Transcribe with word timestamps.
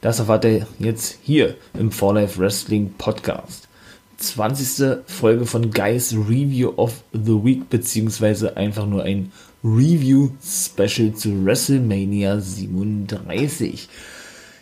Das 0.00 0.20
erfahrt 0.20 0.44
ihr 0.44 0.66
jetzt 0.78 1.18
hier 1.22 1.56
im 1.74 1.90
For 1.90 2.14
Life 2.14 2.38
Wrestling 2.38 2.92
Podcast. 2.98 3.66
20. 4.18 4.98
Folge 5.06 5.44
von 5.44 5.72
Guys 5.72 6.12
Review 6.12 6.72
of 6.76 7.02
the 7.12 7.44
Week, 7.44 7.68
beziehungsweise 7.68 8.56
einfach 8.56 8.86
nur 8.86 9.02
ein 9.02 9.32
Review 9.64 10.30
Special 10.40 11.14
zu 11.14 11.44
WrestleMania 11.44 12.38
37. 12.38 13.88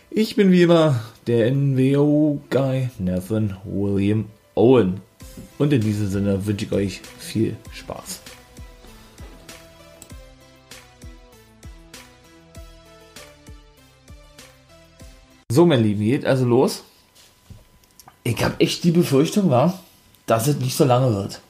Ich 0.09 0.35
bin 0.35 0.51
wie 0.51 0.63
immer 0.63 1.01
der 1.27 1.51
NWO 1.51 2.41
Guy 2.49 2.89
Nathan 2.97 3.57
William 3.63 4.25
Owen. 4.55 5.01
Und 5.59 5.71
in 5.71 5.81
diesem 5.81 6.09
Sinne 6.09 6.47
wünsche 6.47 6.65
ich 6.65 6.71
euch 6.71 7.01
viel 7.19 7.55
Spaß. 7.73 8.21
So, 15.57 15.65
mein 15.65 15.81
Lieben, 15.81 16.03
geht 16.03 16.23
also 16.23 16.45
los. 16.45 16.83
Ich 18.21 18.43
habe 18.45 18.53
echt 18.59 18.83
die 18.83 18.91
Befürchtung, 18.91 19.49
war, 19.49 19.79
dass 20.27 20.45
es 20.45 20.57
nicht 20.57 20.77
so 20.77 20.83
lange 20.83 21.11
wird. 21.15 21.41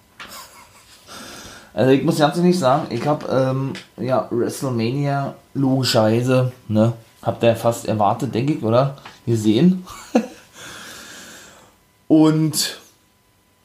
Also 1.73 1.91
ich 1.91 2.05
muss 2.05 2.17
ganz 2.17 2.38
ehrlich 2.38 2.58
sagen, 2.58 2.88
ich 2.89 3.05
habe 3.05 3.27
ähm, 3.30 3.73
ja 3.97 4.30
WrestleMania 4.31 5.36
logischerweise, 5.55 6.53
ne, 6.69 6.94
habt 7.22 7.44
ihr 7.44 7.53
fast 7.58 7.86
erwartet, 7.86 8.33
denke 8.33 8.53
ich, 8.53 8.64
oder? 8.64 8.95
Gesehen. 9.25 9.86
Und 12.08 12.80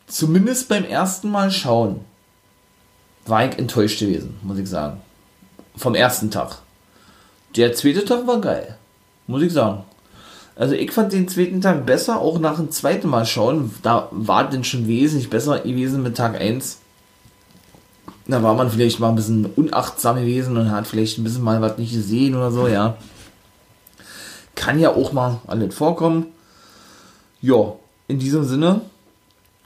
zumindest 0.08 0.68
beim 0.68 0.84
ersten 0.84 1.30
Mal 1.30 1.52
schauen 1.52 2.04
war 3.26 3.46
ich 3.46 3.56
enttäuscht 3.60 4.00
gewesen, 4.00 4.40
muss 4.42 4.58
ich 4.58 4.68
sagen. 4.68 5.00
Vom 5.76 5.94
ersten 5.94 6.32
Tag. 6.32 6.58
Der 7.54 7.74
zweite 7.74 8.04
Tag 8.04 8.26
war 8.26 8.40
geil, 8.40 8.76
muss 9.28 9.42
ich 9.42 9.52
sagen. 9.52 9.84
Also 10.54 10.74
ich 10.74 10.92
fand 10.92 11.12
den 11.12 11.28
zweiten 11.28 11.60
Tag 11.60 11.86
besser, 11.86 12.20
auch 12.20 12.38
nach 12.38 12.56
dem 12.56 12.70
zweiten 12.70 13.08
Mal 13.08 13.24
schauen. 13.24 13.74
Da 13.82 14.08
war 14.10 14.48
denn 14.48 14.64
schon 14.64 14.86
wesentlich 14.86 15.30
besser 15.30 15.60
gewesen 15.60 16.02
mit 16.02 16.16
Tag 16.16 16.40
1. 16.40 16.78
Da 18.26 18.42
war 18.42 18.54
man 18.54 18.70
vielleicht 18.70 19.00
mal 19.00 19.08
ein 19.08 19.16
bisschen 19.16 19.46
unachtsam 19.46 20.16
gewesen 20.16 20.56
und 20.56 20.70
hat 20.70 20.86
vielleicht 20.86 21.18
ein 21.18 21.24
bisschen 21.24 21.42
mal 21.42 21.60
was 21.60 21.78
nicht 21.78 21.92
gesehen 21.92 22.34
oder 22.34 22.52
so, 22.52 22.68
ja. 22.68 22.96
Kann 24.54 24.78
ja 24.78 24.90
auch 24.90 25.12
mal 25.12 25.40
alles 25.46 25.74
vorkommen. 25.74 26.26
Ja, 27.40 27.72
in 28.06 28.18
diesem 28.18 28.44
Sinne 28.44 28.82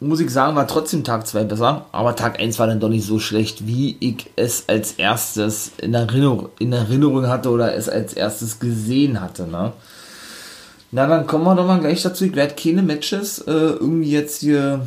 muss 0.00 0.21
ich 0.21 0.31
sagen, 0.31 0.56
war 0.56 0.67
trotzdem 0.67 1.05
Tag 1.05 1.27
2 1.27 1.45
besser, 1.45 1.87
aber 1.93 2.17
Tag 2.17 2.39
1 2.39 2.59
war 2.59 2.67
dann 2.67 2.81
doch 2.81 2.89
nicht 2.89 3.06
so 3.06 3.19
schlecht, 3.19 3.67
wie 3.67 3.97
ich 4.00 4.31
es 4.37 4.69
als 4.69 4.93
erstes 4.93 5.73
in 5.78 5.95
Erinnerung, 5.95 6.50
in 6.59 6.73
Erinnerung 6.73 7.27
hatte 7.28 7.50
oder 7.50 7.75
es 7.75 7.89
als 7.89 8.15
erstes 8.15 8.59
gesehen 8.61 9.21
hatte, 9.21 9.47
ne? 9.47 9.73
Na, 10.92 11.06
dann 11.06 11.27
kommen 11.27 11.45
wir 11.45 11.55
doch 11.55 11.67
mal 11.67 11.81
gleich 11.81 12.03
dazu. 12.03 12.25
Ich 12.25 12.34
werde 12.34 12.55
keine 12.55 12.83
Matches 12.83 13.41
äh, 13.41 13.51
irgendwie 13.51 14.11
jetzt 14.11 14.41
hier, 14.41 14.87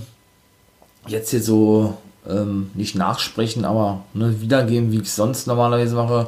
jetzt 1.08 1.30
hier 1.30 1.44
so 1.44 1.98
ähm, 2.28 2.72
nicht 2.74 2.96
nachsprechen, 2.96 3.66
aber 3.66 4.04
ne, 4.14 4.42
wiedergeben, 4.42 4.92
wie 4.92 4.98
ich 4.98 5.04
es 5.04 5.16
sonst 5.16 5.48
normalerweise 5.48 5.96
mache. 5.96 6.28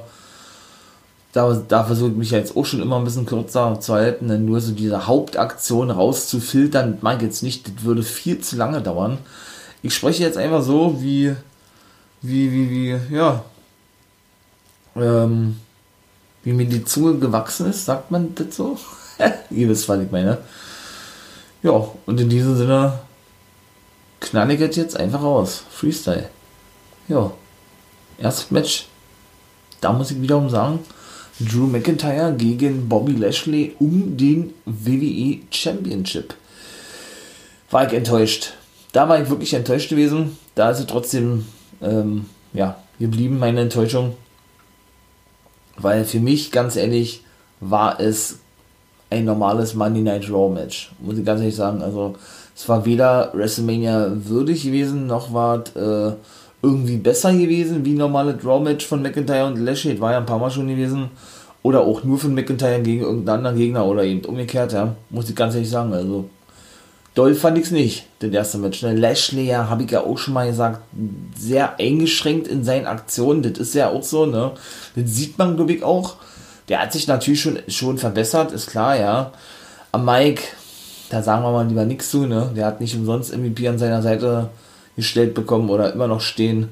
Da, 1.33 1.53
da 1.67 1.85
versuche 1.85 2.11
ich 2.11 2.17
mich 2.17 2.31
jetzt 2.31 2.57
auch 2.57 2.65
schon 2.65 2.81
immer 2.81 2.97
ein 2.97 3.05
bisschen 3.05 3.25
kürzer 3.25 3.79
zu 3.79 3.93
halten, 3.93 4.27
denn 4.27 4.45
nur 4.45 4.59
so 4.59 4.73
diese 4.73 5.07
Hauptaktion 5.07 5.89
rauszufiltern, 5.89 6.97
mag 7.01 7.17
ich 7.17 7.23
jetzt 7.23 7.43
nicht, 7.43 7.67
das 7.67 7.85
würde 7.85 8.03
viel 8.03 8.39
zu 8.39 8.57
lange 8.57 8.81
dauern. 8.81 9.17
Ich 9.81 9.95
spreche 9.95 10.23
jetzt 10.23 10.37
einfach 10.37 10.61
so, 10.61 11.01
wie, 11.01 11.33
wie, 12.21 12.51
wie, 12.51 12.69
wie, 12.69 13.15
ja, 13.15 13.45
ähm, 14.97 15.55
wie 16.43 16.53
mir 16.53 16.65
die 16.65 16.83
Zunge 16.83 17.19
gewachsen 17.19 17.69
ist, 17.69 17.85
sagt 17.85 18.11
man 18.11 18.33
das 18.35 18.55
so? 18.55 18.77
Ihr 19.49 19.69
wisst, 19.69 19.87
was 19.87 20.01
ich 20.01 20.11
meine. 20.11 20.39
Ja, 21.63 21.85
und 22.05 22.19
in 22.19 22.29
diesem 22.29 22.57
Sinne 22.57 22.99
knall 24.19 24.51
ich 24.51 24.59
jetzt 24.59 24.99
einfach 24.99 25.21
raus. 25.21 25.63
Freestyle. 25.69 26.29
Ja. 27.07 27.31
Erstes 28.17 28.51
Match. 28.51 28.87
Da 29.79 29.93
muss 29.93 30.11
ich 30.11 30.21
wiederum 30.21 30.49
sagen, 30.49 30.79
Drew 31.39 31.65
McIntyre 31.65 32.33
gegen 32.37 32.87
Bobby 32.87 33.13
Lashley 33.13 33.75
um 33.79 34.15
den 34.15 34.53
WWE 34.65 35.39
Championship. 35.49 36.35
War 37.71 37.87
ich 37.87 37.93
enttäuscht. 37.93 38.53
Da 38.91 39.09
war 39.09 39.21
ich 39.21 39.29
wirklich 39.29 39.53
enttäuscht 39.53 39.89
gewesen. 39.89 40.37
Da 40.55 40.69
ist 40.69 40.79
es 40.79 40.87
trotzdem, 40.87 41.45
ähm, 41.81 42.25
ja, 42.53 42.77
geblieben, 42.99 43.39
meine 43.39 43.61
Enttäuschung. 43.61 44.15
Weil 45.77 46.05
für 46.05 46.19
mich, 46.19 46.51
ganz 46.51 46.75
ehrlich, 46.75 47.23
war 47.59 47.99
es 47.99 48.39
ein 49.09 49.25
normales 49.25 49.75
Monday 49.75 50.01
Night 50.01 50.29
Raw 50.31 50.51
Match. 50.53 50.91
Muss 50.99 51.17
ich 51.17 51.25
ganz 51.25 51.41
ehrlich 51.41 51.55
sagen. 51.55 51.81
Also, 51.81 52.15
es 52.55 52.67
war 52.67 52.85
weder 52.85 53.31
WrestleMania 53.33 54.11
würdig 54.13 54.63
gewesen, 54.63 55.07
noch 55.07 55.33
war 55.33 55.63
es 55.63 55.75
äh, 55.75 56.15
irgendwie 56.61 56.97
besser 56.97 57.33
gewesen 57.33 57.85
wie 57.85 57.93
normales 57.93 58.43
Raw 58.45 58.63
Match 58.63 58.85
von 58.85 59.01
McIntyre 59.01 59.47
und 59.47 59.57
Lashley. 59.57 59.99
War 59.99 60.11
ja 60.11 60.17
ein 60.19 60.25
paar 60.25 60.39
Mal 60.39 60.51
schon 60.51 60.67
gewesen. 60.67 61.09
Oder 61.63 61.81
auch 61.81 62.03
nur 62.03 62.17
von 62.17 62.33
McIntyre 62.33 62.81
gegen 62.81 63.01
irgendeinen 63.01 63.37
anderen 63.37 63.57
Gegner 63.57 63.85
oder 63.85 64.03
eben 64.03 64.25
umgekehrt, 64.25 64.73
ja. 64.73 64.95
Muss 65.09 65.29
ich 65.29 65.35
ganz 65.35 65.53
ehrlich 65.53 65.69
sagen. 65.69 65.93
Also, 65.93 66.25
doll 67.15 67.35
fand 67.35 67.57
ich 67.57 67.65
es 67.65 67.71
nicht, 67.71 68.05
das 68.19 68.31
erste 68.31 68.57
Match. 68.57 68.81
Ne? 68.81 68.95
Lashley, 68.95 69.47
ja, 69.47 69.69
habe 69.69 69.83
ich 69.83 69.91
ja 69.91 70.01
auch 70.01 70.17
schon 70.17 70.33
mal 70.33 70.47
gesagt, 70.47 70.81
sehr 71.37 71.79
eingeschränkt 71.79 72.47
in 72.47 72.63
seinen 72.63 72.87
Aktionen. 72.87 73.43
Das 73.43 73.57
ist 73.57 73.75
ja 73.75 73.89
auch 73.89 74.03
so, 74.03 74.25
ne? 74.25 74.51
Das 74.95 75.13
sieht 75.13 75.37
man, 75.37 75.55
glaube 75.55 75.73
ich, 75.73 75.83
auch 75.83 76.15
der 76.71 76.81
hat 76.81 76.93
sich 76.93 77.05
natürlich 77.05 77.41
schon, 77.41 77.59
schon 77.67 77.97
verbessert, 77.97 78.53
ist 78.53 78.69
klar, 78.69 78.97
ja. 78.97 79.33
Am 79.91 80.05
Mike, 80.05 80.41
da 81.09 81.21
sagen 81.21 81.43
wir 81.43 81.51
mal 81.51 81.67
lieber 81.67 81.83
nichts 81.83 82.09
zu, 82.09 82.25
ne? 82.25 82.49
Der 82.55 82.65
hat 82.65 82.79
nicht 82.79 82.95
umsonst 82.95 83.35
MVP 83.35 83.67
an 83.67 83.77
seiner 83.77 84.01
Seite 84.01 84.49
gestellt 84.95 85.33
bekommen 85.33 85.69
oder 85.69 85.91
immer 85.91 86.07
noch 86.07 86.21
stehen. 86.21 86.69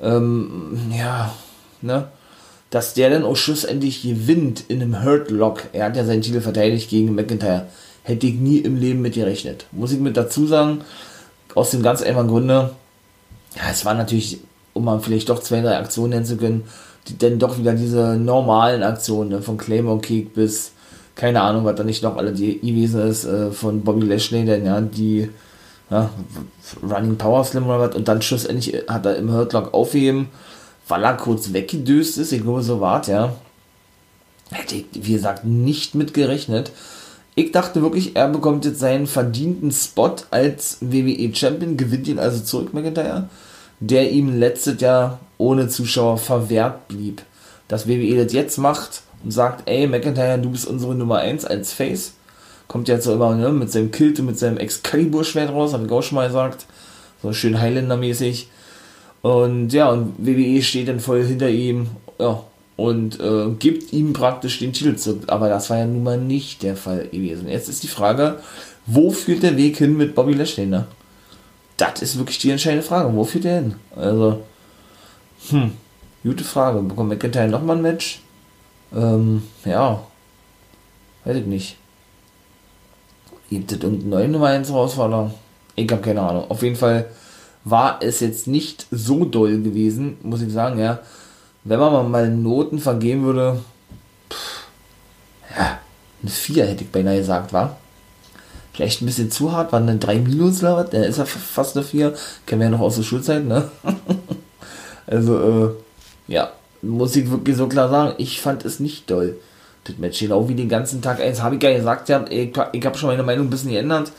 Ähm, 0.00 0.92
ja, 0.96 1.34
ne? 1.82 2.06
Dass 2.70 2.94
der 2.94 3.10
dann 3.10 3.24
auch 3.24 3.34
schlussendlich 3.34 4.02
gewinnt 4.02 4.64
in 4.68 4.80
einem 4.80 5.02
Hurt 5.02 5.32
Lock. 5.32 5.64
Er 5.72 5.86
hat 5.86 5.96
ja 5.96 6.04
seinen 6.04 6.22
Titel 6.22 6.40
verteidigt 6.40 6.88
gegen 6.88 7.16
McIntyre. 7.16 7.66
Hätte 8.04 8.26
ich 8.26 8.34
nie 8.34 8.58
im 8.58 8.76
Leben 8.76 9.02
mit 9.02 9.14
gerechnet. 9.14 9.66
Muss 9.72 9.90
ich 9.90 9.98
mit 9.98 10.16
dazu 10.16 10.46
sagen, 10.46 10.82
aus 11.54 11.70
dem 11.70 11.82
ganz 11.82 12.02
einfachen 12.02 12.28
Grunde, 12.28 12.70
ja, 13.56 13.62
es 13.70 13.84
war 13.84 13.94
natürlich, 13.94 14.38
um 14.74 14.84
mal 14.84 15.00
vielleicht 15.00 15.28
doch 15.28 15.40
zwei, 15.40 15.60
drei 15.60 15.78
Aktionen 15.78 16.10
nennen 16.10 16.24
zu 16.24 16.36
können, 16.36 16.64
die, 17.08 17.18
denn 17.18 17.38
doch 17.38 17.58
wieder 17.58 17.72
diese 17.72 18.16
normalen 18.16 18.82
Aktionen, 18.82 19.30
ne, 19.30 19.42
von 19.42 19.56
Claymore 19.56 20.00
Kick 20.00 20.34
bis, 20.34 20.72
keine 21.14 21.42
Ahnung, 21.42 21.64
was 21.64 21.76
da 21.76 21.84
nicht 21.84 22.02
noch 22.02 22.16
alle 22.16 22.32
die 22.32 22.60
gewesen 22.60 23.00
ist, 23.08 23.24
äh, 23.24 23.50
von 23.50 23.82
Bobby 23.82 24.06
Lashley, 24.06 24.44
denn 24.44 24.66
ja, 24.66 24.80
die 24.80 25.30
ja, 25.90 26.10
Running 26.82 27.16
Power 27.16 27.44
Slam 27.44 27.66
oder 27.66 27.80
was, 27.80 27.96
und 27.96 28.08
dann 28.08 28.22
schlussendlich 28.22 28.84
hat 28.88 29.06
er 29.06 29.16
im 29.16 29.32
Hurtlock 29.32 29.72
aufheben, 29.74 30.28
weil 30.88 31.04
er 31.04 31.16
kurz 31.16 31.52
weggedöst 31.52 32.18
ist, 32.18 32.32
ich 32.32 32.42
glaube, 32.42 32.62
so 32.62 32.80
war 32.80 33.06
ja. 33.08 33.34
Hätte 34.50 34.76
ich, 34.76 34.86
wie 34.92 35.14
gesagt, 35.14 35.44
nicht 35.44 35.94
mit 35.94 36.12
gerechnet. 36.14 36.70
Ich 37.34 37.52
dachte 37.52 37.82
wirklich, 37.82 38.14
er 38.14 38.28
bekommt 38.28 38.64
jetzt 38.64 38.78
seinen 38.78 39.06
verdienten 39.06 39.72
Spot 39.72 40.14
als 40.30 40.78
WWE 40.80 41.34
Champion, 41.34 41.76
gewinnt 41.76 42.06
ihn 42.06 42.18
also 42.18 42.42
zurück, 42.42 42.72
McIntyre 42.72 43.28
der 43.80 44.10
ihm 44.10 44.38
letztes 44.38 44.80
Jahr 44.80 45.20
ohne 45.38 45.68
Zuschauer 45.68 46.18
verwehrt 46.18 46.88
blieb. 46.88 47.22
Dass 47.68 47.88
WWE 47.88 48.22
das 48.22 48.32
jetzt 48.32 48.58
macht 48.58 49.02
und 49.22 49.30
sagt, 49.30 49.68
ey, 49.68 49.86
McIntyre, 49.86 50.38
du 50.38 50.50
bist 50.50 50.66
unsere 50.66 50.94
Nummer 50.94 51.18
1 51.18 51.44
als 51.44 51.72
Face, 51.72 52.12
kommt 52.68 52.88
jetzt 52.88 53.04
so 53.04 53.14
immer 53.14 53.34
ne, 53.34 53.50
mit 53.50 53.70
seinem 53.70 53.90
Kilt 53.90 54.18
und 54.20 54.26
mit 54.26 54.38
seinem 54.38 54.58
Excalibur-Schwert 54.58 55.50
raus, 55.50 55.72
habe 55.72 55.86
ich 55.86 55.92
auch 55.92 56.02
schon 56.02 56.16
mal 56.16 56.26
gesagt. 56.26 56.66
So 57.22 57.32
schön 57.32 57.60
Highlander-mäßig. 57.60 58.48
Und 59.22 59.72
ja, 59.72 59.88
und 59.90 60.14
WWE 60.18 60.62
steht 60.62 60.88
dann 60.88 61.00
voll 61.00 61.24
hinter 61.24 61.48
ihm, 61.48 61.88
ja, 62.18 62.42
und 62.76 63.20
äh, 63.20 63.50
gibt 63.58 63.92
ihm 63.92 64.12
praktisch 64.12 64.58
den 64.58 64.72
Titel 64.72 64.96
zurück. 64.96 65.24
Aber 65.28 65.48
das 65.48 65.70
war 65.70 65.78
ja 65.78 65.86
nun 65.86 66.02
mal 66.02 66.18
nicht 66.18 66.62
der 66.62 66.76
Fall 66.76 67.08
gewesen. 67.08 67.48
Jetzt 67.48 67.68
ist 67.68 67.82
die 67.82 67.88
Frage, 67.88 68.40
wo 68.86 69.10
führt 69.10 69.42
der 69.42 69.56
Weg 69.56 69.78
hin 69.78 69.96
mit 69.96 70.14
Bobby 70.14 70.34
Lashley, 70.34 70.66
ne? 70.66 70.86
das 71.76 72.02
ist 72.02 72.18
wirklich 72.18 72.38
die 72.38 72.50
entscheidende 72.50 72.86
Frage. 72.86 73.14
Wo 73.14 73.24
führt 73.24 73.44
der 73.44 73.56
hin? 73.56 73.74
Also, 73.96 74.42
hm, 75.48 75.72
gute 76.22 76.44
Frage. 76.44 76.80
Bekommt 76.80 77.08
McIntyre 77.08 77.48
nochmal 77.48 77.76
ein 77.76 77.82
Match? 77.82 78.20
Ähm, 78.94 79.42
ja, 79.64 80.02
weiß 81.24 81.36
ich 81.36 81.46
nicht. 81.46 81.76
Gibt 83.50 83.72
es 83.72 83.78
irgendeinen 83.78 84.10
neuen 84.10 84.30
Nummer 84.32 84.48
1 84.48 84.68
Herausforderer? 84.68 85.32
Ich 85.74 85.90
habe 85.90 86.02
keine 86.02 86.22
Ahnung. 86.22 86.50
Auf 86.50 86.62
jeden 86.62 86.76
Fall 86.76 87.06
war 87.64 87.98
es 88.02 88.20
jetzt 88.20 88.46
nicht 88.46 88.86
so 88.90 89.24
doll 89.24 89.60
gewesen, 89.60 90.16
muss 90.22 90.42
ich 90.42 90.52
sagen, 90.52 90.78
ja. 90.78 91.00
Wenn 91.64 91.80
man 91.80 92.10
mal 92.10 92.30
Noten 92.30 92.78
vergeben 92.78 93.24
würde, 93.24 93.60
pff, 94.30 94.66
ja, 95.56 95.78
eine 96.22 96.30
4 96.30 96.66
hätte 96.66 96.84
ich 96.84 96.90
beinahe 96.90 97.18
gesagt, 97.18 97.52
war. 97.52 97.78
Vielleicht 98.74 99.00
ein 99.00 99.06
bisschen 99.06 99.30
zu 99.30 99.52
hart, 99.52 99.72
waren 99.72 99.86
dann 99.86 100.00
3 100.00 100.18
Minus 100.18 100.60
oder 100.60 100.76
was? 100.76 100.90
Der 100.90 101.06
ist 101.06 101.18
ja 101.18 101.24
fast 101.24 101.76
eine 101.76 101.86
4. 101.86 102.14
Kennen 102.44 102.60
wir 102.60 102.66
ja 102.66 102.70
noch 102.70 102.80
aus 102.80 102.96
der 102.96 103.02
Schulzeit, 103.04 103.44
ne? 103.44 103.70
also, 105.06 105.38
äh, 105.38 106.32
ja, 106.32 106.50
muss 106.82 107.16
ich 107.16 107.30
wirklich 107.30 107.56
so 107.56 107.66
klar 107.66 107.88
sagen, 107.88 108.14
ich 108.18 108.40
fand 108.40 108.64
es 108.64 108.80
nicht 108.80 109.10
doll. 109.10 109.36
Das 109.84 109.96
Match 109.98 110.18
genau 110.18 110.48
wie 110.48 110.54
den 110.54 110.68
ganzen 110.68 111.02
Tag 111.02 111.20
eins, 111.20 111.42
habe 111.42 111.56
ich 111.56 111.62
ja 111.62 111.74
gesagt, 111.74 112.08
ja, 112.08 112.24
ich, 112.28 112.52
ich 112.72 112.86
habe 112.86 112.98
schon 112.98 113.08
meine 113.08 113.22
Meinung 113.22 113.46
ein 113.46 113.50
bisschen 113.50 113.70
geändert. 113.70 114.12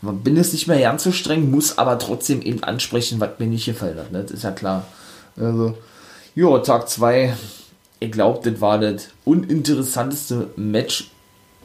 Bin 0.00 0.36
jetzt 0.36 0.52
nicht 0.52 0.68
mehr 0.68 0.80
ganz 0.80 1.02
so 1.02 1.12
streng, 1.12 1.50
muss 1.50 1.76
aber 1.76 1.98
trotzdem 1.98 2.40
eben 2.42 2.62
ansprechen, 2.62 3.20
was 3.20 3.30
mir 3.38 3.46
nicht 3.46 3.66
gefallen 3.66 3.98
hat. 3.98 4.12
Ne? 4.12 4.22
Das 4.22 4.30
ist 4.30 4.44
ja 4.44 4.52
klar. 4.52 4.84
Also, 5.36 5.74
ja, 6.38 6.56
Tag 6.60 6.88
2. 6.88 7.34
Ich 7.98 8.12
glaube, 8.12 8.48
das 8.48 8.60
war 8.60 8.78
das 8.78 9.08
uninteressanteste 9.24 10.50
Match 10.54 11.10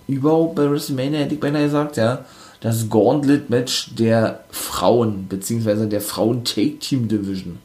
überhaupt 0.08 0.56
bei 0.56 0.68
WrestleMania, 0.68 1.20
hätte 1.20 1.36
ich 1.36 1.40
beinahe 1.40 1.66
gesagt, 1.66 1.96
ja. 1.98 2.26
Das 2.60 2.90
Gauntlet-Match 2.90 3.94
der 3.94 4.46
Frauen, 4.50 5.28
beziehungsweise 5.30 5.88
der 5.88 6.02
Frauen-Take-Team-Division. 6.02 7.60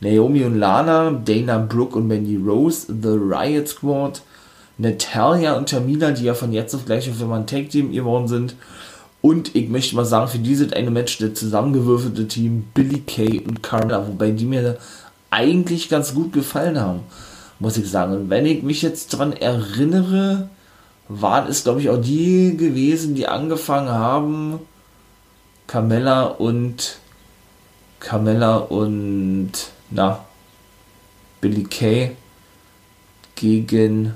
Naomi 0.00 0.42
und 0.42 0.58
Lana, 0.58 1.12
Dana 1.12 1.58
Brooke 1.58 1.96
und 1.96 2.08
Mandy 2.08 2.36
Rose, 2.36 2.88
The 2.88 3.10
Riot 3.10 3.68
Squad, 3.68 4.22
Natalia 4.78 5.56
und 5.56 5.68
Tamina, 5.68 6.10
die 6.10 6.24
ja 6.24 6.34
von 6.34 6.52
jetzt 6.52 6.74
auf 6.74 6.86
gleich 6.86 7.08
auf 7.08 7.22
einmal 7.22 7.38
ein 7.38 7.46
Tag-Team 7.46 7.92
geworden 7.92 8.26
sind. 8.26 8.56
Und 9.20 9.54
ich 9.54 9.68
möchte 9.68 9.94
mal 9.94 10.04
sagen, 10.04 10.26
für 10.26 10.38
dieses 10.38 10.72
eine 10.72 10.90
Match 10.90 11.18
der 11.18 11.34
zusammengewürfelte 11.34 12.26
Team 12.26 12.64
Billy 12.74 12.98
Kay 13.06 13.44
und 13.46 13.62
Carmella, 13.62 14.08
wobei 14.08 14.32
die 14.32 14.46
mir 14.46 14.78
eigentlich 15.32 15.88
ganz 15.88 16.14
gut 16.14 16.32
gefallen 16.32 16.78
haben, 16.78 17.00
muss 17.58 17.76
ich 17.76 17.90
sagen. 17.90 18.12
Und 18.12 18.30
wenn 18.30 18.46
ich 18.46 18.62
mich 18.62 18.82
jetzt 18.82 19.08
dran 19.08 19.32
erinnere, 19.32 20.50
waren 21.08 21.48
es, 21.48 21.64
glaube 21.64 21.80
ich, 21.80 21.90
auch 21.90 22.00
die 22.00 22.56
gewesen, 22.56 23.14
die 23.14 23.26
angefangen 23.26 23.90
haben, 23.90 24.60
Carmella 25.66 26.24
und 26.24 26.98
Carmella 27.98 28.56
und 28.56 29.52
na 29.90 30.24
Billy 31.40 31.64
Kay 31.64 32.12
gegen 33.36 34.14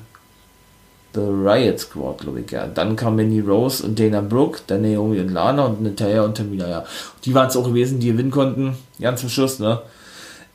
The 1.15 1.23
Riot 1.23 1.81
Squad, 1.81 2.19
glaube 2.19 2.41
ich, 2.41 2.51
ja. 2.51 2.67
Dann 2.67 2.95
kam 2.95 3.17
Manny 3.17 3.41
Rose 3.41 3.83
und 3.83 3.99
Dana 3.99 4.21
Brooke, 4.21 4.61
dann 4.67 4.83
Naomi 4.83 5.19
und 5.21 5.31
Lana 5.31 5.65
und 5.65 5.83
Natalia 5.83 6.23
und 6.23 6.37
Tamina, 6.37 6.69
ja. 6.69 6.85
Die 7.25 7.35
waren 7.35 7.49
es 7.49 7.57
auch 7.57 7.65
gewesen, 7.65 8.01
die 8.01 8.09
gewinnen 8.09 8.31
konnten, 8.31 8.77
ganz 9.01 9.21
zum 9.21 9.31
Schluss, 9.31 9.59
ne. 9.59 9.81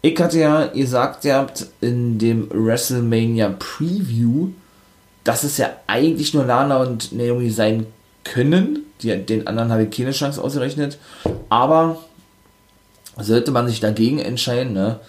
Ich 0.01 0.19
hatte 0.19 0.39
ja 0.39 0.68
gesagt, 0.68 1.25
ihr 1.25 1.36
habt 1.36 1.68
in 1.80 2.18
dem 2.18 2.50
WrestleMania 2.50 3.56
Preview, 3.59 4.50
dass 5.24 5.44
es 5.44 5.57
ja 5.57 5.69
eigentlich 5.88 6.33
nur 6.33 6.45
Lana 6.45 6.81
und 6.81 7.12
Naomi 7.12 7.51
sein 7.51 7.86
können. 8.24 8.80
Die, 9.01 9.15
den 9.15 9.45
anderen 9.45 9.71
habe 9.71 9.83
ich 9.83 9.95
keine 9.95 10.12
Chance 10.12 10.42
ausgerechnet. 10.42 10.98
Aber 11.50 11.98
sollte 13.18 13.51
man 13.51 13.68
sich 13.68 13.80
dagegen 13.80 14.19
entscheiden, 14.19 14.74
ne, 14.74 15.00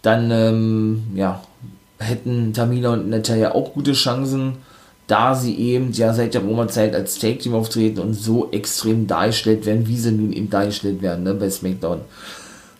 dann 0.00 0.30
ähm, 0.30 1.02
ja, 1.14 1.42
hätten 1.98 2.54
Tamina 2.54 2.94
und 2.94 3.10
Natalia 3.10 3.52
auch 3.52 3.74
gute 3.74 3.92
Chancen 3.92 4.56
da 5.06 5.34
sie 5.34 5.54
eben 5.58 5.92
ja 5.92 6.14
seit 6.14 6.34
der 6.34 6.42
Roma-Zeit 6.42 6.94
als 6.94 7.18
Take-Team 7.18 7.54
auftreten 7.54 8.00
und 8.00 8.14
so 8.14 8.50
extrem 8.50 9.06
dargestellt 9.06 9.66
werden, 9.66 9.86
wie 9.86 9.98
sie 9.98 10.12
nun 10.12 10.32
eben 10.32 10.48
dargestellt 10.48 11.02
werden, 11.02 11.24
ne, 11.24 11.34
bei 11.34 11.50
SmackDown. 11.50 12.00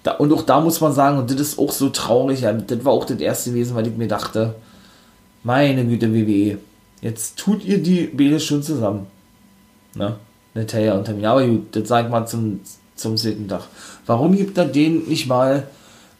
Da, 0.05 0.13
und 0.13 0.33
auch 0.33 0.43
da 0.43 0.61
muss 0.61 0.81
man 0.81 0.93
sagen, 0.93 1.19
und 1.19 1.31
das 1.31 1.41
ist 1.41 1.59
auch 1.59 1.73
so 1.73 1.89
traurig, 1.89 2.43
ja, 2.43 2.53
das 2.53 2.85
war 2.85 2.93
auch 2.93 3.07
das 3.07 3.19
erste 3.19 3.51
gewesen, 3.51 3.75
weil 3.75 3.87
ich 3.87 3.97
mir 3.97 4.07
dachte, 4.07 4.55
meine 5.43 5.85
Güte, 5.85 6.13
WWE, 6.15 6.59
jetzt 7.01 7.39
tut 7.39 7.65
ihr 7.65 7.83
die 7.83 8.03
Bälle 8.07 8.39
schon 8.39 8.63
zusammen. 8.63 9.07
Ne? 9.95 10.17
Natalia 10.53 10.95
und 10.95 11.07
Tamina, 11.07 11.33
aber 11.33 11.47
gut, 11.47 11.75
das 11.75 11.89
sag 11.89 12.05
ich 12.05 12.11
mal 12.11 12.27
zum, 12.27 12.61
zum 12.95 13.17
zweiten 13.17 13.49
Tag. 13.49 13.63
Warum 14.05 14.37
gibt 14.37 14.59
er 14.59 14.67
denen 14.67 15.09
nicht 15.09 15.27
mal 15.27 15.67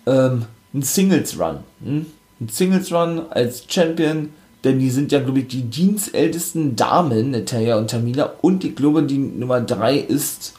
ähm, 0.07 0.47
einen 0.73 0.83
Singles-Run? 0.83 1.59
Hm? 1.85 2.07
Ein 2.41 2.49
Singles-Run 2.49 3.31
als 3.31 3.65
Champion, 3.69 4.31
denn 4.65 4.79
die 4.79 4.91
sind 4.91 5.13
ja, 5.13 5.21
glaube 5.21 5.41
ich, 5.41 5.49
die 5.49 5.63
dienstältesten 5.63 6.75
Damen, 6.75 7.33
Natalia 7.33 7.77
und 7.77 7.91
Tamina. 7.91 8.33
Und 8.41 8.65
ich 8.65 8.75
glaube, 8.75 9.03
die 9.03 9.19
Nummer 9.19 9.61
3 9.61 9.99
ist. 9.99 10.55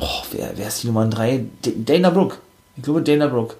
Oh, 0.00 0.22
wer, 0.32 0.52
wer 0.56 0.68
ist 0.68 0.82
die 0.82 0.86
Nummer 0.86 1.06
3? 1.06 1.44
Dana 1.84 2.10
Brooke. 2.10 2.36
Ich 2.76 2.82
glaube, 2.82 3.02
Dana 3.02 3.26
Brooke. 3.26 3.56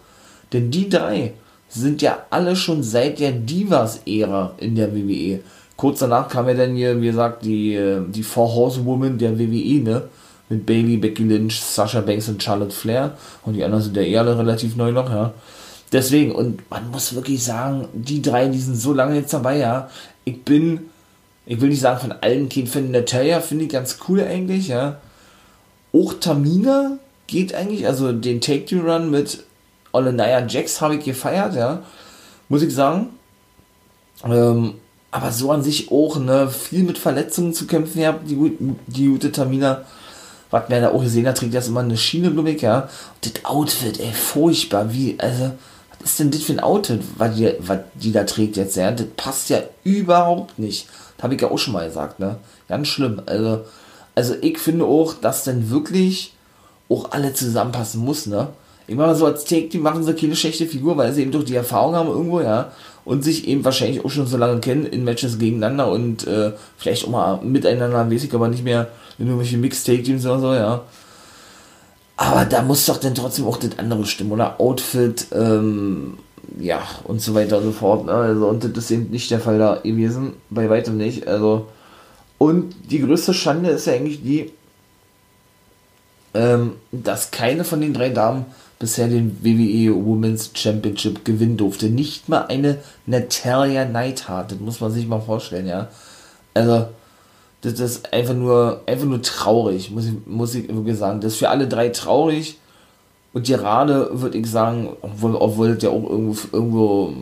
Denn 0.52 0.70
die 0.70 0.88
drei 0.88 1.34
sind 1.68 2.02
ja 2.02 2.24
alle 2.30 2.56
schon 2.56 2.82
seit 2.82 3.20
der 3.20 3.32
Divas-Ära 3.32 4.54
in 4.58 4.74
der 4.74 4.94
WWE. 4.94 5.40
Kurz 5.76 6.00
danach 6.00 6.28
kam 6.28 6.48
ja 6.48 6.54
dann 6.54 6.74
hier, 6.74 7.00
wie 7.00 7.06
gesagt, 7.06 7.44
die, 7.44 7.74
äh, 7.74 8.00
die 8.08 8.22
Four 8.22 8.54
Horsewoman 8.54 9.18
der 9.18 9.38
WWE, 9.38 9.82
ne? 9.82 10.02
Mit 10.48 10.66
Bailey, 10.66 10.96
Becky 10.96 11.22
Lynch, 11.22 11.60
Sasha 11.60 12.00
Banks 12.00 12.28
und 12.28 12.42
Charlotte 12.42 12.74
Flair. 12.74 13.16
Und 13.44 13.54
die 13.54 13.62
anderen 13.62 13.84
sind 13.84 13.96
ja 13.96 14.02
eher 14.02 14.26
relativ 14.26 14.76
neu 14.76 14.90
noch, 14.90 15.08
ja. 15.08 15.32
Deswegen, 15.92 16.32
und 16.32 16.68
man 16.70 16.90
muss 16.90 17.14
wirklich 17.14 17.42
sagen, 17.42 17.86
die 17.92 18.20
drei, 18.20 18.48
die 18.48 18.58
sind 18.58 18.76
so 18.76 18.92
lange 18.92 19.16
jetzt 19.16 19.32
dabei, 19.32 19.58
ja. 19.58 19.88
Ich 20.24 20.42
bin, 20.42 20.80
ich 21.46 21.60
will 21.60 21.68
nicht 21.68 21.80
sagen 21.80 22.00
von 22.00 22.12
allen 22.12 22.48
Kind-Fan, 22.48 22.90
Natalia 22.90 23.40
finde 23.40 23.64
ich 23.64 23.70
ganz 23.70 23.98
cool 24.08 24.20
eigentlich, 24.20 24.68
ja. 24.68 24.98
Auch 25.92 26.14
Tamina 26.14 26.98
geht 27.26 27.54
eigentlich, 27.54 27.86
also 27.86 28.12
den 28.12 28.40
Take-Two-Run 28.40 29.10
mit 29.10 29.44
Olenaya 29.92 30.46
Jax 30.46 30.80
habe 30.80 30.96
ich 30.96 31.04
gefeiert, 31.04 31.54
ja. 31.54 31.82
Muss 32.48 32.62
ich 32.62 32.74
sagen. 32.74 33.08
Ähm, 34.24 34.74
aber 35.10 35.32
so 35.32 35.50
an 35.50 35.62
sich 35.62 35.90
auch, 35.90 36.18
ne, 36.18 36.48
viel 36.48 36.84
mit 36.84 36.98
Verletzungen 36.98 37.54
zu 37.54 37.66
kämpfen, 37.66 38.00
ja, 38.00 38.12
die, 38.12 38.56
die 38.86 39.06
gute 39.06 39.32
Tamina 39.32 39.84
was 40.50 40.68
man 40.68 40.82
da 40.82 40.90
auch 40.90 41.02
gesehen 41.02 41.26
hat, 41.26 41.38
trägt 41.38 41.54
das 41.54 41.68
immer 41.68 41.80
eine 41.80 41.96
Schiene, 41.96 42.30
glaube 42.32 42.50
ich, 42.50 42.62
ja. 42.62 42.82
Und 42.82 43.36
das 43.36 43.44
Outfit, 43.44 44.00
ey, 44.00 44.12
furchtbar, 44.12 44.92
wie, 44.92 45.16
also, 45.18 45.52
was 45.98 46.10
ist 46.10 46.20
denn 46.20 46.30
das 46.30 46.42
für 46.42 46.52
ein 46.52 46.60
Outfit, 46.60 47.02
was 47.16 47.36
die, 47.36 47.52
was 47.60 47.78
die 47.94 48.12
da 48.12 48.24
trägt 48.24 48.56
jetzt, 48.56 48.76
ja? 48.76 48.90
Das 48.90 49.06
passt 49.16 49.50
ja 49.50 49.60
überhaupt 49.84 50.58
nicht. 50.58 50.88
Das 51.16 51.24
habe 51.24 51.34
ich 51.34 51.40
ja 51.40 51.50
auch 51.50 51.58
schon 51.58 51.74
mal 51.74 51.86
gesagt, 51.86 52.18
ne? 52.18 52.36
Ganz 52.68 52.88
schlimm. 52.88 53.22
Also, 53.26 53.64
also 54.20 54.34
ich 54.42 54.58
finde 54.58 54.84
auch, 54.84 55.14
dass 55.14 55.44
dann 55.44 55.70
wirklich 55.70 56.34
auch 56.90 57.12
alle 57.12 57.32
zusammenpassen 57.32 58.04
muss, 58.04 58.26
ne? 58.26 58.48
Ich 58.86 58.94
meine, 58.94 59.14
so 59.14 59.24
als 59.24 59.44
Take, 59.44 59.68
die 59.68 59.78
machen 59.78 60.04
so 60.04 60.12
keine 60.12 60.36
schlechte 60.36 60.66
Figur, 60.66 60.98
weil 60.98 61.10
sie 61.14 61.22
eben 61.22 61.30
durch 61.30 61.46
die 61.46 61.54
Erfahrung 61.54 61.94
haben 61.94 62.08
irgendwo, 62.08 62.42
ja. 62.42 62.70
Und 63.06 63.24
sich 63.24 63.48
eben 63.48 63.64
wahrscheinlich 63.64 64.04
auch 64.04 64.10
schon 64.10 64.26
so 64.26 64.36
lange 64.36 64.60
kennen 64.60 64.84
in 64.84 65.04
Matches 65.04 65.38
gegeneinander 65.38 65.90
und 65.90 66.26
äh, 66.26 66.52
vielleicht 66.76 67.06
auch 67.06 67.10
mal 67.10 67.40
miteinander, 67.40 68.06
ich 68.10 68.34
aber 68.34 68.48
nicht 68.48 68.62
mehr, 68.62 68.88
in 69.18 69.26
irgendwelche 69.26 69.56
Mixed-Take-Teams 69.56 70.26
oder 70.26 70.40
so, 70.40 70.52
ja. 70.52 70.82
Aber 72.18 72.44
da 72.44 72.60
muss 72.60 72.84
doch 72.84 72.98
dann 72.98 73.14
trotzdem 73.14 73.46
auch 73.46 73.56
das 73.56 73.78
andere 73.78 74.04
stimmen, 74.04 74.32
oder? 74.32 74.60
Outfit, 74.60 75.28
ähm, 75.32 76.18
ja, 76.58 76.82
und 77.04 77.22
so 77.22 77.34
weiter 77.34 77.56
und 77.56 77.64
so 77.64 77.72
fort. 77.72 78.04
Ne? 78.04 78.12
Also, 78.12 78.46
und 78.48 78.64
das 78.64 78.84
ist 78.84 78.90
eben 78.90 79.10
nicht 79.10 79.30
der 79.30 79.40
Fall 79.40 79.58
da 79.58 79.76
gewesen, 79.76 80.34
bei 80.50 80.68
weitem 80.68 80.98
nicht. 80.98 81.26
Also, 81.26 81.68
und 82.40 82.74
die 82.90 83.00
größte 83.00 83.34
Schande 83.34 83.68
ist 83.68 83.86
ja 83.86 83.92
eigentlich 83.92 84.22
die, 84.22 84.50
ähm, 86.32 86.72
dass 86.90 87.30
keine 87.30 87.64
von 87.64 87.82
den 87.82 87.92
drei 87.92 88.08
Damen 88.08 88.46
bisher 88.78 89.08
den 89.08 89.44
WWE 89.44 89.94
Women's 89.94 90.50
Championship 90.54 91.26
gewinnen 91.26 91.58
durfte. 91.58 91.90
Nicht 91.90 92.30
mal 92.30 92.46
eine 92.46 92.78
Natalia 93.04 93.84
Neidhart, 93.84 94.52
das 94.52 94.58
muss 94.58 94.80
man 94.80 94.90
sich 94.90 95.06
mal 95.06 95.20
vorstellen, 95.20 95.66
ja. 95.66 95.90
Also, 96.54 96.86
das 97.60 97.78
ist 97.78 98.10
einfach 98.10 98.32
nur, 98.32 98.84
einfach 98.86 99.04
nur 99.04 99.20
traurig, 99.20 99.90
muss 99.90 100.06
ich, 100.06 100.14
muss 100.24 100.54
ich 100.54 100.66
wirklich 100.66 100.96
sagen. 100.96 101.20
Das 101.20 101.34
ist 101.34 101.40
für 101.40 101.50
alle 101.50 101.68
drei 101.68 101.90
traurig. 101.90 102.56
Und 103.34 103.46
gerade 103.46 104.08
würde 104.18 104.38
ich 104.38 104.46
sagen, 104.50 104.96
obwohl, 105.02 105.34
obwohl 105.34 105.74
das 105.74 105.82
ja 105.82 105.90
auch 105.90 106.08
irgendwo, 106.08 106.56
irgendwo 106.56 107.12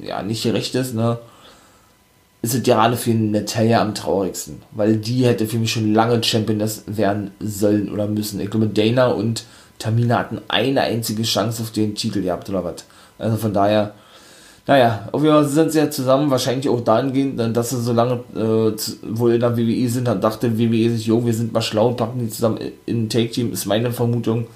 ja, 0.00 0.22
nicht 0.22 0.44
gerecht 0.44 0.76
ist, 0.76 0.94
ne, 0.94 1.18
ist 2.44 2.54
es 2.54 2.62
gerade 2.62 2.96
für 2.96 3.14
Natalia 3.14 3.80
am 3.80 3.94
traurigsten. 3.94 4.60
Weil 4.72 4.96
die 4.96 5.24
hätte 5.24 5.46
für 5.46 5.56
mich 5.56 5.72
schon 5.72 5.94
lange 5.94 6.22
Championess 6.22 6.84
werden 6.86 7.30
sollen 7.40 7.90
oder 7.90 8.06
müssen. 8.06 8.38
Ich 8.38 8.50
glaube, 8.50 8.66
Dana 8.66 9.06
und 9.06 9.44
Tamina 9.78 10.18
hatten 10.18 10.40
eine 10.48 10.82
einzige 10.82 11.22
Chance 11.22 11.62
auf 11.62 11.70
den 11.70 11.94
Titel 11.94 12.20
gehabt 12.20 12.50
oder 12.50 12.62
was. 12.62 12.84
Also 13.18 13.38
von 13.38 13.54
daher, 13.54 13.94
naja, 14.66 15.08
auf 15.12 15.22
jeden 15.22 15.34
Fall 15.34 15.48
sind 15.48 15.72
sie 15.72 15.78
ja 15.78 15.90
zusammen, 15.90 16.30
wahrscheinlich 16.30 16.68
auch 16.68 16.82
dahingehend, 16.82 17.56
dass 17.56 17.70
sie 17.70 17.80
so 17.80 17.94
lange 17.94 18.20
äh, 18.34 18.76
wohl 19.02 19.32
in 19.32 19.40
der 19.40 19.56
WWE 19.56 19.88
sind, 19.88 20.06
dann 20.06 20.20
dachte 20.20 20.58
WWE 20.58 20.90
sich, 20.90 21.06
jo, 21.06 21.24
wir 21.24 21.32
sind 21.32 21.54
mal 21.54 21.62
schlau 21.62 21.88
und 21.88 21.96
packen 21.96 22.18
die 22.18 22.28
zusammen 22.28 22.58
in 22.84 23.04
ein 23.04 23.08
Take-Team, 23.08 23.54
ist 23.54 23.64
meine 23.64 23.90
Vermutung. 23.90 24.48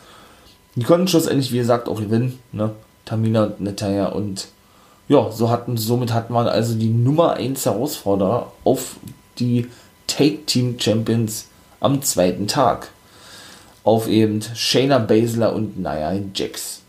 Die 0.76 0.84
konnten 0.84 1.08
schlussendlich, 1.08 1.52
wie 1.52 1.58
gesagt, 1.58 1.88
auch 1.88 2.00
gewinnen, 2.00 2.38
ne? 2.52 2.70
Tamina 3.06 3.44
und 3.44 3.60
Natalia 3.62 4.08
und 4.08 4.48
ja, 5.08 5.30
so 5.30 5.48
hatten, 5.48 5.76
somit 5.76 6.12
hat 6.12 6.30
man 6.30 6.46
also 6.46 6.74
die 6.74 6.90
Nummer 6.90 7.34
1 7.34 7.64
Herausforderer 7.64 8.52
auf 8.64 8.96
die 9.38 9.66
Take 10.06 10.44
Team 10.44 10.78
Champions 10.78 11.46
am 11.80 12.02
zweiten 12.02 12.46
Tag. 12.46 12.90
Auf 13.84 14.08
eben 14.08 14.42
Shayna 14.42 14.98
Baszler 14.98 15.54
und 15.54 15.78
Nia 15.78 16.20
Jax. 16.34 16.82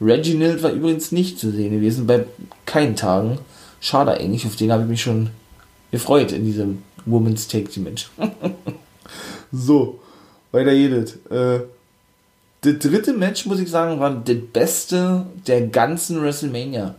Reginald 0.00 0.62
war 0.62 0.72
übrigens 0.72 1.12
nicht 1.12 1.38
zu 1.38 1.50
sehen 1.50 1.72
gewesen 1.72 2.06
bei 2.06 2.24
keinen 2.66 2.96
Tagen. 2.96 3.38
Schade 3.80 4.12
eigentlich, 4.12 4.46
auf 4.46 4.56
den 4.56 4.72
habe 4.72 4.82
ich 4.82 4.88
mich 4.88 5.02
schon 5.02 5.30
gefreut 5.92 6.32
in 6.32 6.44
diesem 6.44 6.82
Women's 7.06 7.46
Take 7.46 7.68
Team 7.68 7.84
Match. 7.84 8.10
so, 9.52 10.00
weiter 10.50 10.72
jedes. 10.72 11.16
Äh, 11.26 11.60
das 12.62 12.78
dritte 12.78 13.12
Match, 13.12 13.46
muss 13.46 13.60
ich 13.60 13.70
sagen, 13.70 14.00
war 14.00 14.10
das 14.10 14.36
beste 14.52 15.26
der 15.46 15.68
ganzen 15.68 16.20
WrestleMania. 16.20 16.94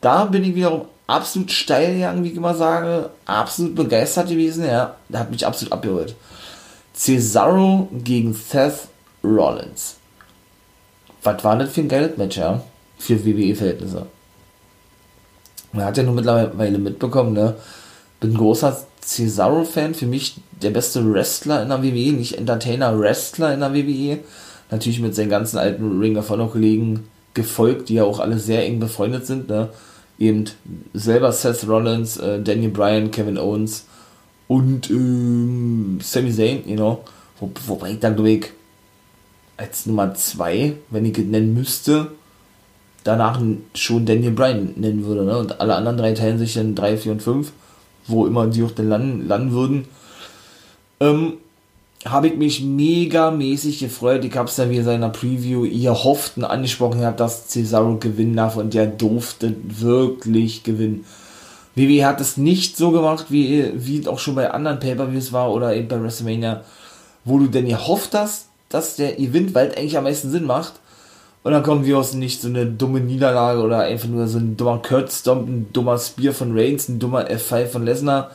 Da 0.00 0.24
bin 0.26 0.44
ich 0.44 0.54
wiederum 0.54 0.86
absolut 1.08 1.50
steil 1.50 1.94
gegangen, 1.94 2.22
wie 2.22 2.28
ich 2.28 2.36
immer 2.36 2.54
sage, 2.54 3.10
absolut 3.24 3.74
begeistert 3.74 4.28
gewesen, 4.28 4.64
ja, 4.64 4.94
da 5.08 5.20
hat 5.20 5.30
mich 5.30 5.44
absolut 5.44 5.72
abgeholt. 5.72 6.14
Cesaro 6.94 7.88
gegen 8.04 8.34
Seth 8.34 8.88
Rollins. 9.24 9.96
Was 11.22 11.42
war 11.42 11.56
das 11.56 11.70
für 11.70 11.80
ein 11.80 11.88
geiles 11.88 12.16
Match, 12.16 12.36
ja, 12.36 12.62
für 12.98 13.24
WWE-Verhältnisse. 13.24 14.06
Man 15.72 15.84
hat 15.84 15.96
ja 15.96 16.02
nur 16.02 16.14
mittlerweile 16.14 16.78
mitbekommen, 16.78 17.32
ne, 17.32 17.56
bin 18.20 18.34
großer 18.34 18.84
Cesaro-Fan, 19.00 19.94
für 19.94 20.06
mich 20.06 20.40
der 20.50 20.70
beste 20.70 21.12
Wrestler 21.12 21.62
in 21.62 21.68
der 21.68 21.82
WWE, 21.82 22.12
nicht 22.12 22.36
Entertainer, 22.36 22.98
Wrestler 22.98 23.54
in 23.54 23.60
der 23.60 23.74
WWE. 23.74 24.18
Natürlich 24.70 25.00
mit 25.00 25.14
seinen 25.14 25.30
ganzen 25.30 25.58
alten 25.58 25.98
Ring 26.00 26.16
of 26.18 26.28
Honor 26.28 26.50
Kollegen 26.50 27.08
gefolgt, 27.32 27.88
die 27.88 27.94
ja 27.94 28.04
auch 28.04 28.18
alle 28.18 28.38
sehr 28.38 28.64
eng 28.64 28.80
befreundet 28.80 29.26
sind, 29.26 29.48
ne 29.48 29.70
eben 30.18 30.44
selber 30.94 31.32
Seth 31.32 31.66
Rollins, 31.68 32.16
äh, 32.16 32.42
Daniel 32.42 32.70
Bryan, 32.70 33.10
Kevin 33.10 33.38
Owens 33.38 33.86
und 34.48 34.90
ähm, 34.90 35.98
Sami 36.02 36.32
Zayn, 36.32 36.68
you 36.68 36.76
know. 36.76 37.04
Wo, 37.38 37.50
wobei 37.66 37.92
ich 37.92 38.00
dann, 38.00 38.14
glaube 38.14 38.30
ich, 38.30 38.46
als 39.56 39.86
Nummer 39.86 40.14
2, 40.14 40.74
wenn 40.90 41.04
ich 41.04 41.18
nennen 41.18 41.54
müsste, 41.54 42.12
danach 43.04 43.40
schon 43.74 44.06
Daniel 44.06 44.32
Bryan 44.32 44.72
nennen 44.76 45.04
würde. 45.04 45.24
Ne? 45.24 45.38
Und 45.38 45.60
alle 45.60 45.74
anderen 45.74 45.98
drei 45.98 46.12
teilen 46.12 46.38
sich 46.38 46.54
dann 46.54 46.74
3, 46.74 46.96
4 46.96 47.12
und 47.12 47.22
5, 47.22 47.52
wo 48.06 48.26
immer 48.26 48.46
die 48.46 48.62
auch 48.62 48.70
dann 48.70 48.88
landen, 48.88 49.28
landen 49.28 49.52
würden. 49.52 49.84
Ähm, 51.00 51.34
habe 52.04 52.28
ich 52.28 52.36
mich 52.36 52.62
mega 52.62 53.30
mäßig 53.30 53.80
gefreut. 53.80 54.24
Ich 54.24 54.36
habe 54.36 54.48
es 54.48 54.56
ja 54.56 54.70
wie 54.70 54.76
in 54.76 54.84
seiner 54.84 55.08
Preview 55.08 55.64
ihr 55.64 55.92
hofften 55.92 56.44
angesprochen 56.44 57.00
gehabt, 57.00 57.20
dass 57.20 57.48
Cesaro 57.48 57.96
gewinnen 57.96 58.36
darf 58.36 58.56
und 58.56 58.74
der 58.74 58.86
durfte 58.86 59.56
wirklich 59.66 60.62
gewinnen. 60.62 61.04
WWE 61.74 62.06
hat 62.06 62.20
es 62.20 62.36
nicht 62.36 62.76
so 62.76 62.90
gemacht, 62.90 63.26
wie, 63.28 63.72
wie 63.74 64.06
auch 64.06 64.18
schon 64.18 64.34
bei 64.34 64.50
anderen 64.50 64.80
Pay-Per-Views 64.80 65.32
war 65.32 65.52
oder 65.52 65.74
eben 65.74 65.88
bei 65.88 66.00
WrestleMania, 66.00 66.62
wo 67.24 67.38
du 67.38 67.46
denn 67.46 67.66
gehofft 67.66 68.14
hast, 68.14 68.46
dass 68.68 68.96
der 68.96 69.14
gewinnt, 69.14 69.54
weil 69.54 69.70
eigentlich 69.72 69.96
am 69.96 70.04
meisten 70.04 70.30
Sinn 70.30 70.44
macht. 70.44 70.74
Und 71.44 71.52
dann 71.52 71.62
kommen 71.62 71.84
wir 71.84 71.98
aus 71.98 72.14
nicht 72.14 72.40
so 72.42 72.48
eine 72.48 72.66
dumme 72.66 73.00
Niederlage 73.00 73.62
oder 73.62 73.80
einfach 73.80 74.08
nur 74.08 74.26
so 74.26 74.38
ein 74.38 74.56
dummer 74.56 74.82
Kurt 74.82 75.12
Stomp, 75.12 75.48
ein 75.48 75.72
dummer 75.72 75.98
Spear 75.98 76.34
von 76.34 76.56
Reigns, 76.56 76.88
ein 76.88 76.98
dummer 76.98 77.28
F5 77.28 77.66
von 77.66 77.84
Lesnar 77.84 78.32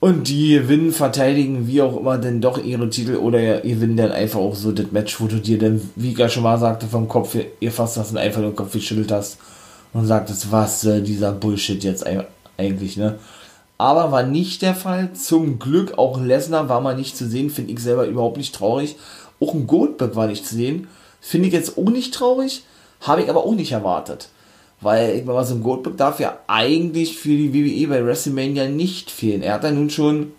und 0.00 0.28
die 0.28 0.54
gewinnen, 0.54 0.92
verteidigen, 0.92 1.66
wie 1.66 1.80
auch 1.80 1.96
immer, 1.96 2.18
denn 2.18 2.40
doch 2.40 2.62
ihre 2.62 2.90
Titel 2.90 3.16
oder 3.16 3.60
gewinnen 3.60 3.96
dann 3.96 4.12
einfach 4.12 4.40
auch 4.40 4.54
so 4.54 4.72
das 4.72 4.92
Match, 4.92 5.20
wo 5.20 5.26
du 5.26 5.36
dir 5.36 5.58
dann, 5.58 5.80
wie 5.96 6.12
ich 6.12 6.18
ja 6.18 6.28
schon 6.28 6.42
mal 6.42 6.58
sagte, 6.58 6.86
vom 6.86 7.08
Kopf 7.08 7.36
ihr 7.60 7.72
fasst 7.72 7.96
hast 7.96 8.10
und 8.10 8.18
einfach 8.18 8.42
den 8.42 8.54
Kopf 8.54 8.72
geschüttelt 8.72 9.10
hast 9.10 9.38
und 9.94 10.06
sagtest, 10.06 10.52
was 10.52 10.84
äh, 10.84 11.00
dieser 11.00 11.32
Bullshit 11.32 11.82
jetzt 11.82 12.04
eigentlich, 12.58 12.96
ne? 12.96 13.18
Aber 13.76 14.12
war 14.12 14.22
nicht 14.22 14.62
der 14.62 14.74
Fall. 14.74 15.12
Zum 15.14 15.58
Glück, 15.58 15.98
auch 15.98 16.20
Lesnar 16.20 16.68
war 16.68 16.80
mal 16.80 16.96
nicht 16.96 17.16
zu 17.16 17.26
sehen, 17.26 17.50
finde 17.50 17.72
ich 17.72 17.80
selber 17.80 18.06
überhaupt 18.06 18.36
nicht 18.36 18.54
traurig. 18.54 18.96
Auch 19.40 19.52
ein 19.52 19.66
Goldberg 19.66 20.14
war 20.14 20.28
nicht 20.28 20.46
zu 20.46 20.54
sehen. 20.54 20.86
Finde 21.20 21.48
ich 21.48 21.54
jetzt 21.54 21.76
auch 21.78 21.90
nicht 21.90 22.14
traurig, 22.14 22.64
habe 23.00 23.22
ich 23.22 23.30
aber 23.30 23.44
auch 23.44 23.54
nicht 23.54 23.72
erwartet. 23.72 24.28
Weil 24.84 25.16
ich 25.16 25.24
mal 25.24 25.42
so 25.46 25.54
ein 25.54 25.62
Goldberg 25.62 25.96
darf 25.96 26.20
ja 26.20 26.36
eigentlich 26.46 27.16
für 27.16 27.30
die 27.30 27.54
WWE 27.54 27.88
bei 27.88 28.04
WrestleMania 28.04 28.68
nicht 28.68 29.10
fehlen. 29.10 29.42
Er 29.42 29.54
hat 29.54 29.64
ja 29.64 29.70
nun 29.70 29.88
schon, 29.88 30.32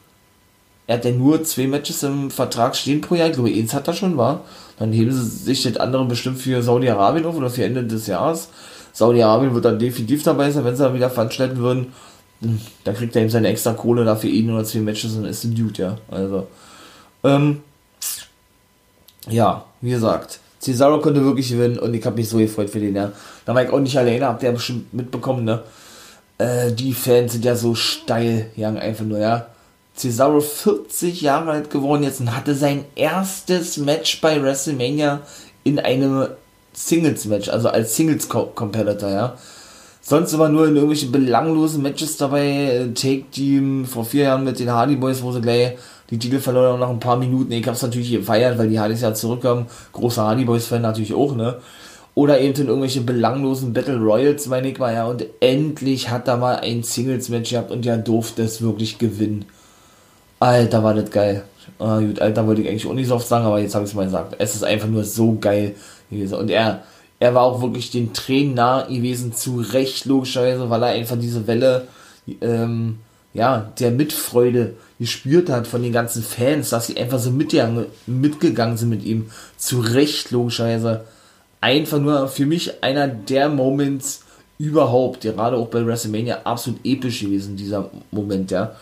er 0.85 0.97
hat 0.97 1.05
ja 1.05 1.11
nur 1.11 1.43
zwei 1.43 1.65
Matches 1.65 2.03
im 2.03 2.29
Vertrag 2.29 2.75
stehen 2.75 3.01
pro 3.01 3.15
Jahr. 3.15 3.29
Ich 3.29 3.33
glaube, 3.33 3.49
eins 3.49 3.73
hat 3.73 3.87
er 3.87 3.95
schon, 3.95 4.17
war. 4.17 4.41
Dann 4.77 4.93
heben 4.93 5.11
sie 5.11 5.23
sich 5.23 5.63
das 5.63 5.77
andere 5.77 6.05
bestimmt 6.05 6.37
für 6.37 6.61
Saudi-Arabien 6.61 7.25
auf 7.25 7.35
oder 7.35 7.49
für 7.49 7.63
Ende 7.63 7.85
des 7.85 8.05
Jahres. 8.05 8.49
Saudi-Arabien 8.93 9.55
wird 9.55 9.65
dann 9.65 9.79
definitiv 9.79 10.21
dabei 10.21 10.51
sein, 10.51 10.63
wenn 10.63 10.75
sie 10.75 10.83
dann 10.83 10.93
wieder 10.93 11.09
veranstalten 11.09 11.57
würden. 11.57 11.93
Dann 12.83 12.95
kriegt 12.95 13.15
er 13.15 13.23
eben 13.23 13.31
seine 13.31 13.47
extra 13.47 13.73
Kohle 13.73 14.05
dafür 14.05 14.29
ein 14.29 14.51
oder 14.51 14.63
zwei 14.63 14.81
Matches 14.81 15.15
und 15.15 15.25
ist 15.25 15.43
ein 15.43 15.55
Dude, 15.55 15.81
ja. 15.81 15.97
Also, 16.11 16.45
ähm, 17.23 17.61
ja, 19.27 19.65
wie 19.81 19.89
gesagt, 19.89 20.39
Cesaro 20.65 20.99
konnte 20.99 21.23
wirklich 21.23 21.49
gewinnen 21.49 21.77
und 21.77 21.93
ich 21.93 22.03
habe 22.03 22.15
mich 22.15 22.27
so 22.27 22.37
gefreut 22.37 22.71
für 22.71 22.79
den, 22.79 22.95
ja. 22.95 23.11
Da 23.45 23.53
war 23.53 23.63
ich 23.63 23.69
auch 23.69 23.79
nicht 23.79 23.97
alleine, 23.97 24.25
habt 24.25 24.41
ihr 24.41 24.51
bestimmt 24.51 24.91
mitbekommen, 24.93 25.45
ne? 25.45 25.61
Äh, 26.39 26.71
die 26.71 26.93
Fans 26.93 27.33
sind 27.33 27.45
ja 27.45 27.55
so 27.55 27.75
steil, 27.75 28.47
ja, 28.55 28.69
einfach 28.69 29.05
nur, 29.05 29.19
ja. 29.19 29.45
Cesaro 29.95 30.41
40 30.41 31.21
Jahre 31.21 31.51
alt 31.51 31.69
geworden 31.69 32.01
jetzt 32.01 32.19
und 32.19 32.35
hatte 32.35 32.55
sein 32.55 32.83
erstes 32.95 33.77
Match 33.77 34.19
bei 34.21 34.41
WrestleMania 34.41 35.21
in 35.63 35.77
einem 35.77 36.29
Singles-Match, 36.73 37.49
also 37.49 37.69
als 37.69 37.95
Singles-Competitor, 37.95 39.11
ja. 39.11 39.37
Sonst 40.01 40.33
immer 40.33 40.49
nur 40.49 40.67
in 40.67 40.75
irgendwelchen 40.75 41.11
belanglosen 41.11 41.81
Matches 41.83 42.17
dabei. 42.17 42.89
Take 42.93 43.25
Team 43.31 43.85
vor 43.85 44.05
vier 44.05 44.23
Jahren 44.25 44.43
mit 44.43 44.59
den 44.59 44.71
Hardy 44.71 44.95
Boys, 44.95 45.21
wo 45.21 45.31
sie 45.31 45.41
gleich 45.41 45.77
die 46.09 46.19
Titel 46.19 46.39
verloren 46.39 46.79
nach 46.79 46.89
ein 46.89 46.99
paar 46.99 47.17
Minuten. 47.17 47.51
Ich 47.51 47.67
hab's 47.67 47.81
natürlich 47.81 48.11
gefeiert, 48.11 48.57
weil 48.57 48.69
die 48.69 48.79
Hardys 48.79 49.01
ja 49.01 49.13
zurückkommen. 49.13 49.65
Großer 49.91 50.23
Hardy 50.23 50.45
Boys 50.45 50.67
Fan 50.67 50.81
natürlich 50.81 51.13
auch, 51.13 51.35
ne? 51.35 51.57
Oder 52.13 52.39
eben 52.39 52.59
in 52.61 52.67
irgendwelche 52.67 53.01
belanglosen 53.01 53.73
Battle 53.73 53.97
Royals, 53.97 54.47
meine 54.47 54.69
ich 54.69 54.79
mal, 54.79 54.93
ja. 54.93 55.05
Und 55.05 55.25
endlich 55.41 56.09
hat 56.09 56.27
er 56.27 56.37
mal 56.37 56.57
ein 56.57 56.83
Singles-Match 56.83 57.49
gehabt 57.51 57.71
und 57.71 57.83
der 57.83 57.97
durfte 57.97 58.43
es 58.43 58.61
wirklich 58.61 58.97
gewinnen. 58.97 59.45
Alter, 60.39 60.83
war 60.83 60.93
das 60.93 61.09
geil. 61.09 61.43
Ah, 61.79 61.99
gut, 61.99 62.21
Alter 62.21 62.47
wollte 62.47 62.61
ich 62.61 62.69
eigentlich 62.69 62.87
auch 62.87 62.93
nicht 62.93 63.07
so 63.07 63.15
oft 63.15 63.27
sagen, 63.27 63.45
aber 63.45 63.59
jetzt 63.59 63.75
habe 63.75 63.83
ich 63.83 63.91
es 63.91 63.95
mal 63.95 64.05
gesagt. 64.05 64.35
Es 64.37 64.55
ist 64.55 64.63
einfach 64.63 64.87
nur 64.87 65.03
so 65.03 65.37
geil 65.39 65.75
gewesen. 66.09 66.35
Und 66.35 66.49
er, 66.49 66.83
er 67.19 67.33
war 67.33 67.43
auch 67.43 67.61
wirklich 67.61 67.91
den 67.91 68.13
Tränen 68.13 68.53
nah 68.53 68.83
gewesen, 68.83 69.33
zu 69.33 69.59
Recht 69.59 70.05
logischerweise, 70.05 70.69
weil 70.69 70.83
er 70.83 70.89
einfach 70.89 71.17
diese 71.19 71.47
Welle, 71.47 71.87
ähm, 72.41 72.99
ja, 73.33 73.71
der 73.79 73.91
Mitfreude 73.91 74.75
gespürt 74.99 75.49
hat 75.49 75.67
von 75.67 75.83
den 75.83 75.91
ganzen 75.91 76.23
Fans, 76.23 76.69
dass 76.69 76.87
sie 76.87 76.97
einfach 76.97 77.19
so 77.19 77.31
mitgegangen, 77.31 77.87
mitgegangen 78.05 78.77
sind 78.77 78.89
mit 78.89 79.03
ihm. 79.03 79.29
Zu 79.57 79.79
Recht, 79.79 80.31
logischerweise. 80.31 81.05
Einfach 81.61 81.99
nur 81.99 82.27
für 82.27 82.45
mich 82.45 82.83
einer 82.83 83.07
der 83.07 83.49
Moments 83.49 84.21
überhaupt, 84.57 85.21
gerade 85.21 85.57
auch 85.57 85.67
bei 85.67 85.85
WrestleMania, 85.85 86.41
absolut 86.43 86.79
episch 86.85 87.21
gewesen, 87.21 87.57
dieser 87.57 87.89
Moment, 88.11 88.51
ja. 88.51 88.75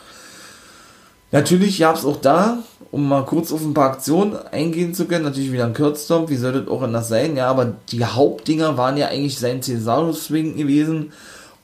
Natürlich 1.31 1.79
gab 1.79 1.95
es 1.95 2.05
auch 2.05 2.21
da, 2.21 2.59
um 2.91 3.07
mal 3.07 3.25
kurz 3.25 3.51
auf 3.51 3.61
ein 3.61 3.73
paar 3.73 3.91
Aktionen 3.91 4.35
eingehen 4.51 4.93
zu 4.93 5.05
können, 5.05 5.23
natürlich 5.23 5.51
wieder 5.51 5.65
ein 5.65 5.73
Kurzstomp, 5.73 6.29
wie 6.29 6.35
soll 6.35 6.53
das 6.53 6.67
auch 6.67 6.83
anders 6.83 7.07
sein, 7.07 7.35
ja, 7.35 7.47
aber 7.47 7.73
die 7.89 8.05
Hauptdinger 8.05 8.77
waren 8.77 8.97
ja 8.97 9.07
eigentlich 9.07 9.39
sein 9.39 9.63
Cesaro-Swing 9.63 10.57
gewesen, 10.57 11.11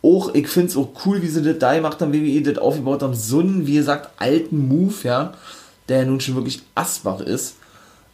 auch, 0.01 0.33
ich 0.33 0.47
finde 0.47 0.69
es 0.69 0.77
auch 0.77 0.89
cool, 1.05 1.21
wie 1.21 1.27
sie 1.27 1.41
das 1.41 1.59
da 1.59 1.75
gemacht 1.75 1.99
haben, 2.01 2.13
wie 2.13 2.23
wir 2.23 2.43
das 2.43 2.61
aufgebaut 2.61 3.03
haben. 3.03 3.13
So 3.13 3.39
einen, 3.39 3.67
wie 3.67 3.75
gesagt, 3.75 4.09
alten 4.17 4.67
Move, 4.67 4.93
ja, 5.03 5.33
der 5.87 5.99
ja 5.99 6.05
nun 6.05 6.19
schon 6.19 6.35
wirklich 6.35 6.61
Asbach 6.75 7.19
ist, 7.19 7.55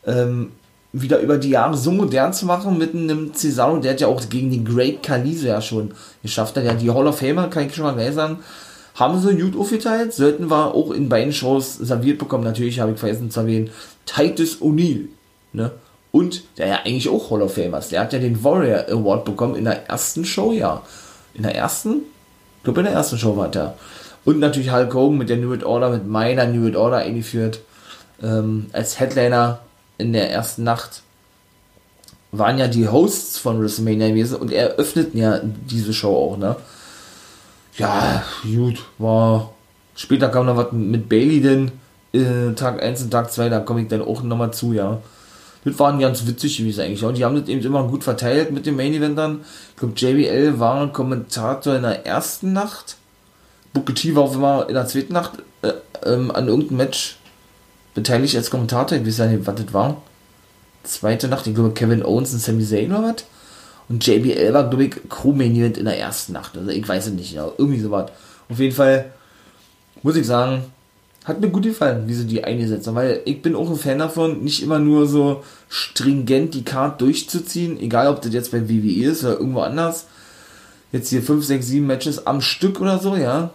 ähm, 0.06 0.51
wieder 0.94 1.20
über 1.20 1.38
die 1.38 1.50
Jahre 1.50 1.77
so 1.77 1.92
modern 1.92 2.34
zu 2.34 2.46
machen 2.46 2.77
mit 2.77 2.96
einem 2.96 3.34
Cesaro, 3.34 3.77
der 3.77 3.92
hat 3.92 4.01
ja 4.01 4.08
auch 4.08 4.22
gegen 4.30 4.50
den 4.50 4.63
Great 4.63 5.04
Kaliso 5.04 5.48
ja 5.48 5.62
schon 5.62 5.92
geschafft. 6.24 6.56
Hat 6.56 6.63
ja 6.63 6.74
die 6.74 6.89
Hall 6.89 7.06
of 7.06 7.20
Famer, 7.20 7.50
kann 7.50 7.68
ich 7.68 7.75
schon 7.75 7.84
mal 7.84 7.94
gleich 7.94 8.13
sagen, 8.13 8.39
haben 8.96 9.20
sie 9.20 9.36
gut 9.36 9.60
aufgeteilt, 9.60 10.13
sollten 10.13 10.50
wir 10.50 10.74
auch 10.74 10.92
in 10.92 11.10
beiden 11.10 11.34
Shows 11.34 11.75
serviert 11.75 12.18
bekommen. 12.18 12.46
Natürlich 12.46 12.80
habe 12.80 12.94
ich 12.94 12.98
vergessen 12.98 13.30
zu 13.30 13.42
erwähnen, 13.42 13.70
Titus 14.06 14.62
O'Neill, 14.62 15.10
ne? 15.51 15.72
Und 16.12 16.44
der 16.58 16.68
ja 16.68 16.80
eigentlich 16.86 17.10
auch 17.10 17.30
Hall 17.30 17.42
of 17.42 17.56
Famer 17.56 17.80
ist. 17.80 17.92
Der 17.92 18.00
hat 18.00 18.13
ja 18.13 18.20
den 18.20 18.42
Warrior 18.42 18.86
Award 18.88 19.25
bekommen 19.25 19.56
in 19.56 19.65
der 19.65 19.89
ersten 19.89 20.24
Show, 20.24 20.54
ja 20.54 20.82
in 21.36 21.44
der 21.44 21.56
ersten, 21.56 22.01
ich 22.58 22.63
glaube 22.63 22.82
in 22.82 22.86
der 22.86 22.96
ersten 22.96 23.18
Show 23.18 23.38
war 23.38 23.50
der. 23.50 23.75
Und 24.24 24.39
natürlich 24.39 24.72
Hulk 24.72 24.94
Hogan 24.94 25.18
mit 25.18 25.30
der 25.30 25.38
New 25.38 25.50
World 25.50 25.63
Order, 25.63 25.89
mit 25.92 26.08
meiner 26.08 26.48
New 26.48 26.63
World 26.63 26.75
Order 26.75 26.98
eingeführt. 26.98 27.60
Ähm, 28.24 28.68
als 28.74 29.00
Headliner 29.00 29.60
in 29.98 30.13
der 30.13 30.32
ersten 30.32 30.63
Nacht 30.63 31.04
waren 32.32 32.58
ja 32.58 32.68
die 32.68 32.88
Hosts 32.88 33.38
von 33.38 33.62
WrestleMania 33.62 34.10
gewesen 34.10 34.38
und 34.38 34.51
eröffneten 34.51 35.20
ja 35.20 35.39
diese 35.44 35.94
Show 35.94 36.15
auch, 36.15 36.38
ne? 36.38 36.56
Ja, 37.77 38.24
gut, 38.44 38.84
war. 38.98 39.54
Später 39.96 40.30
kam 40.30 40.46
noch 40.46 40.58
was 40.58 40.72
mit 40.72 41.08
Bailey 41.08 41.42
denn, 41.42 41.72
äh, 42.13 42.54
Tag 42.56 42.82
1 42.82 43.04
und 43.04 43.12
Tag 43.12 43.32
2, 43.32 43.50
da 43.50 43.60
komme 43.60 43.82
ich 43.82 43.88
dann 43.88 44.01
auch 44.01 44.24
nochmal 44.24 44.51
zu, 44.51 44.74
ja. 44.74 45.01
Das 45.65 45.79
waren 45.79 46.00
ganz 46.00 46.25
witzig 46.27 46.57
gewesen 46.57 46.81
eigentlich. 46.81 47.03
Und 47.03 47.17
die 47.17 47.25
haben 47.25 47.36
das 47.36 47.50
eben 47.50 47.62
immer 47.62 47.84
gut 47.84 48.03
verteilt 48.03 48.51
mit 48.51 48.67
den 48.67 48.75
Main 48.75 48.93
Eventern. 48.93 49.41
Ich 49.72 49.77
glaube, 49.77 49.93
JBL 49.98 50.60
war 50.60 50.93
Kommentator 50.93 51.75
in 51.75 51.81
der 51.81 52.05
ersten 52.05 52.53
Nacht. 52.53 52.98
Booker 53.74 53.95
T 53.95 54.15
war 54.15 54.24
auch 54.24 54.36
immer 54.36 54.67
in 54.69 54.75
der 54.75 54.88
zweiten 54.88 55.13
Nacht 55.13 55.31
äh, 55.63 55.74
ähm, 56.05 56.31
an 56.31 56.48
irgendeinem 56.48 56.77
Match 56.77 57.17
beteiligt 57.95 58.36
als 58.36 58.51
Kommentator. 58.51 58.98
Ich 58.98 59.05
weiß 59.05 59.17
ja 59.17 59.25
nicht, 59.25 59.45
was 59.45 59.55
das 59.55 59.74
war. 59.74 60.01
Zweite 60.84 61.27
Nacht, 61.27 61.48
ich 61.48 61.55
glaube 61.55 61.72
Kevin 61.72 62.05
Owens 62.05 62.31
und 62.31 62.39
Sami 62.39 62.63
Zayn 62.63 62.91
oder 62.91 63.03
was. 63.03 63.25
Und 63.89 64.05
JBL 64.05 64.53
war, 64.53 64.69
glaube 64.69 64.86
ich, 64.86 64.95
Crewmain 65.10 65.55
Event 65.55 65.77
in 65.79 65.86
der 65.86 66.00
ersten 66.00 66.34
Nacht. 66.34 66.55
Also 66.57 66.69
ich 66.69 66.88
weiß 66.88 67.07
es 67.07 67.13
nicht, 67.13 67.34
ja, 67.34 67.51
irgendwie 67.57 67.79
sowas. 67.79 68.12
Auf 68.50 68.60
jeden 68.60 68.75
Fall 68.75 69.12
muss 70.03 70.15
ich 70.15 70.27
sagen, 70.27 70.63
hat 71.25 71.41
mir 71.41 71.50
gut 71.50 71.63
gefallen, 71.63 72.08
wie 72.08 72.13
sie 72.13 72.27
die 72.27 72.44
eingesetzt 72.44 72.88
haben, 72.88 72.96
weil 72.96 73.22
ich 73.25 73.41
bin 73.41 73.55
auch 73.55 73.70
ein 73.70 73.77
Fan 73.77 73.98
davon, 73.98 74.44
nicht 74.44 74.62
immer 74.62 74.77
nur 74.77 75.08
so 75.08 75.44
stringent 75.70 76.53
die 76.53 76.63
Card 76.63 77.01
durchzuziehen, 77.01 77.79
egal 77.79 78.08
ob 78.08 78.22
das 78.22 78.32
jetzt 78.32 78.51
bei 78.51 78.70
WWE 78.70 79.10
ist 79.10 79.24
oder 79.24 79.39
irgendwo 79.39 79.62
anders. 79.62 80.05
Jetzt 80.91 81.10
hier 81.10 81.24
5, 81.24 81.44
6, 81.44 81.65
7 81.65 81.86
Matches 81.86 82.27
am 82.27 82.41
Stück 82.41 82.79
oder 82.79 83.00
so, 83.00 83.15
ja. 83.15 83.50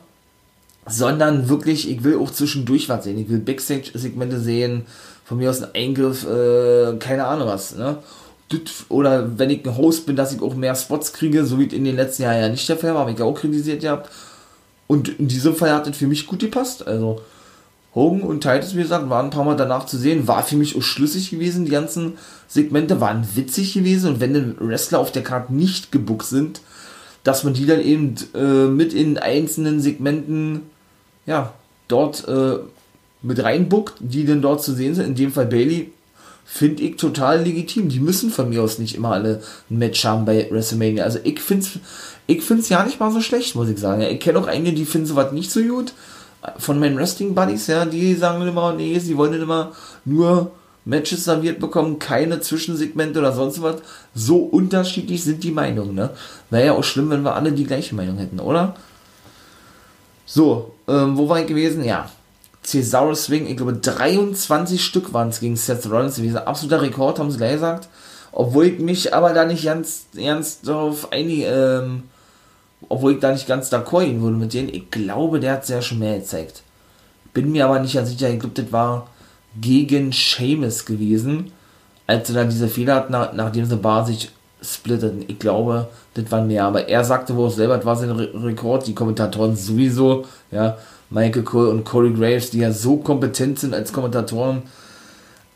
Sondern 0.86 1.48
wirklich, 1.48 1.88
ich 1.88 2.02
will 2.02 2.18
auch 2.18 2.30
zwischendurch 2.30 2.88
was 2.88 3.04
sehen. 3.04 3.18
Ich 3.18 3.28
will 3.28 3.38
Backstage-Segmente 3.38 4.40
sehen, 4.40 4.82
von 5.24 5.38
mir 5.38 5.48
aus 5.48 5.62
ein 5.62 5.72
Eingriff, 5.74 6.26
äh, 6.26 6.96
keine 6.98 7.26
Ahnung 7.26 7.46
was, 7.46 7.76
ne? 7.76 7.98
Oder 8.88 9.38
wenn 9.38 9.48
ich 9.48 9.64
ein 9.64 9.76
Host 9.76 10.06
bin, 10.06 10.16
dass 10.16 10.34
ich 10.34 10.42
auch 10.42 10.56
mehr 10.56 10.74
Spots 10.74 11.12
kriege, 11.12 11.46
so 11.46 11.60
wie 11.60 11.66
in 11.66 11.84
den 11.84 11.94
letzten 11.94 12.24
Jahren 12.24 12.40
ja 12.40 12.48
nicht 12.48 12.68
der 12.68 12.76
Fall 12.76 12.94
war, 12.94 13.02
habe 13.02 13.12
ich 13.12 13.18
ja 13.20 13.24
auch 13.24 13.38
kritisiert 13.38 13.82
gehabt. 13.82 14.10
Und 14.88 15.20
in 15.20 15.28
diesem 15.28 15.54
Fall 15.54 15.70
hat 15.70 15.86
das 15.86 15.96
für 15.96 16.08
mich 16.08 16.26
gut 16.26 16.40
gepasst. 16.40 16.84
Also, 16.84 17.20
Hogan 17.94 18.22
und 18.22 18.42
Titus, 18.42 18.76
wie 18.76 18.82
gesagt, 18.82 19.10
waren 19.10 19.26
ein 19.26 19.30
paar 19.30 19.44
Mal 19.44 19.56
danach 19.56 19.86
zu 19.86 19.98
sehen, 19.98 20.28
war 20.28 20.44
für 20.44 20.56
mich 20.56 20.76
auch 20.76 20.82
schlüssig 20.82 21.30
gewesen. 21.30 21.64
Die 21.64 21.72
ganzen 21.72 22.18
Segmente 22.46 23.00
waren 23.00 23.26
witzig 23.34 23.74
gewesen 23.74 24.14
und 24.14 24.20
wenn 24.20 24.34
die 24.34 24.54
Wrestler 24.60 25.00
auf 25.00 25.10
der 25.10 25.24
Karte 25.24 25.52
nicht 25.52 25.90
gebuckt 25.90 26.26
sind, 26.26 26.60
dass 27.24 27.44
man 27.44 27.52
die 27.52 27.66
dann 27.66 27.80
eben 27.80 28.14
äh, 28.34 28.66
mit 28.66 28.94
in 28.94 29.18
einzelnen 29.18 29.80
Segmenten, 29.80 30.62
ja, 31.26 31.52
dort 31.88 32.26
äh, 32.28 32.58
mit 33.22 33.42
reinbuckt, 33.42 33.94
die 33.98 34.24
dann 34.24 34.40
dort 34.40 34.62
zu 34.62 34.72
sehen 34.72 34.94
sind. 34.94 35.06
In 35.06 35.14
dem 35.16 35.32
Fall 35.32 35.46
Bailey 35.46 35.92
finde 36.44 36.82
ich 36.84 36.96
total 36.96 37.42
legitim. 37.42 37.88
Die 37.88 38.00
müssen 38.00 38.30
von 38.30 38.48
mir 38.48 38.62
aus 38.62 38.78
nicht 38.78 38.94
immer 38.94 39.12
alle 39.12 39.42
ein 39.68 39.78
Match 39.78 40.04
haben 40.04 40.24
bei 40.24 40.48
WrestleMania. 40.50 41.04
Also 41.04 41.18
ich 41.24 41.40
finde 41.40 41.66
es 41.66 41.78
ich 42.26 42.42
find's 42.42 42.68
ja 42.68 42.84
nicht 42.84 43.00
mal 43.00 43.10
so 43.10 43.20
schlecht, 43.20 43.56
muss 43.56 43.68
ich 43.68 43.78
sagen. 43.78 44.02
Ich 44.02 44.20
kenne 44.20 44.38
auch 44.38 44.46
einige, 44.46 44.74
die 44.74 44.84
finden 44.84 45.08
sowas 45.08 45.32
nicht 45.32 45.50
so 45.50 45.60
gut 45.60 45.92
von 46.58 46.78
meinen 46.78 46.96
Wrestling 46.96 47.34
Buddies, 47.34 47.66
ja, 47.66 47.84
die 47.84 48.14
sagen 48.14 48.46
immer, 48.46 48.72
nee, 48.72 48.98
sie 48.98 49.16
wollen 49.16 49.40
immer 49.40 49.72
nur 50.04 50.52
Matches 50.84 51.24
serviert 51.24 51.60
bekommen, 51.60 51.98
keine 51.98 52.40
Zwischensegmente 52.40 53.18
oder 53.18 53.32
sonst 53.32 53.62
was. 53.62 53.76
So 54.14 54.38
unterschiedlich 54.38 55.22
sind 55.22 55.44
die 55.44 55.52
Meinungen, 55.52 55.94
ne? 55.94 56.10
Wäre 56.48 56.66
ja 56.66 56.72
auch 56.72 56.84
schlimm, 56.84 57.10
wenn 57.10 57.22
wir 57.22 57.34
alle 57.34 57.52
die 57.52 57.66
gleiche 57.66 57.94
Meinung 57.94 58.16
hätten, 58.16 58.40
oder? 58.40 58.74
So, 60.24 60.74
ähm, 60.88 61.18
wo 61.18 61.28
war 61.28 61.40
ich 61.40 61.46
gewesen? 61.46 61.84
Ja, 61.84 62.08
Cesaro 62.62 63.14
Swing, 63.14 63.46
ich 63.46 63.56
glaube 63.56 63.74
23 63.74 64.82
Stück 64.82 65.12
waren 65.12 65.28
es 65.28 65.40
gegen 65.40 65.56
Seth 65.56 65.90
Rollins 65.90 66.16
gewesen. 66.16 66.38
Absoluter 66.38 66.82
Rekord, 66.82 67.18
haben 67.18 67.30
sie 67.30 67.38
gleich 67.38 67.54
gesagt. 67.54 67.88
Obwohl 68.32 68.66
ich 68.66 68.78
mich 68.78 69.12
aber 69.12 69.32
da 69.32 69.44
nicht 69.44 69.64
ganz, 69.64 70.06
ganz 70.14 70.60
darauf 70.60 71.12
einig, 71.12 71.44
ähm, 71.46 72.04
obwohl 72.88 73.12
ich 73.12 73.20
da 73.20 73.32
nicht 73.32 73.46
ganz 73.46 73.72
d'accord 73.72 74.04
gehen 74.04 74.22
würde 74.22 74.36
mit 74.36 74.54
denen, 74.54 74.68
ich 74.68 74.90
glaube, 74.90 75.40
der 75.40 75.54
hat 75.54 75.66
sehr 75.66 75.82
schon 75.82 76.00
gezeigt. 76.00 76.62
Bin 77.32 77.52
mir 77.52 77.66
aber 77.66 77.78
nicht 77.78 77.94
ganz 77.94 78.08
sicher, 78.10 78.30
ich 78.30 78.40
glaube, 78.40 78.60
das 78.60 78.72
war 78.72 79.08
gegen 79.60 80.12
Seamus 80.12 80.84
gewesen, 80.84 81.52
als 82.06 82.28
er 82.30 82.36
da 82.36 82.44
diese 82.44 82.68
Fehler 82.68 82.96
hat, 82.96 83.10
nach, 83.10 83.32
nachdem 83.32 83.66
sie 83.66 83.76
Bar 83.76 84.06
sich 84.06 84.30
splitteten. 84.62 85.24
Ich 85.28 85.38
glaube, 85.38 85.88
das 86.14 86.30
war 86.30 86.42
mehr, 86.42 86.64
aber 86.64 86.88
er 86.88 87.04
sagte 87.04 87.36
wohl 87.36 87.50
selber, 87.50 87.76
das 87.76 87.86
war 87.86 87.96
sein 87.96 88.10
Re 88.10 88.30
Rekord, 88.34 88.86
die 88.86 88.94
Kommentatoren 88.94 89.56
sowieso, 89.56 90.24
ja, 90.50 90.76
Michael 91.10 91.42
Cole 91.42 91.70
und 91.70 91.84
Corey 91.84 92.12
Graves, 92.12 92.50
die 92.50 92.58
ja 92.58 92.72
so 92.72 92.96
kompetent 92.98 93.58
sind 93.58 93.74
als 93.74 93.92
Kommentatoren. 93.92 94.62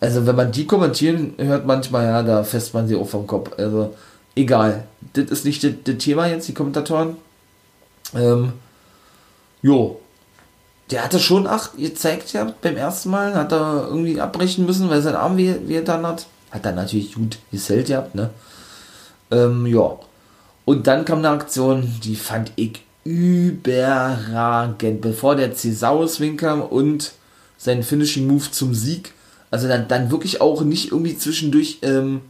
Also, 0.00 0.26
wenn 0.26 0.36
man 0.36 0.52
die 0.52 0.66
kommentieren 0.66 1.34
hört, 1.38 1.66
manchmal, 1.66 2.04
ja, 2.06 2.22
da 2.22 2.44
fässt 2.44 2.74
man 2.74 2.88
sie 2.88 2.96
auch 2.96 3.08
vom 3.08 3.26
Kopf. 3.26 3.52
Also, 3.56 3.94
egal. 4.34 4.84
Das 5.12 5.26
ist 5.26 5.44
nicht 5.44 5.64
das, 5.64 5.96
Thema 5.98 6.26
jetzt, 6.26 6.48
die 6.48 6.54
Kommentatoren. 6.54 7.16
Ähm, 8.14 8.52
jo. 9.62 10.00
Der 10.90 11.02
hatte 11.02 11.18
schon 11.18 11.46
acht 11.46 11.76
gezeigt 11.78 12.32
ja 12.34 12.52
beim 12.60 12.76
ersten 12.76 13.10
Mal, 13.10 13.34
hat 13.34 13.52
er 13.52 13.86
irgendwie 13.88 14.20
abbrechen 14.20 14.66
müssen, 14.66 14.90
weil 14.90 15.00
sein 15.00 15.16
Arm 15.16 15.36
wie 15.36 15.74
er 15.74 15.82
dann 15.82 16.06
hat. 16.06 16.26
Hat 16.50 16.66
er 16.66 16.72
natürlich 16.72 17.14
gut 17.14 17.38
gesellt 17.50 17.86
gehabt, 17.88 18.14
ne? 18.14 18.30
Ähm, 19.30 19.66
ja. 19.66 19.98
Und 20.64 20.86
dann 20.86 21.04
kam 21.04 21.18
eine 21.18 21.30
Aktion, 21.30 21.90
die 22.04 22.16
fand 22.16 22.52
ich 22.56 22.82
überragend. 23.04 25.00
Bevor 25.00 25.36
der 25.36 25.54
Cesaro-Swing 25.54 26.36
kam 26.36 26.62
und 26.62 27.12
sein 27.58 27.82
Finishing 27.82 28.26
Move 28.26 28.50
zum 28.50 28.74
Sieg. 28.74 29.12
Also 29.50 29.68
dann, 29.68 29.88
dann 29.88 30.10
wirklich 30.10 30.40
auch 30.40 30.62
nicht 30.62 30.90
irgendwie 30.90 31.16
zwischendurch 31.16 31.78
ähm, 31.82 32.22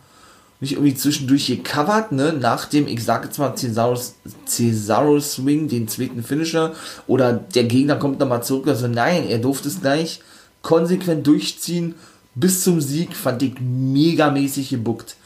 nicht 0.65 0.73
irgendwie 0.73 0.95
zwischendurch 0.95 1.47
gecovert, 1.47 2.13
ne, 2.13 2.33
nach 2.33 2.65
dem, 2.65 2.89
ich 2.89 3.05
sag 3.05 3.25
jetzt 3.25 3.39
mal, 3.39 3.55
Cesaro, 3.55 5.21
Swing, 5.21 5.69
den 5.69 5.89
zweiten 5.89 6.23
Finisher, 6.23 6.73
oder 7.07 7.33
der 7.33 7.65
Gegner 7.65 7.97
kommt 7.97 8.19
nochmal 8.19 8.43
zurück, 8.43 8.67
also 8.67 8.89
nein, 8.89 9.29
er 9.29 9.39
durfte 9.39 9.69
es 9.69 9.81
gleich 9.81 10.21
konsequent 10.63 11.27
durchziehen, 11.27 11.95
bis 12.35 12.65
zum 12.65 12.81
Sieg, 12.81 13.15
fand 13.15 13.43
ich 13.43 13.61
megamäßig 13.61 14.71
gebuckt. 14.71 15.17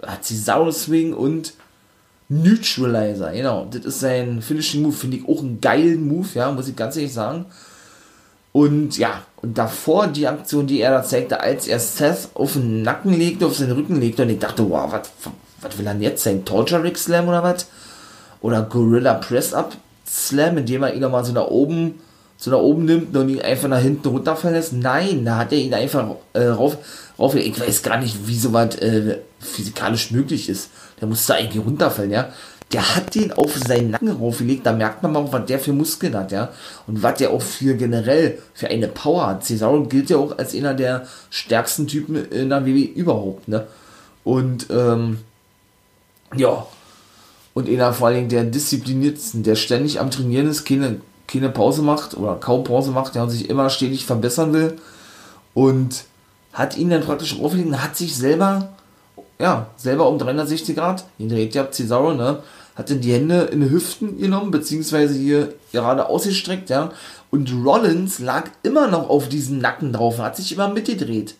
Hat 0.00 0.24
Cesaro 0.24 0.70
Swing 0.70 1.12
und 1.12 1.54
Neutralizer, 2.28 3.32
genau, 3.32 3.66
das 3.70 3.84
ist 3.84 4.00
sein 4.00 4.42
Finishing 4.42 4.82
Move, 4.82 4.92
finde 4.92 5.16
ich 5.16 5.28
auch 5.28 5.40
einen 5.40 5.60
geilen 5.60 6.06
Move, 6.06 6.28
ja, 6.34 6.52
muss 6.52 6.68
ich 6.68 6.76
ganz 6.76 6.96
ehrlich 6.96 7.12
sagen. 7.12 7.46
Und 8.52 8.98
ja, 8.98 9.22
und 9.40 9.56
davor 9.56 10.08
die 10.08 10.28
Aktion, 10.28 10.66
die 10.66 10.80
er 10.80 10.90
da 10.90 11.02
zeigte, 11.02 11.40
als 11.40 11.66
er 11.66 11.80
Seth 11.80 12.28
auf 12.34 12.52
den 12.52 12.82
Nacken 12.82 13.14
legte, 13.14 13.46
auf 13.46 13.56
seinen 13.56 13.72
Rücken 13.72 13.98
legte, 13.98 14.22
und 14.22 14.30
ich 14.30 14.38
dachte, 14.38 14.68
wow, 14.68 14.92
was 15.62 15.78
will 15.78 15.86
er 15.86 15.94
denn 15.94 16.02
jetzt 16.02 16.22
sein? 16.22 16.44
Torture 16.44 16.82
Rick 16.82 16.98
Slam 16.98 17.28
oder 17.28 17.42
was? 17.42 17.66
Oder 18.42 18.62
Gorilla 18.62 19.14
Press 19.14 19.54
Up 19.54 19.76
Slam, 20.06 20.58
indem 20.58 20.82
er 20.82 20.94
ihn 20.94 21.00
nochmal 21.00 21.24
so 21.24 21.32
nach 21.32 21.46
oben, 21.46 22.00
so 22.36 22.50
nach 22.50 22.58
oben 22.58 22.84
nimmt 22.84 23.16
und 23.16 23.30
ihn 23.30 23.40
einfach 23.40 23.68
nach 23.68 23.80
hinten 23.80 24.08
runterfallen 24.08 24.56
lässt? 24.56 24.74
Nein, 24.74 25.24
da 25.24 25.38
hat 25.38 25.52
er 25.52 25.58
ihn 25.58 25.72
einfach 25.72 26.16
äh, 26.34 26.44
rauf, 26.44 26.76
rauf, 27.18 27.34
ich 27.34 27.58
weiß 27.58 27.82
gar 27.82 27.98
nicht, 27.98 28.26
wie 28.26 28.38
sowas 28.38 28.76
äh, 28.76 29.18
physikalisch 29.40 30.10
möglich 30.10 30.50
ist. 30.50 30.70
Der 31.00 31.08
musste 31.08 31.34
eigentlich 31.34 31.64
runterfallen, 31.64 32.10
ja 32.10 32.28
der 32.72 32.96
hat 32.96 33.14
den 33.14 33.32
auf 33.32 33.56
seinen 33.56 33.90
Nacken 33.90 34.10
raufgelegt, 34.10 34.64
da 34.64 34.72
merkt 34.72 35.02
man 35.02 35.12
mal, 35.12 35.32
was 35.32 35.46
der 35.46 35.58
für 35.58 35.72
Muskeln 35.72 36.14
hat, 36.14 36.32
ja. 36.32 36.50
Und 36.86 37.02
was 37.02 37.18
der 37.18 37.30
auch 37.30 37.42
für 37.42 37.74
generell 37.74 38.38
für 38.54 38.68
eine 38.68 38.88
Power 38.88 39.26
hat. 39.26 39.44
Cesaro 39.44 39.84
gilt 39.84 40.10
ja 40.10 40.16
auch 40.16 40.38
als 40.38 40.54
einer 40.54 40.74
der 40.74 41.06
stärksten 41.30 41.86
Typen 41.86 42.30
in 42.30 42.48
der 42.48 42.64
WWE 42.64 42.84
überhaupt, 42.84 43.48
ne. 43.48 43.66
Und, 44.24 44.68
ähm, 44.70 45.18
ja. 46.34 46.66
Und 47.54 47.68
einer 47.68 47.92
vor 47.92 48.08
allen 48.08 48.16
Dingen 48.16 48.28
der 48.30 48.44
diszipliniertsten, 48.44 49.42
der 49.42 49.56
ständig 49.56 50.00
am 50.00 50.10
Trainieren 50.10 50.48
ist, 50.48 50.64
keine, 50.64 51.00
keine 51.28 51.50
Pause 51.50 51.82
macht 51.82 52.16
oder 52.16 52.36
kaum 52.36 52.64
Pause 52.64 52.92
macht, 52.92 53.14
der 53.14 53.28
sich 53.28 53.50
immer 53.50 53.68
stetig 53.68 54.06
verbessern 54.06 54.52
will. 54.52 54.78
Und 55.52 56.04
hat 56.54 56.76
ihn 56.76 56.88
dann 56.88 57.02
praktisch 57.02 57.38
aufgelegt 57.38 57.76
hat 57.76 57.96
sich 57.96 58.16
selber 58.16 58.70
ja, 59.42 59.66
selber 59.76 60.08
um 60.08 60.18
360 60.18 60.76
Grad, 60.76 61.04
ihn 61.18 61.28
dreht 61.28 61.54
ja 61.54 61.70
Cesaro, 61.70 62.14
ne, 62.14 62.38
hatte 62.74 62.96
die 62.96 63.12
Hände 63.12 63.42
in 63.42 63.60
die 63.60 63.70
Hüften 63.70 64.18
genommen, 64.18 64.50
beziehungsweise 64.50 65.14
hier 65.14 65.54
gerade 65.72 66.08
ausgestreckt, 66.08 66.70
ja. 66.70 66.90
Und 67.30 67.52
Rollins 67.64 68.18
lag 68.18 68.50
immer 68.62 68.88
noch 68.88 69.08
auf 69.08 69.28
diesem 69.28 69.58
Nacken 69.58 69.92
drauf 69.92 70.18
und 70.18 70.24
hat 70.24 70.36
sich 70.36 70.52
immer 70.52 70.68
mitgedreht. 70.68 71.34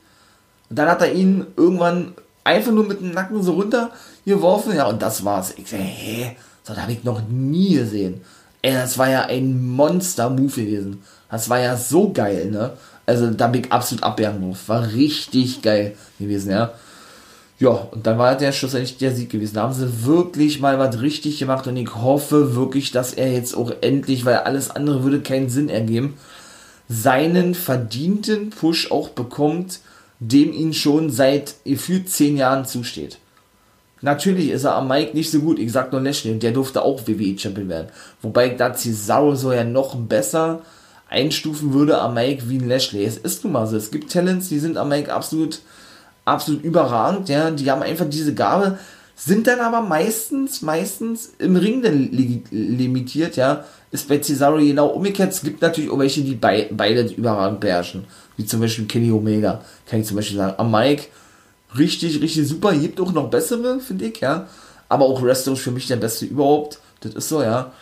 Und 0.70 0.78
dann 0.78 0.88
hat 0.88 1.02
er 1.02 1.12
ihn 1.12 1.46
irgendwann 1.56 2.14
einfach 2.44 2.72
nur 2.72 2.84
mit 2.84 3.00
dem 3.00 3.12
Nacken 3.12 3.42
so 3.42 3.52
runtergeworfen, 3.52 4.74
ja, 4.74 4.86
und 4.86 5.02
das 5.02 5.24
war's. 5.24 5.54
Ich 5.56 5.68
sag, 5.68 5.80
hä, 5.80 6.36
das 6.64 6.78
habe 6.78 6.92
ich 6.92 7.04
noch 7.04 7.22
nie 7.28 7.74
gesehen. 7.74 8.22
Ey, 8.62 8.74
das 8.74 8.96
war 8.96 9.08
ja 9.08 9.22
ein 9.22 9.66
Monster-Move 9.66 10.54
gewesen. 10.54 11.02
Das 11.30 11.48
war 11.48 11.58
ja 11.58 11.76
so 11.76 12.12
geil, 12.12 12.50
ne? 12.50 12.72
Also 13.04 13.30
da 13.30 13.48
bin 13.48 13.62
ich 13.62 13.72
absolut 13.72 14.04
abgegangen 14.04 14.56
War 14.66 14.92
richtig 14.92 15.62
geil 15.62 15.96
gewesen, 16.18 16.52
ja. 16.52 16.72
Ja, 17.62 17.86
und 17.92 18.08
dann 18.08 18.18
war 18.18 18.36
der 18.36 18.50
schlussendlich 18.50 18.96
der 18.96 19.14
Sieg 19.14 19.30
gewesen. 19.30 19.54
Da 19.54 19.62
haben 19.62 19.72
sie 19.72 20.04
wirklich 20.04 20.58
mal 20.58 20.80
was 20.80 21.00
richtig 21.00 21.38
gemacht 21.38 21.64
und 21.68 21.76
ich 21.76 21.94
hoffe 21.94 22.56
wirklich, 22.56 22.90
dass 22.90 23.14
er 23.14 23.32
jetzt 23.32 23.56
auch 23.56 23.70
endlich, 23.82 24.24
weil 24.24 24.38
alles 24.38 24.72
andere 24.72 25.04
würde 25.04 25.20
keinen 25.20 25.48
Sinn 25.48 25.68
ergeben, 25.68 26.14
seinen 26.88 27.54
verdienten 27.54 28.50
Push 28.50 28.90
auch 28.90 29.10
bekommt, 29.10 29.78
dem 30.18 30.52
ihn 30.52 30.74
schon 30.74 31.10
seit 31.10 31.54
gefühlt 31.64 32.10
zehn 32.10 32.36
Jahren 32.36 32.64
zusteht. 32.64 33.18
Natürlich 34.00 34.50
ist 34.50 34.64
er 34.64 34.74
am 34.74 34.88
Mike 34.88 35.16
nicht 35.16 35.30
so 35.30 35.38
gut. 35.38 35.60
Ich 35.60 35.70
sag 35.70 35.92
nur 35.92 36.00
Lashley 36.00 36.32
und 36.32 36.42
der 36.42 36.50
durfte 36.50 36.82
auch 36.82 37.06
WWE-Champion 37.06 37.68
werden. 37.68 37.92
Wobei 38.22 38.50
ich 38.50 38.56
da 38.56 38.74
Cesaro 38.74 39.36
so 39.36 39.52
ja 39.52 39.62
noch 39.62 39.94
besser 39.94 40.62
einstufen 41.08 41.72
würde 41.72 42.00
am 42.00 42.14
Mike 42.14 42.48
wie 42.48 42.58
ein 42.58 42.68
Lashley. 42.68 43.04
Es 43.04 43.18
ist 43.18 43.44
nun 43.44 43.52
mal 43.52 43.68
so. 43.68 43.76
Es 43.76 43.92
gibt 43.92 44.10
Talents, 44.10 44.48
die 44.48 44.58
sind 44.58 44.76
am 44.76 44.88
Mike 44.88 45.14
absolut 45.14 45.60
absolut 46.24 46.62
überragend, 46.64 47.28
ja, 47.28 47.50
die 47.50 47.70
haben 47.70 47.82
einfach 47.82 48.06
diese 48.08 48.34
Gabe, 48.34 48.78
sind 49.16 49.46
dann 49.46 49.60
aber 49.60 49.82
meistens, 49.82 50.62
meistens 50.62 51.34
im 51.38 51.56
Ring 51.56 51.82
dann 51.82 52.10
li 52.10 52.42
limitiert, 52.50 53.36
ja. 53.36 53.64
Ist 53.92 54.08
bei 54.08 54.18
Cesaro 54.18 54.56
genau 54.56 54.86
umgekehrt. 54.86 55.32
Es 55.32 55.42
gibt 55.42 55.60
natürlich 55.60 55.90
auch 55.90 55.98
welche, 55.98 56.22
die 56.22 56.34
bei, 56.34 56.68
beide 56.72 57.02
überragend 57.02 57.60
beherrschen. 57.60 58.06
Wie 58.38 58.46
zum 58.46 58.60
Beispiel 58.60 58.86
Kenny 58.86 59.12
Omega. 59.12 59.60
Kann 59.86 60.00
ich 60.00 60.06
zum 60.06 60.16
Beispiel 60.16 60.38
sagen. 60.38 60.54
Am 60.56 60.70
Mike 60.70 61.08
richtig, 61.76 62.20
richtig 62.22 62.48
super. 62.48 62.72
Gibt 62.72 62.98
auch 63.00 63.12
noch 63.12 63.28
bessere, 63.28 63.80
finde 63.80 64.06
ich, 64.06 64.18
ja. 64.20 64.48
Aber 64.88 65.04
auch 65.04 65.22
Resto 65.22 65.52
ist 65.52 65.60
für 65.60 65.72
mich 65.72 65.86
der 65.88 65.96
beste 65.96 66.24
überhaupt. 66.24 66.80
Das 67.00 67.14
ist 67.14 67.28
so, 67.28 67.42
ja. 67.42 67.72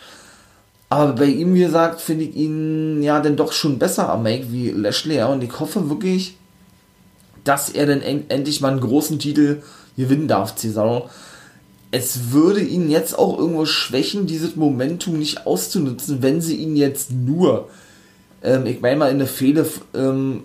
Aber 0.89 1.13
bei 1.13 1.25
ihm, 1.25 1.53
wie 1.53 1.61
gesagt, 1.61 2.01
finde 2.01 2.25
ich 2.25 2.35
ihn 2.35 3.01
ja 3.01 3.21
dann 3.21 3.37
doch 3.37 3.53
schon 3.53 3.79
besser 3.79 4.09
am 4.09 4.23
Make 4.23 4.51
wie 4.51 4.71
Lashley, 4.71 5.15
ja. 5.15 5.27
Und 5.27 5.41
ich 5.41 5.59
hoffe 5.59 5.89
wirklich, 5.89 6.35
dass 7.43 7.69
er 7.69 7.85
dann 7.85 8.01
en 8.01 8.29
endlich 8.29 8.61
mal 8.61 8.71
einen 8.71 8.81
großen 8.81 9.19
Titel 9.19 9.61
gewinnen 9.97 10.27
darf, 10.27 10.55
Cesaro. 10.55 11.09
Es 11.91 12.31
würde 12.31 12.61
ihn 12.61 12.89
jetzt 12.89 13.17
auch 13.17 13.37
irgendwo 13.37 13.65
schwächen, 13.65 14.25
dieses 14.25 14.55
Momentum 14.55 15.19
nicht 15.19 15.45
auszunutzen, 15.45 16.21
wenn 16.21 16.39
sie 16.39 16.55
ihn 16.55 16.75
jetzt 16.75 17.11
nur, 17.11 17.67
ähm, 18.43 18.65
ich 18.65 18.79
meine 18.79 18.97
mal, 18.97 19.09
in 19.09 19.15
eine 19.15 19.27
Fehde 19.27 19.67
ähm, 19.93 20.43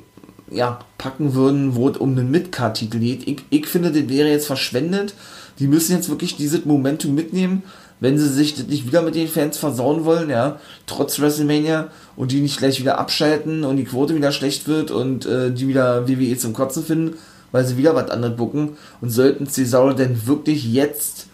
ja, 0.50 0.80
packen 0.98 1.34
würden, 1.34 1.76
wo 1.76 1.88
es 1.88 1.96
um 1.98 2.10
einen 2.10 2.30
Midcard-Titel 2.30 2.98
geht. 2.98 3.28
Ich, 3.28 3.44
ich 3.50 3.66
finde, 3.66 3.92
das 3.92 4.08
wäre 4.08 4.28
jetzt 4.28 4.46
verschwendet. 4.46 5.14
Die 5.58 5.68
müssen 5.68 5.96
jetzt 5.96 6.08
wirklich 6.08 6.36
dieses 6.36 6.64
Momentum 6.64 7.14
mitnehmen 7.14 7.62
wenn 8.00 8.18
sie 8.18 8.28
sich 8.28 8.54
das 8.54 8.66
nicht 8.66 8.86
wieder 8.86 9.02
mit 9.02 9.14
den 9.14 9.28
Fans 9.28 9.56
versauen 9.58 10.04
wollen, 10.04 10.30
ja, 10.30 10.60
trotz 10.86 11.18
WrestleMania 11.18 11.88
und 12.16 12.32
die 12.32 12.40
nicht 12.40 12.58
gleich 12.58 12.80
wieder 12.80 12.98
abschalten 12.98 13.64
und 13.64 13.76
die 13.76 13.84
Quote 13.84 14.14
wieder 14.14 14.32
schlecht 14.32 14.68
wird 14.68 14.90
und 14.90 15.26
äh, 15.26 15.50
die 15.50 15.68
wieder 15.68 16.08
WWE 16.08 16.36
zum 16.36 16.52
Kotzen 16.52 16.84
finden, 16.84 17.16
weil 17.52 17.64
sie 17.64 17.76
wieder 17.76 17.94
was 17.94 18.10
anderes 18.10 18.36
bucken 18.36 18.76
und 19.00 19.10
sollten 19.10 19.46
Cesaro 19.46 19.92
denn 19.92 20.26
wirklich 20.26 20.70
jetzt 20.72 21.28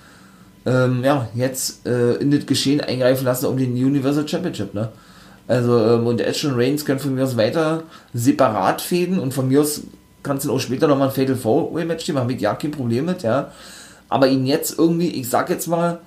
ähm, 0.64 1.02
ja, 1.04 1.28
jetzt 1.34 1.86
äh, 1.86 2.14
in 2.14 2.30
das 2.30 2.46
Geschehen 2.46 2.80
eingreifen 2.80 3.24
lassen 3.24 3.46
um 3.46 3.56
den 3.56 3.72
Universal 3.72 4.26
Championship, 4.28 4.74
ne? 4.74 4.90
Also, 5.48 5.78
ähm, 5.78 6.06
und 6.06 6.20
Edge 6.20 6.48
und 6.48 6.54
Reigns 6.54 6.84
können 6.84 7.00
von 7.00 7.14
mir 7.14 7.24
aus 7.24 7.36
weiter 7.36 7.82
separat 8.14 8.80
fäden 8.80 9.18
und 9.18 9.34
von 9.34 9.48
mir 9.48 9.60
aus 9.60 9.82
kannst 10.22 10.46
du 10.46 10.52
auch 10.52 10.60
später 10.60 10.86
nochmal 10.86 11.08
ein 11.08 11.14
Fatal 11.14 11.34
Four 11.34 11.74
Way 11.74 11.84
Match 11.84 12.06
geben, 12.06 12.18
habe 12.18 12.32
ich 12.32 12.40
ja 12.40 12.54
kein 12.54 12.70
Problem 12.70 13.06
mit, 13.06 13.22
ja. 13.22 13.50
Aber 14.08 14.28
ihn 14.28 14.46
jetzt 14.46 14.78
irgendwie, 14.78 15.08
ich 15.08 15.28
sag 15.28 15.50
jetzt 15.50 15.66
mal, 15.66 15.98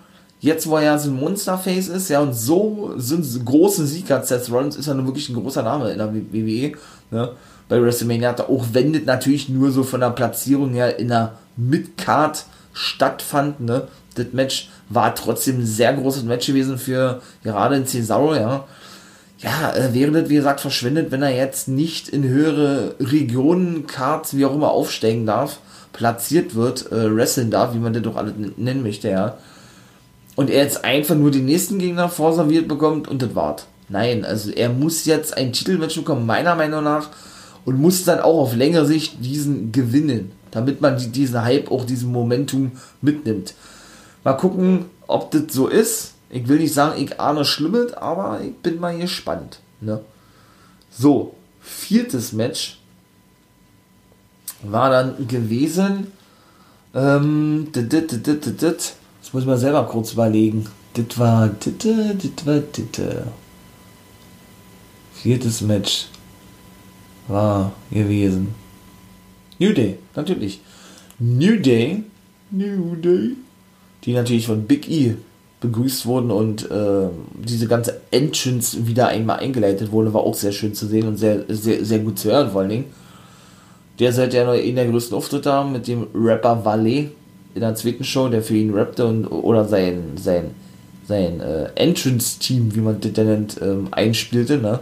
jetzt 0.46 0.68
wo 0.68 0.78
er 0.78 0.84
ja 0.84 0.98
so 0.98 1.10
ein 1.10 1.16
Monsterface 1.16 1.88
ist, 1.88 2.10
ja, 2.10 2.20
und 2.20 2.34
so 2.34 2.94
sind 2.98 3.46
große 3.46 3.86
Sieger, 3.86 4.24
Seth 4.24 4.52
Rollins 4.52 4.76
ist 4.76 4.86
ja 4.86 4.94
nun 4.94 5.08
wirklich 5.08 5.28
ein 5.30 5.36
großer 5.36 5.64
Name 5.64 5.90
in 5.90 5.98
der 5.98 6.14
WWE, 6.14 6.74
ne, 7.10 7.32
bei 7.68 7.82
WrestleMania 7.82 8.30
hat 8.30 8.40
er 8.40 8.50
auch 8.50 8.64
wendet 8.74 9.08
natürlich 9.08 9.50
nur 9.50 9.72
so 9.72 9.82
von 9.82 10.02
der 10.02 10.12
Platzierung 10.12 10.74
her 10.74 11.00
in 11.00 11.08
der 11.08 11.34
Midcard 11.58 12.46
stattfand, 12.74 13.60
ne, 13.60 13.88
das 14.14 14.28
Match 14.34 14.70
war 14.88 15.16
trotzdem 15.16 15.62
ein 15.62 15.66
sehr 15.66 15.94
großes 15.94 16.24
Match 16.24 16.46
gewesen 16.46 16.78
für 16.78 17.22
gerade 17.44 17.76
in 17.76 17.88
Cesaro, 17.88 18.36
ja. 18.36 18.66
Ja, 19.40 19.74
äh, 19.76 19.94
wäre 19.94 20.12
das, 20.12 20.30
wie 20.30 20.36
gesagt, 20.36 20.62
verschwindet, 20.62 21.12
wenn 21.12 21.22
er 21.22 21.36
jetzt 21.36 21.68
nicht 21.68 22.08
in 22.08 22.24
höhere 22.24 22.96
Regionen, 23.00 23.86
Cards, 23.86 24.38
wie 24.38 24.46
auch 24.46 24.54
immer, 24.54 24.70
aufsteigen 24.70 25.26
darf, 25.26 25.60
platziert 25.92 26.56
wird, 26.56 26.92
äh, 26.92 27.14
wrestlen 27.14 27.52
darf, 27.52 27.74
wie 27.74 27.80
man 27.80 27.94
das 27.94 28.04
doch 28.04 28.16
alles 28.16 28.34
nennen 28.58 28.84
möchte, 28.84 29.10
ja 29.10 29.38
und 30.36 30.50
er 30.50 30.64
jetzt 30.64 30.84
einfach 30.84 31.16
nur 31.16 31.32
den 31.32 31.46
nächsten 31.46 31.80
Gegner 31.80 32.10
vorserviert 32.10 32.68
bekommt 32.68 33.08
und 33.08 33.22
das 33.22 33.36
war's. 33.36 33.66
Nein, 33.88 34.26
also 34.26 34.52
er 34.52 34.70
muss 34.70 35.06
jetzt 35.06 35.38
ein 35.38 35.54
Titelmatch 35.54 35.96
bekommen, 35.96 36.26
meiner 36.26 36.56
Meinung 36.56 36.84
nach, 36.84 37.10
und 37.66 37.80
muss 37.80 38.04
dann 38.04 38.20
auch 38.20 38.40
auf 38.40 38.56
längere 38.56 38.86
Sicht 38.86 39.24
diesen 39.24 39.72
gewinnen, 39.72 40.32
damit 40.52 40.82
man 40.82 40.98
diesen 41.12 41.44
Hype, 41.44 41.72
auch 41.72 41.86
diesen 41.86 42.12
Momentum 42.12 42.74
mitnimmt. 43.02 43.54
Mal 44.24 44.34
gucken, 44.34 44.86
ob 45.08 45.32
das 45.32 45.44
so 45.50 45.68
ist. 45.68 46.14
Ich 46.30 46.48
will 46.48 46.60
nicht 46.60 46.74
sagen, 46.74 47.02
ich 47.02 47.20
ahne 47.20 47.46
Schlimmes, 47.46 47.94
aber 47.94 48.42
ich 48.42 48.56
bin 48.58 48.80
mal 48.80 48.98
gespannt. 48.98 49.60
Ne? 49.82 50.02
So, 50.92 51.36
viertes 51.62 52.34
Match 52.34 52.80
war 54.64 54.90
dann 54.90 55.28
gewesen. 55.28 56.08
Ähm, 56.94 57.68
dit, 57.76 57.92
dit, 57.92 58.26
dit, 58.26 58.94
das 59.26 59.34
muss 59.34 59.42
ich 59.42 59.48
mal 59.48 59.58
selber 59.58 59.86
kurz 59.86 60.14
überlegen. 60.14 60.68
Das 60.94 61.18
war 61.18 61.48
Ditte, 61.48 62.16
das 62.16 62.46
war 62.46 62.60
Ditte. 62.60 63.24
Viertes 65.16 65.62
Match 65.62 66.10
war 67.28 67.72
gewesen. 67.90 68.54
New 69.58 69.74
Day, 69.74 69.98
natürlich. 70.16 70.62
New 71.18 71.56
Day, 71.56 72.04
New 72.52 72.96
Day, 72.98 73.32
die 74.04 74.14
natürlich 74.14 74.46
von 74.46 74.62
Big 74.68 74.88
E 74.92 75.16
begrüßt 75.60 76.06
wurden 76.06 76.30
und 76.30 76.70
äh, 76.70 77.08
diese 77.34 77.68
ganze 77.68 78.02
Entrance 78.12 78.86
wieder 78.86 79.08
einmal 79.08 79.40
eingeleitet 79.40 79.92
wurde, 79.92 80.14
war 80.14 80.22
auch 80.22 80.36
sehr 80.36 80.52
schön 80.52 80.76
zu 80.76 80.86
sehen 80.86 81.08
und 81.08 81.18
sehr, 81.18 81.46
sehr, 81.48 81.84
sehr 81.84 81.98
gut 81.98 82.20
zu 82.20 82.30
hören 82.30 82.52
vor 82.52 82.62
allen 82.62 82.70
Dingen. 82.70 82.86
Der 83.98 84.14
seit 84.14 84.36
ja 84.36 84.46
noch 84.46 84.54
in 84.54 84.76
der 84.76 84.86
größten 84.86 85.18
Auftritt 85.18 85.48
haben 85.48 85.72
mit 85.72 85.88
dem 85.88 86.06
Rapper 86.14 86.64
Valet 86.64 87.10
in 87.56 87.62
der 87.62 87.74
zweiten 87.76 88.04
Show, 88.04 88.28
der 88.28 88.44
für 88.44 88.56
ihn 88.56 88.74
rappte 88.74 89.06
und 89.06 89.26
oder 89.28 89.66
sein, 89.66 90.18
sein, 90.18 90.52
sein 91.08 91.40
äh, 91.40 91.70
Entrance-Team, 91.76 92.76
wie 92.76 92.82
man 92.82 93.00
das 93.00 93.12
nennt, 93.14 93.62
ähm, 93.62 93.88
einspielte, 93.92 94.58
ne? 94.58 94.82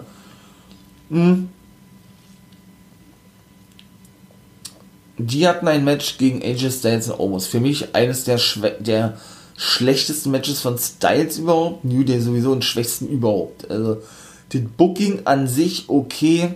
Mhm. 1.10 1.50
Die 5.20 5.48
hatten 5.48 5.68
ein 5.68 5.84
Match 5.84 6.18
gegen 6.18 6.42
AJ 6.42 6.72
Styles 6.72 7.10
und 7.10 7.20
Omos. 7.20 7.46
Für 7.46 7.60
mich 7.60 7.94
eines 7.94 8.24
der, 8.24 8.40
der 8.80 9.18
schlechtesten 9.56 10.32
Matches 10.32 10.60
von 10.60 10.80
Styles 10.80 11.38
überhaupt. 11.38 11.86
New 11.86 12.04
Day 12.04 12.20
sowieso 12.20 12.52
und 12.52 12.66
schwächsten 12.66 13.08
überhaupt. 13.08 13.70
Also, 13.70 14.02
das 14.50 14.62
Booking 14.76 15.22
an 15.26 15.48
sich 15.48 15.86
okay, 15.88 16.56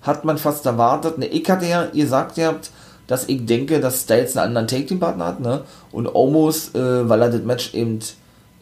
hat 0.00 0.24
man 0.24 0.38
fast 0.38 0.64
erwartet. 0.64 1.18
Ne, 1.18 1.26
ich 1.26 1.48
hatte 1.50 1.66
ja, 1.66 1.88
ihr 1.92 2.06
sagt, 2.06 2.38
ihr 2.38 2.46
habt, 2.46 2.70
dass 3.08 3.26
ich 3.26 3.44
denke, 3.46 3.80
dass 3.80 4.02
Styles 4.02 4.36
einen 4.36 4.48
anderen 4.48 4.68
Take-Team-Partner 4.68 5.26
hat, 5.26 5.40
ne? 5.40 5.62
Und 5.90 6.14
Omos, 6.14 6.74
äh, 6.74 7.08
weil 7.08 7.22
er 7.22 7.30
das 7.30 7.42
Match 7.42 7.74
eben, 7.74 7.98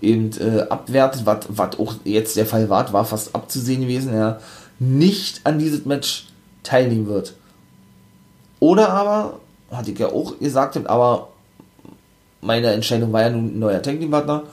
eben 0.00 0.30
äh, 0.38 0.62
abwertet, 0.70 1.26
was 1.26 1.78
auch 1.78 1.94
jetzt 2.04 2.36
der 2.36 2.46
Fall 2.46 2.70
war, 2.70 2.90
war 2.92 3.04
fast 3.04 3.34
abzusehen 3.34 3.82
gewesen, 3.82 4.14
ja, 4.14 4.38
nicht 4.78 5.40
an 5.44 5.58
dieses 5.58 5.84
Match 5.84 6.28
teilnehmen 6.62 7.08
wird. 7.08 7.34
Oder 8.60 8.90
aber, 8.90 9.40
hatte 9.70 9.90
ich 9.90 9.98
ja 9.98 10.08
auch 10.08 10.38
gesagt, 10.38 10.78
aber 10.86 11.28
meine 12.40 12.70
Entscheidung 12.70 13.12
war 13.12 13.22
ja 13.22 13.30
nun 13.30 13.46
ein 13.46 13.58
neuer 13.58 13.82
Tag-Team-Partner, 13.82 14.44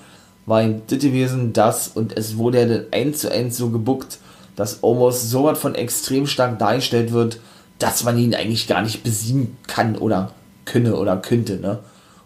war 0.48 0.64
ihm 0.64 0.82
das 0.88 1.00
gewesen, 1.00 1.54
das 1.54 1.90
und 1.90 2.18
es 2.18 2.38
wurde 2.38 2.60
ja 2.62 2.66
dann 2.66 2.86
eins 2.92 3.20
zu 3.20 3.32
eins 3.32 3.58
so 3.58 3.70
gebuckt, 3.70 4.18
dass 4.56 4.82
Omos 4.82 5.30
so 5.30 5.44
was 5.44 5.60
von 5.60 5.76
extrem 5.76 6.26
stark 6.26 6.58
dargestellt 6.58 7.12
wird, 7.12 7.40
dass 7.84 8.06
man 8.06 8.18
ihn 8.18 8.34
eigentlich 8.34 8.68
gar 8.68 8.82
nicht 8.82 9.04
besiegen 9.04 9.58
kann 9.68 9.98
oder 9.98 10.32
könne 10.64 10.96
oder 10.96 11.18
könnte. 11.18 11.58
Ne? 11.58 11.80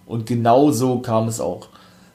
Und 0.05 0.27
genau 0.27 0.69
so 0.69 0.99
kam 0.99 1.27
es 1.27 1.41
auch. 1.41 1.69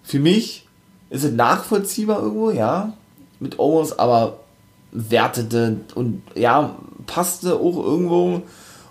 Für 0.05 0.20
mich 0.20 0.68
ist 1.11 1.24
es 1.24 1.33
nachvollziehbar 1.33 2.22
irgendwo, 2.22 2.52
ja, 2.52 2.92
mit 3.40 3.59
Owens, 3.59 3.98
aber 3.98 4.38
wertete 4.92 5.78
und 5.96 6.22
ja, 6.37 6.76
passte 7.07 7.57
auch 7.57 7.76
irgendwo. 7.76 8.42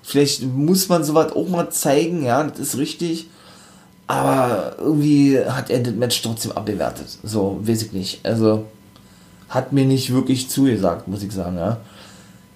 Vielleicht 0.03 0.43
muss 0.43 0.89
man 0.89 1.05
sowas 1.05 1.31
auch 1.31 1.47
mal 1.47 1.69
zeigen, 1.69 2.21
ja, 2.21 2.43
das 2.43 2.59
ist 2.59 2.77
richtig. 2.77 3.29
Aber 4.07 4.75
irgendwie 4.79 5.39
hat 5.39 5.69
er 5.69 5.79
das 5.79 5.93
Match 5.93 6.21
trotzdem 6.21 6.51
abbewertet. 6.51 7.19
So, 7.23 7.61
weiß 7.61 7.83
ich 7.83 7.93
nicht. 7.93 8.25
Also, 8.25 8.65
hat 9.47 9.71
mir 9.71 9.85
nicht 9.85 10.13
wirklich 10.13 10.49
zugesagt, 10.49 11.07
muss 11.07 11.23
ich 11.23 11.31
sagen, 11.31 11.55
ja 11.55 11.79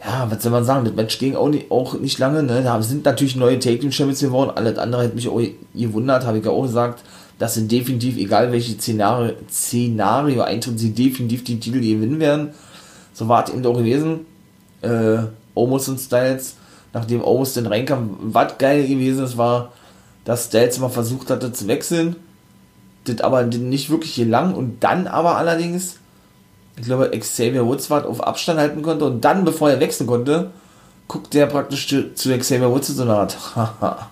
ja, 0.06 0.30
was 0.30 0.44
soll 0.44 0.52
man 0.52 0.64
sagen, 0.64 0.86
das 0.86 0.94
Match 0.94 1.18
ging 1.18 1.36
auch 1.36 1.50
nicht, 1.50 1.72
auch 1.72 2.00
nicht 2.00 2.20
lange, 2.20 2.44
ne? 2.44 2.62
Da 2.64 2.82
sind 2.82 3.06
natürlich 3.06 3.36
neue 3.36 3.58
Team 3.58 3.92
Champions 3.92 4.20
geworden, 4.20 4.52
alles 4.56 4.78
andere 4.78 5.04
hätte 5.04 5.16
mich 5.16 5.28
auch 5.28 5.42
gewundert, 5.74 6.26
habe 6.26 6.38
ich 6.38 6.46
ja 6.46 6.52
auch 6.52 6.62
gesagt, 6.62 7.04
dass 7.40 7.56
sie 7.56 7.68
definitiv, 7.68 8.18
egal 8.18 8.52
welche 8.52 8.74
Szenario, 8.74 9.34
Szenario 9.50 10.44
eintritt, 10.44 10.80
sie 10.80 10.92
definitiv 10.92 11.44
die 11.44 11.60
Titel 11.60 11.80
gewinnen 11.80 12.20
werden. 12.20 12.52
So 13.14 13.28
war 13.28 13.44
es 13.44 13.54
eben 13.54 13.66
auch 13.66 13.76
gewesen. 13.78 14.22
Äh, 14.82 15.18
Omos 15.56 15.90
und 15.90 16.00
Styles, 16.00 16.56
nachdem 16.94 17.24
Omos 17.24 17.54
dann 17.54 17.66
reinkam, 17.66 18.18
was 18.22 18.58
geil 18.58 18.88
gewesen 18.88 19.24
ist, 19.24 19.38
war, 19.38 19.72
dass 20.24 20.46
Styles 20.46 20.80
mal 20.80 20.90
versucht 20.90 21.30
hatte 21.30 21.52
zu 21.52 21.68
wechseln, 21.68 22.16
das 23.06 23.22
aber 23.22 23.44
nicht 23.44 23.90
wirklich 23.90 24.16
gelang 24.16 24.54
und 24.54 24.84
dann 24.84 25.08
aber 25.08 25.38
allerdings 25.38 25.98
ich 26.78 26.86
glaube, 26.86 27.10
Xavier 27.10 27.66
Woods 27.66 27.90
war 27.90 28.06
auf 28.06 28.22
Abstand 28.22 28.60
halten 28.60 28.82
konnte 28.82 29.06
und 29.06 29.24
dann, 29.24 29.46
bevor 29.46 29.70
er 29.70 29.80
wechseln 29.80 30.08
konnte, 30.08 30.52
guckt 31.08 31.34
der 31.34 31.46
praktisch 31.46 31.88
zu, 31.88 32.14
zu 32.14 32.38
Xavier 32.38 32.72
Woods 32.72 32.90
und 32.90 32.96
so 32.96 33.04
eine 33.04 33.16
Art, 33.16 33.38
haha, 33.56 34.10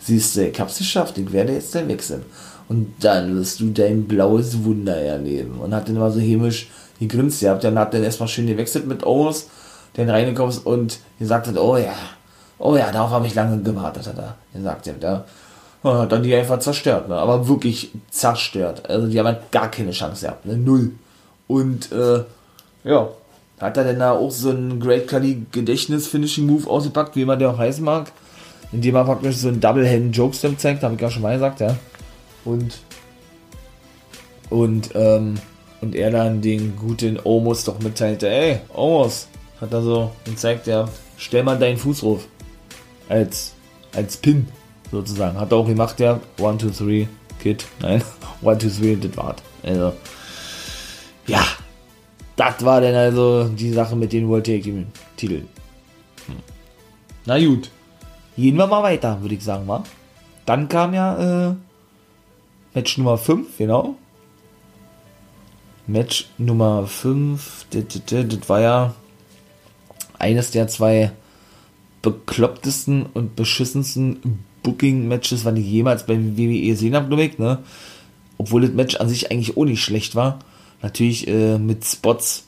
siehst 0.00 0.36
du, 0.36 0.48
ich 0.48 0.58
hab's 0.60 0.78
geschafft, 0.78 1.18
ich 1.18 1.32
werde 1.32 1.52
jetzt 1.52 1.74
dann 1.74 1.88
wechseln. 1.88 2.24
Und 2.68 2.94
dann 3.00 3.36
wirst 3.36 3.60
du 3.60 3.70
dein 3.70 4.04
blaues 4.04 4.64
Wunder 4.64 4.96
erleben. 4.96 5.60
Und 5.60 5.74
hat 5.74 5.88
dann 5.88 5.96
immer 5.96 6.10
so 6.10 6.18
hämisch 6.18 6.68
gegrinst 6.98 7.40
gehabt. 7.40 7.62
Dann 7.62 7.78
hat 7.78 7.94
dann 7.94 8.02
erstmal 8.02 8.28
schön 8.28 8.46
gewechselt 8.46 8.86
mit 8.86 9.04
Owens, 9.04 9.48
den 9.96 10.10
reingekommen 10.10 10.56
und 10.64 10.98
gesagt 11.18 11.46
hat, 11.46 11.56
oh 11.58 11.76
ja, 11.76 11.94
oh 12.58 12.76
ja, 12.76 12.90
darauf 12.90 13.10
habe 13.10 13.26
ich 13.26 13.34
lange 13.34 13.62
gewartet, 13.62 14.06
hat 14.06 14.18
er 14.18 14.36
gesagt. 14.52 14.86
Ja, 14.86 15.24
hat 15.84 16.10
dann 16.10 16.22
die 16.22 16.34
einfach 16.34 16.58
zerstört, 16.58 17.08
ne? 17.08 17.16
aber 17.16 17.46
wirklich 17.46 17.92
zerstört. 18.10 18.88
Also 18.90 19.06
die 19.06 19.18
haben 19.18 19.26
halt 19.26 19.52
gar 19.52 19.70
keine 19.70 19.92
Chance 19.92 20.26
gehabt, 20.26 20.46
ne? 20.46 20.56
null. 20.56 20.92
Und 21.48 21.92
äh, 21.92 22.24
ja, 22.84 23.08
hat 23.60 23.76
er 23.76 23.84
denn 23.84 23.98
da 23.98 24.12
auch 24.12 24.30
so 24.30 24.50
ein 24.50 24.80
Great 24.80 25.08
Khali 25.08 25.46
Gedächtnis-Finishing-Move 25.52 26.68
ausgepackt, 26.68 27.16
wie 27.16 27.24
man 27.24 27.38
der 27.38 27.50
auch 27.50 27.58
heißen 27.58 27.84
mag, 27.84 28.12
indem 28.72 28.96
er 28.96 29.04
praktisch 29.04 29.36
so 29.36 29.48
ein 29.48 29.60
Double-Hand-Joke-Stamp 29.60 30.60
zeigt, 30.60 30.82
habe 30.82 30.94
ich 30.94 31.00
ja 31.00 31.10
schon 31.10 31.22
mal 31.22 31.34
gesagt, 31.34 31.60
ja. 31.60 31.76
Und 32.44 32.78
und 34.48 34.90
ähm, 34.94 35.34
und 35.80 35.94
er 35.94 36.10
dann 36.10 36.40
den 36.40 36.76
guten 36.76 37.18
Omos 37.22 37.64
doch 37.64 37.78
mitteilte, 37.80 38.28
ey, 38.28 38.60
Omos, 38.74 39.28
hat 39.60 39.72
er 39.72 39.82
so 39.82 40.10
gezeigt, 40.24 40.66
ja, 40.66 40.88
stell 41.16 41.42
mal 41.42 41.58
deinen 41.58 41.76
Fuß 41.76 42.00
drauf. 42.00 42.26
Als, 43.08 43.54
als 43.94 44.16
Pin, 44.16 44.48
sozusagen. 44.90 45.38
Hat 45.38 45.52
er 45.52 45.58
auch 45.58 45.66
gemacht, 45.66 46.00
ja, 46.00 46.20
1, 46.42 46.76
2, 46.76 46.84
3, 46.84 47.08
Kid, 47.40 47.64
nein, 47.80 48.02
1, 48.44 48.76
2, 48.78 48.94
3, 48.94 49.08
das 49.08 49.16
war's. 49.16 49.36
Also, 49.62 49.92
ja, 51.26 51.44
das 52.36 52.64
war 52.64 52.80
dann 52.80 52.94
also 52.94 53.48
die 53.48 53.72
Sache 53.72 53.96
mit 53.96 54.12
den 54.12 54.28
World 54.28 54.46
Tag 54.46 54.62
Team 54.62 54.86
Titeln. 55.16 55.48
Hm. 56.26 56.36
Na 57.24 57.38
gut, 57.44 57.70
gehen 58.36 58.56
wir 58.56 58.66
mal 58.66 58.82
weiter, 58.82 59.20
würde 59.20 59.34
ich 59.34 59.42
sagen, 59.42 59.66
wa? 59.66 59.84
Dann 60.44 60.68
kam 60.68 60.94
ja, 60.94 61.48
äh, 61.48 61.54
Match 62.74 62.98
Nummer 62.98 63.18
5, 63.18 63.58
genau. 63.58 63.96
Match 65.86 66.28
Nummer 66.38 66.86
5, 66.86 67.66
das, 67.70 67.84
das, 68.06 68.28
das 68.28 68.48
war 68.48 68.60
ja 68.60 68.94
eines 70.18 70.50
der 70.50 70.68
zwei 70.68 71.12
beklopptesten 72.02 73.06
und 73.14 73.34
beschissensten 73.34 74.44
Booking-Matches, 74.62 75.44
was 75.44 75.58
ich 75.58 75.66
jemals 75.66 76.06
beim 76.06 76.36
WWE 76.36 76.60
gesehen 76.60 76.94
habe, 76.94 77.08
glaube 77.08 77.24
ich, 77.24 77.38
ne? 77.38 77.58
Obwohl 78.38 78.62
das 78.62 78.72
Match 78.72 78.96
an 78.96 79.08
sich 79.08 79.30
eigentlich 79.30 79.56
auch 79.56 79.64
nicht 79.64 79.82
schlecht 79.82 80.14
war. 80.14 80.38
Natürlich 80.86 81.26
äh, 81.26 81.58
mit 81.58 81.84
Spots 81.84 82.46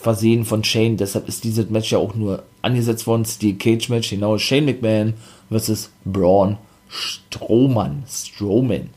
versehen 0.00 0.44
von 0.44 0.62
Shane, 0.62 0.96
deshalb 0.96 1.26
ist 1.26 1.42
dieses 1.42 1.70
Match 1.70 1.90
ja 1.90 1.98
auch 1.98 2.14
nur 2.14 2.44
angesetzt 2.62 3.04
worden, 3.08 3.24
Steel 3.24 3.56
Cage 3.56 3.88
Match, 3.88 4.10
genau, 4.10 4.38
Shane 4.38 4.64
McMahon 4.64 5.14
versus 5.48 5.90
Braun 6.04 6.56
Strowman, 6.88 8.04
Strowman. 8.08 8.90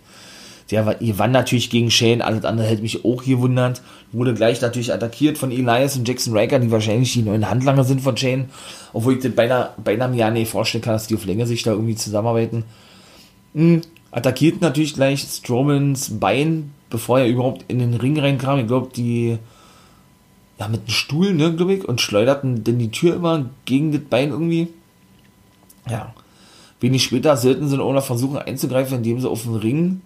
Der 0.70 0.86
war, 0.86 1.02
ihr 1.02 1.18
wann 1.18 1.32
natürlich 1.32 1.72
gegen 1.72 1.90
Shane, 1.90 2.22
alles 2.22 2.46
andere 2.46 2.68
hätte 2.68 2.84
mich 2.84 3.04
auch 3.04 3.24
gewundert. 3.24 3.82
Wurde 4.12 4.36
gleich 4.36 4.62
natürlich 4.62 4.94
attackiert 4.94 5.40
von 5.40 5.52
Elias 5.52 5.98
und 5.98 6.08
Jackson 6.08 6.38
Riker, 6.38 6.60
die 6.60 6.70
wahrscheinlich 6.70 7.14
die 7.14 7.24
neuen 7.24 7.50
Handlanger 7.50 7.86
sind 7.86 8.02
von 8.02 8.16
Shane. 8.16 8.50
Obwohl 8.94 9.16
ich 9.16 9.24
das 9.24 9.32
beinahe, 9.32 9.72
beinahe 9.84 10.10
mir 10.10 10.18
ja 10.18 10.30
nicht 10.30 10.52
vorstellen 10.52 10.84
kann, 10.84 10.94
dass 10.94 11.08
die 11.08 11.16
auf 11.16 11.26
Länge 11.26 11.48
sich 11.48 11.64
da 11.64 11.72
irgendwie 11.72 11.96
zusammenarbeiten. 11.96 12.64
Mhm. 13.56 13.82
Attackiert 14.12 14.62
natürlich 14.62 14.94
gleich 14.94 15.22
Strowmans 15.22 16.20
Bein, 16.20 16.70
bevor 16.94 17.20
er 17.20 17.28
überhaupt 17.28 17.66
in 17.70 17.80
den 17.80 17.96
Ring 17.96 18.20
reinkam. 18.20 18.60
Ich 18.60 18.68
glaube, 18.68 18.92
die, 18.96 19.40
ja, 20.60 20.68
mit 20.68 20.82
einem 20.82 20.90
Stuhl, 20.90 21.34
ne, 21.34 21.52
glaube 21.56 21.74
ich, 21.74 21.86
und 21.86 22.00
schleuderten 22.00 22.64
denn 22.64 22.78
die 22.78 22.92
Tür 22.92 23.16
immer 23.16 23.50
gegen 23.66 23.92
das 23.92 24.02
Bein 24.02 24.30
irgendwie. 24.30 24.68
Ja. 25.90 26.14
Wenig 26.80 27.04
später 27.04 27.36
sollten 27.36 27.68
sie 27.68 27.80
auch 27.80 27.94
noch 27.94 28.06
versuchen 28.06 28.38
einzugreifen, 28.38 28.98
indem 28.98 29.20
sie 29.20 29.28
auf 29.28 29.42
den 29.42 29.56
Ring 29.56 30.02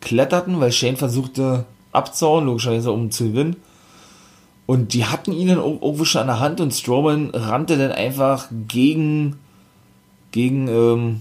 kletterten, 0.00 0.58
weil 0.58 0.72
Shane 0.72 0.96
versuchte 0.96 1.66
abzuhauen, 1.92 2.46
logischerweise 2.46 2.90
um 2.90 3.12
zu 3.12 3.28
gewinnen. 3.30 3.54
Und 4.66 4.92
die 4.92 5.04
hatten 5.04 5.30
ihn 5.30 5.46
dann 5.46 5.58
irgendwo 5.58 6.04
schon 6.04 6.22
an 6.22 6.26
der 6.26 6.40
Hand 6.40 6.60
und 6.60 6.74
Strowman 6.74 7.30
rannte 7.30 7.78
dann 7.78 7.92
einfach 7.92 8.48
gegen, 8.66 9.36
gegen, 10.32 10.66
ähm, 10.66 11.20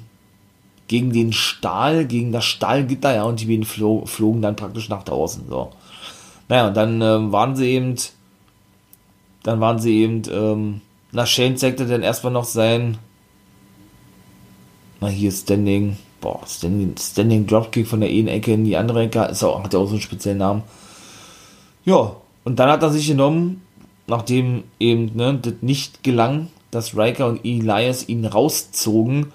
gegen 0.88 1.12
den 1.12 1.34
Stahl, 1.34 2.06
gegen 2.06 2.32
das 2.32 2.46
Stahlgitter, 2.46 3.16
ja, 3.16 3.24
und 3.24 3.40
die 3.40 3.46
beiden 3.46 3.66
flo 3.66 4.06
flogen 4.06 4.42
dann 4.42 4.56
praktisch 4.56 4.90
nach 4.90 5.04
draußen, 5.04 5.44
so. 5.50 5.72
Naja, 6.50 6.68
und 6.68 6.78
dann 6.78 7.02
ähm, 7.02 7.32
waren 7.32 7.56
sie 7.56 7.70
eben, 7.70 7.96
dann 9.44 9.60
waren 9.60 9.80
sie 9.80 10.02
eben, 10.02 10.22
ähm, 10.32 10.82
na, 11.12 11.26
Shane 11.26 11.58
zeigte 11.58 11.86
dann 11.86 12.04
erstmal 12.04 12.34
noch 12.34 12.44
sein, 12.44 12.98
na, 15.00 15.08
hier 15.08 15.32
Standing, 15.32 15.98
boah, 16.22 16.42
Standing, 16.46 16.96
Standing 17.00 17.48
Dropkick 17.48 17.88
von 17.88 18.02
der 18.02 18.10
einen 18.10 18.28
Ecke 18.28 18.54
in 18.54 18.66
die 18.66 18.78
andere 18.78 19.04
Ecke, 19.04 19.24
ist 19.26 19.44
auch, 19.44 19.64
hat 19.64 19.74
ja 19.74 19.80
auch 19.80 19.86
so 19.86 19.94
einen 19.94 20.02
speziellen 20.02 20.40
Namen. 20.40 20.64
Ja, 21.86 22.16
und 22.44 22.60
dann 22.60 22.70
hat 22.70 22.84
er 22.84 22.90
sich 22.90 23.08
genommen, 23.08 23.62
nachdem 24.08 24.64
eben 24.80 25.12
ne, 25.16 25.40
das 25.42 25.56
nicht 25.62 26.04
gelang, 26.04 26.50
dass 26.72 26.98
Riker 26.98 27.28
und 27.28 27.46
Elias 27.46 28.08
ihn 28.10 28.26
rauszogen, 28.26 29.32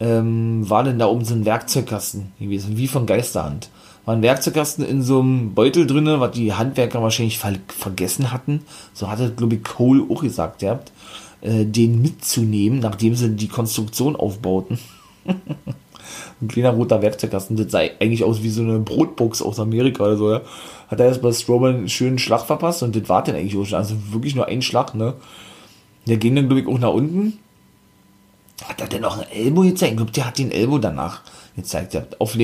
ähm, 0.00 0.68
war 0.68 0.82
denn 0.82 0.98
da 0.98 1.06
oben 1.06 1.24
so 1.24 1.34
ein 1.34 1.44
Werkzeugkasten 1.44 2.32
gewesen, 2.40 2.76
wie 2.76 2.88
von 2.88 3.06
Geisterhand. 3.06 3.68
War 4.06 4.16
ein 4.16 4.22
Werkzeugkasten 4.22 4.84
in 4.84 5.02
so 5.02 5.20
einem 5.20 5.54
Beutel 5.54 5.86
drinne, 5.86 6.20
was 6.20 6.32
die 6.32 6.54
Handwerker 6.54 7.02
wahrscheinlich 7.02 7.38
ver 7.38 7.54
vergessen 7.68 8.32
hatten. 8.32 8.62
So 8.94 9.10
hatte, 9.10 9.32
glaube 9.32 9.56
ich, 9.56 9.62
Cole 9.62 10.04
auch 10.10 10.22
gesagt, 10.22 10.62
ihr 10.62 10.70
habt, 10.70 10.90
äh, 11.42 11.66
den 11.66 12.00
mitzunehmen, 12.00 12.80
nachdem 12.80 13.14
sie 13.14 13.30
die 13.30 13.48
Konstruktion 13.48 14.16
aufbauten. 14.16 14.78
ein 16.42 16.48
kleiner 16.48 16.70
roter 16.70 17.02
Werkzeugkasten, 17.02 17.56
das 17.56 17.70
sah 17.70 17.78
eigentlich 17.78 18.24
aus 18.24 18.42
wie 18.42 18.48
so 18.48 18.62
eine 18.62 18.78
Brotbox 18.78 19.42
aus 19.42 19.60
Amerika 19.60 20.04
oder 20.04 20.16
so, 20.16 20.32
ja. 20.32 20.40
Hat 20.88 20.98
er 20.98 21.06
erst 21.06 21.22
bei 21.22 21.30
Strowman 21.30 21.76
einen 21.76 21.88
schönen 21.88 22.18
Schlag 22.18 22.46
verpasst 22.46 22.82
und 22.82 22.96
das 22.96 23.08
war 23.08 23.22
dann 23.22 23.36
eigentlich 23.36 23.56
auch 23.56 23.66
schon, 23.66 23.78
also 23.78 23.94
wirklich 24.10 24.34
nur 24.34 24.46
ein 24.46 24.62
Schlag, 24.62 24.94
ne. 24.94 25.14
Der 26.06 26.16
ging 26.16 26.34
dann, 26.34 26.46
glaube 26.48 26.62
ich, 26.62 26.66
auch 26.66 26.78
nach 26.78 26.92
unten. 26.92 27.38
Hat 28.64 28.80
er 28.80 28.88
denn 28.88 29.02
noch 29.02 29.18
ein 29.18 29.30
Elbow 29.30 29.62
gezeigt? 29.62 29.92
Ich 29.92 29.96
glaube, 29.96 30.12
der 30.12 30.26
hat 30.26 30.38
den 30.38 30.52
Elbow 30.52 30.78
danach 30.78 31.22
gezeigt. 31.56 31.96
Auf, 32.20 32.36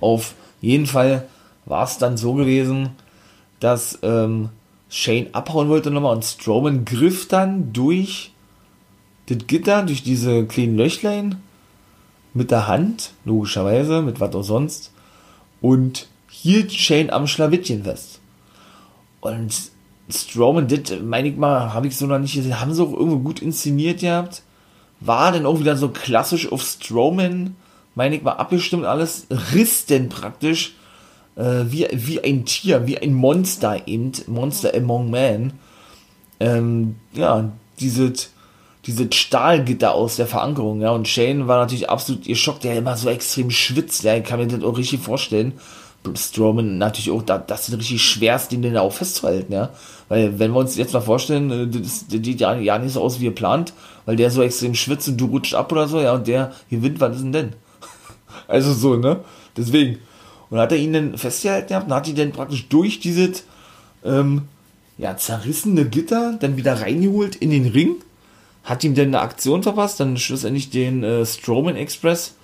auf 0.00 0.34
jeden 0.60 0.86
Fall 0.86 1.26
war 1.64 1.84
es 1.84 1.98
dann 1.98 2.16
so 2.16 2.34
gewesen, 2.34 2.90
dass 3.60 3.98
ähm, 4.02 4.50
Shane 4.88 5.28
abhauen 5.32 5.68
wollte 5.68 5.90
nochmal 5.90 6.14
und 6.14 6.24
Strowman 6.24 6.84
griff 6.84 7.28
dann 7.28 7.72
durch 7.72 8.32
das 9.26 9.46
Gitter, 9.46 9.82
durch 9.82 10.02
diese 10.02 10.46
kleinen 10.46 10.76
Löchlein 10.76 11.36
mit 12.34 12.50
der 12.50 12.68
Hand, 12.68 13.12
logischerweise, 13.24 14.00
mit 14.02 14.20
was 14.20 14.34
auch 14.34 14.42
sonst, 14.42 14.92
und 15.60 16.08
hielt 16.30 16.72
Shane 16.72 17.10
am 17.10 17.26
Schlawittchen 17.26 17.84
fest. 17.84 18.20
Und 19.20 19.52
Strowman, 20.08 20.68
das 20.68 21.00
meine 21.02 21.28
ich 21.28 21.36
mal, 21.36 21.74
habe 21.74 21.88
ich 21.88 21.96
so 21.96 22.06
noch 22.06 22.18
nicht 22.18 22.34
gesehen, 22.34 22.60
haben 22.60 22.72
sie 22.72 22.82
auch 22.82 22.92
irgendwo 22.92 23.18
gut 23.18 23.40
inszeniert 23.40 24.00
gehabt. 24.00 24.42
War 25.00 25.32
dann 25.32 25.46
auch 25.46 25.60
wieder 25.60 25.76
so 25.76 25.88
klassisch 25.88 26.50
auf 26.50 26.62
Strowman, 26.62 27.56
meine 27.94 28.16
ich 28.16 28.22
mal, 28.22 28.32
abgestimmt 28.32 28.84
alles, 28.84 29.26
riss 29.52 29.86
denn 29.86 30.08
praktisch 30.08 30.74
äh, 31.36 31.64
wie, 31.66 31.86
wie 31.92 32.22
ein 32.22 32.44
Tier, 32.44 32.86
wie 32.86 32.98
ein 32.98 33.14
Monster 33.14 33.86
eben, 33.86 34.12
Monster 34.26 34.74
Among 34.74 35.10
Men. 35.10 35.52
Ähm, 36.40 36.96
ja, 37.14 37.50
dieses 37.80 38.30
diese 38.88 39.06
Stahlgitter 39.12 39.94
aus 39.94 40.16
der 40.16 40.26
Verankerung, 40.26 40.80
ja, 40.80 40.90
und 40.92 41.06
Shane 41.06 41.46
war 41.46 41.58
natürlich 41.58 41.90
absolut 41.90 42.24
geschockt, 42.24 42.64
der 42.64 42.78
immer 42.78 42.96
so 42.96 43.10
extrem 43.10 43.50
schwitzt, 43.50 44.02
ja, 44.02 44.16
ich 44.16 44.24
kann 44.24 44.40
mir 44.40 44.46
das 44.46 44.64
auch 44.64 44.78
richtig 44.78 45.00
vorstellen. 45.00 45.52
Strowman 46.14 46.78
natürlich 46.78 47.10
auch, 47.10 47.22
das 47.22 47.68
ist 47.68 47.76
richtig 47.76 48.02
schwerst, 48.02 48.50
den 48.50 48.62
da 48.62 48.80
auch 48.80 48.92
festzuhalten, 48.94 49.52
ja. 49.52 49.70
Weil, 50.08 50.38
wenn 50.38 50.52
wir 50.52 50.60
uns 50.60 50.76
jetzt 50.76 50.94
mal 50.94 51.02
vorstellen, 51.02 51.50
äh, 51.50 51.66
das, 51.66 52.06
sieht 52.08 52.40
ja, 52.40 52.56
ja 52.56 52.78
nicht 52.78 52.94
so 52.94 53.02
aus, 53.02 53.20
wie 53.20 53.26
er 53.26 53.32
plant, 53.32 53.74
weil 54.08 54.16
der 54.16 54.30
so 54.30 54.40
extrem 54.40 54.74
schwitzt 54.74 55.06
und 55.08 55.18
du 55.18 55.26
rutscht 55.26 55.52
ab 55.52 55.70
oder 55.70 55.86
so, 55.86 56.00
ja, 56.00 56.14
und 56.14 56.26
der 56.26 56.54
gewinnt, 56.70 56.98
was 56.98 57.16
ist 57.16 57.24
denn 57.24 57.32
denn? 57.32 57.52
also 58.48 58.72
so, 58.72 58.96
ne? 58.96 59.20
Deswegen. 59.54 59.98
Und 60.48 60.58
hat 60.58 60.72
er 60.72 60.78
ihn 60.78 60.94
dann 60.94 61.18
festgehalten 61.18 61.68
gehabt 61.68 61.88
und 61.88 61.92
hat 61.92 62.08
ihn 62.08 62.16
dann 62.16 62.32
praktisch 62.32 62.70
durch 62.70 63.00
dieses, 63.00 63.44
ähm, 64.02 64.44
ja, 64.96 65.14
zerrissene 65.18 65.84
Gitter 65.84 66.38
dann 66.40 66.56
wieder 66.56 66.80
reingeholt 66.80 67.36
in 67.36 67.50
den 67.50 67.66
Ring 67.66 67.96
hat 68.64 68.82
ihm 68.82 68.94
denn 68.94 69.08
eine 69.08 69.20
Aktion 69.20 69.62
verpasst, 69.62 70.00
dann 70.00 70.16
schlussendlich 70.16 70.70
den 70.70 71.04
äh, 71.04 71.26
Strowman 71.26 71.76
Express, 71.76 72.34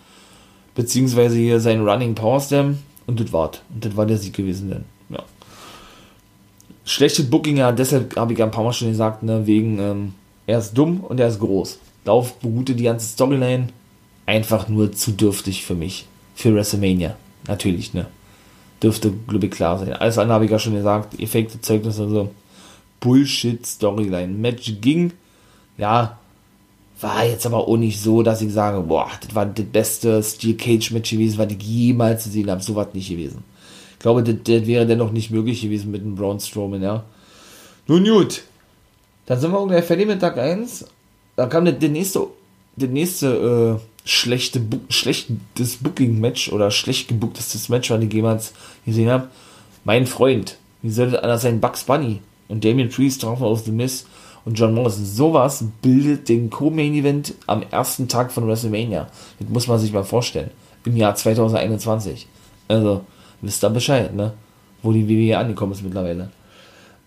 beziehungsweise 0.75 1.37
hier 1.37 1.61
seinen 1.61 1.89
Running 1.89 2.15
Power 2.15 2.41
Slam 2.41 2.77
und 3.07 3.21
das 3.21 3.33
war's. 3.33 3.63
Und 3.73 3.87
das 3.87 3.97
war 3.97 4.05
der 4.05 4.19
Sieg 4.19 4.35
gewesen 4.35 4.69
dann. 4.69 4.85
Ja. 5.09 5.25
Schlechtes 6.85 7.31
Booking, 7.31 7.57
ja, 7.57 7.73
deshalb 7.73 8.17
habe 8.17 8.35
ich 8.35 8.39
ja 8.39 8.45
ein 8.45 8.51
paar 8.51 8.65
Mal 8.65 8.75
schon 8.75 8.89
gesagt, 8.89 9.23
ne, 9.23 9.47
wegen, 9.47 9.79
ähm, 9.79 10.15
er 10.47 10.59
ist 10.59 10.75
dumm 10.75 11.01
und 11.01 11.21
er 11.21 11.29
ist 11.29 11.41
groß. 11.41 11.79
Darauf 12.05 12.35
beruhte 12.39 12.75
die 12.75 12.85
ganze 12.85 13.07
Storyline 13.07 13.69
einfach 14.27 14.69
nur 14.69 14.93
zu 14.93 15.13
dürftig 15.13 15.65
für 15.65 15.75
mich. 15.75 16.07
Für 16.35 16.55
WrestleMania. 16.55 17.17
Natürlich, 17.47 17.95
ne. 17.95 18.07
Dürfte, 18.83 19.13
glaube 19.27 19.47
ich, 19.47 19.53
klar 19.53 19.79
sein. 19.79 19.93
Alles 19.93 20.19
andere 20.19 20.35
habe 20.35 20.45
ich 20.45 20.51
ja 20.51 20.59
schon 20.59 20.75
gesagt. 20.75 21.19
Effekte, 21.21 21.61
Zeugnisse 21.61 22.05
und 22.05 22.11
so. 22.11 22.31
Bullshit 23.01 23.65
Storyline. 23.65 24.33
Match 24.33 24.75
ging 24.81 25.13
ja, 25.77 26.19
war 27.01 27.25
jetzt 27.25 27.47
aber 27.47 27.67
auch 27.69 27.77
nicht 27.77 28.01
so, 28.01 28.23
dass 28.23 28.41
ich 28.41 28.53
sage, 28.53 28.81
boah, 28.81 29.11
das 29.21 29.35
war 29.35 29.47
das 29.47 29.65
beste 29.67 30.23
Steel 30.23 30.57
Cage 30.57 30.93
Match 30.93 31.11
gewesen, 31.11 31.39
was 31.39 31.53
ich 31.53 31.63
jemals 31.63 32.25
gesehen 32.25 32.51
habe. 32.51 32.63
So 32.63 32.75
was 32.77 32.95
nicht 32.95 33.09
gewesen. 33.09 33.43
Ich 33.93 33.99
glaube, 33.99 34.23
das, 34.23 34.37
das 34.45 34.67
wäre 34.67 34.87
dennoch 34.87 35.13
nicht 35.13 35.31
möglich 35.31 35.63
gewesen 35.63 35.91
mit 35.91 36.03
dem 36.03 36.15
Braun 36.15 36.41
Strowman, 36.41 36.83
ja. 36.83 37.05
Nun 37.87 38.05
gut. 38.05 38.43
Dann 39.27 39.41
sind 39.41 39.53
wir 39.53 39.61
ungefähr 39.61 39.83
fertig 39.83 40.07
mit 40.07 40.21
Tag 40.21 40.39
1. 40.39 40.87
Dann 41.37 41.49
kam 41.49 41.65
der, 41.65 41.75
der 41.75 41.89
nächste, 41.89 42.27
der 42.77 42.89
nächste 42.89 43.81
schlechte, 44.05 44.61
schlechtes 44.91 45.77
Booking-Match 45.81 46.53
oder 46.53 46.71
schlecht 46.71 47.09
gebuchtes 47.09 47.69
Match, 47.69 47.91
was 47.91 48.03
ich 48.03 48.13
jemals 48.13 48.53
gesehen 48.85 49.11
habe. 49.11 49.29
Mein 49.85 50.07
Freund, 50.07 50.59
wie 50.83 50.91
sollte 50.91 51.23
anders 51.23 51.43
sein? 51.43 51.61
Bugs 51.61 51.85
Bunny 51.85 52.21
und 52.49 52.65
Damien 52.65 52.91
Priest 52.91 53.23
trafen 53.23 53.45
aus 53.45 53.65
The 53.65 53.73
Miss 53.73 54.07
und 54.45 54.59
John 54.59 54.75
Morrison. 54.75 55.05
Sowas 55.05 55.65
bildet 55.81 56.29
den 56.29 56.51
Co-Main-Event 56.51 57.35
am 57.47 57.63
ersten 57.71 58.09
Tag 58.09 58.31
von 58.31 58.47
WrestleMania. 58.47 59.09
Das 59.39 59.49
muss 59.49 59.67
man 59.67 59.79
sich 59.79 59.93
mal 59.93 60.05
vorstellen. 60.05 60.51
Im 60.85 60.97
Jahr 60.97 61.15
2021. 61.15 62.27
Also, 62.69 63.05
wisst 63.41 63.65
ihr 63.65 63.71
Bescheid, 63.71 64.15
ne? 64.15 64.35
Wo 64.83 64.93
die 64.93 65.09
WWE 65.09 65.39
angekommen 65.39 65.73
ist 65.73 65.83
mittlerweile. 65.83 66.31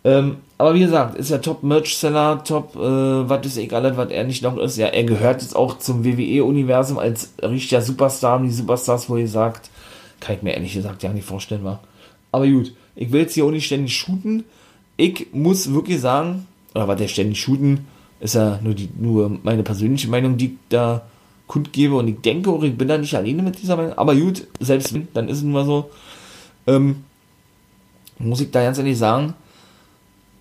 Ähm, 0.03 0.37
aber 0.57 0.73
wie 0.73 0.79
gesagt, 0.79 1.17
ist 1.17 1.29
ja 1.29 1.37
Top-Merch-Seller, 1.37 2.43
Top, 2.43 2.75
äh, 2.75 2.79
was 2.79 3.45
ist 3.45 3.57
egal, 3.57 3.95
was 3.95 4.09
er 4.09 4.23
nicht 4.23 4.41
noch 4.41 4.57
ist. 4.57 4.77
Ja, 4.77 4.87
er 4.87 5.03
gehört 5.03 5.41
jetzt 5.43 5.55
auch 5.55 5.77
zum 5.77 6.03
WWE-Universum 6.03 6.97
als 6.97 7.33
richtiger 7.43 7.81
Superstar. 7.81 8.41
Die 8.41 8.51
Superstars, 8.51 9.07
wo 9.09 9.17
ihr 9.17 9.27
sagt, 9.27 9.69
kann 10.19 10.35
ich 10.35 10.41
mir 10.41 10.53
ehrlich 10.53 10.73
gesagt 10.73 11.03
ja 11.03 11.13
nicht 11.13 11.25
vorstellen, 11.25 11.63
war. 11.63 11.81
Aber 12.31 12.47
gut, 12.47 12.73
ich 12.95 13.11
will 13.11 13.21
jetzt 13.21 13.35
hier 13.35 13.45
auch 13.45 13.51
nicht 13.51 13.67
ständig 13.67 13.95
shooten. 13.95 14.45
Ich 14.97 15.27
muss 15.31 15.71
wirklich 15.71 16.01
sagen, 16.01 16.47
oder 16.73 16.87
was 16.87 16.97
der 16.97 17.07
ständig 17.07 17.39
shooten, 17.39 17.85
ist 18.19 18.33
ja 18.33 18.59
nur, 18.63 18.73
die, 18.73 18.89
nur 18.97 19.37
meine 19.43 19.61
persönliche 19.61 20.09
Meinung, 20.09 20.37
die 20.37 20.45
ich 20.45 20.51
da 20.69 21.03
kundgebe. 21.45 21.95
Und 21.95 22.07
ich 22.07 22.19
denke 22.21 22.49
auch, 22.49 22.63
ich 22.63 22.75
bin 22.75 22.87
da 22.87 22.97
nicht 22.97 23.13
alleine 23.13 23.43
mit 23.43 23.61
dieser 23.61 23.77
Meinung. 23.77 23.93
Aber 23.95 24.15
gut, 24.15 24.47
selbst 24.59 24.91
wenn, 24.95 25.07
dann 25.13 25.29
ist 25.29 25.37
es 25.37 25.43
nur 25.43 25.65
so. 25.65 25.91
Ähm, 26.65 27.03
muss 28.17 28.41
ich 28.41 28.49
da 28.49 28.63
ganz 28.63 28.79
ehrlich 28.79 28.97
sagen, 28.97 29.35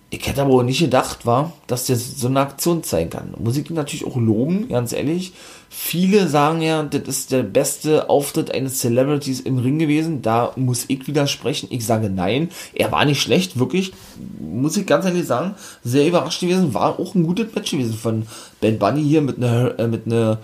ich 0.09 0.25
hätte 0.25 0.41
aber 0.41 0.53
auch 0.53 0.63
nicht 0.63 0.79
gedacht, 0.79 1.25
war, 1.25 1.51
dass 1.67 1.85
der 1.85 1.97
so 1.97 2.27
eine 2.27 2.39
Aktion 2.39 2.81
zeigen 2.81 3.09
kann. 3.09 3.33
Muss 3.39 3.57
ich 3.57 3.69
natürlich 3.69 4.05
auch 4.05 4.15
loben, 4.15 4.69
ganz 4.69 4.93
ehrlich. 4.93 5.33
Viele 5.69 6.29
sagen 6.29 6.61
ja, 6.61 6.83
das 6.83 7.01
ist 7.09 7.31
der 7.33 7.43
beste 7.43 8.09
Auftritt 8.09 8.51
eines 8.51 8.79
Celebrities 8.79 9.41
im 9.41 9.57
Ring 9.57 9.79
gewesen. 9.79 10.21
Da 10.21 10.53
muss 10.55 10.85
ich 10.87 11.07
widersprechen. 11.07 11.67
Ich 11.71 11.85
sage 11.85 12.09
nein. 12.09 12.49
Er 12.73 12.89
war 12.93 13.03
nicht 13.03 13.21
schlecht, 13.21 13.59
wirklich. 13.59 13.91
Muss 14.39 14.77
ich 14.77 14.85
ganz 14.85 15.03
ehrlich 15.03 15.25
sagen. 15.25 15.55
Sehr 15.83 16.07
überrascht 16.07 16.39
gewesen. 16.39 16.73
War 16.73 16.99
auch 16.99 17.13
ein 17.13 17.23
gutes 17.23 17.53
Match 17.53 17.71
gewesen 17.71 17.93
von 17.93 18.25
Ben 18.61 18.79
Bunny 18.79 19.03
hier 19.03 19.21
mit 19.21 19.37
einer, 19.37 19.77
äh, 19.77 19.87
mit 19.87 20.05
einer, 20.05 20.39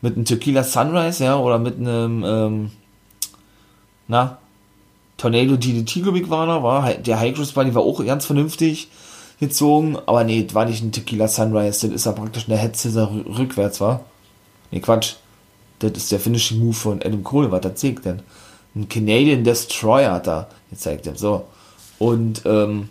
mit 0.00 0.14
einem 0.14 0.26
Tequila 0.26 0.62
Sunrise, 0.62 1.24
ja, 1.24 1.36
oder 1.36 1.58
mit 1.58 1.76
einem, 1.76 2.24
ähm, 2.24 2.70
na, 4.06 4.38
Tornado 5.16 5.56
DDT, 5.56 6.04
glaube 6.04 6.20
ich, 6.20 6.30
war 6.30 6.46
da, 6.46 6.62
war. 6.62 6.94
Der 6.94 7.18
High 7.18 7.34
Cross 7.34 7.50
Bunny 7.50 7.74
war 7.74 7.82
auch 7.82 8.04
ganz 8.06 8.24
vernünftig 8.24 8.88
gezogen, 9.40 9.96
aber 10.06 10.24
nee, 10.24 10.46
war 10.52 10.64
nicht 10.64 10.82
ein 10.82 10.92
Tequila 10.92 11.28
Sunrise, 11.28 11.86
das 11.86 11.96
ist 11.96 12.06
ja 12.06 12.12
praktisch 12.12 12.48
eine 12.48 12.58
Head 12.58 12.76
Scissor 12.76 13.10
rückwärts, 13.38 13.80
war? 13.80 14.04
Nee, 14.70 14.80
Quatsch. 14.80 15.14
Das 15.78 15.92
ist 15.92 16.10
der 16.10 16.18
Finishing 16.18 16.58
Move 16.58 16.74
von 16.74 17.02
Adam 17.02 17.22
Cole, 17.22 17.52
was 17.52 17.64
er 17.64 17.76
zeigt 17.76 18.04
denn? 18.04 18.20
Ein 18.74 18.88
Canadian 18.88 19.44
Destroyer 19.44 20.12
hat 20.12 20.26
er 20.26 20.48
gezeigt, 20.70 21.08
so. 21.16 21.44
Und, 22.00 22.42
ähm, 22.46 22.88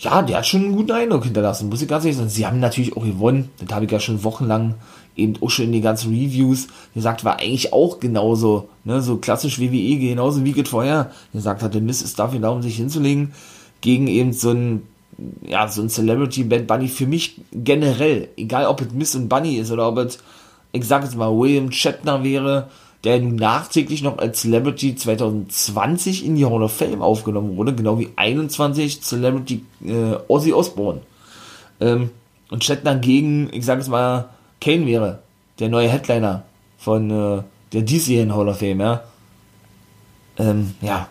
ja, 0.00 0.22
der 0.22 0.38
hat 0.38 0.46
schon 0.46 0.64
einen 0.64 0.76
guten 0.76 0.92
Eindruck 0.92 1.24
hinterlassen, 1.24 1.68
muss 1.68 1.82
ich 1.82 1.88
ganz 1.88 2.04
ehrlich 2.04 2.16
sagen. 2.16 2.28
Sie 2.28 2.46
haben 2.46 2.60
natürlich 2.60 2.96
auch 2.96 3.04
gewonnen, 3.04 3.50
das 3.58 3.74
habe 3.74 3.84
ich 3.84 3.90
ja 3.90 4.00
schon 4.00 4.22
wochenlang 4.24 4.74
eben 5.16 5.34
auch 5.42 5.50
schon 5.50 5.66
in 5.66 5.72
den 5.72 5.82
ganzen 5.82 6.10
Reviews 6.12 6.68
gesagt, 6.94 7.24
war 7.24 7.40
eigentlich 7.40 7.72
auch 7.72 7.98
genauso, 7.98 8.68
ne, 8.84 9.02
so 9.02 9.16
klassisch 9.16 9.58
WWE, 9.58 9.98
genauso 9.98 10.44
wie 10.44 10.52
geht 10.52 10.68
vorher 10.68 11.10
gesagt 11.32 11.62
hatte, 11.62 11.80
Miss 11.80 12.02
ist 12.02 12.18
dafür 12.18 12.38
da, 12.38 12.50
um 12.50 12.62
sich 12.62 12.76
hinzulegen, 12.76 13.32
gegen 13.80 14.06
eben 14.06 14.32
so 14.32 14.50
ein 14.50 14.82
ja, 15.42 15.66
so 15.68 15.82
ein 15.82 15.88
Celebrity 15.88 16.44
Bad 16.44 16.66
Bunny 16.66 16.88
für 16.88 17.06
mich 17.06 17.40
generell, 17.52 18.28
egal 18.36 18.66
ob 18.66 18.80
es 18.80 18.92
Miss 18.92 19.14
und 19.14 19.28
Bunny 19.28 19.56
ist 19.56 19.70
oder 19.70 19.88
ob 19.88 19.98
es, 19.98 20.18
ich 20.72 20.84
sag 20.84 21.02
jetzt 21.02 21.16
mal, 21.16 21.36
William 21.36 21.72
Shatner 21.72 22.22
wäre, 22.22 22.68
der 23.04 23.20
nun 23.20 23.36
nachträglich 23.36 24.02
noch 24.02 24.18
als 24.18 24.40
Celebrity 24.40 24.94
2020 24.94 26.24
in 26.24 26.36
die 26.36 26.44
Hall 26.44 26.62
of 26.62 26.72
Fame 26.72 27.02
aufgenommen 27.02 27.56
wurde, 27.56 27.74
genau 27.74 27.98
wie 27.98 28.10
21 28.16 29.02
Celebrity 29.02 29.64
äh, 29.84 30.16
Ozzy 30.28 30.52
Osbourne. 30.52 31.00
Ähm, 31.80 32.10
und 32.50 32.64
Shatner 32.64 32.96
gegen, 32.96 33.50
ich 33.52 33.64
sag 33.64 33.78
jetzt 33.78 33.88
mal, 33.88 34.30
Kane 34.60 34.86
wäre, 34.86 35.20
der 35.58 35.68
neue 35.68 35.88
Headliner 35.88 36.44
von 36.78 37.10
äh, 37.10 37.42
der 37.72 37.82
diesjährigen 37.82 38.34
Hall 38.34 38.48
of 38.48 38.58
Fame, 38.58 38.80
ja. 38.80 39.02
Ähm, 40.38 40.74
ja, 40.80 41.08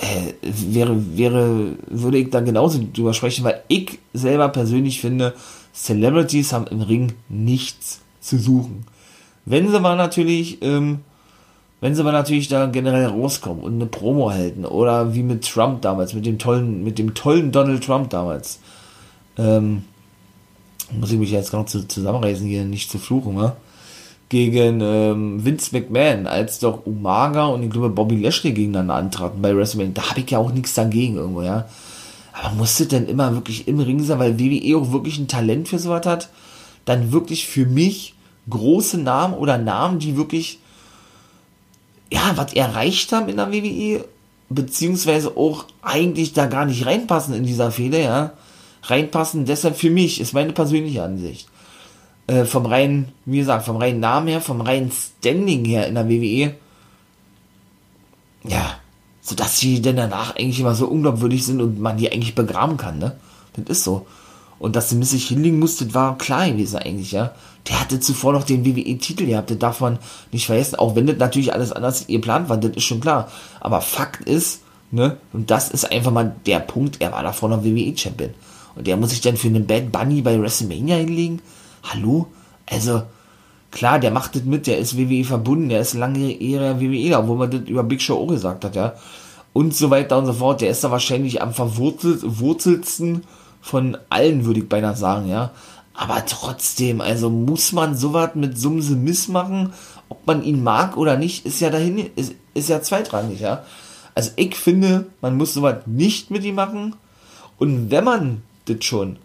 äh, 0.00 0.32
wäre, 0.42 1.16
wäre, 1.16 1.72
würde 1.88 2.18
ich 2.18 2.30
da 2.30 2.40
genauso 2.40 2.80
drüber 2.92 3.14
sprechen, 3.14 3.44
weil 3.44 3.62
ich 3.68 3.98
selber 4.12 4.48
persönlich 4.48 5.00
finde, 5.00 5.34
Celebrities 5.74 6.52
haben 6.52 6.66
im 6.68 6.82
Ring 6.82 7.12
nichts 7.28 8.00
zu 8.20 8.38
suchen. 8.38 8.84
Wenn 9.44 9.70
sie 9.70 9.80
mal 9.80 9.96
natürlich, 9.96 10.62
ähm, 10.62 11.00
wenn 11.80 11.94
sie 11.94 12.04
mal 12.04 12.12
natürlich 12.12 12.48
da 12.48 12.66
generell 12.66 13.06
rauskommen 13.06 13.62
und 13.62 13.74
eine 13.74 13.86
Promo 13.86 14.30
halten 14.30 14.64
oder 14.64 15.14
wie 15.14 15.22
mit 15.22 15.48
Trump 15.48 15.82
damals, 15.82 16.14
mit 16.14 16.26
dem 16.26 16.38
tollen, 16.38 16.84
mit 16.84 16.98
dem 16.98 17.14
tollen 17.14 17.52
Donald 17.52 17.84
Trump 17.84 18.10
damals, 18.10 18.60
ähm, 19.36 19.84
muss 20.92 21.12
ich 21.12 21.18
mich 21.18 21.30
jetzt 21.30 21.52
noch 21.52 21.66
zusammenreißen, 21.66 22.46
hier 22.46 22.64
nicht 22.64 22.90
zu 22.90 22.98
fluchen, 22.98 23.34
ne? 23.34 23.52
Gegen 24.28 24.80
ähm, 24.82 25.44
Vince 25.44 25.70
McMahon, 25.72 26.26
als 26.26 26.58
doch 26.58 26.84
Umaga 26.86 27.46
und 27.46 27.62
ich 27.62 27.70
glaube 27.70 27.88
Bobby 27.88 28.16
Lashley 28.16 28.52
gegeneinander 28.52 28.94
antraten 28.94 29.40
bei 29.40 29.56
WrestleMania. 29.56 29.94
Da 29.94 30.10
habe 30.10 30.20
ich 30.20 30.30
ja 30.30 30.38
auch 30.38 30.52
nichts 30.52 30.74
dagegen 30.74 31.16
irgendwo, 31.16 31.42
ja. 31.42 31.66
Aber 32.32 32.54
musste 32.54 32.86
denn 32.86 33.08
immer 33.08 33.34
wirklich 33.34 33.66
im 33.66 33.80
Ring 33.80 34.02
sein, 34.02 34.18
weil 34.18 34.38
WWE 34.38 34.76
auch 34.76 34.92
wirklich 34.92 35.18
ein 35.18 35.28
Talent 35.28 35.68
für 35.68 35.78
sowas 35.78 36.06
hat? 36.06 36.28
Dann 36.84 37.10
wirklich 37.10 37.46
für 37.46 37.66
mich 37.66 38.14
große 38.50 38.98
Namen 38.98 39.34
oder 39.34 39.58
Namen, 39.58 39.98
die 39.98 40.16
wirklich, 40.16 40.58
ja, 42.12 42.32
was 42.36 42.52
erreicht 42.52 43.12
haben 43.12 43.28
in 43.28 43.36
der 43.38 43.50
WWE, 43.50 44.04
beziehungsweise 44.50 45.36
auch 45.36 45.64
eigentlich 45.82 46.32
da 46.34 46.46
gar 46.46 46.66
nicht 46.66 46.86
reinpassen 46.86 47.34
in 47.34 47.44
dieser 47.44 47.70
Fehler, 47.70 47.98
ja. 47.98 48.32
Reinpassen, 48.82 49.46
deshalb 49.46 49.76
für 49.76 49.90
mich, 49.90 50.20
ist 50.20 50.34
meine 50.34 50.52
persönliche 50.52 51.02
Ansicht 51.02 51.48
äh, 52.28 52.44
vom 52.44 52.66
reinen, 52.66 53.12
wie 53.24 53.38
gesagt, 53.38 53.64
vom 53.64 53.76
reinen 53.76 54.00
Namen 54.00 54.28
her, 54.28 54.40
vom 54.40 54.60
reinen 54.60 54.92
Standing 54.92 55.64
her 55.64 55.88
in 55.88 55.94
der 55.94 56.08
WWE, 56.08 56.54
ja, 58.44 58.76
so 59.20 59.34
dass 59.34 59.58
sie 59.58 59.82
denn 59.82 59.96
danach 59.96 60.36
eigentlich 60.36 60.60
immer 60.60 60.74
so 60.74 60.86
unglaubwürdig 60.86 61.44
sind 61.44 61.60
und 61.60 61.80
man 61.80 61.96
die 61.96 62.12
eigentlich 62.12 62.34
begraben 62.34 62.76
kann, 62.76 62.98
ne? 62.98 63.16
Das 63.56 63.78
ist 63.78 63.84
so. 63.84 64.06
Und 64.58 64.76
dass 64.76 64.90
sie 64.90 65.02
sich 65.02 65.28
hinlegen 65.28 65.58
musste, 65.58 65.94
war 65.94 66.18
klar 66.18 66.48
gewesen 66.48 66.76
eigentlich, 66.76 67.12
ja. 67.12 67.32
Der 67.68 67.80
hatte 67.80 68.00
zuvor 68.00 68.32
noch 68.32 68.44
den 68.44 68.64
WWE-Titel 68.64 69.26
gehabt, 69.26 69.50
das 69.50 69.58
darf 69.58 69.80
man 69.80 69.98
nicht 70.30 70.46
vergessen, 70.46 70.76
auch 70.76 70.96
wenn 70.96 71.06
das 71.06 71.18
natürlich 71.18 71.52
alles 71.52 71.72
anders 71.72 72.06
geplant 72.06 72.48
war, 72.48 72.56
das 72.56 72.76
ist 72.76 72.84
schon 72.84 73.00
klar. 73.00 73.30
Aber 73.60 73.80
Fakt 73.80 74.22
ist, 74.28 74.60
ne, 74.90 75.16
und 75.32 75.50
das 75.50 75.70
ist 75.70 75.90
einfach 75.90 76.12
mal 76.12 76.36
der 76.46 76.60
Punkt, 76.60 77.00
er 77.00 77.12
war 77.12 77.22
davor 77.22 77.48
noch 77.48 77.64
WWE-Champion. 77.64 78.34
Und 78.74 78.86
der 78.86 78.96
muss 78.96 79.10
sich 79.10 79.20
dann 79.20 79.36
für 79.36 79.48
einen 79.48 79.66
Bad 79.66 79.92
Bunny 79.92 80.22
bei 80.22 80.40
WrestleMania 80.40 80.96
hinlegen? 80.96 81.40
Hallo? 81.88 82.26
Also, 82.66 83.02
klar, 83.70 83.98
der 83.98 84.10
macht 84.10 84.34
das 84.34 84.44
mit, 84.44 84.66
der 84.66 84.78
ist 84.78 84.96
WWE 84.96 85.24
verbunden, 85.24 85.68
der 85.68 85.80
ist 85.80 85.94
lange 85.94 86.40
eher 86.40 86.80
WWE, 86.80 87.18
obwohl 87.18 87.36
man 87.36 87.50
das 87.50 87.62
über 87.62 87.82
Big 87.82 88.02
Show 88.02 88.16
auch 88.16 88.28
gesagt 88.28 88.64
hat, 88.64 88.76
ja. 88.76 88.94
Und 89.52 89.74
so 89.74 89.90
weiter 89.90 90.18
und 90.18 90.26
so 90.26 90.34
fort. 90.34 90.60
Der 90.60 90.70
ist 90.70 90.84
da 90.84 90.90
wahrscheinlich 90.90 91.42
am 91.42 91.52
verwurzelsten 91.52 93.24
von 93.60 93.96
allen, 94.08 94.44
würde 94.44 94.60
ich 94.60 94.68
beinahe 94.68 94.96
sagen, 94.96 95.28
ja. 95.28 95.50
Aber 95.94 96.24
trotzdem, 96.26 97.00
also 97.00 97.28
muss 97.28 97.72
man 97.72 97.96
sowas 97.96 98.30
mit 98.34 98.58
Sumse 98.58 98.94
missmachen, 98.94 99.72
ob 100.08 100.26
man 100.26 100.44
ihn 100.44 100.62
mag 100.62 100.96
oder 100.96 101.16
nicht, 101.16 101.44
ist 101.44 101.60
ja 101.60 101.70
dahin, 101.70 102.10
ist, 102.14 102.34
ist 102.54 102.68
ja 102.68 102.82
zweitrangig, 102.82 103.40
ja. 103.40 103.64
Also 104.14 104.30
ich 104.36 104.54
finde, 104.54 105.06
man 105.20 105.36
muss 105.36 105.54
sowas 105.54 105.78
nicht 105.86 106.30
mit 106.30 106.44
ihm 106.44 106.54
machen. 106.54 106.94
Und 107.58 107.90
wenn 107.90 108.04
man 108.04 108.42
das 108.66 108.84
schon 108.84 109.16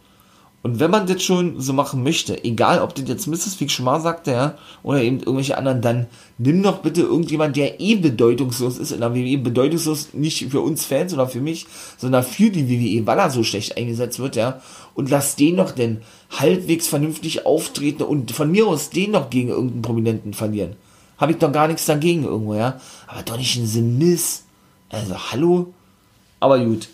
und 0.63 0.79
wenn 0.79 0.89
man 0.89 1.05
das 1.05 1.21
schon 1.21 1.59
so 1.59 1.73
machen 1.73 2.03
möchte, 2.03 2.41
egal 2.45 2.81
ob 2.81 2.95
das 2.95 3.09
jetzt 3.09 3.27
Mrs. 3.27 3.55
Fig 3.55 3.69
schon 3.69 3.83
mal 3.83 3.99
sagte, 3.99 4.31
ja, 4.31 4.57
oder 4.81 5.01
eben 5.01 5.19
irgendwelche 5.19 5.57
anderen, 5.57 5.81
dann 5.81 6.07
nimm 6.37 6.63
doch 6.63 6.77
bitte 6.77 7.01
irgendjemand, 7.01 7.57
der 7.57 7.81
eh 7.81 7.95
bedeutungslos 7.95 8.77
ist 8.77 8.93
in 8.93 9.01
der 9.01 9.13
WWE, 9.13 9.37
bedeutungslos 9.39 10.13
nicht 10.13 10.49
für 10.49 10.61
uns 10.61 10.85
Fans 10.85 11.13
oder 11.13 11.27
für 11.27 11.41
mich, 11.41 11.67
sondern 11.97 12.23
für 12.23 12.49
die 12.49 12.69
WWE, 12.69 13.05
weil 13.05 13.19
er 13.19 13.29
so 13.29 13.43
schlecht 13.43 13.75
eingesetzt 13.75 14.19
wird, 14.19 14.37
ja, 14.37 14.61
und 14.95 15.09
lass 15.09 15.35
den 15.35 15.57
doch 15.57 15.71
denn 15.71 16.01
halbwegs 16.31 16.87
vernünftig 16.87 17.45
auftreten 17.45 18.03
und 18.03 18.31
von 18.31 18.49
mir 18.49 18.65
aus 18.65 18.89
den 18.89 19.11
noch 19.11 19.29
gegen 19.29 19.49
irgendeinen 19.49 19.81
Prominenten 19.81 20.33
verlieren. 20.33 20.77
Habe 21.17 21.33
ich 21.33 21.39
doch 21.39 21.51
gar 21.51 21.67
nichts 21.67 21.85
dagegen 21.85 22.23
irgendwo, 22.23 22.55
ja, 22.55 22.79
aber 23.07 23.23
doch 23.23 23.37
nicht 23.37 23.57
ein 23.57 23.67
The. 23.67 24.17
Also, 24.89 25.15
hallo? 25.31 25.73
Aber 26.39 26.63
gut. 26.63 26.87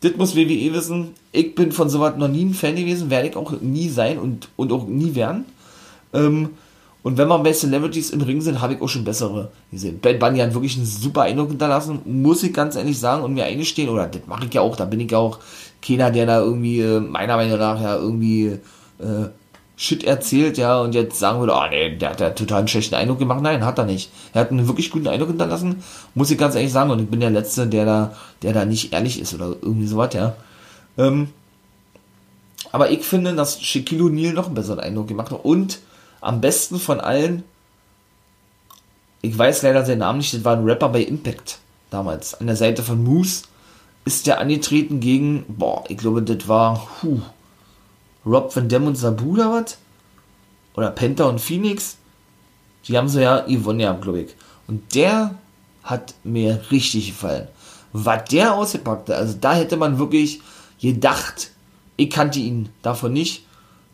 Das 0.00 0.16
muss 0.16 0.36
WWE 0.36 0.72
wissen. 0.72 1.14
Ich 1.32 1.54
bin 1.54 1.72
von 1.72 1.88
sowas 1.88 2.14
noch 2.16 2.28
nie 2.28 2.44
ein 2.44 2.54
Fan 2.54 2.76
gewesen, 2.76 3.10
werde 3.10 3.28
ich 3.28 3.36
auch 3.36 3.60
nie 3.60 3.88
sein 3.88 4.18
und, 4.18 4.48
und 4.56 4.72
auch 4.72 4.86
nie 4.86 5.14
werden. 5.14 5.44
Ähm, 6.12 6.50
und 7.02 7.16
wenn 7.16 7.28
man 7.28 7.42
bei 7.42 7.52
Celebrities 7.52 8.10
im 8.10 8.20
Ring 8.20 8.40
sind, 8.40 8.60
habe 8.60 8.74
ich 8.74 8.80
auch 8.80 8.88
schon 8.88 9.04
bessere 9.04 9.50
gesehen. 9.70 10.00
Bad 10.00 10.18
Bunny 10.18 10.38
hat 10.38 10.52
wirklich 10.52 10.76
einen 10.76 10.86
super 10.86 11.22
Eindruck 11.22 11.48
hinterlassen, 11.48 12.00
muss 12.04 12.42
ich 12.42 12.52
ganz 12.52 12.76
ehrlich 12.76 12.98
sagen 12.98 13.24
und 13.24 13.34
mir 13.34 13.44
eingestehen, 13.44 13.88
oder 13.88 14.06
das 14.06 14.22
mache 14.26 14.46
ich 14.46 14.54
ja 14.54 14.60
auch, 14.60 14.76
da 14.76 14.84
bin 14.84 15.00
ich 15.00 15.10
ja 15.10 15.18
auch 15.18 15.38
keiner, 15.80 16.10
der 16.10 16.26
da 16.26 16.40
irgendwie, 16.40 16.80
äh, 16.80 17.00
meiner 17.00 17.36
Meinung 17.36 17.58
nach, 17.58 17.80
ja 17.80 17.96
irgendwie, 17.96 18.58
äh, 18.98 19.28
Shit 19.80 20.02
erzählt, 20.02 20.58
ja, 20.58 20.80
und 20.80 20.92
jetzt 20.96 21.20
sagen 21.20 21.38
würde, 21.38 21.54
oh, 21.54 21.62
nee, 21.70 21.96
der 21.96 22.10
hat 22.10 22.20
ja 22.20 22.30
total 22.30 22.58
einen 22.58 22.68
schlechten 22.68 22.96
Eindruck 22.96 23.20
gemacht. 23.20 23.40
Nein, 23.42 23.64
hat 23.64 23.78
er 23.78 23.84
nicht. 23.84 24.10
Er 24.34 24.40
hat 24.40 24.50
einen 24.50 24.66
wirklich 24.66 24.90
guten 24.90 25.06
Eindruck 25.06 25.28
hinterlassen, 25.28 25.84
muss 26.16 26.32
ich 26.32 26.36
ganz 26.36 26.56
ehrlich 26.56 26.72
sagen, 26.72 26.90
und 26.90 26.98
ich 26.98 27.08
bin 27.08 27.20
der 27.20 27.30
Letzte, 27.30 27.68
der 27.68 27.84
da, 27.84 28.16
der 28.42 28.52
da 28.52 28.64
nicht 28.64 28.92
ehrlich 28.92 29.20
ist 29.20 29.34
oder 29.34 29.54
irgendwie 29.62 29.86
sowas, 29.86 30.12
ja. 30.14 30.34
Ähm, 30.96 31.28
aber 32.72 32.90
ich 32.90 33.04
finde, 33.04 33.36
dass 33.36 33.62
Shaquille 33.62 34.02
O'Neal 34.02 34.32
noch 34.32 34.46
einen 34.46 34.56
besseren 34.56 34.80
Eindruck 34.80 35.06
gemacht 35.06 35.30
hat 35.30 35.44
und 35.44 35.78
am 36.20 36.40
besten 36.40 36.80
von 36.80 36.98
allen, 36.98 37.44
ich 39.22 39.38
weiß 39.38 39.62
leider 39.62 39.86
seinen 39.86 39.98
Namen 39.98 40.18
nicht, 40.18 40.34
das 40.34 40.44
war 40.44 40.56
ein 40.56 40.64
Rapper 40.64 40.88
bei 40.88 41.02
Impact 41.02 41.58
damals, 41.90 42.34
an 42.34 42.48
der 42.48 42.56
Seite 42.56 42.82
von 42.82 43.04
Moose, 43.04 43.44
ist 44.04 44.26
der 44.26 44.40
angetreten 44.40 44.98
gegen, 44.98 45.44
boah, 45.46 45.84
ich 45.88 45.98
glaube, 45.98 46.22
das 46.22 46.48
war, 46.48 46.88
huh, 47.00 47.20
Rob 48.28 48.54
Van 48.54 48.68
Dam 48.68 48.86
und 48.86 48.96
Sabu 48.96 49.32
oder 49.32 49.50
was? 49.50 49.78
Oder 50.74 50.90
Penta 50.90 51.24
und 51.24 51.40
Phoenix? 51.40 51.96
Die 52.86 52.96
haben 52.96 53.08
so 53.08 53.20
ja 53.20 53.44
Yvonne 53.48 53.82
ja, 53.82 53.92
glaube 53.94 54.20
ich. 54.20 54.34
Und 54.66 54.94
der 54.94 55.34
hat 55.82 56.14
mir 56.24 56.60
richtig 56.70 57.08
gefallen. 57.08 57.48
Was 57.92 58.24
der 58.26 58.54
ausgepackt 58.54 59.08
hat, 59.08 59.16
also 59.16 59.36
da 59.40 59.54
hätte 59.54 59.76
man 59.76 59.98
wirklich 59.98 60.42
gedacht, 60.80 61.52
ich 61.96 62.10
kannte 62.10 62.38
ihn 62.38 62.68
davon 62.82 63.12
nicht, 63.12 63.44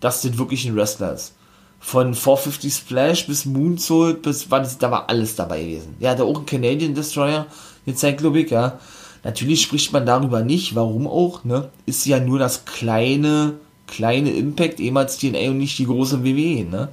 dass 0.01 0.23
das 0.23 0.37
wirklich 0.37 0.65
ein 0.67 0.77
Wrestler 0.77 1.15
ist. 1.15 1.35
Von 1.79 2.15
450 2.15 2.75
Splash 2.75 3.27
bis 3.27 3.45
Moonsault 3.45 4.23
bis, 4.23 4.51
war 4.51 4.61
das, 4.61 4.79
da 4.79 4.91
war 4.91 5.09
alles 5.09 5.37
dabei 5.37 5.63
gewesen. 5.63 5.97
Der 6.01 6.11
hatte 6.11 6.25
auch 6.25 6.37
einen 6.37 6.47
Canadian 6.47 6.95
Destroyer 6.95 7.47
gezeigt, 7.87 8.19
glaube 8.19 8.41
ich, 8.41 8.51
ja. 8.51 8.79
Natürlich 9.23 9.63
spricht 9.63 9.93
man 9.93 10.05
darüber 10.05 10.43
nicht, 10.43 10.75
warum 10.75 11.07
auch, 11.07 11.45
ne? 11.45 11.71
Ist 11.87 12.05
ja 12.05 12.21
nur 12.21 12.39
das 12.39 12.65
kleine 12.65 13.55
kleine 13.87 14.31
Impact, 14.31 14.81
ehemals 14.81 15.19
TNA 15.19 15.51
und 15.51 15.59
nicht 15.59 15.79
die 15.79 15.87
große 15.87 16.25
WWE, 16.25 16.65
ne? 16.65 16.89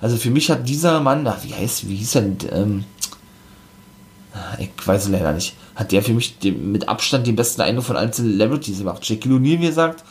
Also 0.00 0.16
für 0.16 0.30
mich 0.30 0.50
hat 0.50 0.68
dieser 0.68 1.00
Mann, 1.00 1.26
ach, 1.26 1.38
wie 1.42 1.54
heißt, 1.54 1.88
wie 1.88 1.96
hieß 1.96 2.16
er 2.16 2.22
denn, 2.22 2.36
ähm, 2.52 2.84
ich 4.58 4.70
weiß 4.84 5.04
es 5.04 5.08
leider 5.08 5.32
nicht, 5.32 5.54
hat 5.74 5.92
der 5.92 6.02
für 6.02 6.12
mich 6.12 6.38
den, 6.38 6.72
mit 6.72 6.88
Abstand 6.88 7.26
den 7.26 7.36
besten 7.36 7.62
Eindruck 7.62 7.86
von 7.86 7.96
allen 7.96 8.12
Celebrities 8.12 8.78
gemacht. 8.78 9.08
Jackie 9.08 9.30
O'Neill, 9.30 9.60
wie 9.60 9.66
gesagt, 9.66 10.04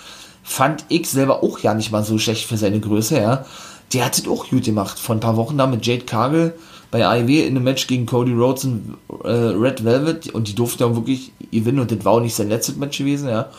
fand 0.44 0.86
ich 0.90 1.08
selber 1.08 1.44
auch 1.44 1.60
ja 1.60 1.74
nicht 1.74 1.92
mal 1.92 2.04
so 2.04 2.18
schlecht 2.18 2.46
für 2.46 2.58
seine 2.58 2.80
Größe, 2.80 3.20
ja. 3.20 3.46
Der 3.94 4.06
hat 4.06 4.18
es 4.18 4.28
auch 4.28 4.50
gut 4.50 4.66
gemacht. 4.66 4.98
Vor 4.98 5.16
ein 5.16 5.20
paar 5.20 5.38
Wochen 5.38 5.58
da 5.58 5.68
mit 5.68 5.86
Jade 5.86 6.06
Cargill 6.06 6.54
bei 6.90 7.06
AEW 7.06 7.42
in 7.42 7.56
einem 7.56 7.64
Match 7.64 7.88
gegen 7.88 8.06
Cody 8.06 8.34
Rhodes 8.34 8.66
und 8.66 8.98
äh, 9.24 9.30
Red 9.30 9.84
Velvet 9.84 10.30
und 10.30 10.48
die 10.48 10.56
durften 10.56 10.84
ja 10.84 10.96
wirklich 10.96 11.32
gewinnen 11.52 11.80
und 11.80 11.92
das 11.92 12.04
war 12.04 12.14
auch 12.14 12.22
nicht 12.22 12.36
sein 12.36 12.50
letztes 12.50 12.78
Match 12.78 12.98
gewesen, 12.98 13.30
ja. 13.30 13.50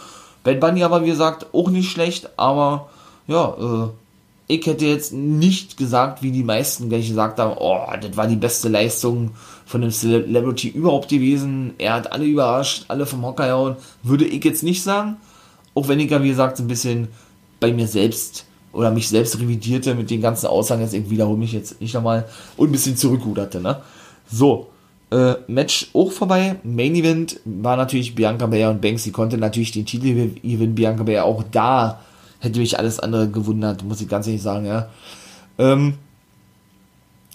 Bad 0.46 0.60
Bunny 0.60 0.84
aber, 0.84 1.02
wie 1.02 1.08
gesagt, 1.08 1.52
auch 1.52 1.70
nicht 1.70 1.90
schlecht, 1.90 2.30
aber 2.36 2.88
ja, 3.26 3.56
äh, 3.58 3.88
ich 4.46 4.64
hätte 4.64 4.86
jetzt 4.86 5.12
nicht 5.12 5.76
gesagt, 5.76 6.22
wie 6.22 6.30
die 6.30 6.44
meisten 6.44 6.88
gleich 6.88 7.08
gesagt 7.08 7.40
haben, 7.40 7.56
oh, 7.58 7.80
das 8.00 8.16
war 8.16 8.28
die 8.28 8.36
beste 8.36 8.68
Leistung 8.68 9.32
von 9.66 9.82
einem 9.82 9.90
Celebrity 9.90 10.68
überhaupt 10.68 11.08
gewesen. 11.08 11.74
Er 11.78 11.94
hat 11.94 12.12
alle 12.12 12.26
überrascht, 12.26 12.84
alle 12.86 13.06
vom 13.06 13.26
Hocker 13.26 13.48
gehauen. 13.48 13.76
Würde 14.04 14.24
ich 14.24 14.44
jetzt 14.44 14.62
nicht 14.62 14.84
sagen. 14.84 15.16
Auch 15.74 15.88
wenn 15.88 15.98
ich 15.98 16.12
ja, 16.12 16.22
wie 16.22 16.28
gesagt, 16.28 16.60
ein 16.60 16.68
bisschen 16.68 17.08
bei 17.58 17.72
mir 17.72 17.88
selbst 17.88 18.46
oder 18.72 18.92
mich 18.92 19.08
selbst 19.08 19.40
revidierte 19.40 19.96
mit 19.96 20.10
den 20.10 20.20
ganzen 20.20 20.46
Aussagen, 20.46 20.82
jetzt 20.82 20.94
ich 20.94 21.10
wiederhole 21.10 21.38
mich 21.38 21.52
jetzt 21.52 21.80
nicht 21.80 21.94
nochmal 21.94 22.28
und 22.56 22.68
ein 22.68 22.72
bisschen 22.72 22.96
zurückruderte, 22.96 23.60
ne? 23.60 23.80
So, 24.30 24.68
äh, 25.16 25.36
Match 25.46 25.88
auch 25.94 26.12
vorbei. 26.12 26.56
Main 26.62 26.94
Event 26.94 27.40
war 27.44 27.76
natürlich 27.76 28.14
Bianca 28.14 28.46
Belair 28.46 28.70
und 28.70 28.82
Banks. 28.82 29.04
Sie 29.04 29.12
konnte 29.12 29.38
natürlich 29.38 29.72
den 29.72 29.86
Titel 29.86 30.32
gewinnen. 30.42 30.74
Bianca 30.74 31.02
Belair 31.04 31.24
auch 31.24 31.42
da 31.50 32.00
hätte 32.40 32.58
mich 32.58 32.78
alles 32.78 33.00
andere 33.00 33.28
gewundert, 33.28 33.82
muss 33.82 34.00
ich 34.00 34.08
ganz 34.08 34.26
ehrlich 34.26 34.42
sagen, 34.42 34.66
ja. 34.66 34.88
Ähm, 35.58 35.94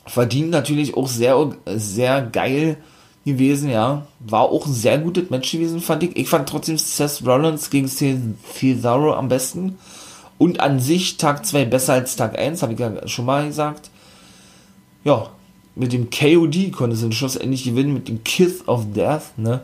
verdient 0.05 0.51
natürlich 0.51 0.95
auch 0.95 1.07
sehr, 1.07 1.51
sehr 1.65 2.21
geil 2.21 2.77
gewesen, 3.25 3.69
ja. 3.69 4.05
War 4.19 4.43
auch 4.43 4.65
ein 4.65 4.73
sehr 4.73 4.99
gutes 4.99 5.29
Match 5.29 5.51
gewesen, 5.51 5.81
fand 5.81 6.03
ich. 6.03 6.15
Ich 6.15 6.29
fand 6.29 6.47
trotzdem 6.47 6.77
Seth 6.77 7.25
Rollins 7.25 7.69
gegen 7.69 7.87
Cesaro 7.87 9.13
am 9.13 9.27
besten. 9.27 9.77
Und 10.37 10.59
an 10.59 10.79
sich 10.79 11.17
Tag 11.17 11.45
2 11.45 11.65
besser 11.65 11.93
als 11.93 12.15
Tag 12.15 12.37
1, 12.37 12.63
habe 12.63 12.73
ich 12.73 12.79
ja 12.79 13.07
schon 13.07 13.25
mal 13.25 13.47
gesagt. 13.47 13.89
Ja, 15.03 15.29
mit 15.81 15.93
dem 15.93 16.11
KOD 16.11 16.71
konnte 16.71 16.95
sie 16.95 17.11
schlussendlich 17.11 17.63
gewinnen, 17.63 17.95
mit 17.95 18.07
dem 18.07 18.23
Kiss 18.23 18.67
of 18.67 18.85
Death, 18.93 19.35
ne? 19.35 19.61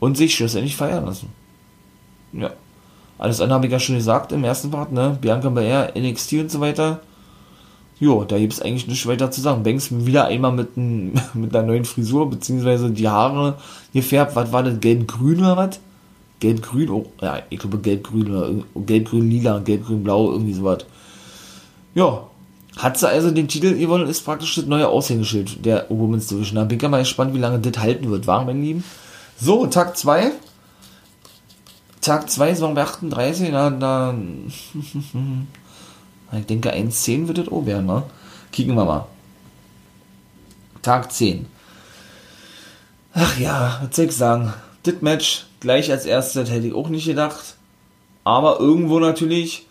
Und 0.00 0.18
sich 0.18 0.34
schlussendlich 0.34 0.76
feiern 0.76 1.06
lassen. 1.06 1.30
Ja. 2.34 2.50
Alles 3.16 3.40
andere 3.40 3.56
habe 3.56 3.66
ich 3.66 3.72
ja 3.72 3.80
schon 3.80 3.96
gesagt 3.96 4.32
im 4.32 4.44
ersten 4.44 4.70
Part, 4.70 4.92
ne? 4.92 5.16
Bianca 5.18 5.48
Belair, 5.48 5.94
NXT 5.96 6.34
und 6.34 6.50
so 6.50 6.60
weiter. 6.60 7.00
Jo, 7.98 8.24
da 8.24 8.38
gibt 8.38 8.52
es 8.52 8.60
eigentlich 8.60 8.86
nichts 8.86 9.06
weiter 9.06 9.30
zu 9.30 9.40
sagen. 9.40 9.62
Banks 9.62 9.88
wieder 9.90 10.26
einmal 10.26 10.52
mit, 10.52 10.76
ein, 10.76 11.18
mit 11.34 11.56
einer 11.56 11.66
neuen 11.66 11.86
Frisur, 11.86 12.28
beziehungsweise 12.28 12.90
die 12.90 13.08
Haare 13.08 13.56
gefärbt. 13.94 14.36
Was 14.36 14.52
war 14.52 14.62
das? 14.62 14.78
Gelb-Grün 14.78 15.40
oder 15.40 15.56
was? 15.56 15.80
Gelb-Grün? 16.40 16.90
Oh, 16.90 17.06
ja, 17.22 17.38
ich 17.48 17.58
glaube 17.58 17.78
Gelb-Grün 17.78 18.30
oder 18.30 18.50
Gelb-Grün-Lila, 18.76 19.60
Gelb-Grün-Blau, 19.60 20.32
irgendwie 20.32 20.52
sowas. 20.52 20.84
Ja, 21.94 22.27
hat 22.78 22.96
sie 22.96 23.08
also 23.08 23.30
den 23.32 23.48
Titel 23.48 23.76
gewonnen, 23.76 24.08
ist 24.08 24.24
praktisch 24.24 24.54
das 24.54 24.66
neue 24.66 24.88
Aushängeschild 24.88 25.64
der 25.66 25.86
Women's 25.88 26.28
Division. 26.28 26.56
Da 26.56 26.64
bin 26.64 26.78
ich 26.78 26.88
mal 26.88 27.00
gespannt, 27.00 27.34
wie 27.34 27.38
lange 27.38 27.58
das 27.58 27.82
halten 27.82 28.08
wird, 28.10 28.26
war, 28.26 28.44
mein 28.44 28.62
Lieben. 28.62 28.84
So, 29.38 29.66
Tag 29.66 29.96
2. 29.96 30.30
Tag 32.00 32.30
2, 32.30 32.54
Saison 32.54 32.78
38, 32.78 33.50
na, 33.50 33.70
da, 33.70 34.14
ich 36.38 36.46
denke 36.46 36.72
1.10 36.72 37.26
wird 37.26 37.38
das 37.38 37.48
auch 37.48 37.66
werden, 37.66 37.86
ne? 37.86 38.04
Kicken 38.52 38.76
wir 38.76 38.84
mal. 38.84 39.06
Tag 40.80 41.12
10. 41.12 41.46
Ach 43.12 43.38
ja, 43.38 43.80
was 43.82 43.96
soll 43.96 44.04
ich 44.06 44.12
sagen? 44.12 44.54
Das 44.84 44.94
Match 45.00 45.46
gleich 45.58 45.90
als 45.90 46.06
erstes 46.06 46.50
hätte 46.50 46.68
ich 46.68 46.74
auch 46.74 46.88
nicht 46.88 47.06
gedacht. 47.06 47.56
Aber 48.22 48.60
irgendwo 48.60 49.00
natürlich 49.00 49.66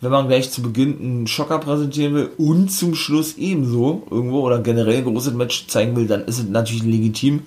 wenn 0.00 0.10
man 0.10 0.28
gleich 0.28 0.50
zu 0.50 0.62
Beginn 0.62 0.98
einen 0.98 1.26
Schocker 1.26 1.58
präsentieren 1.58 2.14
will 2.14 2.30
und 2.38 2.70
zum 2.70 2.94
Schluss 2.94 3.36
ebenso 3.36 4.06
irgendwo 4.10 4.40
oder 4.40 4.60
generell 4.60 4.98
ein 4.98 5.04
großes 5.04 5.34
Match 5.34 5.66
zeigen 5.66 5.94
will, 5.94 6.06
dann 6.06 6.24
ist 6.24 6.38
es 6.38 6.48
natürlich 6.48 6.84
legitim. 6.84 7.42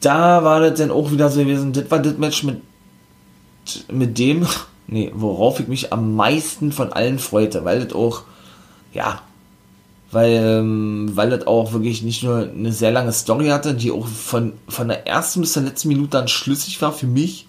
Da 0.00 0.42
war 0.42 0.60
das 0.60 0.78
dann 0.78 0.90
auch 0.90 1.12
wieder 1.12 1.30
so 1.30 1.40
gewesen, 1.40 1.72
das 1.72 1.90
war 1.90 2.00
das 2.00 2.18
Match 2.18 2.42
mit, 2.42 2.62
mit 3.92 4.18
dem, 4.18 4.46
nee, 4.88 5.12
worauf 5.14 5.60
ich 5.60 5.68
mich 5.68 5.92
am 5.92 6.16
meisten 6.16 6.72
von 6.72 6.92
allen 6.92 7.18
freute, 7.20 7.64
weil 7.64 7.84
das 7.84 7.94
auch, 7.94 8.22
ja, 8.92 9.22
weil, 10.10 10.32
ähm, 10.32 11.12
weil 11.14 11.30
das 11.30 11.46
auch 11.46 11.72
wirklich 11.72 12.02
nicht 12.02 12.24
nur 12.24 12.48
eine 12.48 12.72
sehr 12.72 12.90
lange 12.90 13.12
Story 13.12 13.48
hatte, 13.48 13.74
die 13.74 13.92
auch 13.92 14.08
von, 14.08 14.54
von 14.66 14.88
der 14.88 15.06
ersten 15.06 15.42
bis 15.42 15.52
zur 15.52 15.62
letzten 15.62 15.88
Minute 15.88 16.10
dann 16.10 16.26
schlüssig 16.26 16.82
war 16.82 16.92
für 16.92 17.06
mich, 17.06 17.46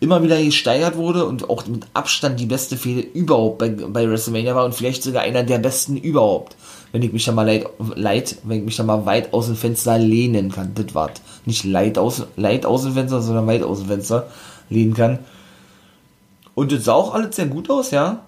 immer 0.00 0.22
wieder 0.22 0.42
gesteigert 0.42 0.96
wurde 0.96 1.24
und 1.24 1.48
auch 1.48 1.66
mit 1.66 1.86
Abstand 1.94 2.38
die 2.38 2.46
beste 2.46 2.76
Fehde 2.76 3.00
überhaupt 3.00 3.58
bei, 3.58 3.68
bei 3.70 4.08
WrestleMania 4.08 4.54
war 4.54 4.64
und 4.64 4.74
vielleicht 4.74 5.02
sogar 5.02 5.22
einer 5.22 5.42
der 5.42 5.58
besten 5.58 5.96
überhaupt. 5.96 6.56
Wenn 6.92 7.02
ich 7.02 7.12
mich 7.12 7.24
da 7.24 7.32
mal 7.32 7.46
leid, 7.46 7.66
leid 7.96 8.36
wenn 8.44 8.58
ich 8.58 8.64
mich 8.64 8.76
da 8.76 8.82
mal 8.82 9.06
weit 9.06 9.32
aus 9.32 9.46
dem 9.46 9.56
Fenster 9.56 9.98
lehnen 9.98 10.52
kann. 10.52 10.72
Das 10.74 10.94
war 10.94 11.10
nicht 11.44 11.64
leid 11.64 11.98
aus, 11.98 12.26
leid 12.36 12.66
aus 12.66 12.82
dem 12.82 12.94
Fenster, 12.94 13.20
sondern 13.20 13.46
weit 13.46 13.62
aus 13.62 13.80
dem 13.80 13.88
Fenster 13.88 14.28
lehnen 14.68 14.94
kann. 14.94 15.18
Und 16.54 16.70
das 16.70 16.84
sah 16.84 16.92
auch 16.92 17.14
alles 17.14 17.36
sehr 17.36 17.46
gut 17.46 17.68
aus, 17.68 17.90
ja. 17.90 18.20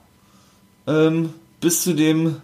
Ähm, 0.87 1.31
bis 1.61 1.83
zu 1.83 1.95
dem 1.95 2.37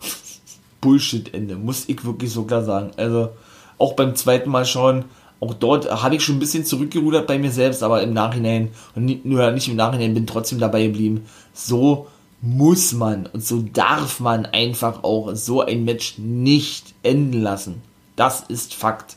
Bullshit-Ende, 0.80 1.56
muss 1.56 1.88
ich 1.88 2.04
wirklich 2.04 2.30
so 2.30 2.44
klar 2.44 2.64
sagen. 2.64 2.92
Also, 2.96 3.30
auch 3.76 3.92
beim 3.92 4.14
zweiten 4.16 4.50
Mal 4.50 4.64
schauen, 4.64 5.04
auch 5.40 5.54
dort 5.54 5.90
habe 5.90 6.16
ich 6.16 6.24
schon 6.24 6.36
ein 6.36 6.40
bisschen 6.40 6.64
zurückgerudert 6.64 7.26
bei 7.26 7.38
mir 7.38 7.50
selbst, 7.52 7.82
aber 7.82 8.02
im 8.02 8.12
Nachhinein, 8.12 8.70
und 8.94 9.24
nur 9.24 9.50
nicht 9.52 9.68
im 9.68 9.76
Nachhinein, 9.76 10.14
bin 10.14 10.26
trotzdem 10.26 10.58
dabei 10.58 10.84
geblieben. 10.86 11.26
So 11.52 12.08
muss 12.40 12.92
man 12.92 13.26
und 13.26 13.44
so 13.44 13.62
darf 13.62 14.20
man 14.20 14.46
einfach 14.46 15.02
auch 15.02 15.34
so 15.34 15.62
ein 15.62 15.84
Match 15.84 16.18
nicht 16.18 16.94
enden 17.02 17.42
lassen. 17.42 17.82
Das 18.16 18.42
ist 18.42 18.74
Fakt. 18.74 19.16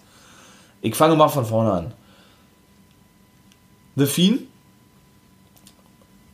Ich 0.81 0.95
fange 0.95 1.15
mal 1.15 1.29
von 1.29 1.45
vorne 1.45 1.71
an. 1.71 1.93
The 3.95 4.05
Fiend 4.05 4.41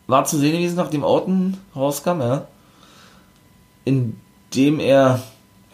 war 0.07 0.25
zu 0.25 0.37
sehen 0.37 0.53
gewesen, 0.53 0.75
nachdem 0.75 1.03
Orton 1.03 1.57
rauskam, 1.75 2.21
ja. 2.21 2.47
Indem 3.83 4.79
er 4.79 5.21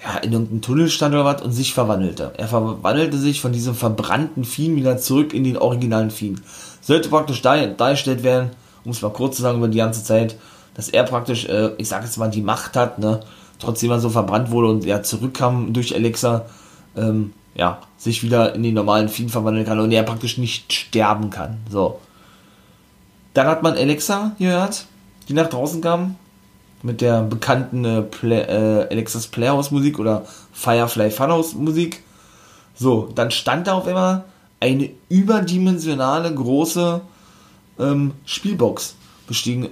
ja, 0.04 0.18
in 0.18 0.34
irgendeinem 0.34 0.62
Tunnel 0.62 0.89
stand 0.89 1.16
oder 1.16 1.26
was 1.26 1.41
und 1.41 1.54
sich 1.54 1.74
verwandelte. 1.74 2.34
Er 2.38 2.47
verwandelte 2.47 3.18
sich 3.18 3.39
von 3.39 3.54
diesem 3.54 3.74
verbrannten 3.74 4.43
Fiend 4.43 4.76
wieder 4.76 4.97
zurück 4.97 5.34
in 5.34 5.43
den 5.43 5.58
originalen 5.58 6.12
Fiend. 6.12 6.41
Sollte 6.82 7.10
praktisch 7.10 7.41
dargestellt 7.41 8.24
werden, 8.24 8.51
um 8.84 8.91
es 8.91 9.01
mal 9.01 9.14
kurz 9.14 9.38
zu 9.38 9.41
sagen 9.41 9.60
über 9.60 9.70
die 9.70 9.78
ganze 9.78 10.04
Zeit, 10.04 10.36
dass 10.74 10.89
er 10.89 11.04
praktisch, 11.04 11.45
äh, 11.45 11.72
ich 11.78 11.88
sag 11.88 12.04
jetzt 12.04 12.18
mal, 12.18 12.30
die 12.30 12.41
Macht 12.41 12.76
hat, 12.76 12.99
ne, 12.99 13.22
trotzdem 13.60 13.91
er 13.91 13.99
so 13.99 14.10
verbrannt 14.10 14.51
wurde 14.51 14.70
und 14.70 14.86
er 14.86 15.04
zurückkam 15.04 15.72
durch 15.72 15.95
Alexa, 15.95 16.45
ähm, 16.97 17.32
ja, 17.56 17.80
sich 17.97 18.24
wieder 18.24 18.56
in 18.56 18.64
den 18.64 18.74
normalen 18.74 19.08
Fiend 19.08 19.32
verwandeln 19.32 19.66
kann 19.66 19.80
und 19.80 19.91
er 19.91 20.04
praktisch 20.04 20.38
nicht 20.38 20.74
sterben 20.74 21.30
kann. 21.30 21.60
So. 21.70 21.99
Dann 23.34 23.47
hat 23.47 23.64
man 23.64 23.74
Alexa 23.74 24.36
gehört, 24.38 24.86
die 25.30 25.34
nach 25.34 25.47
draußen 25.47 25.82
kam, 25.82 26.16
mit 26.84 27.02
der 27.02 27.24
bekannten 27.24 27.86
äh, 27.86 28.02
Play, 28.02 28.42
äh, 28.42 28.88
Alexis 28.92 29.28
Playhouse 29.28 29.72
Musik 29.72 29.98
oder 30.00 30.26
Firefly 30.52 31.10
Funhouse 31.10 31.56
Musik. 31.56 32.04
So, 32.76 33.10
dann 33.16 33.32
stand 33.32 33.68
da 33.68 33.74
auf 33.74 33.88
einmal 33.88 34.26
eine 34.60 34.90
überdimensionale 35.10 36.34
große 36.34 37.02
ähm, 37.80 38.12
Spielbox 38.26 38.96
bestiegen, 39.28 39.70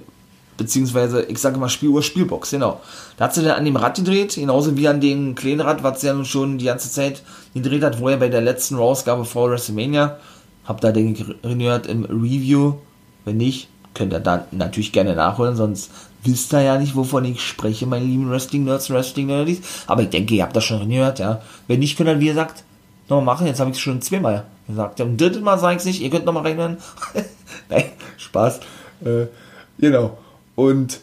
beziehungsweise 0.56 1.22
ich 1.24 1.38
sage 1.38 1.58
mal 1.58 1.68
Spieluhr, 1.68 2.02
Spielbox, 2.02 2.50
genau. 2.50 2.80
Da 3.16 3.24
hat 3.24 3.34
sie 3.34 3.42
dann 3.42 3.58
an 3.58 3.64
dem 3.64 3.76
Rad 3.76 3.96
gedreht, 3.96 4.34
genauso 4.34 4.76
wie 4.76 4.88
an 4.88 5.00
dem 5.00 5.34
kleinen 5.34 5.60
Rad, 5.60 5.82
was 5.82 6.00
sie 6.00 6.06
ja 6.06 6.14
nun 6.14 6.24
schon 6.24 6.58
die 6.58 6.66
ganze 6.66 6.90
Zeit 6.90 7.22
gedreht 7.54 7.82
hat, 7.82 8.00
wo 8.00 8.08
er 8.08 8.16
bei 8.16 8.28
der 8.28 8.40
letzten 8.40 8.76
Rausgabe 8.76 9.24
vor 9.24 9.50
WrestleMania, 9.50 10.18
hab 10.64 10.80
da 10.80 10.92
den 10.92 11.14
gehört 11.14 11.86
im 11.86 12.04
Review, 12.04 12.74
wenn 13.24 13.36
nicht, 13.36 13.68
könnt 13.94 14.12
ihr 14.12 14.20
da 14.20 14.46
natürlich 14.50 14.92
gerne 14.92 15.14
nachholen, 15.14 15.56
sonst 15.56 15.90
wisst 16.24 16.52
ihr 16.52 16.62
ja 16.62 16.78
nicht, 16.78 16.94
wovon 16.94 17.24
ich 17.24 17.42
spreche, 17.42 17.86
meine 17.86 18.04
lieben 18.04 18.30
Wrestling-Nerds, 18.30 18.90
Wrestling-Nerds, 18.90 19.86
aber 19.86 20.02
ich 20.02 20.10
denke, 20.10 20.34
ihr 20.34 20.42
habt 20.42 20.56
das 20.56 20.64
schon 20.64 20.88
gehört, 20.88 21.18
ja. 21.18 21.42
Wenn 21.66 21.80
nicht, 21.80 21.96
könnt 21.96 22.08
ihr, 22.08 22.20
wie 22.20 22.26
gesagt, 22.26 22.64
nochmal 23.08 23.34
machen, 23.34 23.46
jetzt 23.46 23.60
habe 23.60 23.70
ich 23.70 23.76
es 23.76 23.82
schon 23.82 24.00
zweimal 24.00 24.44
gesagt, 24.66 24.98
ja, 24.98 25.04
und 25.04 25.20
drittes 25.20 25.42
Mal 25.42 25.58
sage 25.58 25.74
ich 25.74 25.80
es 25.80 25.86
nicht, 25.86 26.00
ihr 26.00 26.10
könnt 26.10 26.24
nochmal 26.24 26.44
reinhören, 26.44 26.78
nein, 27.68 27.84
Spaß, 28.16 28.60
äh, 29.04 29.26
genau, 29.78 30.18
und 30.54 31.00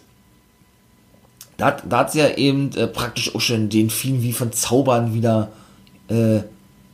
da, 1.57 1.71
da 1.71 1.99
hat 1.99 2.11
sie 2.13 2.19
ja 2.19 2.29
eben 2.29 2.71
äh, 2.75 2.87
praktisch 2.87 3.35
auch 3.35 3.41
schon 3.41 3.69
den 3.69 3.89
Film 3.89 4.23
wie 4.23 4.31
von 4.31 4.53
Zaubern 4.53 5.13
wieder 5.13 5.49
äh, 6.07 6.39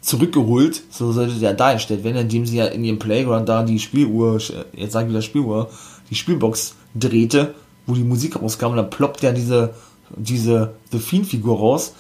zurückgeholt, 0.06 0.84
so 0.92 1.12
sollte 1.12 1.34
der 1.36 1.56
dargestellt 1.56 2.04
werden, 2.04 2.18
indem 2.18 2.46
sie 2.46 2.58
ja 2.58 2.66
in 2.66 2.84
ihrem 2.84 3.00
Playground 3.00 3.50
da 3.50 3.64
die 3.64 3.80
Spieluhr, 3.80 4.40
jetzt 4.74 4.94
sage 4.94 5.08
ich 5.08 5.10
wieder 5.10 5.24
Spieluhr, 5.24 5.70
die 6.12 6.16
Spielbox 6.16 6.76
drehte, 6.94 7.56
wo 7.88 7.96
die 7.96 8.04
Musik 8.04 8.40
rauskam, 8.40 8.68
und 8.68 8.78
dann 8.78 8.92
ploppt 8.92 9.24
ja 9.24 9.32
diese, 9.32 9.74
diese 10.16 10.76
The 10.92 11.00
Fiend-Figur 11.00 11.58
raus. 11.58 11.96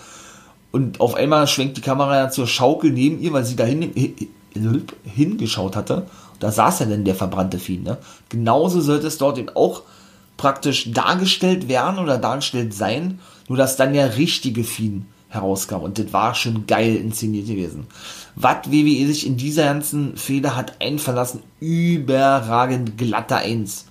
Und 0.71 0.99
auf 0.99 1.15
einmal 1.15 1.47
schwenkt 1.47 1.77
die 1.77 1.81
Kamera 1.81 2.15
ja 2.15 2.29
zur 2.29 2.45
Schaukel 2.45 2.91
neben 2.91 3.19
ihr, 3.19 3.33
weil 3.33 3.43
sie 3.43 3.55
da 3.55 3.63
hin, 3.63 3.91
hingeschaut 5.03 5.75
hatte. 5.75 6.05
Da 6.39 6.51
saß 6.51 6.81
ja 6.81 6.85
dann 6.85 7.05
der 7.05 7.15
verbrannte 7.15 7.57
Fiend. 7.57 7.85
Ne? 7.85 7.97
Genauso 8.29 8.81
sollte 8.81 9.07
es 9.07 9.17
dort 9.17 9.39
eben 9.39 9.49
auch 9.49 9.81
praktisch 10.37 10.91
dargestellt 10.91 11.69
werden 11.69 11.97
oder 11.97 12.19
dargestellt 12.19 12.73
sein, 12.73 13.19
nur 13.47 13.57
dass 13.57 13.77
dann 13.77 13.93
der 13.93 14.17
richtige 14.17 14.63
Fiend 14.63 15.05
herauskam. 15.35 15.75
Und 15.75 15.99
das 15.99 16.11
war 16.13 16.33
schon 16.33 16.65
geil 16.67 16.95
inszeniert 16.95 17.47
gewesen. 17.47 17.87
Was 18.35 18.71
WWE 18.71 19.07
sich 19.07 19.25
in 19.25 19.37
dieser 19.37 19.65
ganzen 19.65 20.17
Fehler 20.17 20.55
hat 20.55 20.81
einverlassen, 20.81 21.43
überragend 21.59 22.97
glatte 22.97 23.37
1. 23.37 23.85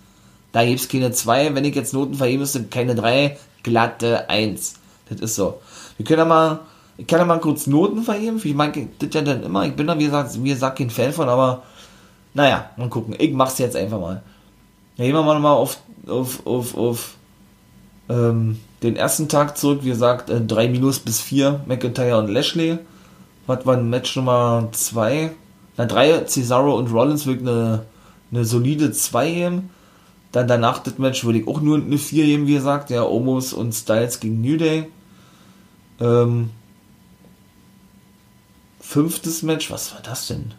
Da 0.52 0.64
gibt 0.64 0.80
es 0.80 0.88
keine 0.88 1.12
2, 1.12 1.54
wenn 1.54 1.64
ich 1.64 1.74
jetzt 1.74 1.94
Noten 1.94 2.14
verheben 2.14 2.40
müsste, 2.40 2.64
keine 2.64 2.94
3, 2.94 3.36
glatte 3.62 4.28
1. 4.28 4.74
Das 5.08 5.20
ist 5.20 5.34
so. 5.34 5.60
Wir 5.96 6.06
können 6.06 6.20
ja 6.20 6.24
mal, 6.24 6.60
ich 6.96 7.06
kann 7.06 7.20
ja 7.20 7.24
mal 7.24 7.40
kurz 7.40 7.66
Noten 7.66 8.02
verheben, 8.02 8.40
ich 8.42 8.54
meine, 8.54 8.88
das 8.98 9.08
ja 9.12 9.22
dann 9.22 9.42
immer, 9.42 9.66
ich 9.66 9.74
bin 9.74 9.86
da 9.86 9.98
wie 9.98 10.04
gesagt, 10.04 10.42
wie 10.42 10.50
gesagt 10.50 10.78
kein 10.78 10.90
Fan 10.90 11.12
von, 11.12 11.28
aber 11.28 11.62
naja, 12.34 12.70
mal 12.76 12.88
gucken. 12.88 13.14
Ich 13.18 13.32
mach's 13.32 13.58
jetzt 13.58 13.76
einfach 13.76 14.00
mal. 14.00 14.22
Ja, 14.96 15.04
gehen 15.04 15.14
wir 15.14 15.22
mal 15.22 15.52
auf, 15.52 15.78
auf, 16.06 16.46
auf, 16.46 16.76
auf 16.76 17.14
ähm, 18.08 18.60
den 18.84 18.96
ersten 18.96 19.28
Tag 19.28 19.56
zurück, 19.56 19.80
wie 19.82 19.88
gesagt, 19.88 20.28
äh, 20.28 20.40
3 20.40 20.68
Minus 20.68 20.98
bis 20.98 21.20
4, 21.20 21.64
McIntyre 21.66 22.18
und 22.18 22.28
Lashley. 22.28 22.78
Was 23.46 23.64
war 23.64 23.78
Match 23.78 24.14
Nummer 24.14 24.68
2? 24.72 25.32
Na, 25.76 25.86
3, 25.86 26.24
Cesaro 26.26 26.76
und 26.76 26.92
Rollins 26.92 27.26
wirklich 27.26 27.48
eine, 27.48 27.86
eine 28.30 28.44
solide 28.44 28.92
2 28.92 29.30
geben. 29.30 29.70
Dann 30.32 30.48
danach 30.48 30.80
das 30.80 30.98
Match 30.98 31.24
würde 31.24 31.38
ich 31.38 31.48
auch 31.48 31.60
nur 31.60 31.78
eine 31.78 31.96
4 31.96 32.26
geben, 32.26 32.46
wie 32.46 32.54
gesagt, 32.54 32.90
ja, 32.90 33.04
Omos 33.04 33.54
und 33.54 33.72
Styles 33.72 34.20
gegen 34.20 34.42
New 34.42 34.58
Day. 34.58 34.86
Ähm, 36.00 36.50
fünftes 38.80 39.42
Match, 39.42 39.70
was 39.70 39.94
war 39.94 40.02
das 40.02 40.26
denn? 40.26 40.52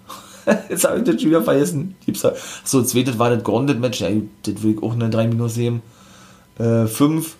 Jetzt 0.69 0.85
habe 0.85 0.97
ich 0.97 1.03
das 1.03 1.21
schon 1.21 1.29
wieder 1.29 1.43
vergessen. 1.43 1.95
So, 2.63 2.81
zweites 2.81 3.19
war 3.19 3.29
das 3.29 3.43
Grounded 3.43 3.79
Match, 3.79 4.01
ja, 4.01 4.09
das 4.43 4.63
würde 4.63 4.77
ich 4.77 4.83
auch 4.83 4.93
eine 4.93 5.11
3 5.11 5.27
Minus 5.27 5.55
geben. 5.55 5.83
Äh, 6.57 6.87
5, 6.87 7.35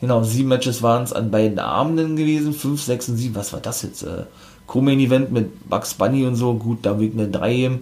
Genau, 0.00 0.22
sieben 0.22 0.48
Matches 0.48 0.82
waren 0.82 1.02
es 1.02 1.12
an 1.12 1.30
beiden 1.30 1.58
Abenden 1.58 2.16
gewesen. 2.16 2.54
Fünf, 2.54 2.82
sechs 2.82 3.08
und 3.08 3.16
sieben. 3.16 3.34
Was 3.34 3.52
war 3.52 3.60
das 3.60 3.82
jetzt? 3.82 4.02
Äh, 4.02 4.24
Co-Main 4.66 5.00
Event 5.00 5.30
mit 5.30 5.68
Bugs 5.68 5.94
Bunny 5.94 6.24
und 6.24 6.36
so. 6.36 6.54
Gut, 6.54 6.78
da 6.82 6.98
wiegt 6.98 7.18
eine 7.18 7.28
3. 7.28 7.78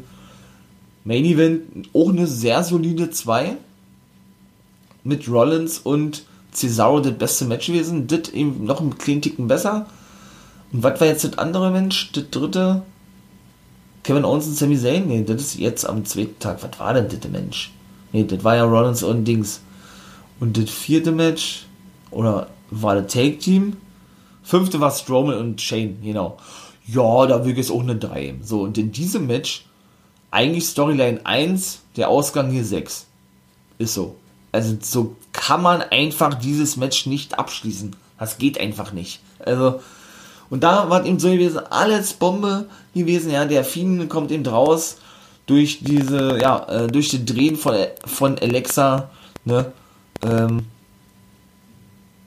Main 1.04 1.24
Event 1.24 1.88
auch 1.94 2.08
eine 2.08 2.26
sehr 2.26 2.64
solide 2.64 3.10
2. 3.10 3.56
Mit 5.04 5.28
Rollins 5.28 5.78
und 5.78 6.24
Cesaro 6.52 7.00
das 7.00 7.14
beste 7.14 7.44
Match 7.44 7.68
gewesen. 7.68 8.08
Das 8.08 8.30
eben 8.30 8.64
noch 8.64 8.80
einen 8.80 8.98
kleinen 8.98 9.22
Ticken 9.22 9.46
besser. 9.46 9.86
Und 10.72 10.82
was 10.82 11.00
war 11.00 11.06
jetzt 11.06 11.24
das 11.24 11.38
andere 11.38 11.70
Mensch? 11.70 12.10
Das 12.12 12.24
dritte? 12.30 12.82
Kevin 14.02 14.24
Owens 14.24 14.46
und 14.46 14.54
Sami 14.56 14.76
Zayn? 14.76 15.06
Nee, 15.06 15.22
das 15.22 15.42
ist 15.42 15.58
jetzt 15.58 15.84
am 15.84 16.04
zweiten 16.04 16.38
Tag. 16.40 16.62
Was 16.62 16.80
war 16.80 16.94
denn 16.94 17.08
das 17.08 17.30
Mensch? 17.30 17.72
Nee, 18.12 18.24
das 18.24 18.42
war 18.42 18.56
ja 18.56 18.64
Rollins 18.64 19.02
und 19.02 19.24
Dings. 19.24 19.60
Und 20.40 20.56
das 20.56 20.70
vierte 20.70 21.12
Match? 21.12 21.67
Oder 22.10 22.48
war 22.70 22.94
der 22.94 23.06
Take 23.06 23.38
Team. 23.38 23.76
Fünfte 24.42 24.80
war 24.80 24.90
Strowman 24.90 25.38
und 25.38 25.60
Shane, 25.60 25.98
genau. 26.02 26.38
Ja, 26.86 27.26
da 27.26 27.44
will 27.44 27.58
es 27.58 27.70
auch 27.70 27.82
eine 27.82 27.96
3. 27.96 28.36
So, 28.42 28.62
und 28.62 28.78
in 28.78 28.92
diesem 28.92 29.26
Match, 29.26 29.66
eigentlich 30.30 30.66
Storyline 30.66 31.20
1, 31.24 31.80
der 31.96 32.08
Ausgang 32.08 32.50
hier 32.50 32.64
6. 32.64 33.06
Ist 33.78 33.94
so. 33.94 34.16
Also, 34.52 34.76
so 34.80 35.16
kann 35.32 35.62
man 35.62 35.82
einfach 35.82 36.34
dieses 36.34 36.76
Match 36.76 37.06
nicht 37.06 37.38
abschließen. 37.38 37.94
Das 38.18 38.38
geht 38.38 38.58
einfach 38.58 38.92
nicht. 38.92 39.20
Also, 39.38 39.80
und 40.50 40.62
da 40.64 40.88
war 40.88 41.04
eben 41.04 41.18
so 41.18 41.28
gewesen, 41.28 41.60
alles 41.70 42.14
Bombe 42.14 42.66
gewesen, 42.94 43.30
ja, 43.30 43.44
der 43.44 43.64
Fiend 43.64 44.08
kommt 44.08 44.30
eben 44.30 44.46
raus 44.46 44.96
durch 45.46 45.80
diese, 45.82 46.38
ja, 46.40 46.64
äh, 46.68 46.86
durch 46.88 47.10
den 47.10 47.26
Drehen 47.26 47.56
von, 47.56 47.74
von 48.04 48.38
Alexa, 48.38 49.10
ne, 49.44 49.72
ähm, 50.22 50.66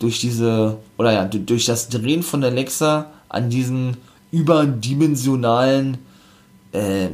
durch 0.02 0.20
diese, 0.20 0.78
oder 0.98 1.14
ja, 1.14 1.26
durch 1.26 1.66
das 1.66 1.90
Drehen 1.90 2.24
von 2.24 2.44
Alexa 2.44 3.12
an 3.30 3.50
diesen 3.50 3.98
überdimensionalen 4.32 6.00
äh, 6.72 7.10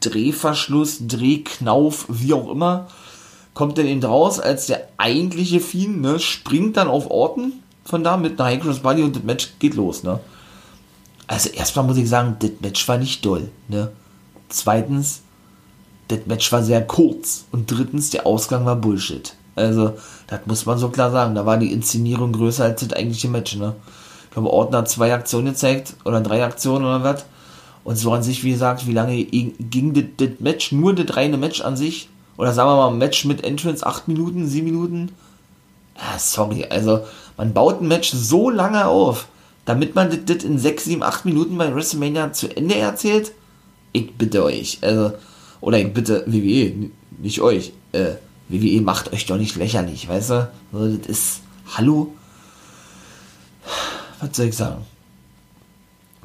Drehverschluss, 0.00 1.06
Drehknauf, 1.06 2.06
wie 2.08 2.32
auch 2.32 2.50
immer, 2.50 2.88
kommt 3.52 3.78
er 3.78 3.84
eben 3.84 4.02
raus 4.02 4.40
als 4.40 4.66
der 4.66 4.88
eigentliche 4.96 5.60
Fiend, 5.60 6.00
ne, 6.00 6.18
springt 6.18 6.76
dann 6.76 6.88
auf 6.88 7.10
Orten 7.10 7.52
von 7.84 8.02
da 8.02 8.16
mit 8.16 8.40
einer 8.40 8.48
High 8.48 8.62
Cross 8.62 8.80
Body 8.80 9.02
und 9.02 9.16
das 9.16 9.22
Match 9.22 9.52
geht 9.58 9.74
los, 9.74 10.02
ne. 10.02 10.20
Also 11.26 11.50
erstmal 11.50 11.84
muss 11.84 11.98
ich 11.98 12.08
sagen, 12.08 12.36
das 12.38 12.52
Match 12.60 12.88
war 12.88 12.96
nicht 12.96 13.24
doll, 13.24 13.50
ne. 13.68 13.92
Zweitens, 14.48 15.20
das 16.08 16.20
Match 16.26 16.50
war 16.50 16.62
sehr 16.62 16.86
kurz 16.86 17.44
und 17.52 17.70
drittens, 17.70 18.10
der 18.10 18.26
Ausgang 18.26 18.64
war 18.64 18.76
Bullshit. 18.76 19.34
Also, 19.56 19.94
das 20.26 20.40
muss 20.46 20.66
man 20.66 20.78
so 20.78 20.88
klar 20.88 21.10
sagen. 21.10 21.34
Da 21.34 21.46
war 21.46 21.58
die 21.58 21.72
Inszenierung 21.72 22.32
größer 22.32 22.64
als 22.64 22.80
das 22.80 22.92
eigentliche 22.96 23.28
Match, 23.28 23.56
ne? 23.56 23.74
Ich 24.24 24.34
glaube, 24.34 24.50
Orton 24.50 24.76
hat 24.76 24.88
zwei 24.88 25.12
Aktionen 25.12 25.46
gezeigt 25.48 25.94
oder 26.04 26.20
drei 26.20 26.44
Aktionen 26.44 26.84
oder 26.84 27.02
was. 27.02 27.24
Und 27.82 27.96
so 27.96 28.12
an 28.12 28.22
sich, 28.22 28.44
wie 28.44 28.52
gesagt, 28.52 28.86
wie 28.86 28.92
lange 28.92 29.24
ging 29.24 29.92
das, 30.16 30.28
Match, 30.38 30.70
nur 30.70 30.94
das 30.94 31.16
reine 31.16 31.36
Match 31.36 31.62
an 31.62 31.76
sich? 31.76 32.08
Oder 32.36 32.52
sagen 32.52 32.70
wir 32.70 32.76
mal, 32.76 32.90
Match 32.90 33.24
mit 33.24 33.44
Entrance, 33.44 33.84
acht 33.84 34.06
Minuten, 34.06 34.46
sieben 34.46 34.66
Minuten? 34.66 35.10
Ah, 35.96 36.18
sorry, 36.18 36.64
also 36.64 37.00
man 37.36 37.52
baut 37.52 37.80
ein 37.80 37.88
Match 37.88 38.10
so 38.12 38.48
lange 38.48 38.86
auf, 38.86 39.28
damit 39.64 39.94
man 39.94 40.10
das, 40.26 40.44
in 40.44 40.58
sechs, 40.58 40.84
sieben, 40.84 41.02
acht 41.02 41.24
Minuten 41.24 41.58
bei 41.58 41.74
WrestleMania 41.74 42.32
zu 42.32 42.54
Ende 42.54 42.76
erzählt? 42.76 43.32
Ich 43.92 44.14
bitte 44.14 44.44
euch, 44.44 44.78
also, 44.82 45.12
oder 45.60 45.78
ich 45.78 45.92
bitte 45.92 46.24
WWE, 46.26 46.90
nicht 47.18 47.40
euch, 47.40 47.72
äh, 47.92 48.12
WWE 48.50 48.80
macht 48.82 49.12
euch 49.12 49.26
doch 49.26 49.36
nicht 49.36 49.56
lächerlich, 49.56 50.08
weißt 50.08 50.30
du? 50.30 50.50
Also, 50.72 50.96
das 50.96 51.06
ist, 51.06 51.40
hallo? 51.76 52.12
Was 54.20 54.36
soll 54.36 54.46
ich 54.46 54.56
sagen? 54.56 54.84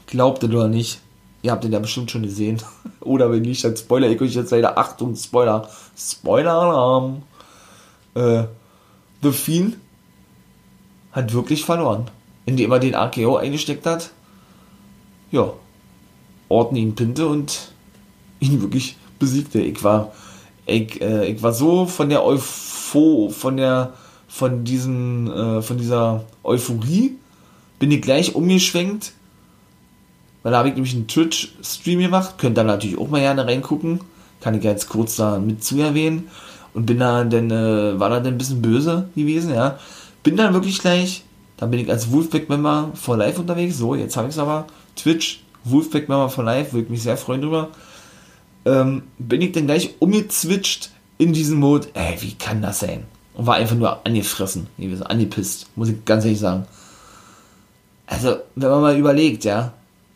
Glaubt 0.08 0.42
ihr 0.44 0.50
oder 0.50 0.68
nicht? 0.68 1.00
Ihr 1.44 1.52
habt 1.52 1.64
den 1.64 1.72
ja 1.72 1.80
bestimmt 1.80 2.10
schon 2.10 2.24
gesehen. 2.24 2.60
oder 3.02 3.32
wenn 3.32 3.44
nicht, 3.44 3.64
dann 3.64 3.78
spoiler 3.78 4.10
ich 4.10 4.20
euch 4.20 4.34
jetzt 4.34 4.52
leider. 4.52 4.78
Achtung, 4.78 5.16
Spoiler. 5.16 5.70
Spoiler-Alarm. 5.96 7.22
Äh, 8.16 8.46
The 9.22 9.32
Fiend 9.32 9.78
hat 11.12 11.32
wirklich 11.32 11.64
verloren. 11.64 12.10
Indem 12.48 12.72
er 12.72 12.80
den 12.80 12.96
AKO 12.96 13.38
eingesteckt 13.38 13.86
hat. 13.86 14.10
Ja. 15.32 15.54
Orten 16.50 16.76
ihn 16.76 16.96
pinte 16.96 17.28
und 17.28 17.72
ihn 18.40 18.62
wirklich 18.62 18.98
besiegte. 19.20 19.62
Ich 19.62 19.84
war 19.84 20.12
ich, 20.66 21.02
äh, 21.02 21.28
ich 21.28 21.42
war 21.42 21.54
so 21.54 21.86
von 21.86 22.10
der 22.10 22.24
Eupho, 22.24 23.30
von 23.30 23.58
der, 23.58 23.94
von 24.28 24.64
diesen, 24.64 25.32
äh, 25.32 25.62
von 25.62 25.78
dieser 25.78 26.24
Euphorie, 26.44 27.16
bin 27.80 27.92
ich 27.92 28.02
gleich 28.02 28.36
umgeschwenkt, 28.36 29.14
weil 30.44 30.52
da 30.52 30.60
habe 30.60 30.70
ich 30.70 30.76
nämlich 30.76 30.94
einen 30.94 31.08
Twitch-Stream 31.08 32.00
gemacht, 32.00 32.36
könnt 32.38 32.58
ihr 32.58 32.64
natürlich 32.64 32.98
auch 32.98 33.10
mal 33.10 33.22
gerne 33.22 33.46
reingucken, 33.46 34.00
kann 34.42 34.56
ich 34.56 34.64
jetzt 34.64 34.90
kurz 34.90 35.16
da 35.16 35.40
mit 35.40 35.64
zu 35.64 35.80
erwähnen 35.80 36.30
und 36.74 36.86
bin 36.86 37.00
da 37.00 37.24
dann, 37.24 37.52
äh, 37.52 38.00
war 38.00 38.10
da 38.10 38.20
dann 38.20 38.36
ein 38.36 38.38
bisschen 38.38 38.62
böse 38.62 39.10
gewesen, 39.16 39.54
ja, 39.54 39.80
bin 40.24 40.36
dann 40.36 40.54
wirklich 40.54 40.80
gleich, 40.80 41.24
da 41.58 41.66
bin 41.68 41.80
ich 41.80 41.90
als 41.90 42.12
Wolfpack-Member 42.12 42.92
for 42.96 43.18
Life 43.18 43.40
unterwegs. 43.40 43.78
So, 43.78 43.96
jetzt 43.96 44.18
habe 44.18 44.28
ich 44.28 44.34
es 44.34 44.40
aber. 44.40 44.66
Twitch, 44.96 45.42
Wolfpack-Member 45.64 46.30
for 46.30 46.44
Life, 46.44 46.74
würde 46.74 46.86
ich 46.86 46.90
mich 46.90 47.04
sehr 47.04 47.18
freuen 47.18 47.42
drüber. 47.42 47.70
Ähm, 48.66 49.04
bin 49.18 49.42
ich 49.42 49.52
dann 49.52 49.68
gleich 49.68 49.96
umgezwitscht 50.00 50.90
in 51.18 51.34
diesen 51.34 51.60
Mode, 51.60 51.88
ey, 51.94 52.18
wie 52.22 52.34
kann 52.34 52.62
das 52.62 52.80
sein? 52.80 53.06
Und 53.34 53.48
war 53.48 53.56
einfach 53.56 53.76
nur 53.76 54.06
angefressen, 54.06 54.68
angepisst, 55.06 55.68
muss 55.76 55.90
ich 55.90 56.04
ganz 56.06 56.26
ehrlich 56.26 56.40
sagen. 56.40 56.66
Also, 58.08 58.38
wenn 58.56 58.70
man 58.70 58.82
mal 58.82 58.98
überlegt, 58.98 59.46
ja, 59.46 59.74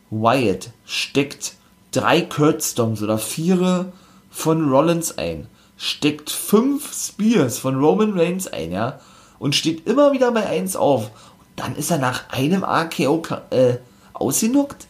Wyatt 0.10 0.72
steckt 0.86 1.56
drei 1.92 2.22
Kurtzdoms 2.22 3.02
oder 3.04 3.18
vier 3.18 3.92
von 4.30 4.70
Rollins 4.70 5.18
ein, 5.18 5.48
steckt 5.78 6.30
fünf 6.30 6.94
Spears 6.94 7.58
von 7.58 7.76
Roman 7.76 8.18
Reigns 8.18 8.48
ein, 8.48 8.72
ja, 8.72 9.00
und 9.40 9.56
steht 9.56 9.88
immer 9.88 10.12
wieder 10.12 10.32
bei 10.32 10.46
1 10.46 10.76
auf. 10.76 11.06
Und 11.06 11.48
dann 11.56 11.76
ist 11.76 11.90
er 11.90 11.98
nach 11.98 12.30
einem 12.30 12.64
AKO 12.64 13.24
äh, 13.50 13.78
ausgenuckt? 14.14 14.88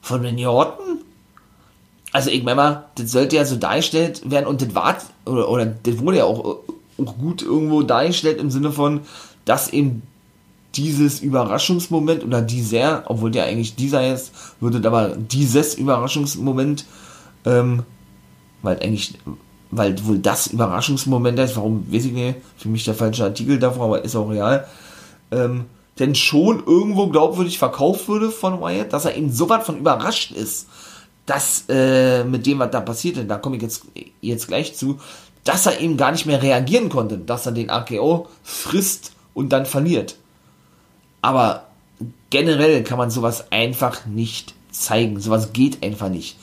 Von 0.00 0.22
Randy 0.22 0.46
Orton? 0.46 1.00
Also 2.14 2.30
ich 2.30 2.44
meine 2.44 2.84
das 2.94 3.10
sollte 3.10 3.34
ja 3.34 3.44
so 3.44 3.56
dargestellt 3.56 4.30
werden 4.30 4.46
und 4.46 4.62
das 4.62 4.72
war, 4.72 4.96
oder, 5.26 5.48
oder 5.48 5.66
das 5.66 5.98
wurde 5.98 6.18
ja 6.18 6.24
auch, 6.24 6.58
auch 6.96 7.18
gut 7.18 7.42
irgendwo 7.42 7.82
dargestellt 7.82 8.38
im 8.38 8.52
Sinne 8.52 8.70
von, 8.70 9.00
dass 9.44 9.72
eben 9.72 10.02
dieses 10.76 11.18
Überraschungsmoment 11.18 12.22
oder 12.22 12.40
dieser, 12.40 13.02
obwohl 13.06 13.32
der 13.32 13.46
eigentlich 13.46 13.74
dieser 13.74 14.14
ist, 14.14 14.30
würde 14.60 14.86
aber 14.86 15.16
dieses 15.16 15.74
Überraschungsmoment, 15.74 16.84
ähm, 17.46 17.82
weil 18.62 18.78
eigentlich, 18.78 19.18
weil 19.72 19.96
wohl 20.06 20.20
das 20.20 20.46
Überraschungsmoment 20.46 21.40
ist, 21.40 21.56
warum 21.56 21.92
weiß 21.92 22.04
ich 22.04 22.12
nicht, 22.12 22.36
für 22.56 22.68
mich 22.68 22.84
der 22.84 22.94
falsche 22.94 23.24
Artikel 23.24 23.58
davor, 23.58 23.86
aber 23.86 24.04
ist 24.04 24.14
auch 24.14 24.30
real, 24.30 24.68
ähm, 25.32 25.64
denn 25.98 26.14
schon 26.14 26.62
irgendwo 26.64 27.08
glaubwürdig 27.08 27.58
verkauft 27.58 28.06
würde 28.06 28.30
von 28.30 28.60
Wyatt, 28.60 28.92
dass 28.92 29.04
er 29.04 29.16
eben 29.16 29.32
so 29.32 29.48
weit 29.48 29.64
von 29.64 29.78
überrascht 29.78 30.30
ist, 30.30 30.68
dass 31.26 31.64
äh, 31.68 32.24
mit 32.24 32.46
dem, 32.46 32.58
was 32.58 32.70
da 32.70 32.80
passierte, 32.80 33.24
da 33.24 33.38
komme 33.38 33.56
ich 33.56 33.62
jetzt, 33.62 33.86
jetzt 34.20 34.48
gleich 34.48 34.74
zu, 34.76 35.00
dass 35.44 35.66
er 35.66 35.80
eben 35.80 35.96
gar 35.96 36.12
nicht 36.12 36.26
mehr 36.26 36.42
reagieren 36.42 36.88
konnte, 36.88 37.18
dass 37.18 37.46
er 37.46 37.52
den 37.52 37.70
AKO 37.70 38.28
frisst 38.42 39.12
und 39.34 39.50
dann 39.50 39.66
verliert. 39.66 40.16
Aber 41.22 41.66
generell 42.30 42.82
kann 42.82 42.98
man 42.98 43.10
sowas 43.10 43.50
einfach 43.50 44.06
nicht 44.06 44.54
zeigen. 44.70 45.20
Sowas 45.20 45.52
geht 45.52 45.82
einfach 45.82 46.08
nicht. 46.08 46.36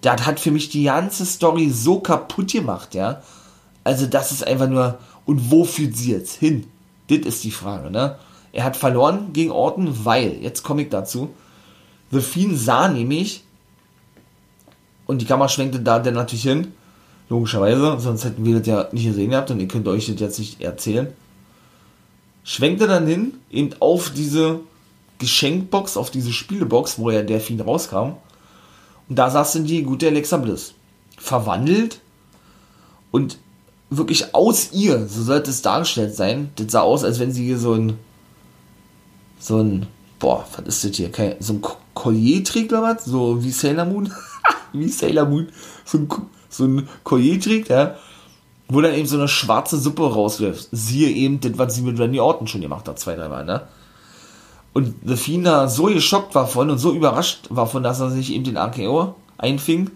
Das 0.00 0.24
hat 0.26 0.40
für 0.40 0.50
mich 0.50 0.68
die 0.68 0.84
ganze 0.84 1.26
Story 1.26 1.70
so 1.70 2.00
kaputt 2.00 2.52
gemacht, 2.52 2.94
ja. 2.94 3.22
Also 3.84 4.06
das 4.06 4.32
ist 4.32 4.46
einfach 4.46 4.68
nur, 4.68 4.98
und 5.24 5.50
wo 5.50 5.64
führt 5.64 5.96
sie 5.96 6.12
jetzt 6.12 6.36
hin? 6.36 6.66
Das 7.08 7.18
ist 7.20 7.44
die 7.44 7.50
Frage, 7.50 7.90
ne? 7.90 8.18
Er 8.52 8.64
hat 8.64 8.76
verloren 8.76 9.32
gegen 9.32 9.50
Orton, 9.50 10.04
weil, 10.04 10.38
jetzt 10.40 10.62
komme 10.62 10.82
ich 10.82 10.88
dazu, 10.88 11.30
The 12.10 12.20
Fiend 12.20 12.58
sah 12.58 12.88
nämlich, 12.88 13.44
und 15.06 15.20
die 15.20 15.24
Kamera 15.24 15.48
schwenkte 15.48 15.80
da 15.80 15.98
dann 15.98 16.14
natürlich 16.14 16.42
hin, 16.42 16.72
logischerweise, 17.28 17.98
sonst 17.98 18.24
hätten 18.24 18.44
wir 18.44 18.58
das 18.58 18.66
ja 18.66 18.88
nicht 18.92 19.06
gesehen 19.06 19.30
gehabt 19.30 19.50
und 19.50 19.60
ihr 19.60 19.68
könnt 19.68 19.88
euch 19.88 20.06
das 20.06 20.20
jetzt 20.20 20.38
nicht 20.38 20.60
erzählen. 20.60 21.08
Schwenkte 22.44 22.86
dann 22.86 23.06
hin, 23.06 23.34
eben 23.50 23.70
auf 23.80 24.10
diese 24.10 24.60
Geschenkbox, 25.18 25.96
auf 25.96 26.10
diese 26.10 26.32
Spielebox, 26.32 26.98
wo 26.98 27.10
ja 27.10 27.22
der 27.22 27.40
Fiend 27.40 27.66
rauskam. 27.66 28.16
Und 29.08 29.16
da 29.16 29.30
saß 29.30 29.54
dann 29.54 29.64
die 29.64 29.82
gute 29.82 30.08
Alexa 30.08 30.36
Bliss. 30.36 30.74
Verwandelt 31.18 32.00
und 33.10 33.38
wirklich 33.90 34.34
aus 34.34 34.72
ihr, 34.72 35.06
so 35.08 35.22
sollte 35.22 35.50
es 35.50 35.62
dargestellt 35.62 36.14
sein. 36.14 36.50
Das 36.56 36.72
sah 36.72 36.82
aus, 36.82 37.04
als 37.04 37.18
wenn 37.18 37.32
sie 37.32 37.44
hier 37.44 37.58
so 37.58 37.72
ein, 37.72 37.98
so 39.38 39.58
ein, 39.58 39.86
boah, 40.18 40.46
was 40.56 40.66
ist 40.66 40.84
das 40.84 40.96
hier? 40.96 41.10
Kein, 41.10 41.36
so 41.40 41.54
ein 41.54 41.62
Collier 41.94 42.44
trägt 42.44 42.72
oder 42.72 42.82
was? 42.82 43.04
So 43.04 43.42
wie 43.42 43.50
Sailor 43.50 43.86
Moon? 43.86 44.12
wie 44.78 44.88
Sailor 44.88 45.26
Moon. 45.26 45.48
So 45.84 45.98
ein 45.98 46.08
so 46.48 46.64
ein 46.64 46.88
Collier 47.04 47.40
trägt, 47.40 47.68
ja, 47.68 47.96
wo 48.68 48.80
dann 48.80 48.94
eben 48.94 49.06
so 49.06 49.16
eine 49.16 49.28
schwarze 49.28 49.78
Suppe 49.78 50.12
rauswirft. 50.12 50.68
Siehe 50.72 51.10
eben 51.10 51.40
das, 51.40 51.58
was 51.58 51.74
sie 51.74 51.82
mit 51.82 51.98
Randy 51.98 52.20
Orton 52.20 52.46
schon 52.46 52.60
gemacht 52.60 52.88
hat, 52.88 52.98
zwei, 52.98 53.14
dreimal, 53.14 53.44
ne? 53.44 53.62
Und 54.72 54.94
The 55.04 55.16
Fiend 55.16 55.46
da 55.46 55.68
so 55.68 55.84
geschockt 55.84 56.34
war 56.34 56.46
von 56.46 56.68
und 56.68 56.78
so 56.78 56.92
überrascht 56.92 57.46
war 57.48 57.66
von, 57.66 57.82
dass 57.82 58.00
er 58.00 58.10
sich 58.10 58.32
eben 58.32 58.44
den 58.44 58.58
AKO 58.58 59.14
einfing 59.38 59.90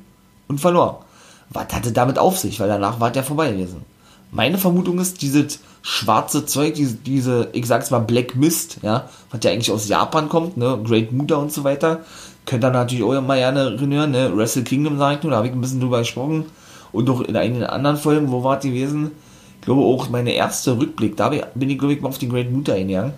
und 0.49 0.59
verlor. 0.59 1.05
Was 1.51 1.66
hatte 1.72 1.93
damit 1.93 2.18
auf 2.18 2.39
sich? 2.39 2.61
Weil 2.61 2.68
danach 2.68 2.99
war 2.99 3.11
der 3.11 3.24
vorbei 3.24 3.51
gewesen. 3.51 3.85
Meine 4.31 4.57
Vermutung 4.57 4.99
ist, 4.99 5.20
dieses 5.20 5.61
schwarze 5.83 6.47
Zeug, 6.47 6.74
diese, 6.74 6.95
diese, 6.95 7.49
ich 7.53 7.66
sag's 7.66 7.91
mal, 7.91 7.99
Black 7.99 8.37
Mist, 8.37 8.78
ja, 8.83 9.09
was 9.31 9.41
ja 9.43 9.51
eigentlich 9.51 9.72
aus 9.72 9.89
Japan 9.89 10.28
kommt, 10.28 10.57
ne, 10.57 10.81
Great 10.85 11.12
Muda 11.12 11.37
und 11.37 11.53
so 11.53 11.64
weiter, 11.64 12.01
Könnt 12.47 12.64
ihr 12.64 12.70
natürlich 12.70 13.05
auch 13.05 13.20
mal 13.20 13.38
gerne 13.38 13.61
erinnern, 13.61 14.11
ne? 14.11 14.36
Wrestle 14.36 14.64
Kingdom 14.64 14.99
sag 14.99 15.18
ich 15.18 15.22
nur, 15.22 15.30
da 15.30 15.38
habe 15.38 15.47
ich 15.49 15.53
ein 15.53 15.61
bisschen 15.61 15.80
drüber 15.80 16.01
gesprochen. 16.01 16.47
Und 16.93 17.09
auch 17.09 17.20
in 17.20 17.36
einigen 17.36 17.64
anderen 17.64 17.97
Folgen, 17.97 18.30
wo 18.30 18.43
war 18.43 18.59
es 18.59 18.64
gewesen? 18.64 19.12
Ich 19.61 19.66
glaube 19.66 19.82
auch 19.82 20.09
meine 20.09 20.32
erste 20.32 20.78
Rückblick, 20.78 21.16
da 21.16 21.28
bin 21.28 21.70
ich, 21.70 21.78
glaube 21.78 21.95
ich, 21.95 22.01
mal 22.01 22.09
auf 22.09 22.18
den 22.18 22.30
Great 22.30 22.51
Mutter 22.51 22.74
eingegangen. 22.74 23.12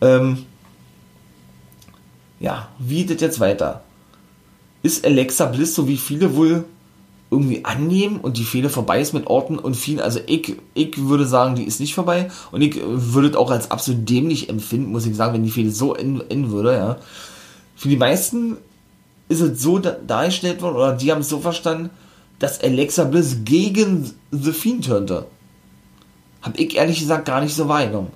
Ähm, 0.00 0.44
ja, 2.38 2.68
wie 2.78 3.04
geht 3.04 3.16
das 3.16 3.20
jetzt 3.20 3.40
weiter? 3.40 3.82
Ist 4.82 5.04
Alexa 5.04 5.46
Bliss, 5.46 5.74
so 5.74 5.88
wie 5.88 5.96
viele 5.96 6.36
wohl 6.36 6.64
irgendwie 7.30 7.64
annehmen 7.64 8.18
und 8.18 8.36
die 8.38 8.44
Fehler 8.44 8.70
vorbei 8.70 9.00
ist 9.00 9.12
mit 9.12 9.26
Orten 9.26 9.58
und 9.58 9.74
vielen, 9.74 10.00
also 10.00 10.20
ich, 10.26 10.54
ich 10.74 10.96
würde 10.96 11.26
sagen, 11.26 11.56
die 11.56 11.64
ist 11.64 11.80
nicht 11.80 11.94
vorbei 11.94 12.30
und 12.52 12.62
ich 12.62 12.80
würde 12.84 13.28
es 13.28 13.36
auch 13.36 13.50
als 13.50 13.70
absolut 13.72 14.08
dämlich 14.08 14.48
empfinden, 14.48 14.92
muss 14.92 15.06
ich 15.06 15.16
sagen, 15.16 15.34
wenn 15.34 15.42
die 15.42 15.50
Fehler 15.50 15.72
so 15.72 15.94
enden 15.94 16.50
würde, 16.52 16.74
ja. 16.74 16.96
Für 17.76 17.88
die 17.88 17.96
meisten 17.96 18.56
ist 19.28 19.40
es 19.40 19.62
so 19.62 19.78
dargestellt 19.78 20.62
worden, 20.62 20.76
oder 20.76 20.92
die 20.94 21.12
haben 21.12 21.20
es 21.20 21.28
so 21.28 21.40
verstanden, 21.40 21.90
dass 22.38 22.60
Alexa 22.60 23.04
Bliss 23.04 23.38
gegen 23.44 24.12
The 24.30 24.52
Fiend 24.52 24.86
turnte. 24.86 25.26
Hab 26.42 26.58
ich 26.58 26.76
ehrlich 26.76 27.00
gesagt 27.00 27.26
gar 27.26 27.40
nicht 27.40 27.54
so 27.54 27.68
wahrgenommen. 27.68 28.10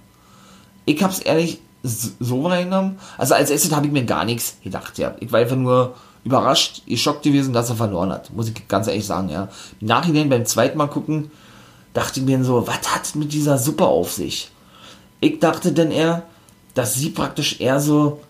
Ich 0.87 1.03
hab's 1.03 1.21
ehrlich 1.21 1.61
so 1.83 2.45
wahrgenommen. 2.45 2.99
Also 3.19 3.35
als 3.35 3.51
erstes 3.51 3.75
habe 3.75 3.87
ich 3.87 3.93
mir 3.93 4.05
gar 4.05 4.25
nichts 4.25 4.57
gedacht, 4.63 4.99
ja. 4.99 5.15
Ich 5.21 5.33
war 5.33 5.41
einfach 5.41 5.57
nur 5.57 5.95
überrascht, 6.25 6.83
geschockt 6.87 7.23
gewesen, 7.23 7.53
dass 7.53 7.71
er 7.71 7.77
verloren 7.77 8.13
hat. 8.13 8.33
Muss 8.33 8.49
ich 8.49 8.69
ganz 8.69 8.87
ehrlich 8.87 9.07
sagen, 9.07 9.31
ja. 9.31 9.49
Im 9.81 9.87
Nachhinein 9.87 10.29
beim 10.29 10.47
zweiten 10.47 10.79
Mal 10.79 10.89
gucken, 10.89 11.31
dachte 11.95 12.21
ich 12.21 12.27
mir 12.27 12.43
so, 12.45 12.67
was 12.67 12.95
hat 12.95 13.15
mit 13.17 13.33
dieser 13.33 13.59
Suppe 13.59 13.87
auf 13.87 14.13
sich? 14.13 14.51
Ich 15.21 15.39
dachte 15.39 15.73
denn 15.73 15.91
eher, 15.91 16.23
dass 16.75 16.95
sie 16.95 17.11
praktisch 17.11 17.61
eher 17.61 17.81
so 17.81 18.21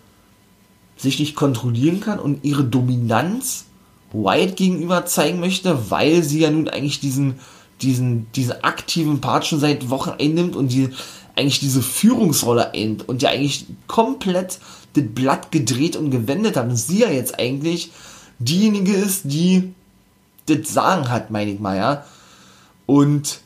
sich 1.00 1.18
nicht 1.18 1.34
kontrollieren 1.34 2.00
kann 2.00 2.18
und 2.18 2.44
ihre 2.44 2.64
Dominanz 2.64 3.64
White 4.12 4.54
gegenüber 4.54 5.06
zeigen 5.06 5.40
möchte, 5.40 5.90
weil 5.90 6.22
sie 6.22 6.40
ja 6.40 6.50
nun 6.50 6.68
eigentlich 6.68 7.00
diesen, 7.00 7.34
diesen, 7.80 8.30
diesen 8.32 8.62
aktiven 8.64 9.20
Part 9.20 9.46
schon 9.46 9.60
seit 9.60 9.88
Wochen 9.88 10.10
einnimmt 10.18 10.56
und 10.56 10.72
die 10.72 10.90
eigentlich 11.36 11.60
diese 11.60 11.82
Führungsrolle 11.82 12.72
einnimmt 12.74 13.08
und 13.08 13.22
ja 13.22 13.30
eigentlich 13.30 13.66
komplett 13.86 14.58
das 14.94 15.04
Blatt 15.14 15.52
gedreht 15.52 15.96
und 15.96 16.10
gewendet 16.10 16.56
hat 16.56 16.68
und 16.68 16.76
sie 16.76 17.00
ja 17.00 17.10
jetzt 17.10 17.38
eigentlich 17.38 17.92
diejenige 18.40 18.92
ist, 18.92 19.22
die 19.24 19.72
das 20.46 20.72
Sagen 20.72 21.08
hat, 21.08 21.30
meine 21.30 21.52
ich 21.52 21.60
mal, 21.60 21.76
ja. 21.76 22.04
Und 22.86 23.40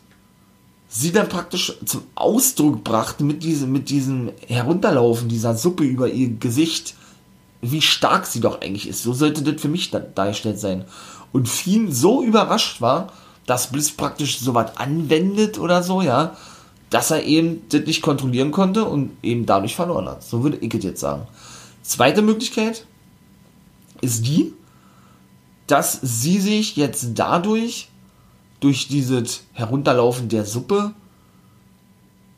sie 0.89 1.13
dann 1.13 1.29
praktisch 1.29 1.75
zum 1.85 2.03
Ausdruck 2.15 2.83
brachte 2.83 3.25
mit 3.25 3.43
diesem, 3.43 3.73
mit 3.73 3.91
diesem 3.91 4.31
Herunterlaufen 4.47 5.29
dieser 5.29 5.55
Suppe 5.57 5.85
über 5.85 6.09
ihr 6.09 6.31
Gesicht 6.31 6.95
wie 7.71 7.83
stark 7.83 8.27
sie 8.27 8.41
doch 8.41 8.61
eigentlich 8.61 8.89
ist. 8.89 9.03
So 9.03 9.13
sollte 9.13 9.43
das 9.43 9.61
für 9.61 9.69
mich 9.69 9.91
dargestellt 9.91 10.59
sein. 10.59 10.85
Und 11.33 11.49
Fiend 11.49 11.95
so 11.95 12.23
überrascht 12.23 12.81
war, 12.81 13.13
dass 13.47 13.71
Bliss 13.71 13.91
praktisch 13.91 14.39
so 14.39 14.55
was 14.55 14.77
anwendet 14.77 15.59
oder 15.59 15.83
so, 15.83 16.01
ja, 16.01 16.37
dass 16.91 17.11
er 17.11 17.25
eben 17.25 17.63
das 17.71 17.83
nicht 17.83 18.03
kontrollieren 18.03 18.53
konnte 18.53 18.85
und 18.85 19.11
eben 19.23 19.47
dadurch 19.47 19.75
verloren 19.75 20.09
hat. 20.09 20.23
So 20.23 20.43
würde 20.43 20.59
ich 20.59 20.73
es 20.75 20.85
jetzt 20.85 21.01
sagen. 21.01 21.27
Zweite 21.83 22.23
Möglichkeit 22.23 22.87
ist 24.01 24.27
die, 24.27 24.53
dass 25.67 25.99
sie 26.03 26.39
sich 26.39 26.77
jetzt 26.77 27.09
dadurch, 27.15 27.89
durch 28.61 28.89
dieses 28.89 29.45
Herunterlaufen 29.53 30.29
der 30.29 30.45
Suppe, 30.45 30.95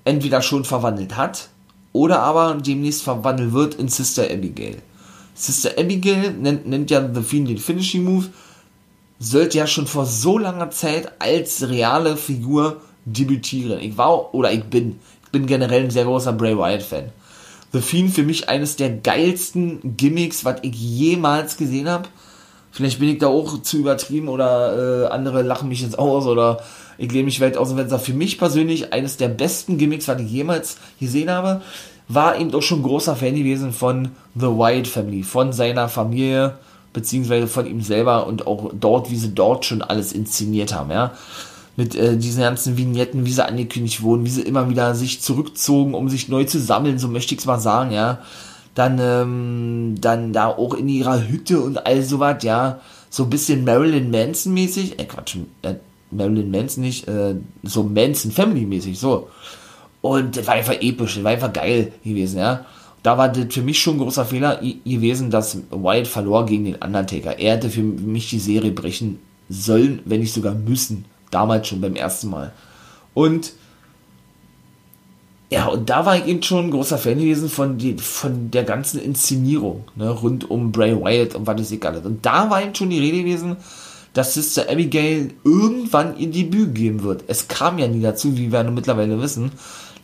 entweder 0.05 0.41
schon 0.43 0.65
verwandelt 0.65 1.17
hat 1.17 1.51
oder 1.93 2.21
aber 2.21 2.55
demnächst 2.55 3.03
verwandelt 3.03 3.53
wird 3.53 3.75
in 3.75 3.89
Sister 3.89 4.25
Abigail. 4.25 4.83
Sister 5.37 5.73
Abigail 5.79 6.33
nennt, 6.33 6.67
nennt 6.67 6.91
ja 6.91 7.09
The 7.15 7.23
Fiend 7.23 7.49
den 7.49 7.59
Finishing 7.59 8.05
Move, 8.05 8.27
sollte 9.19 9.59
ja 9.59 9.67
schon 9.67 9.87
vor 9.87 10.07
so 10.07 10.39
langer 10.39 10.71
Zeit 10.71 11.13
als 11.19 11.69
reale 11.69 12.17
Figur 12.17 12.81
debütieren. 13.05 13.81
Ich 13.81 13.97
war 13.97 14.35
oder 14.35 14.51
ich 14.51 14.65
bin, 14.65 14.99
ich 15.25 15.31
bin 15.31 15.47
generell 15.47 15.85
ein 15.85 15.91
sehr 15.91 16.05
großer 16.05 16.33
Bray 16.33 16.57
Wyatt 16.57 16.83
Fan. 16.83 17.13
The 17.73 17.81
Fiend 17.81 18.15
für 18.15 18.23
mich 18.23 18.49
eines 18.49 18.77
der 18.77 18.91
geilsten 18.91 19.97
Gimmicks, 19.97 20.45
was 20.45 20.57
ich 20.63 20.75
jemals 20.75 21.59
gesehen 21.59 21.89
habe. 21.89 22.09
Vielleicht 22.73 22.99
bin 22.99 23.09
ich 23.11 23.19
da 23.19 23.29
auch 23.29 23.61
zu 23.63 23.79
übertrieben 23.79 24.29
oder 24.29 25.05
äh, 25.05 25.07
andere 25.09 25.43
lachen 25.43 25.69
mich 25.69 25.83
jetzt 25.83 25.99
aus 25.99 26.27
oder 26.27 26.63
Ich 26.99 27.13
lehne 27.13 27.25
mich 27.25 27.41
weit 27.41 27.57
aus 27.57 27.69
dem 27.69 27.79
Fenster. 27.79 27.99
Für 27.99 28.13
mich 28.13 28.39
persönlich 28.39 28.93
eines 28.93 29.17
der 29.17 29.29
besten 29.29 29.79
Gimmicks, 29.79 30.09
was 30.09 30.21
ich 30.21 30.31
jemals 30.31 30.79
gesehen 30.99 31.31
habe, 31.31 31.63
war 32.09 32.39
eben 32.39 32.55
auch 32.55 32.63
schon 32.63 32.83
großer 32.83 33.17
Fan 33.17 33.35
gewesen 33.35 33.73
von 33.73 34.11
The 34.35 34.47
White 34.47 34.89
Family, 34.89 35.23
von 35.23 35.53
seiner 35.53 35.89
Familie, 35.89 36.59
beziehungsweise 36.93 37.47
von 37.47 37.67
ihm 37.67 37.81
selber 37.81 38.27
und 38.27 38.47
auch 38.47 38.71
dort, 38.79 39.11
wie 39.11 39.17
sie 39.17 39.35
dort 39.35 39.65
schon 39.65 39.83
alles 39.83 40.13
inszeniert 40.13 40.75
haben, 40.75 40.91
ja. 40.91 41.13
Mit 41.79 41.95
äh, 41.95 42.17
diesen 42.17 42.41
ganzen 42.41 42.79
Vignetten, 42.79 43.27
wie 43.27 43.33
sie 43.33 43.47
angekündigt 43.47 44.03
wurden, 44.03 44.25
wie 44.25 44.31
sie 44.31 44.41
immer 44.41 44.71
wieder 44.71 44.95
sich 44.95 45.21
zurückzogen, 45.21 45.93
um 45.93 46.09
sich 46.09 46.29
neu 46.29 46.45
zu 46.45 46.59
sammeln, 46.59 46.99
so 46.99 47.09
möchte 47.09 47.35
ich 47.35 47.41
es 47.41 47.47
mal 47.47 47.59
sagen, 47.59 47.91
ja. 47.91 48.21
Dann, 48.75 48.99
ähm, 48.99 49.95
dann 50.01 50.33
da 50.33 50.47
auch 50.47 50.75
in 50.75 50.89
ihrer 50.89 51.29
Hütte 51.29 51.61
und 51.61 51.87
all 51.87 52.03
sowas, 52.03 52.43
ja. 52.43 52.81
So 53.11 53.25
ein 53.25 53.31
bisschen 53.31 53.65
Marilyn 53.65 54.11
Manson-mäßig, 54.11 54.99
äh, 54.99 55.05
Quatsch, 55.05 55.37
äh, 55.63 55.75
Marilyn 56.11 56.51
Manson 56.51 56.83
nicht, 56.83 57.09
äh, 57.09 57.35
so 57.63 57.83
Manson 57.83 58.31
Family-mäßig, 58.31 58.99
so. 58.99 59.29
Und 60.07 60.37
das 60.37 60.47
war 60.47 60.55
einfach 60.55 60.81
episch, 60.81 61.17
das 61.17 61.25
war 61.25 61.33
einfach 61.33 61.53
geil 61.53 61.93
gewesen, 62.05 62.39
ja. 62.39 62.65
Da 63.03 63.19
war 63.19 63.29
das 63.29 63.53
für 63.53 63.63
mich 63.63 63.81
schon 63.81 63.97
ein 63.97 64.01
großer 64.01 64.25
Fehler 64.25 64.61
gewesen, 64.85 65.31
dass 65.31 65.59
Wyatt 65.71 66.07
verlor 66.07 66.47
gegen 66.47 66.65
den 66.65 66.77
Undertaker. 66.77 67.39
Er 67.41 67.55
hätte 67.55 67.71
für 67.71 67.83
mich 67.83 68.31
die 68.31 68.39
Serie 68.39 68.71
brechen 68.71 69.19
sollen, 69.49 70.01
wenn 70.05 70.21
nicht 70.21 70.33
sogar 70.33 70.55
müssen. 70.55 71.07
Damals 71.33 71.67
schon 71.67 71.81
beim 71.81 71.97
ersten 71.97 72.31
Mal. 72.31 72.53
Und 73.15 73.53
ja, 75.51 75.67
und 75.67 75.91
da 75.91 76.07
war 76.07 76.17
ich 76.17 76.27
eben 76.27 76.43
schon 76.43 76.67
ein 76.67 76.71
großer 76.71 76.99
Fan 76.99 77.19
gewesen 77.19 77.49
von, 77.49 77.79
die, 77.79 77.95
von 77.95 78.51
der 78.53 78.63
ganzen 78.63 79.01
Inszenierung, 79.01 79.85
ne, 79.97 80.11
rund 80.11 80.49
um 80.49 80.71
Bray 80.71 80.97
Wyatt 80.97 81.35
und 81.35 81.49
was 81.49 81.61
ist 81.61 81.73
egal. 81.73 82.01
Und 82.05 82.25
da 82.25 82.49
war 82.49 82.63
eben 82.63 82.75
schon 82.75 82.91
die 82.91 83.01
Rede 83.01 83.19
gewesen, 83.19 83.57
dass 84.13 84.35
Sister 84.35 84.71
Abigail 84.71 85.35
irgendwann 85.45 86.17
ihr 86.17 86.31
Debüt 86.31 86.75
geben 86.75 87.03
wird. 87.03 87.25
Es 87.27 87.49
kam 87.49 87.79
ja 87.79 87.87
nie 87.87 88.01
dazu, 88.01 88.37
wie 88.37 88.51
wir 88.51 88.65
mittlerweile 88.65 89.21
wissen. 89.21 89.53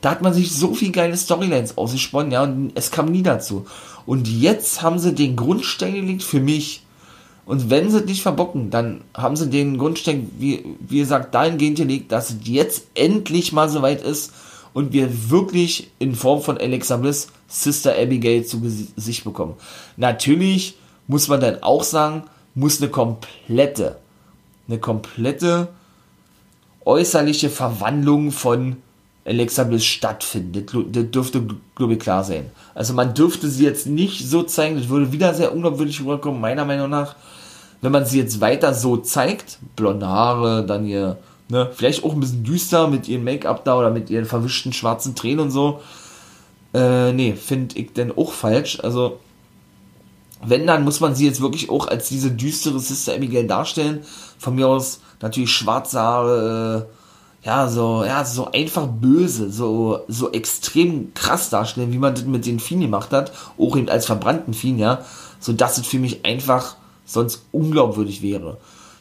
Da 0.03 0.11
hat 0.11 0.21
man 0.21 0.35
sich 0.35 0.53
so 0.53 0.75
viel 0.75 0.93
geile 0.93 1.17
Storylines 1.17 1.79
ausgesponnen, 1.79 2.33
ja, 2.33 2.43
und 2.43 2.73
es 2.75 2.91
kam 2.91 3.07
nie 3.07 3.23
dazu. 3.23 3.67
Und 4.05 4.29
jetzt 4.29 4.83
haben 4.83 4.99
sie 4.99 5.15
den 5.15 5.37
Grundstein 5.37 5.95
gelegt 5.95 6.25
für 6.25 6.41
mich. 6.41 6.83
Und 7.47 7.71
wenn 7.71 7.91
sie 7.91 8.05
nicht 8.05 8.23
verbocken, 8.23 8.71
dann 8.71 9.03
haben 9.15 9.37
sie 9.37 9.49
den 9.49 9.79
Grundstein, 9.79 10.31
wie, 10.39 10.77
wie 10.81 10.99
gesagt, 10.99 11.35
dahingehend 11.35 11.79
gelegt, 11.79 12.13
dass 12.13 12.31
es 12.31 12.37
jetzt 12.45 12.87
endlich 12.95 13.53
mal 13.53 13.69
soweit 13.69 14.03
ist 14.03 14.33
und 14.75 14.93
wir 14.93 15.31
wirklich 15.31 15.91
in 15.99 16.15
Form 16.15 16.43
von 16.43 16.59
Alexa 16.59 16.97
Bliss 16.97 17.29
Sister 17.47 17.95
Abigail 17.97 18.45
zu 18.45 18.61
Gesicht 18.61 19.25
bekommen. 19.25 19.55
Natürlich 19.97 20.77
muss 21.07 21.29
man 21.29 21.41
dann 21.41 21.63
auch 21.63 21.85
sagen, 21.85 22.25
muss 22.55 22.81
eine 22.81 22.91
komplette, 22.91 23.99
eine 24.67 24.79
komplette 24.79 25.69
äußerliche 26.85 27.51
Verwandlung 27.51 28.33
von 28.33 28.77
Alexa 29.25 29.65
Bliss 29.65 29.85
stattfindet. 29.85 30.73
Das 30.91 31.11
dürfte, 31.11 31.47
glaube 31.75 31.95
ich, 31.95 31.99
klar 32.01 32.25
sein. 32.25 32.51
Also 32.75 32.95
man 32.95 33.15
dürfte 33.15 33.49
sie 33.49 33.65
jetzt 33.65 33.87
nicht 33.87 34.29
so 34.29 34.43
zeigen, 34.43 34.77
das 34.77 34.89
würde 34.89 35.13
wieder 35.13 35.33
sehr 35.35 35.53
unglaubwürdig 35.53 36.01
rüberkommen, 36.01 36.41
meiner 36.41 36.65
Meinung 36.65 36.91
nach. 36.91 37.15
Wenn 37.81 37.93
man 37.93 38.05
sie 38.05 38.19
jetzt 38.19 38.41
weiter 38.41 38.75
so 38.75 38.97
zeigt, 38.97 39.59
blonde 39.77 40.07
Haare, 40.09 40.65
dann 40.65 40.87
ihr, 40.87 41.19
ne, 41.49 41.71
vielleicht 41.73 42.05
auch 42.05 42.13
ein 42.13 42.21
bisschen 42.21 42.45
düster 42.45 42.89
mit 42.89 43.09
ihrem 43.09 43.25
Make-up 43.25 43.65
da 43.65 43.79
oder 43.79 43.91
mit 43.91 44.11
ihren 44.11 44.25
verwischten 44.25 44.73
schwarzen 44.73 45.15
Tränen 45.15 45.41
und 45.41 45.51
so. 45.51 45.81
Äh, 46.75 47.13
nee, 47.13 47.35
finde 47.35 47.79
ich 47.79 47.93
denn 47.93 48.17
auch 48.17 48.33
falsch. 48.33 48.81
Also, 48.83 49.19
wenn, 50.45 50.67
dann 50.67 50.85
muss 50.85 51.01
man 51.01 51.15
sie 51.15 51.27
jetzt 51.27 51.41
wirklich 51.41 51.71
auch 51.71 51.87
als 51.87 52.09
diese 52.09 52.31
düstere 52.31 52.81
Sister 52.81 53.15
Abigail 53.15 53.47
darstellen. 53.47 54.01
Von 54.39 54.57
mir 54.57 54.67
aus 54.67 55.01
natürlich 55.21 55.51
schwarze 55.51 56.01
Haare, 56.01 56.89
äh, 56.89 57.02
ja, 57.45 57.69
so, 57.69 58.05
ja, 58.05 58.25
so 58.25 58.51
einfach 58.53 58.87
böse, 58.87 59.51
so, 59.51 60.01
so 60.07 60.31
extrem 60.31 61.13
krass 61.15 61.51
darstellen, 61.51 61.93
wie 61.93 61.99
man 61.99 62.15
das 62.15 62.25
mit 62.25 62.47
den 62.47 62.61
Viehen 62.61 62.81
gemacht 62.81 63.11
hat, 63.11 63.33
auch 63.59 63.77
eben 63.77 63.89
als 63.89 64.07
verbrannten 64.07 64.55
Viehen, 64.55 64.79
ja, 64.79 65.05
so 65.41 65.53
dass 65.53 65.79
es 65.79 65.87
für 65.87 65.99
mich 65.99 66.25
einfach 66.25 66.77
sonst 67.05 67.47
unglaubwürdig 67.51 68.23
wäre. 68.23 68.59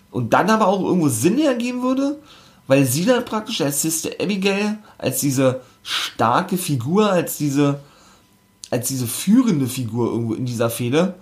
Und 0.09 0.33
dann 0.33 0.49
aber 0.49 0.67
auch 0.67 0.81
irgendwo 0.81 1.07
Sinn 1.07 1.39
ergeben 1.39 1.83
würde, 1.83 2.19
weil 2.67 2.85
sie 2.85 3.05
dann 3.05 3.25
praktisch 3.25 3.61
als 3.61 3.83
Sister 3.83 4.09
Abigail, 4.19 4.79
als 4.97 5.19
diese 5.19 5.61
starke 5.83 6.57
Figur, 6.57 7.11
als 7.11 7.37
diese, 7.37 7.79
als 8.71 8.87
diese 8.87 9.07
führende 9.07 9.67
Figur 9.67 10.11
irgendwo 10.11 10.33
in 10.33 10.45
dieser 10.45 10.69
Fehde, 10.69 11.15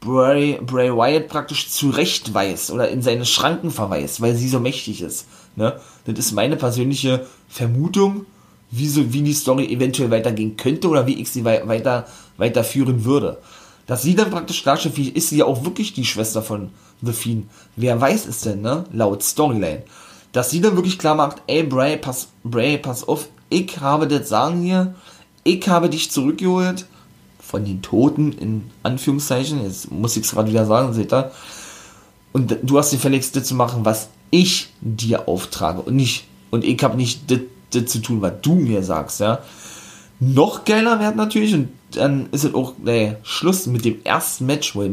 Bray, 0.00 0.58
Bray 0.60 0.90
Wyatt 0.94 1.28
praktisch 1.28 1.70
zurechtweist 1.70 2.70
oder 2.70 2.88
in 2.88 3.00
seine 3.00 3.24
Schranken 3.24 3.70
verweist, 3.70 4.20
weil 4.20 4.34
sie 4.34 4.48
so 4.48 4.60
mächtig 4.60 5.00
ist. 5.00 5.26
Ne? 5.56 5.78
Das 6.04 6.18
ist 6.18 6.32
meine 6.32 6.56
persönliche 6.56 7.26
Vermutung, 7.48 8.26
wie, 8.70 8.88
so, 8.88 9.12
wie 9.12 9.22
die 9.22 9.32
Story 9.32 9.66
eventuell 9.66 10.10
weitergehen 10.10 10.56
könnte 10.56 10.88
oder 10.88 11.06
wie 11.06 11.20
ich 11.20 11.30
sie 11.30 11.44
weiter, 11.44 12.06
weiterführen 12.36 13.04
würde. 13.04 13.38
Dass 13.86 14.02
sie 14.02 14.14
dann 14.14 14.30
praktisch 14.30 14.62
darstellt, 14.64 14.98
ist 14.98 15.28
sie 15.28 15.38
ja 15.38 15.44
auch 15.44 15.64
wirklich 15.64 15.92
die 15.92 16.04
Schwester 16.04 16.42
von 16.42 16.70
The 17.02 17.12
Fiend. 17.12 17.48
Wer 17.76 18.00
weiß 18.00 18.26
es 18.26 18.40
denn, 18.40 18.62
ne? 18.62 18.84
Laut 18.92 19.22
Storyline. 19.22 19.82
Dass 20.32 20.50
sie 20.50 20.60
dann 20.60 20.74
wirklich 20.74 20.98
klar 20.98 21.14
macht, 21.14 21.42
ey 21.46 21.62
Bray, 21.62 21.96
pass, 21.98 22.28
Bray, 22.42 22.78
pass 22.78 23.06
auf, 23.06 23.28
ich 23.50 23.78
habe 23.80 24.08
das 24.08 24.28
Sagen 24.28 24.62
hier, 24.62 24.94
ich 25.44 25.68
habe 25.68 25.90
dich 25.90 26.10
zurückgeholt 26.10 26.86
von 27.38 27.64
den 27.64 27.82
Toten, 27.82 28.32
in 28.32 28.70
Anführungszeichen, 28.82 29.62
jetzt 29.62 29.92
muss 29.92 30.16
ich 30.16 30.24
es 30.24 30.32
gerade 30.32 30.50
wieder 30.50 30.66
sagen, 30.66 30.92
seht 30.94 31.12
ihr, 31.12 31.30
und 32.32 32.56
du 32.62 32.78
hast 32.78 32.90
die 32.90 32.98
Fälligste 32.98 33.42
zu 33.42 33.54
machen, 33.54 33.84
was 33.84 34.08
ich 34.34 34.70
dir 34.80 35.28
auftrage 35.28 35.82
und 35.82 35.94
nicht, 35.94 36.26
und 36.50 36.64
ich 36.64 36.82
habe 36.82 36.96
nicht 36.96 37.30
das 37.30 37.86
zu 37.86 38.00
tun, 38.00 38.20
was 38.20 38.32
du 38.42 38.54
mir 38.54 38.82
sagst, 38.82 39.20
ja. 39.20 39.38
Noch 40.18 40.64
geiler 40.64 40.98
wäre 40.98 41.14
natürlich, 41.14 41.54
und 41.54 41.68
dann 41.92 42.28
ist 42.32 42.44
es 42.44 42.54
auch, 42.54 42.74
nee, 42.82 43.16
Schluss 43.22 43.66
mit 43.66 43.84
dem 43.84 44.04
ersten 44.04 44.46
Match, 44.46 44.74
wo 44.74 44.88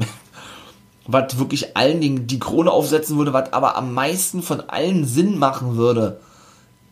was 1.08 1.40
wirklich 1.40 1.76
allen 1.76 2.02
Dingen 2.02 2.28
die 2.28 2.40
Krone 2.40 2.72
aufsetzen 2.72 3.18
würde, 3.18 3.34
was 3.34 3.52
aber 3.52 3.76
am 3.76 3.94
meisten 3.94 4.44
von 4.44 4.62
allen 4.62 5.06
Sinn 5.06 5.40
machen 5.40 5.76
würde, 5.76 6.20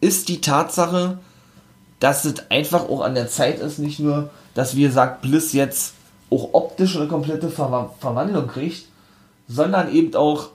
ist 0.01 0.29
die 0.29 0.41
Tatsache, 0.41 1.19
dass 1.99 2.25
es 2.25 2.49
einfach 2.49 2.89
auch 2.89 3.01
an 3.01 3.13
der 3.13 3.27
Zeit 3.27 3.59
ist, 3.59 3.77
nicht 3.77 3.99
nur, 3.99 4.31
dass 4.55 4.75
wie 4.75 4.83
gesagt 4.83 5.21
Bliss 5.21 5.53
jetzt 5.53 5.93
auch 6.31 6.49
optisch 6.53 6.95
eine 6.95 7.07
komplette 7.07 7.49
Ver 7.49 7.91
Verwandlung 7.99 8.47
kriegt, 8.47 8.85
sondern 9.47 9.93
eben 9.93 10.15
auch 10.15 10.49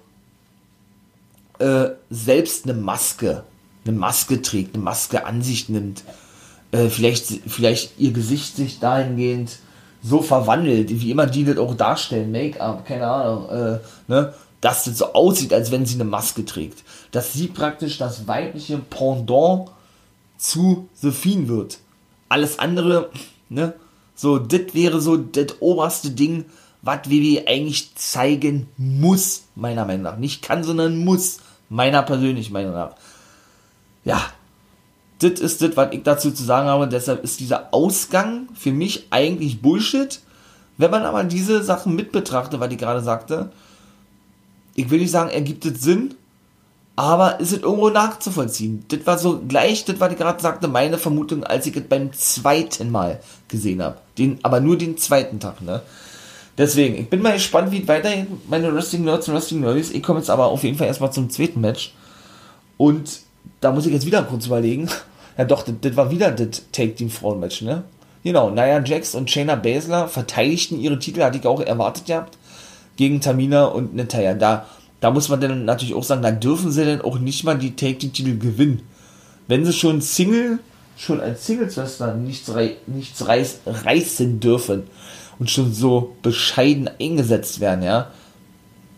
äh, 1.64 1.96
selbst 2.10 2.64
eine 2.64 2.74
Maske, 2.74 3.44
eine 3.86 3.96
Maske 3.96 4.42
trägt, 4.42 4.74
eine 4.74 4.84
Maske 4.84 5.24
an 5.24 5.40
sich 5.40 5.70
nimmt, 5.70 6.04
äh, 6.72 6.88
vielleicht, 6.90 7.26
vielleicht 7.46 7.98
ihr 7.98 8.12
Gesicht 8.12 8.56
sich 8.56 8.80
dahingehend 8.80 9.56
so 10.02 10.20
verwandelt, 10.20 10.90
wie 10.90 11.10
immer 11.10 11.26
die 11.26 11.44
das 11.44 11.56
auch 11.56 11.74
darstellen, 11.74 12.32
Make-up, 12.32 12.84
keine 12.84 13.06
Ahnung, 13.06 13.48
äh, 13.48 13.78
ne, 14.08 14.34
dass 14.60 14.84
das 14.84 14.98
so 14.98 15.14
aussieht, 15.14 15.54
als 15.54 15.70
wenn 15.70 15.86
sie 15.86 15.94
eine 15.94 16.04
Maske 16.04 16.44
trägt. 16.44 16.84
Dass 17.12 17.32
sie 17.32 17.46
praktisch 17.46 17.96
das 17.96 18.26
weibliche 18.26 18.78
Pendant 18.78 19.70
zu 20.36 20.88
Fiend 21.00 21.48
wird. 21.48 21.78
Alles 22.28 22.58
andere, 22.58 23.10
ne, 23.48 23.72
so, 24.14 24.38
das 24.38 24.74
wäre 24.74 25.00
so 25.00 25.16
das 25.16 25.60
oberste 25.60 26.10
Ding, 26.10 26.44
was 26.82 27.10
WWE 27.10 27.44
eigentlich 27.46 27.94
zeigen 27.94 28.68
muss, 28.76 29.44
meiner 29.54 29.86
Meinung 29.86 30.02
nach. 30.02 30.18
Nicht 30.18 30.42
kann, 30.42 30.62
sondern 30.62 30.98
muss, 30.98 31.38
meiner 31.68 32.02
persönlichen 32.02 32.52
Meinung 32.52 32.74
nach. 32.74 32.92
Ja, 34.04 34.20
das 35.20 35.40
ist 35.40 35.62
das, 35.62 35.76
was 35.76 35.92
ich 35.92 36.02
dazu 36.02 36.30
zu 36.30 36.42
sagen 36.42 36.68
habe. 36.68 36.88
Deshalb 36.88 37.24
ist 37.24 37.40
dieser 37.40 37.68
Ausgang 37.72 38.48
für 38.54 38.72
mich 38.72 39.06
eigentlich 39.10 39.62
Bullshit. 39.62 40.20
Wenn 40.76 40.90
man 40.90 41.04
aber 41.04 41.24
diese 41.24 41.62
Sachen 41.62 41.94
mit 41.94 42.12
betrachtet, 42.12 42.60
was 42.60 42.70
ich 42.70 42.78
gerade 42.78 43.00
sagte, 43.00 43.52
ich 44.74 44.90
will 44.90 45.00
nicht 45.00 45.12
sagen, 45.12 45.30
ergibt 45.30 45.64
es 45.64 45.82
Sinn, 45.82 46.14
aber 46.96 47.40
ist 47.40 47.52
es 47.52 47.62
irgendwo 47.62 47.90
nachzuvollziehen. 47.90 48.84
Das 48.88 49.06
war 49.06 49.18
so 49.18 49.40
gleich, 49.46 49.84
das, 49.84 49.98
was 50.00 50.12
ich 50.12 50.18
gerade 50.18 50.42
sagte, 50.42 50.68
meine 50.68 50.98
Vermutung, 50.98 51.44
als 51.44 51.66
ich 51.66 51.76
es 51.76 51.84
beim 51.84 52.12
zweiten 52.12 52.90
Mal 52.90 53.20
gesehen 53.48 53.82
habe. 53.82 53.98
Den, 54.18 54.38
aber 54.42 54.60
nur 54.60 54.76
den 54.76 54.96
zweiten 54.98 55.40
Tag, 55.40 55.60
ne? 55.62 55.82
Deswegen, 56.56 56.96
ich 56.96 57.10
bin 57.10 57.20
mal 57.20 57.32
gespannt, 57.32 57.72
wie 57.72 57.86
weiterhin 57.88 58.26
meine 58.48 58.72
Wrestling 58.72 59.04
Nerds 59.04 59.28
und 59.28 59.34
Wrestling 59.34 59.60
Nerds. 59.60 59.90
Ich 59.90 60.02
komme 60.02 60.20
jetzt 60.20 60.30
aber 60.30 60.46
auf 60.46 60.62
jeden 60.62 60.78
Fall 60.78 60.86
erstmal 60.86 61.12
zum 61.12 61.28
zweiten 61.28 61.60
Match. 61.60 61.94
Und 62.76 63.20
da 63.60 63.72
muss 63.72 63.86
ich 63.86 63.92
jetzt 63.92 64.06
wieder 64.06 64.22
kurz 64.22 64.46
überlegen. 64.46 64.88
Ja, 65.36 65.44
doch, 65.44 65.64
das, 65.64 65.74
das 65.80 65.96
war 65.96 66.12
wieder 66.12 66.30
das 66.30 66.62
Take 66.70 66.94
Team 66.94 67.10
Frauen 67.10 67.40
Match, 67.40 67.60
ne? 67.60 67.82
Genau, 68.22 68.50
Nia 68.50 68.80
Jax 68.84 69.16
und 69.16 69.28
Shayna 69.28 69.56
Baszler 69.56 70.06
verteidigten 70.06 70.80
ihre 70.80 71.00
Titel, 71.00 71.22
hatte 71.22 71.38
ich 71.38 71.44
auch 71.44 71.60
erwartet 71.60 72.06
gehabt, 72.06 72.38
gegen 72.96 73.20
Tamina 73.20 73.64
und 73.64 73.96
Natalia. 73.96 74.34
Da, 74.34 74.66
da 75.00 75.10
muss 75.10 75.28
man 75.28 75.40
dann 75.40 75.64
natürlich 75.64 75.94
auch 75.94 76.04
sagen, 76.04 76.22
da 76.22 76.30
dürfen 76.30 76.70
sie 76.70 76.84
dann 76.84 77.00
auch 77.00 77.18
nicht 77.18 77.42
mal 77.42 77.58
die 77.58 77.74
Take 77.74 77.98
Team 77.98 78.12
Titel 78.12 78.38
gewinnen. 78.38 78.82
Wenn 79.48 79.64
sie 79.64 79.72
schon 79.72 80.00
Single, 80.00 80.60
schon 80.96 81.20
als 81.20 81.46
Singles-Wrestler 81.46 82.14
nichts, 82.14 82.54
rei 82.54 82.76
nichts 82.86 83.26
reiß 83.26 83.58
reißen 83.66 84.38
dürfen, 84.38 84.84
und 85.38 85.50
schon 85.50 85.72
so 85.72 86.16
bescheiden 86.22 86.90
eingesetzt 87.00 87.60
werden, 87.60 87.82
ja, 87.82 88.10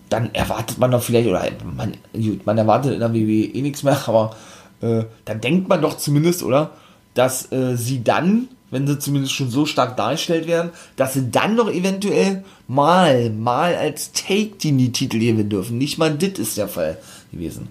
dann 0.08 0.34
erwartet 0.34 0.78
man 0.78 0.90
doch 0.90 1.02
vielleicht, 1.02 1.28
oder 1.28 1.44
man, 1.76 1.94
gut, 2.12 2.46
man 2.46 2.58
erwartet 2.58 2.94
in 2.94 3.00
der 3.00 3.12
WWE 3.12 3.44
eh 3.44 3.62
nichts 3.62 3.82
mehr, 3.82 4.00
aber 4.06 4.36
äh, 4.80 5.04
dann 5.24 5.40
denkt 5.40 5.68
man 5.68 5.82
doch 5.82 5.96
zumindest, 5.96 6.42
oder? 6.42 6.72
Dass 7.14 7.50
äh, 7.50 7.76
sie 7.76 8.04
dann, 8.04 8.48
wenn 8.70 8.86
sie 8.86 8.98
zumindest 8.98 9.32
schon 9.32 9.50
so 9.50 9.64
stark 9.64 9.96
dargestellt 9.96 10.46
werden, 10.46 10.70
dass 10.96 11.14
sie 11.14 11.30
dann 11.30 11.56
doch 11.56 11.70
eventuell 11.70 12.44
mal, 12.68 13.30
mal 13.30 13.74
als 13.74 14.12
Take-Team 14.12 14.76
die 14.78 14.92
Titel 14.92 15.18
gewinnen 15.18 15.48
dürfen. 15.48 15.78
Nicht 15.78 15.98
mal 15.98 16.14
dit 16.14 16.38
ist 16.38 16.58
der 16.58 16.68
Fall 16.68 16.98
gewesen. 17.32 17.68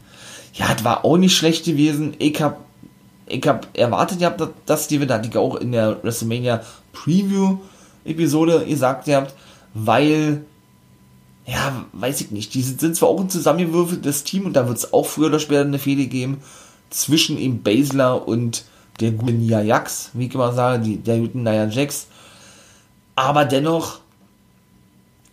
Ja, 0.53 0.68
es 0.76 0.84
war 0.84 1.05
auch 1.05 1.18
nicht 1.18 1.36
schlecht 1.36 1.66
gewesen. 1.66 2.16
Ich 2.18 2.41
hab, 2.41 2.61
ich 3.28 3.45
hab 3.45 3.68
erwartet 3.78 4.20
gehabt, 4.20 4.41
dass 4.66 4.88
die 4.88 4.99
hatte 4.99 5.30
ich 5.30 5.38
auch 5.38 5.55
in 5.55 5.74
der 5.74 6.01
WrestleMania 6.03 6.61
Preview 6.93 7.57
Episode 8.06 8.66
gesagt 8.66 9.08
habt, 9.08 9.34
weil 9.74 10.45
ja, 11.45 11.86
weiß 11.93 12.22
ich 12.22 12.32
nicht. 12.32 12.53
Die 12.53 12.64
sind 12.64 12.95
zwar 12.95 13.10
auch 13.10 13.20
ein 13.20 13.30
zusammengewürfeltes 13.30 14.24
Team 14.24 14.45
und 14.45 14.53
da 14.53 14.68
wird 14.68 14.78
es 14.78 14.93
auch 14.93 15.06
früher 15.06 15.28
oder 15.28 15.39
später 15.39 15.62
eine 15.62 15.80
Fehde 15.80 16.08
geben 16.08 16.41
zwischen 16.89 17.38
ihm 17.38 17.62
Basler 17.62 18.28
und 18.28 18.66
der 18.99 19.12
guten 19.12 19.39
Nia 19.39 19.62
Jax, 19.62 20.10
wie 20.14 20.28
ich 20.28 20.34
immer 20.34 20.53
sage, 20.53 20.84
die, 20.84 20.97
der 20.97 21.20
guten 21.20 21.43
Nia 21.43 21.68
Jax. 21.68 22.08
Aber 23.16 23.45
dennoch, 23.45 23.99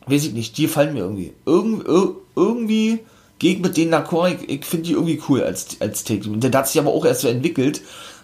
weiß 0.06 0.26
ich 0.26 0.32
nicht, 0.32 0.58
die 0.58 0.68
fallen 0.68 0.94
mir 0.94 1.00
irgendwie. 1.00 1.32
Irgend, 1.46 1.86
irgendwie 2.36 3.00
gegen 3.38 3.62
mit 3.62 3.76
denen 3.76 3.94
d'accord, 3.94 4.34
ich, 4.34 4.48
ich 4.48 4.64
finde 4.64 4.86
die 4.86 4.92
irgendwie 4.92 5.20
cool 5.28 5.42
als, 5.42 5.80
als 5.80 6.04
Take-Team. 6.04 6.34
Und 6.34 6.44
der 6.44 6.52
hat 6.52 6.68
sich 6.68 6.80
aber 6.80 6.90
auch 6.90 7.04
erst 7.04 7.22
so 7.22 7.28
entwickelt, 7.28 7.80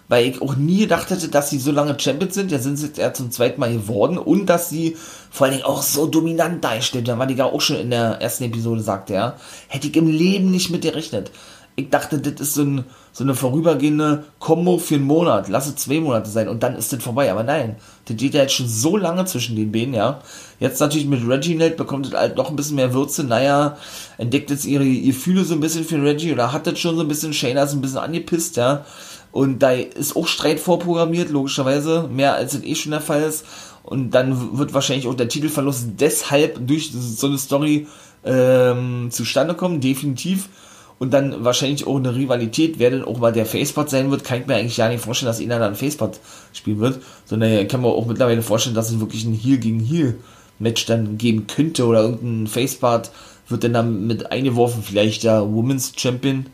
weil 0.09 0.25
ich 0.25 0.41
auch 0.41 0.55
nie 0.55 0.79
gedacht 0.79 1.11
hätte, 1.11 1.29
dass 1.29 1.51
sie 1.51 1.59
so 1.59 1.71
lange 1.71 1.97
Champions 1.97 2.33
sind. 2.33 2.51
Ja, 2.51 2.59
sind 2.59 2.77
sie 2.77 2.87
jetzt 2.87 2.99
erst 2.99 3.17
zum 3.17 3.31
zweiten 3.31 3.59
Mal 3.59 3.71
geworden 3.71 4.17
und 4.17 4.47
dass 4.47 4.69
sie 4.69 4.97
vor 5.29 5.45
allen 5.45 5.57
Dingen 5.57 5.65
auch 5.65 5.83
so 5.83 6.07
dominant 6.07 6.63
darstellen. 6.63 7.05
Da 7.05 7.17
war 7.17 7.27
die 7.27 7.35
ja 7.35 7.45
auch 7.45 7.61
schon 7.61 7.77
in 7.77 7.91
der 7.91 8.19
ersten 8.19 8.43
Episode, 8.43 8.81
sagte 8.81 9.13
er. 9.13 9.37
Hätte 9.67 9.87
ich 9.87 9.95
im 9.95 10.07
Leben 10.07 10.49
nicht 10.51 10.71
mit 10.71 10.81
gerechnet. 10.81 11.31
Ich 11.75 11.89
dachte, 11.91 12.17
das 12.17 12.41
ist 12.41 12.55
so, 12.55 12.63
ein, 12.63 12.83
so 13.13 13.23
eine 13.23 13.35
vorübergehende 13.35 14.25
Kombo 14.39 14.79
für 14.79 14.95
einen 14.95 15.05
Monat. 15.05 15.47
Lass 15.47 15.67
es 15.67 15.75
zwei 15.75 16.01
Monate 16.01 16.29
sein 16.29 16.49
und 16.49 16.61
dann 16.63 16.75
ist 16.75 16.91
das 16.91 17.01
vorbei. 17.01 17.31
Aber 17.31 17.43
nein, 17.43 17.75
das 18.05 18.17
geht 18.17 18.33
ja 18.33 18.41
jetzt 18.41 18.55
schon 18.55 18.67
so 18.67 18.97
lange 18.97 19.23
zwischen 19.25 19.55
den 19.55 19.71
Beinen, 19.71 19.93
ja. 19.93 20.21
Jetzt 20.59 20.81
natürlich 20.81 21.07
mit 21.07 21.25
Reginald 21.25 21.77
bekommt 21.77 22.07
es 22.07 22.13
halt 22.13 22.35
noch 22.35 22.49
ein 22.49 22.55
bisschen 22.55 22.75
mehr 22.75 22.93
Würze. 22.93 23.23
Naja, 23.23 23.77
entdeckt 24.17 24.49
jetzt 24.49 24.65
ihre 24.65 24.89
Gefühle 24.89 25.45
so 25.45 25.53
ein 25.53 25.61
bisschen 25.61 25.85
für 25.85 26.01
Reggie 26.01 26.33
oder 26.33 26.51
hat 26.51 26.67
das 26.67 26.79
schon 26.79 26.95
so 26.95 27.01
ein 27.01 27.07
bisschen, 27.07 27.31
Shayna 27.31 27.63
ist 27.63 27.73
ein 27.73 27.81
bisschen 27.81 27.99
angepisst, 27.99 28.57
ja. 28.57 28.83
Und 29.31 29.59
da 29.59 29.71
ist 29.71 30.15
auch 30.15 30.27
Streit 30.27 30.59
vorprogrammiert, 30.59 31.29
logischerweise, 31.29 32.09
mehr 32.11 32.33
als 32.33 32.55
es 32.55 32.63
eh 32.63 32.75
schon 32.75 32.91
der 32.91 33.01
Fall 33.01 33.21
ist. 33.23 33.45
Und 33.83 34.11
dann 34.11 34.57
wird 34.57 34.73
wahrscheinlich 34.73 35.07
auch 35.07 35.15
der 35.15 35.29
Titelverlust 35.29 35.89
deshalb 35.99 36.65
durch 36.67 36.91
so 36.91 37.27
eine 37.27 37.37
Story 37.37 37.87
ähm, 38.25 39.09
zustande 39.11 39.53
kommen, 39.53 39.81
definitiv. 39.81 40.49
Und 40.97 41.13
dann 41.13 41.45
wahrscheinlich 41.45 41.87
auch 41.87 41.95
eine 41.95 42.13
Rivalität, 42.13 42.77
wer 42.77 42.89
denn 42.89 43.05
auch 43.05 43.19
mal 43.19 43.31
der 43.31 43.45
Facepot 43.45 43.89
sein 43.89 44.11
wird, 44.11 44.25
kann 44.25 44.41
ich 44.41 44.47
mir 44.47 44.55
eigentlich 44.55 44.75
gar 44.75 44.89
nicht 44.89 45.03
vorstellen, 45.03 45.27
dass 45.27 45.39
einer 45.39 45.57
dann 45.57 45.75
Facepot 45.75 46.19
spielen 46.51 46.79
wird. 46.79 47.01
Sondern 47.25 47.67
kann 47.67 47.81
man 47.81 47.91
auch 47.91 48.05
mittlerweile 48.05 48.41
vorstellen, 48.41 48.75
dass 48.75 48.91
es 48.91 48.99
wirklich 48.99 49.23
ein 49.23 49.33
Heel 49.33 49.59
gegen 49.59 49.79
Heel 49.79 50.19
Match 50.59 50.85
dann 50.85 51.17
geben 51.17 51.47
könnte 51.47 51.85
oder 51.85 52.01
irgendein 52.01 52.47
Facepart 52.47 53.11
wird 53.47 53.63
dann, 53.63 53.73
dann 53.73 54.07
mit 54.07 54.31
eingeworfen, 54.31 54.83
vielleicht 54.83 55.23
der 55.23 55.51
Women's 55.51 55.93
Champion, 55.95 56.47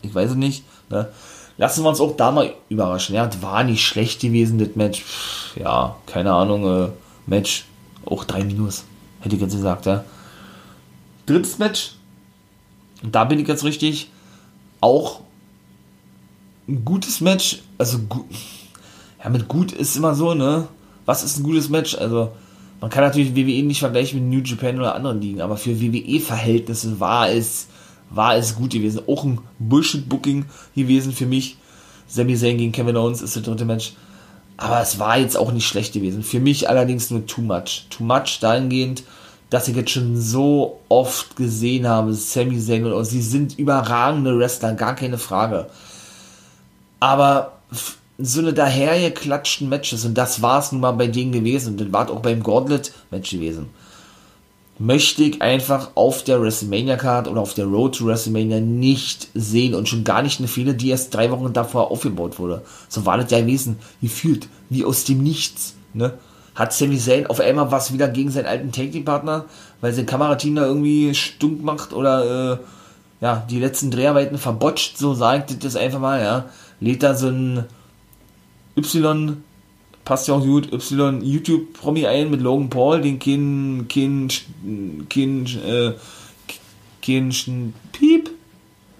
ich 0.00 0.14
weiß 0.14 0.30
es 0.30 0.36
nicht. 0.36 0.64
Ne? 0.90 1.08
Lassen 1.62 1.84
wir 1.84 1.90
uns 1.90 2.00
auch 2.00 2.16
da 2.16 2.32
mal 2.32 2.52
überraschen. 2.68 3.14
Ja, 3.14 3.30
war 3.40 3.62
nicht 3.62 3.86
schlecht 3.86 4.20
gewesen, 4.20 4.58
das 4.58 4.74
Match. 4.74 5.04
Ja, 5.54 5.94
keine 6.06 6.32
Ahnung, 6.32 6.66
äh, 6.66 6.88
Match 7.26 7.66
auch 8.04 8.24
3 8.24 8.42
Minus, 8.42 8.84
hätte 9.20 9.36
ich 9.36 9.40
jetzt 9.40 9.54
gesagt, 9.54 9.86
ja. 9.86 10.04
Drittes 11.24 11.58
Match, 11.58 11.92
und 13.04 13.14
da 13.14 13.22
bin 13.22 13.38
ich 13.38 13.46
jetzt 13.46 13.62
richtig, 13.62 14.10
auch 14.80 15.20
ein 16.66 16.84
gutes 16.84 17.20
Match, 17.20 17.62
also 17.78 17.98
gut, 18.08 18.24
ja, 19.22 19.30
mit 19.30 19.46
gut 19.46 19.70
ist 19.70 19.96
immer 19.96 20.16
so, 20.16 20.34
ne? 20.34 20.66
Was 21.06 21.22
ist 21.22 21.38
ein 21.38 21.44
gutes 21.44 21.68
Match? 21.68 21.94
Also, 21.94 22.32
man 22.80 22.90
kann 22.90 23.04
natürlich 23.04 23.36
WWE 23.36 23.62
nicht 23.62 23.78
vergleichen 23.78 24.18
mit 24.18 24.36
New 24.36 24.44
Japan 24.44 24.80
oder 24.80 24.96
anderen 24.96 25.20
Ligen, 25.20 25.40
aber 25.40 25.56
für 25.56 25.80
WWE-Verhältnisse 25.80 26.98
war 26.98 27.30
es 27.30 27.68
war 28.14 28.36
es 28.36 28.54
gut 28.54 28.72
gewesen. 28.72 29.02
Auch 29.06 29.24
ein 29.24 29.40
Bullshit-Booking 29.58 30.46
gewesen 30.74 31.12
für 31.12 31.26
mich. 31.26 31.56
Sami 32.06 32.36
Zayn 32.36 32.58
gegen 32.58 32.72
Kevin 32.72 32.96
Owens 32.96 33.22
ist 33.22 33.36
der 33.36 33.42
dritte 33.42 33.64
Match. 33.64 33.94
Aber 34.56 34.80
es 34.80 34.98
war 34.98 35.18
jetzt 35.18 35.36
auch 35.36 35.52
nicht 35.52 35.66
schlecht 35.66 35.92
gewesen. 35.94 36.22
Für 36.22 36.40
mich 36.40 36.68
allerdings 36.68 37.10
nur 37.10 37.26
too 37.26 37.40
much. 37.40 37.86
Too 37.90 38.04
much 38.04 38.38
dahingehend, 38.40 39.02
dass 39.50 39.68
ich 39.68 39.76
jetzt 39.76 39.90
schon 39.90 40.20
so 40.20 40.80
oft 40.88 41.36
gesehen 41.36 41.86
habe, 41.86 42.14
Sami 42.14 42.58
Zayn 42.58 42.84
und 42.84 42.92
Owens. 42.92 43.10
Sie 43.10 43.22
sind 43.22 43.58
überragende 43.58 44.38
Wrestler, 44.38 44.74
gar 44.74 44.94
keine 44.94 45.18
Frage. 45.18 45.68
Aber 47.00 47.58
so 48.18 48.40
eine 48.40 48.52
dahergeklatschten 48.52 49.68
Matches, 49.68 50.04
und 50.04 50.14
das 50.14 50.42
war 50.42 50.60
es 50.60 50.70
nun 50.70 50.82
mal 50.82 50.92
bei 50.92 51.08
denen 51.08 51.32
gewesen, 51.32 51.70
und 51.72 51.80
das 51.80 51.92
war 51.92 52.10
auch 52.10 52.20
beim 52.20 52.42
Gauntlet-Match 52.42 53.30
gewesen 53.30 53.70
möchte 54.78 55.22
ich 55.22 55.42
einfach 55.42 55.90
auf 55.94 56.24
der 56.24 56.40
WrestleMania-Card 56.40 57.28
oder 57.28 57.40
auf 57.40 57.54
der 57.54 57.66
Road 57.66 57.96
to 57.96 58.06
WrestleMania 58.06 58.60
nicht 58.60 59.28
sehen 59.34 59.74
und 59.74 59.88
schon 59.88 60.04
gar 60.04 60.22
nicht 60.22 60.40
eine 60.40 60.48
Fehler, 60.48 60.72
die 60.72 60.90
erst 60.90 61.14
drei 61.14 61.30
Wochen 61.30 61.52
davor 61.52 61.90
aufgebaut 61.90 62.38
wurde. 62.38 62.62
So 62.88 63.06
war 63.06 63.18
das 63.18 63.30
ja 63.30 63.40
gewesen, 63.40 63.78
gefühlt, 64.00 64.48
wie 64.70 64.84
aus 64.84 65.04
dem 65.04 65.22
Nichts, 65.22 65.74
ne? 65.94 66.14
Hat 66.54 66.74
Sami 66.74 66.98
Zayn 66.98 67.26
auf 67.28 67.40
einmal 67.40 67.70
was 67.70 67.94
wieder 67.94 68.08
gegen 68.08 68.30
seinen 68.30 68.46
alten 68.46 68.72
Take-Partner, 68.72 69.46
weil 69.80 69.94
sein 69.94 70.04
Kamerateam 70.04 70.54
da 70.54 70.66
irgendwie 70.66 71.14
stunk 71.14 71.62
macht 71.62 71.94
oder, 71.94 72.52
äh, 72.52 72.58
ja, 73.22 73.46
die 73.48 73.58
letzten 73.58 73.90
Dreharbeiten 73.90 74.36
verbotscht, 74.36 74.98
so 74.98 75.14
sagt 75.14 75.64
das 75.64 75.76
einfach 75.76 76.00
mal, 76.00 76.20
ja. 76.20 76.44
Lädt 76.80 77.02
da 77.02 77.14
so 77.14 77.28
ein 77.28 77.64
Y 78.76 79.42
passt 80.04 80.28
ja 80.28 80.34
auch 80.34 80.42
gut, 80.42 80.72
Y 80.72 81.22
YouTube-Promi 81.22 82.06
ein 82.06 82.30
mit 82.30 82.40
Logan 82.40 82.70
Paul, 82.70 83.00
den 83.00 83.18
kein, 83.18 83.86
kein, 83.88 84.28
kein, 85.08 85.46
äh, 85.64 85.92
kein 87.00 87.74
Piep, 87.92 88.30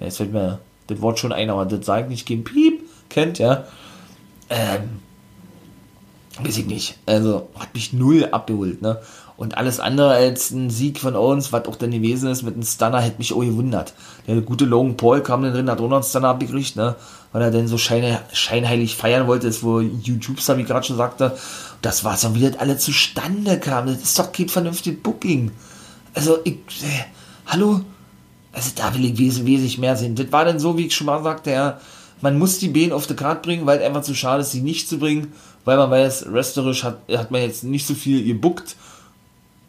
ja, 0.00 0.06
jetzt 0.06 0.18
fällt 0.18 0.32
mir 0.32 0.60
das 0.86 1.00
Wort 1.00 1.18
schon 1.18 1.32
ein, 1.32 1.50
aber 1.50 1.66
das 1.66 1.86
sagt 1.86 2.08
nicht. 2.08 2.26
Kein 2.26 2.44
Piep, 2.44 2.82
kennt, 3.08 3.38
ja, 3.38 3.64
ähm, 4.48 5.00
weiß 6.42 6.58
ich 6.58 6.66
nicht, 6.66 6.98
also 7.06 7.48
hat 7.58 7.74
mich 7.74 7.92
null 7.92 8.28
abgeholt, 8.30 8.82
ne, 8.82 9.00
und 9.36 9.56
alles 9.56 9.80
andere 9.80 10.10
als 10.10 10.50
ein 10.52 10.70
Sieg 10.70 11.00
von 11.00 11.16
Owens, 11.16 11.52
was 11.52 11.66
auch 11.66 11.76
dann 11.76 11.90
gewesen 11.90 12.30
ist 12.30 12.42
mit 12.42 12.54
einem 12.54 12.62
Stunner, 12.62 13.00
hätte 13.00 13.18
mich 13.18 13.32
auch 13.32 13.40
gewundert. 13.40 13.92
Der 14.28 14.40
gute 14.40 14.66
Logan 14.66 14.96
Paul 14.96 15.20
kam 15.22 15.42
dann 15.42 15.52
drin, 15.52 15.70
hat 15.70 15.80
auch 15.80 15.88
noch 15.88 15.96
einen 15.96 16.04
Stunner 16.04 16.28
abgekriegt, 16.28 16.76
ne? 16.76 16.94
Weil 17.32 17.42
er 17.42 17.50
dann 17.50 17.66
so 17.66 17.78
scheine, 17.78 18.20
scheinheilig 18.32 18.96
feiern 18.96 19.26
wollte, 19.26 19.48
ist 19.48 19.62
wo 19.62 19.80
YouTube-Star, 19.80 20.58
wie 20.58 20.64
gerade 20.64 20.86
schon 20.86 20.96
sagte. 20.96 21.36
Das 21.80 22.04
war 22.04 22.16
so, 22.16 22.34
wie 22.34 22.42
das 22.42 22.58
alle 22.58 22.76
zustande 22.76 23.58
kam. 23.58 23.86
Das 23.86 24.02
ist 24.02 24.18
doch 24.18 24.32
kein 24.32 24.48
vernünftiges 24.48 25.02
Booking. 25.02 25.50
Also, 26.14 26.38
ich, 26.44 26.54
äh, 26.82 27.04
hallo? 27.46 27.80
Also, 28.52 28.70
da 28.74 28.94
will 28.94 29.06
ich 29.06 29.18
wes 29.18 29.44
wesentlich 29.46 29.78
mehr 29.78 29.96
sehen. 29.96 30.14
Das 30.14 30.30
war 30.30 30.44
dann 30.44 30.58
so, 30.58 30.76
wie 30.76 30.86
ich 30.86 30.94
schon 30.94 31.06
mal 31.06 31.22
sagte, 31.22 31.52
ja, 31.52 31.80
man 32.20 32.38
muss 32.38 32.58
die 32.58 32.68
Bänen 32.68 32.92
auf 32.92 33.06
die 33.06 33.16
Karte 33.16 33.42
bringen, 33.42 33.66
weil 33.66 33.78
es 33.78 33.84
einfach 33.84 34.02
zu 34.02 34.14
schade 34.14 34.42
ist, 34.42 34.52
sie 34.52 34.60
nicht 34.62 34.88
zu 34.88 34.98
bringen, 34.98 35.32
weil 35.64 35.76
man 35.76 35.90
weiß, 35.90 36.26
wrestlerisch 36.32 36.84
hat, 36.84 36.98
hat 37.10 37.30
man 37.30 37.42
jetzt 37.42 37.64
nicht 37.64 37.86
so 37.86 37.94
viel 37.94 38.24
gebuckt 38.24 38.76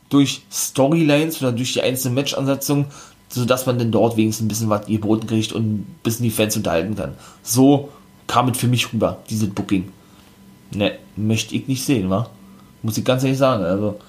durch 0.09 0.43
Storylines 0.51 1.41
oder 1.41 1.51
durch 1.51 1.73
die 1.73 1.81
einzelnen 1.81 2.13
Match-Ansetzungen, 2.15 2.85
sodass 3.33 3.65
man 3.65 3.79
dann 3.79 3.91
dort 3.91 4.15
wenigstens 4.15 4.45
ein 4.45 4.47
bisschen 4.47 4.69
was 4.69 4.85
geboten 4.85 5.27
kriegt 5.27 5.53
und 5.53 5.63
ein 5.63 5.95
bisschen 6.03 6.23
die 6.23 6.31
Fans 6.31 6.55
unterhalten 6.55 6.95
kann. 6.95 7.13
So 7.41 7.89
kam 8.27 8.49
es 8.49 8.57
für 8.57 8.67
mich 8.67 8.93
rüber, 8.93 9.17
dieses 9.29 9.49
Booking. 9.49 9.91
Ne, 10.75 10.93
möchte 11.15 11.55
ich 11.55 11.67
nicht 11.67 11.83
sehen, 11.83 12.09
wa? 12.09 12.29
Muss 12.81 12.97
ich 12.97 13.05
ganz 13.05 13.23
ehrlich 13.23 13.37
sagen. 13.37 13.63
Also, 13.63 13.99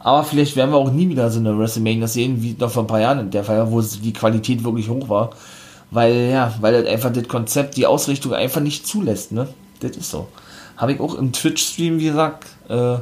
aber 0.00 0.24
vielleicht 0.24 0.56
werden 0.56 0.70
wir 0.70 0.76
auch 0.76 0.90
nie 0.90 1.08
wieder 1.08 1.30
so 1.30 1.40
eine 1.40 1.58
WrestleMania 1.58 2.06
sehen, 2.06 2.42
wie 2.42 2.56
noch 2.58 2.70
vor 2.70 2.84
ein 2.84 2.88
paar 2.88 3.00
Jahren 3.00 3.20
in 3.20 3.30
der 3.30 3.44
Fall, 3.44 3.70
wo 3.70 3.80
die 3.80 4.12
Qualität 4.12 4.64
wirklich 4.64 4.88
hoch 4.88 5.08
war. 5.08 5.30
Weil, 5.90 6.30
ja, 6.30 6.54
weil 6.60 6.74
halt 6.74 6.86
einfach 6.86 7.12
das 7.12 7.26
Konzept, 7.26 7.76
die 7.76 7.86
Ausrichtung 7.86 8.34
einfach 8.34 8.60
nicht 8.60 8.86
zulässt, 8.86 9.32
ne? 9.32 9.48
Das 9.80 9.96
ist 9.96 10.10
so. 10.10 10.28
Habe 10.76 10.92
ich 10.92 11.00
auch 11.00 11.14
im 11.14 11.32
Twitch-Stream, 11.32 11.98
wie 11.98 12.06
gesagt, 12.06 12.46
äh, 12.68 12.98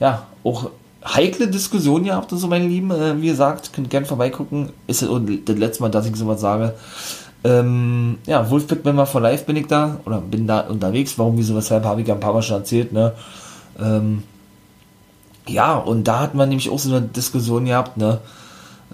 ja, 0.00 0.26
auch 0.44 0.70
heikle 1.14 1.48
Diskussion 1.48 2.04
gehabt, 2.04 2.30
so 2.30 2.46
meine 2.46 2.66
Lieben. 2.66 2.90
Äh, 2.90 3.20
wie 3.20 3.28
gesagt, 3.28 3.72
könnt 3.72 3.90
gerne 3.90 4.06
vorbeigucken. 4.06 4.70
Ist 4.86 5.02
das 5.02 5.56
letzte 5.56 5.82
Mal, 5.82 5.90
dass 5.90 6.06
ich 6.06 6.16
sowas 6.16 6.40
sage. 6.40 6.74
Ähm, 7.44 8.18
ja, 8.26 8.50
Wolfpack 8.50 8.84
Member 8.84 9.06
for 9.06 9.20
Life 9.20 9.44
bin 9.44 9.56
ich 9.56 9.66
da 9.66 10.00
oder 10.04 10.20
bin 10.20 10.46
da 10.46 10.60
unterwegs. 10.60 11.18
Warum, 11.18 11.38
wieso, 11.38 11.54
weshalb 11.54 11.84
habe 11.84 12.00
ich 12.00 12.08
ja 12.08 12.14
ein 12.14 12.20
paar 12.20 12.32
Mal 12.32 12.42
schon 12.42 12.58
erzählt, 12.58 12.92
ne? 12.92 13.12
Ähm, 13.78 14.24
ja, 15.46 15.76
und 15.76 16.04
da 16.04 16.20
hat 16.20 16.34
man 16.34 16.48
nämlich 16.48 16.68
auch 16.68 16.78
so 16.78 16.94
eine 16.94 17.06
Diskussion 17.06 17.64
gehabt, 17.64 17.96
ne? 17.96 18.20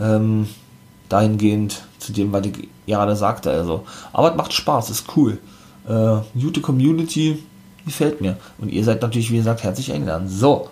Ähm, 0.00 0.46
dahingehend 1.08 1.84
zu 1.98 2.12
dem, 2.12 2.32
was 2.32 2.46
ich 2.46 2.68
gerade 2.86 3.16
sagte. 3.16 3.50
Also, 3.50 3.84
aber 4.12 4.30
es 4.30 4.36
macht 4.36 4.52
Spaß, 4.52 4.90
ist 4.90 5.06
cool. 5.16 5.38
Äh, 5.88 6.16
gute 6.38 6.60
Community 6.60 7.42
gefällt 7.84 8.20
mir. 8.20 8.36
Und 8.58 8.70
ihr 8.70 8.84
seid 8.84 9.02
natürlich, 9.02 9.30
wie 9.30 9.38
gesagt, 9.38 9.62
herzlich 9.62 9.92
eingeladen. 9.92 10.28
So, 10.28 10.68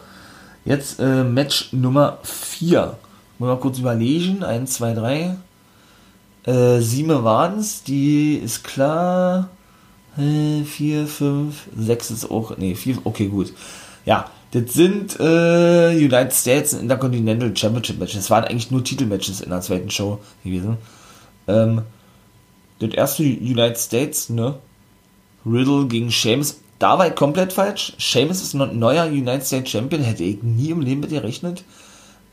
Jetzt 0.65 1.01
äh, 1.01 1.25
Match 1.25 1.73
Nummer 1.73 2.19
4. 2.23 2.97
Muss 3.39 3.49
mal 3.49 3.57
kurz 3.59 3.79
überlegen. 3.79 4.45
1, 4.45 4.73
2, 4.75 4.95
3. 4.95 5.37
Äh, 6.45 6.81
sieben 6.81 7.25
waren 7.25 7.59
es. 7.59 7.83
Die 7.83 8.35
ist 8.35 8.65
klar. 8.65 9.51
4, 10.17 11.07
5, 11.07 11.69
6 11.79 12.11
ist 12.11 12.31
auch, 12.31 12.57
nee, 12.59 12.75
4, 12.75 12.99
okay, 13.05 13.29
gut. 13.29 13.55
Ja, 14.05 14.31
das 14.51 14.75
sind 14.75 15.19
äh, 15.19 15.97
United 15.97 16.35
States 16.35 16.75
Intercontinental 16.75 17.57
Championship 17.57 17.99
Matches. 17.99 18.17
Das 18.17 18.31
waren 18.31 18.45
eigentlich 18.45 18.71
nur 18.71 18.85
Titelmatches 18.85 19.41
in 19.41 19.49
der 19.49 19.63
zweiten 19.63 19.91
Show 19.91 20.19
gewesen. 20.45 20.77
Ähm, 21.49 21.83
das 22.81 22.91
erste 22.91 23.23
United 23.23 23.79
States, 23.79 24.29
ne? 24.29 24.57
Riddle 25.47 25.87
gegen 25.87 26.11
Sheamus. 26.11 26.59
Da 26.83 26.99
war 26.99 27.07
ich 27.07 27.15
komplett 27.15 27.53
falsch. 27.53 27.93
Sheamus 27.97 28.43
ist 28.43 28.55
ein 28.55 28.77
neuer 28.77 29.07
United 29.07 29.47
States 29.47 29.71
Champion. 29.71 30.03
Hätte 30.03 30.25
ich 30.25 30.43
nie 30.43 30.71
im 30.71 30.81
Leben 30.81 31.01
mit 31.03 31.11
gerechnet. 31.11 31.63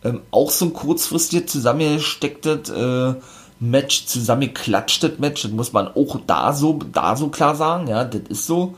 Ähm, 0.03 0.21
auch 0.31 0.49
so 0.49 0.65
ein 0.65 0.73
kurzfristig 0.73 1.47
zusammengestecktes 1.47 2.69
äh, 2.71 3.13
Match, 3.59 4.07
zusammengeklatschtes 4.07 5.19
Match. 5.19 5.43
Das 5.43 5.51
muss 5.51 5.71
man 5.71 5.89
auch 5.89 6.19
da 6.25 6.53
so, 6.53 6.79
da 6.91 7.15
so 7.15 7.27
klar 7.27 7.55
sagen. 7.55 7.85
Ja, 7.89 8.03
das 8.03 8.23
ist 8.29 8.47
so. 8.47 8.73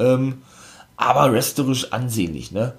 Ähm, 0.00 0.42
aber 0.96 1.32
wrestlerisch 1.32 1.92
ansehnlich, 1.92 2.50
ne? 2.50 2.72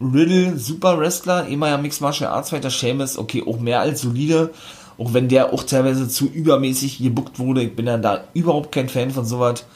Riddle, 0.00 0.56
super 0.56 0.98
Wrestler, 0.98 1.48
immer 1.48 1.68
ja 1.68 1.76
Mixed 1.76 2.00
Martial 2.00 2.30
Arts 2.30 2.48
Fighter, 2.48 2.70
Seamus, 2.70 3.18
okay, 3.18 3.44
auch 3.46 3.60
mehr 3.60 3.80
als 3.80 4.00
solide, 4.00 4.54
auch 4.96 5.12
wenn 5.12 5.28
der 5.28 5.52
auch 5.52 5.64
teilweise 5.64 6.08
zu 6.08 6.28
übermäßig 6.28 6.96
gebuckt 6.98 7.38
wurde, 7.38 7.62
ich 7.62 7.76
bin 7.76 7.86
ja 7.86 7.98
da 7.98 8.24
überhaupt 8.32 8.72
kein 8.72 8.88
Fan 8.88 9.10
von 9.10 9.26
sowas, 9.26 9.66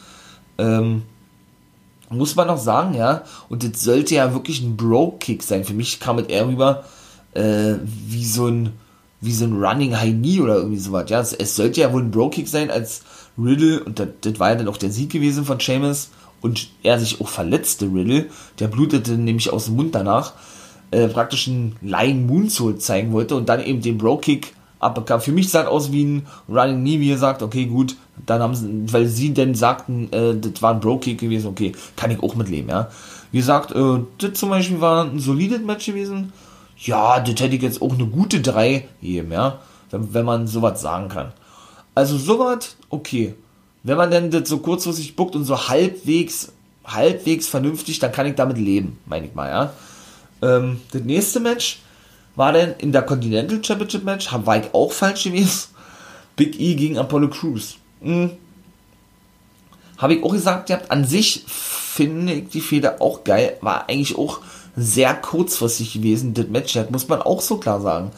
ähm, 0.57 1.03
muss 2.09 2.35
man 2.35 2.47
noch 2.47 2.57
sagen, 2.57 2.93
ja, 2.95 3.23
und 3.49 3.63
das 3.63 3.81
sollte 3.81 4.15
ja 4.15 4.33
wirklich 4.33 4.61
ein 4.61 4.77
Bro-Kick 4.77 5.43
sein, 5.43 5.63
für 5.63 5.73
mich 5.73 5.99
kam 5.99 6.19
es 6.19 6.27
eher 6.27 6.47
rüber, 6.47 6.83
äh, 7.33 7.75
wie 7.83 8.25
so 8.25 8.47
ein, 8.47 8.73
wie 9.21 9.33
so 9.33 9.45
ein 9.45 9.61
Running 9.61 9.97
High 9.97 10.13
Knee 10.13 10.39
oder 10.39 10.55
irgendwie 10.55 10.79
sowas, 10.79 11.09
ja, 11.09 11.19
es, 11.19 11.33
es 11.33 11.55
sollte 11.55 11.81
ja 11.81 11.93
wohl 11.93 12.01
ein 12.01 12.11
Bro-Kick 12.11 12.47
sein, 12.47 12.71
als 12.71 13.01
Riddle, 13.37 13.83
und 13.83 13.99
das, 13.99 14.07
das 14.21 14.39
war 14.39 14.49
ja 14.49 14.55
dann 14.55 14.67
auch 14.67 14.77
der 14.77 14.91
Sieg 14.91 15.11
gewesen 15.11 15.45
von 15.45 15.59
Seamus, 15.59 16.09
und 16.41 16.69
er 16.83 16.99
sich 16.99 17.19
auch 17.21 17.27
verletzte, 17.27 17.85
Riddle, 17.85 18.27
der 18.59 18.67
blutete 18.67 19.11
nämlich 19.13 19.51
aus 19.51 19.65
dem 19.65 19.75
Mund 19.75 19.93
danach, 19.93 20.33
äh, 20.91 21.07
praktisch 21.07 21.47
einen 21.47 21.75
Lying 21.81 22.25
Moonsault 22.25 22.81
zeigen 22.81 23.11
wollte 23.11 23.35
und 23.35 23.49
dann 23.49 23.63
eben 23.63 23.81
den 23.81 23.97
Bro-Kick 23.97 24.53
abbekam. 24.79 25.21
Für 25.21 25.31
mich 25.31 25.49
sah 25.49 25.65
aus 25.67 25.91
wie 25.91 26.03
ein 26.03 26.27
Running 26.47 26.81
Knee, 26.81 26.99
wie 26.99 27.11
er 27.11 27.17
sagt, 27.17 27.41
okay, 27.41 27.65
gut, 27.65 27.95
dann 28.25 28.41
haben 28.41 28.55
sie, 28.55 28.93
weil 28.93 29.07
sie 29.07 29.33
denn 29.33 29.55
sagten, 29.55 30.11
äh, 30.11 30.35
das 30.35 30.61
war 30.61 30.73
ein 30.73 30.79
Bro-Kick 30.79 31.19
gewesen, 31.19 31.47
okay, 31.47 31.73
kann 31.95 32.11
ich 32.11 32.21
auch 32.21 32.35
mitleben, 32.35 32.69
ja. 32.69 32.89
Wie 33.31 33.37
gesagt, 33.37 33.71
äh, 33.71 33.99
das 34.17 34.33
zum 34.33 34.49
Beispiel 34.49 34.81
war 34.81 35.05
ein 35.05 35.19
solides 35.19 35.61
Match 35.61 35.85
gewesen. 35.85 36.33
Ja, 36.77 37.19
das 37.19 37.39
hätte 37.41 37.55
ich 37.55 37.61
jetzt 37.61 37.81
auch 37.81 37.93
eine 37.93 38.05
gute 38.05 38.39
3 38.41 38.87
gegeben, 39.01 39.31
ja, 39.31 39.59
wenn, 39.91 40.13
wenn 40.13 40.25
man 40.25 40.47
sowas 40.47 40.81
sagen 40.81 41.09
kann. 41.09 41.33
Also 41.95 42.17
sowas, 42.17 42.77
okay 42.89 43.35
wenn 43.83 43.97
man 43.97 44.11
denn 44.11 44.31
das 44.31 44.49
so 44.49 44.59
kurzfristig 44.59 45.15
buckt 45.15 45.35
und 45.35 45.45
so 45.45 45.69
halbwegs, 45.69 46.51
halbwegs 46.85 47.47
vernünftig, 47.47 47.99
dann 47.99 48.11
kann 48.11 48.27
ich 48.27 48.35
damit 48.35 48.57
leben, 48.57 48.97
meine 49.05 49.27
ich 49.27 49.35
mal, 49.35 49.49
ja. 49.49 49.73
Ähm, 50.41 50.81
das 50.91 51.01
nächste 51.03 51.39
Match 51.39 51.79
war 52.39 52.53
dann 52.53 52.75
in 52.77 52.93
der 52.93 53.01
Continental 53.01 53.61
Championship 53.61 54.05
Match, 54.05 54.29
war 54.31 54.57
ich 54.57 54.73
auch 54.73 54.93
falsch 54.93 55.25
gewesen. 55.25 55.67
Big 56.37 56.57
E 56.57 56.73
gegen 56.75 56.97
Apollo 56.97 57.31
Crews. 57.31 57.75
Hm. 58.01 58.31
Habe 59.97 60.13
ich 60.13 60.23
auch 60.23 60.31
gesagt, 60.31 60.69
ihr 60.69 60.77
habt 60.77 60.89
an 60.89 61.03
sich 61.03 61.43
finde 61.45 62.31
ich 62.31 62.47
die 62.47 62.61
Feder 62.61 63.01
auch 63.01 63.25
geil, 63.25 63.57
war 63.59 63.89
eigentlich 63.89 64.17
auch 64.17 64.39
sehr 64.77 65.13
kurzfristig 65.15 65.91
gewesen, 65.91 66.33
das 66.33 66.47
Match, 66.47 66.71
das 66.71 66.89
muss 66.89 67.09
man 67.09 67.21
auch 67.21 67.41
so 67.41 67.57
klar 67.57 67.81
sagen. 67.81 68.11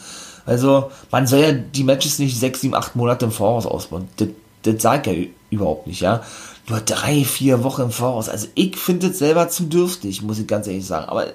Also, 0.45 0.91
man 1.09 1.25
soll 1.25 1.39
ja 1.39 1.51
die 1.53 1.83
Matches 1.83 2.19
nicht 2.19 2.37
6, 2.37 2.61
7, 2.61 2.75
8 2.75 2.95
Monate 2.95 3.25
im 3.25 3.31
Voraus 3.31 3.65
ausbauen. 3.65 4.07
Das, 4.17 4.27
das 4.61 4.83
sagt 4.83 5.07
ja 5.07 5.13
überhaupt 5.49 5.87
nicht, 5.87 6.01
ja. 6.01 6.21
Nur 6.69 6.81
drei, 6.81 7.23
vier 7.23 7.63
Wochen 7.63 7.81
im 7.81 7.91
Voraus. 7.91 8.29
Also 8.29 8.47
ich 8.53 8.77
finde 8.77 9.07
es 9.07 9.17
selber 9.17 9.49
zu 9.49 9.63
dürftig, 9.63 10.21
muss 10.21 10.37
ich 10.37 10.45
ganz 10.45 10.67
ehrlich 10.67 10.85
sagen. 10.85 11.09
Aber 11.09 11.25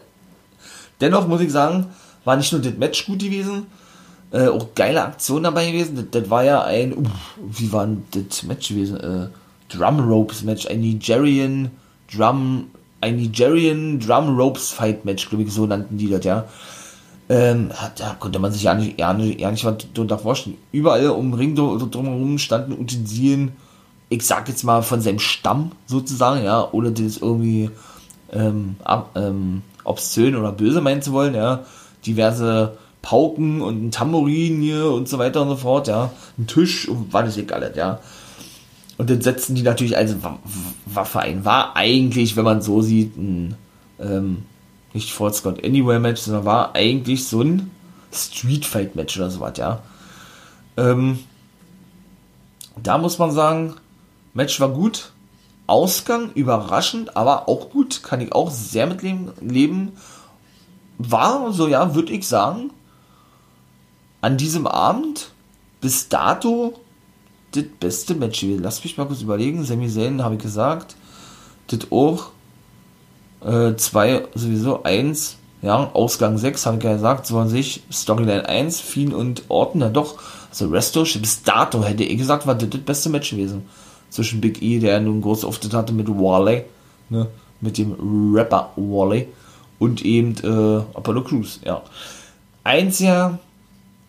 dennoch 1.00 1.26
muss 1.26 1.40
ich 1.40 1.50
sagen, 1.50 1.88
war 2.26 2.36
nicht 2.36 2.52
nur 2.52 2.60
das 2.60 2.76
Match 2.76 3.06
gut 3.06 3.20
gewesen, 3.20 3.66
äh, 4.32 4.48
auch 4.48 4.74
geile 4.74 5.04
Aktion 5.04 5.44
dabei 5.44 5.70
gewesen. 5.70 5.96
Das, 5.96 6.04
das 6.10 6.30
war 6.30 6.44
ja 6.44 6.62
ein, 6.64 6.96
uh, 6.96 7.04
wie 7.38 7.72
war 7.72 7.86
denn 7.86 8.02
das 8.10 8.42
Match 8.42 8.68
gewesen? 8.68 9.00
Äh, 9.00 9.28
Drum 9.68 10.00
Ropes 10.00 10.42
Match, 10.44 10.66
ein 10.66 10.80
Nigerian 10.80 11.70
Drum, 12.12 12.66
ein 13.00 13.16
Nigerian 13.16 13.98
Drum 13.98 14.36
Ropes 14.36 14.70
Fight 14.70 15.04
Match, 15.04 15.28
glaube 15.28 15.44
ich, 15.44 15.52
so 15.52 15.66
nannten 15.66 15.96
die 15.96 16.10
das, 16.10 16.24
ja. 16.24 16.44
Ähm, 17.28 17.70
da 17.96 18.14
konnte 18.14 18.38
man 18.38 18.52
sich 18.52 18.62
ja 18.62 18.74
nicht, 18.74 19.00
ja 19.00 19.12
nicht, 19.12 19.40
ja 19.40 19.50
nicht 19.50 19.64
was 19.64 19.78
drunter 19.94 20.18
vorstellen. 20.18 20.56
Überall 20.70 21.08
um 21.10 21.34
Ring 21.34 21.56
drumherum 21.56 22.38
standen 22.38 22.72
Utensilien, 22.72 23.52
ich 24.08 24.24
sag 24.24 24.48
jetzt 24.48 24.62
mal 24.62 24.82
von 24.82 25.00
seinem 25.00 25.18
Stamm 25.18 25.72
sozusagen, 25.86 26.44
ja, 26.44 26.68
ohne 26.70 26.92
das 26.92 27.16
irgendwie 27.16 27.70
ähm, 28.32 28.76
ab, 28.84 29.10
ähm, 29.16 29.62
obszön 29.82 30.36
oder 30.36 30.52
böse 30.52 30.80
meinen 30.80 31.02
zu 31.02 31.12
wollen, 31.12 31.34
ja, 31.34 31.64
diverse 32.06 32.76
Pauken 33.02 33.62
und 33.62 33.86
ein 33.86 33.90
Tambourin 33.90 34.60
hier 34.60 34.90
und 34.90 35.08
so 35.08 35.18
weiter 35.18 35.42
und 35.42 35.48
so 35.48 35.56
fort, 35.56 35.88
ja, 35.88 36.10
ein 36.38 36.46
Tisch 36.46 36.88
und 36.88 37.12
was 37.12 37.28
ist 37.28 37.38
egal, 37.38 37.72
ja. 37.76 38.00
Und 38.98 39.10
dann 39.10 39.20
setzten 39.20 39.54
die 39.54 39.62
natürlich 39.62 39.96
als 39.96 40.16
Waffe 40.86 41.20
ein. 41.20 41.44
War 41.44 41.76
eigentlich, 41.76 42.36
wenn 42.36 42.44
man 42.44 42.62
so 42.62 42.80
sieht, 42.80 43.16
ein, 43.16 43.54
ähm, 44.00 44.44
nicht 44.92 45.12
Fort 45.12 45.34
Scott 45.34 45.64
Anywhere 45.64 46.00
Match, 46.00 46.22
sondern 46.22 46.46
war 46.46 46.74
eigentlich 46.74 47.28
so 47.28 47.42
ein 47.42 47.70
Street 48.12 48.64
Fight 48.64 48.96
Match 48.96 49.16
oder 49.18 49.30
sowas, 49.30 49.52
ja. 49.58 49.82
Ähm, 50.76 51.18
da 52.82 52.98
muss 52.98 53.18
man 53.18 53.30
sagen, 53.30 53.74
Match 54.34 54.60
war 54.60 54.70
gut. 54.70 55.12
Ausgang 55.66 56.30
überraschend, 56.34 57.16
aber 57.16 57.48
auch 57.48 57.70
gut. 57.70 58.02
Kann 58.02 58.20
ich 58.20 58.32
auch 58.32 58.50
sehr 58.50 58.86
mit 58.86 59.02
leben. 59.02 59.92
War, 60.98 61.52
so 61.52 61.68
ja, 61.68 61.94
würde 61.94 62.12
ich 62.12 62.26
sagen, 62.26 62.70
an 64.20 64.36
diesem 64.36 64.66
Abend 64.66 65.30
bis 65.80 66.08
dato 66.08 66.74
das 67.52 67.64
beste 67.78 68.14
Match. 68.14 68.44
Lass 68.60 68.82
mich 68.82 68.96
mal 68.96 69.06
kurz 69.06 69.22
überlegen. 69.22 69.64
Sami 69.64 69.88
Zayn 69.88 70.22
habe 70.22 70.36
ich 70.36 70.42
gesagt. 70.42 70.96
Das 71.68 71.90
auch. 71.90 72.30
Äh, 73.44 73.76
zwei, 73.76 74.26
sowieso, 74.34 74.82
eins. 74.82 75.36
Ja, 75.62 75.90
Ausgang 75.94 76.38
6, 76.38 76.66
habe 76.66 76.78
ich 76.78 76.84
ja 76.84 76.94
gesagt. 76.94 77.26
So 77.26 77.38
an 77.38 77.48
sich. 77.48 77.82
Storyline 77.92 78.48
1, 78.48 78.80
Fiend 78.80 79.14
und 79.14 79.44
Orton. 79.48 79.80
Ja 79.80 79.88
doch. 79.88 80.18
Also 80.50 80.68
Resto, 80.68 81.02
bis 81.02 81.42
dato 81.42 81.84
hätte 81.84 82.04
ich 82.04 82.18
gesagt, 82.18 82.46
war 82.46 82.54
das 82.54 82.70
das 82.70 82.80
beste 82.80 83.10
Match 83.10 83.30
gewesen 83.30 83.66
zwischen 84.10 84.40
Big 84.40 84.62
E, 84.62 84.78
der 84.78 85.00
nun 85.00 85.20
groß 85.20 85.44
Auftritt 85.44 85.74
hatte 85.74 85.92
mit 85.92 86.08
Wally, 86.08 86.64
ne, 87.10 87.28
mit 87.60 87.78
dem 87.78 88.34
Rapper 88.34 88.70
Wally 88.76 89.28
und 89.78 90.04
eben 90.04 90.34
äh, 90.42 90.82
Apollo 90.94 91.24
Crews, 91.24 91.60
ja. 91.64 91.82
Einziger, 92.64 93.38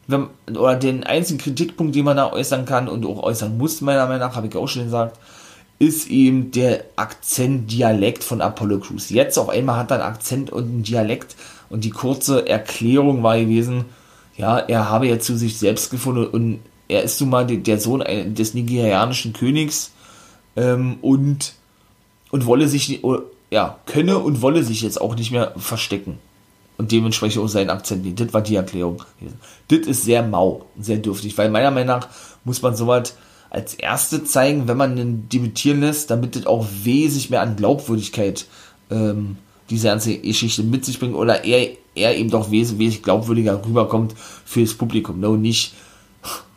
wenn, 0.08 0.28
oder 0.50 0.76
den 0.76 1.04
einzigen 1.04 1.40
Kritikpunkt, 1.40 1.96
den 1.96 2.06
man 2.06 2.18
da 2.18 2.32
äußern 2.32 2.66
kann 2.66 2.88
und 2.88 3.06
auch 3.06 3.22
äußern 3.22 3.58
muss, 3.58 3.82
meiner 3.82 4.06
Meinung 4.06 4.28
nach, 4.28 4.36
habe 4.36 4.48
ich 4.48 4.56
auch 4.56 4.68
schon 4.68 4.86
gesagt, 4.86 5.20
ist 5.80 6.10
eben 6.10 6.52
der 6.52 6.86
Akzent-Dialekt 6.96 8.24
von 8.24 8.42
Apollo 8.42 8.80
Crews. 8.80 9.10
Jetzt 9.10 9.38
auf 9.38 9.50
einmal 9.50 9.78
hat 9.78 9.92
er 9.92 9.98
einen 9.98 10.14
Akzent 10.14 10.50
und 10.50 10.64
einen 10.64 10.84
Dialekt 10.84 11.36
und 11.70 11.84
die 11.84 11.92
kurze 11.92 12.48
Erklärung 12.48 13.22
war 13.22 13.38
gewesen, 13.38 13.86
ja, 14.38 14.60
er 14.60 14.90
habe 14.90 15.08
ja 15.08 15.20
zu 15.20 15.36
sich 15.36 15.58
selbst 15.58 15.90
gefunden 15.92 16.26
und 16.28 16.60
er 16.88 17.04
ist 17.04 17.20
nun 17.20 17.30
mal 17.30 17.46
der 17.46 17.80
Sohn 17.80 18.04
des 18.34 18.54
nigerianischen 18.54 19.34
Königs 19.34 19.92
ähm, 20.56 20.98
und, 21.02 21.54
und 22.32 22.46
wolle 22.46 22.68
sich, 22.68 23.04
ja, 23.50 23.80
könne 23.86 24.20
und 24.20 24.42
wolle 24.42 24.64
sich 24.64 24.82
jetzt 24.82 25.00
auch 25.00 25.16
nicht 25.16 25.32
mehr 25.32 25.54
verstecken. 25.58 26.20
Und 26.78 26.92
dementsprechend 26.92 27.42
auch 27.42 27.48
seinen 27.48 27.72
Akzent 27.72 28.04
nehmen. 28.04 28.18
Das 28.18 28.34
war 28.34 28.42
die 28.42 28.56
Erklärung. 28.56 29.04
Das 29.68 29.80
ist 29.80 30.04
sehr 30.04 30.22
mau, 30.22 30.66
sehr 30.80 30.98
dürftig, 30.98 31.36
weil 31.38 31.50
meiner 31.50 31.72
Meinung 31.72 31.88
nach 31.88 32.08
muss 32.44 32.62
man 32.62 32.76
sowas 32.76 33.16
als 33.50 33.74
erste 33.74 34.24
zeigen, 34.24 34.68
wenn 34.68 34.78
man 34.78 34.98
ihn 34.98 35.28
debütieren 35.30 35.82
lässt, 35.82 36.12
damit 36.12 36.36
das 36.36 36.46
auch 36.46 36.68
wesentlich 36.84 37.32
mehr 37.32 37.42
an 37.42 37.56
Glaubwürdigkeit 37.56 38.46
ähm, 38.92 39.38
diese 39.70 39.88
ganze 39.88 40.18
Geschichte 40.18 40.64
mit 40.64 40.86
sich 40.86 41.00
bringt 41.00 41.16
oder 41.16 41.46
er, 41.46 41.70
er 41.96 42.16
eben 42.16 42.30
doch 42.30 42.52
wesentlich 42.52 43.02
glaubwürdiger 43.02 43.66
rüberkommt 43.66 44.14
fürs 44.46 44.74
Publikum. 44.76 45.20
No, 45.20 45.36
nicht 45.36 45.74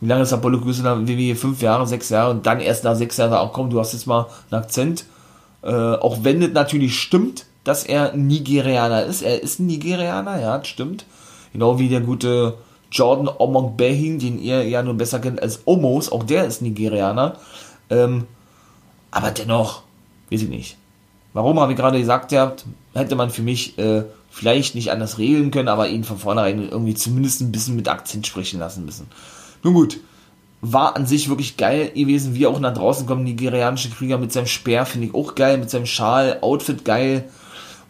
wie 0.00 0.08
lange 0.08 0.22
ist 0.22 0.32
Apollo 0.32 0.58
in 0.58 0.82
der 0.82 1.08
WWE? 1.08 1.36
Fünf 1.36 1.62
Jahre, 1.62 1.86
sechs 1.86 2.08
Jahre 2.08 2.30
und 2.30 2.46
dann 2.46 2.60
erst 2.60 2.84
nach 2.84 2.96
sechs 2.96 3.16
Jahren 3.16 3.32
auch 3.32 3.52
komm, 3.52 3.70
du 3.70 3.78
hast 3.78 3.92
jetzt 3.92 4.06
mal 4.06 4.26
einen 4.50 4.62
Akzent. 4.62 5.04
Äh, 5.62 5.72
auch 5.72 6.18
wenn 6.22 6.40
das 6.40 6.50
natürlich 6.52 6.98
stimmt, 6.98 7.46
dass 7.64 7.84
er 7.84 8.16
Nigerianer 8.16 9.04
ist. 9.04 9.22
Er 9.22 9.42
ist 9.42 9.60
ein 9.60 9.66
Nigerianer, 9.66 10.40
ja, 10.40 10.64
stimmt. 10.64 11.04
Genau 11.52 11.78
wie 11.78 11.88
der 11.88 12.00
gute 12.00 12.54
Jordan 12.90 13.28
Omong 13.28 13.76
Behin, 13.76 14.18
den 14.18 14.40
ihr 14.40 14.66
ja 14.68 14.82
nur 14.82 14.94
besser 14.94 15.20
kennt 15.20 15.42
als 15.42 15.60
Omos, 15.66 16.10
auch 16.10 16.24
der 16.24 16.44
ist 16.44 16.62
Nigerianer. 16.62 17.36
Ähm, 17.88 18.26
aber 19.10 19.30
dennoch, 19.30 19.82
weiß 20.30 20.42
ich 20.42 20.48
nicht. 20.48 20.76
Warum 21.32 21.60
habe 21.60 21.72
ich 21.72 21.78
gerade 21.78 21.98
gesagt, 21.98 22.32
ja, 22.32 22.54
hätte 22.94 23.14
man 23.14 23.30
für 23.30 23.42
mich 23.42 23.78
äh, 23.78 24.04
vielleicht 24.30 24.74
nicht 24.74 24.90
anders 24.90 25.18
regeln 25.18 25.50
können, 25.50 25.68
aber 25.68 25.88
ihn 25.88 26.04
von 26.04 26.18
vornherein 26.18 26.68
irgendwie 26.68 26.94
zumindest 26.94 27.40
ein 27.40 27.52
bisschen 27.52 27.76
mit 27.76 27.88
Akzent 27.88 28.26
sprechen 28.26 28.58
lassen 28.58 28.84
müssen. 28.84 29.06
Nun 29.62 29.74
gut, 29.74 30.00
war 30.62 30.96
an 30.96 31.06
sich 31.06 31.28
wirklich 31.28 31.56
geil 31.56 31.90
gewesen, 31.94 32.34
wie 32.34 32.46
auch 32.46 32.60
nach 32.60 32.74
draußen 32.74 33.06
kommen, 33.06 33.24
nigerianische 33.24 33.90
Krieger 33.90 34.18
mit 34.18 34.32
seinem 34.32 34.46
Speer, 34.46 34.84
finde 34.84 35.08
ich 35.08 35.14
auch 35.14 35.34
geil, 35.34 35.58
mit 35.58 35.70
seinem 35.70 35.86
Schal, 35.86 36.38
Outfit 36.42 36.84
geil, 36.84 37.24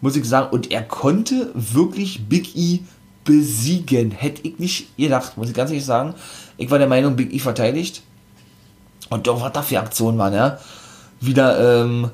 muss 0.00 0.16
ich 0.16 0.24
sagen. 0.24 0.50
Und 0.50 0.70
er 0.70 0.82
konnte 0.82 1.50
wirklich 1.54 2.28
Big 2.28 2.56
E 2.56 2.80
besiegen. 3.24 4.12
Hätte 4.12 4.46
ich 4.46 4.58
nicht 4.58 4.96
gedacht, 4.96 5.36
muss 5.36 5.48
ich 5.48 5.54
ganz 5.54 5.70
ehrlich 5.70 5.84
sagen. 5.84 6.14
Ich 6.56 6.70
war 6.70 6.78
der 6.78 6.88
Meinung, 6.88 7.16
Big 7.16 7.32
E 7.32 7.38
verteidigt. 7.38 8.02
Und 9.08 9.26
doch, 9.26 9.42
was 9.42 9.52
da 9.52 9.62
für 9.62 9.80
Aktionen 9.80 10.18
waren, 10.18 10.34
ja. 10.34 10.58
Wieder, 11.20 11.82
ähm, 11.82 12.10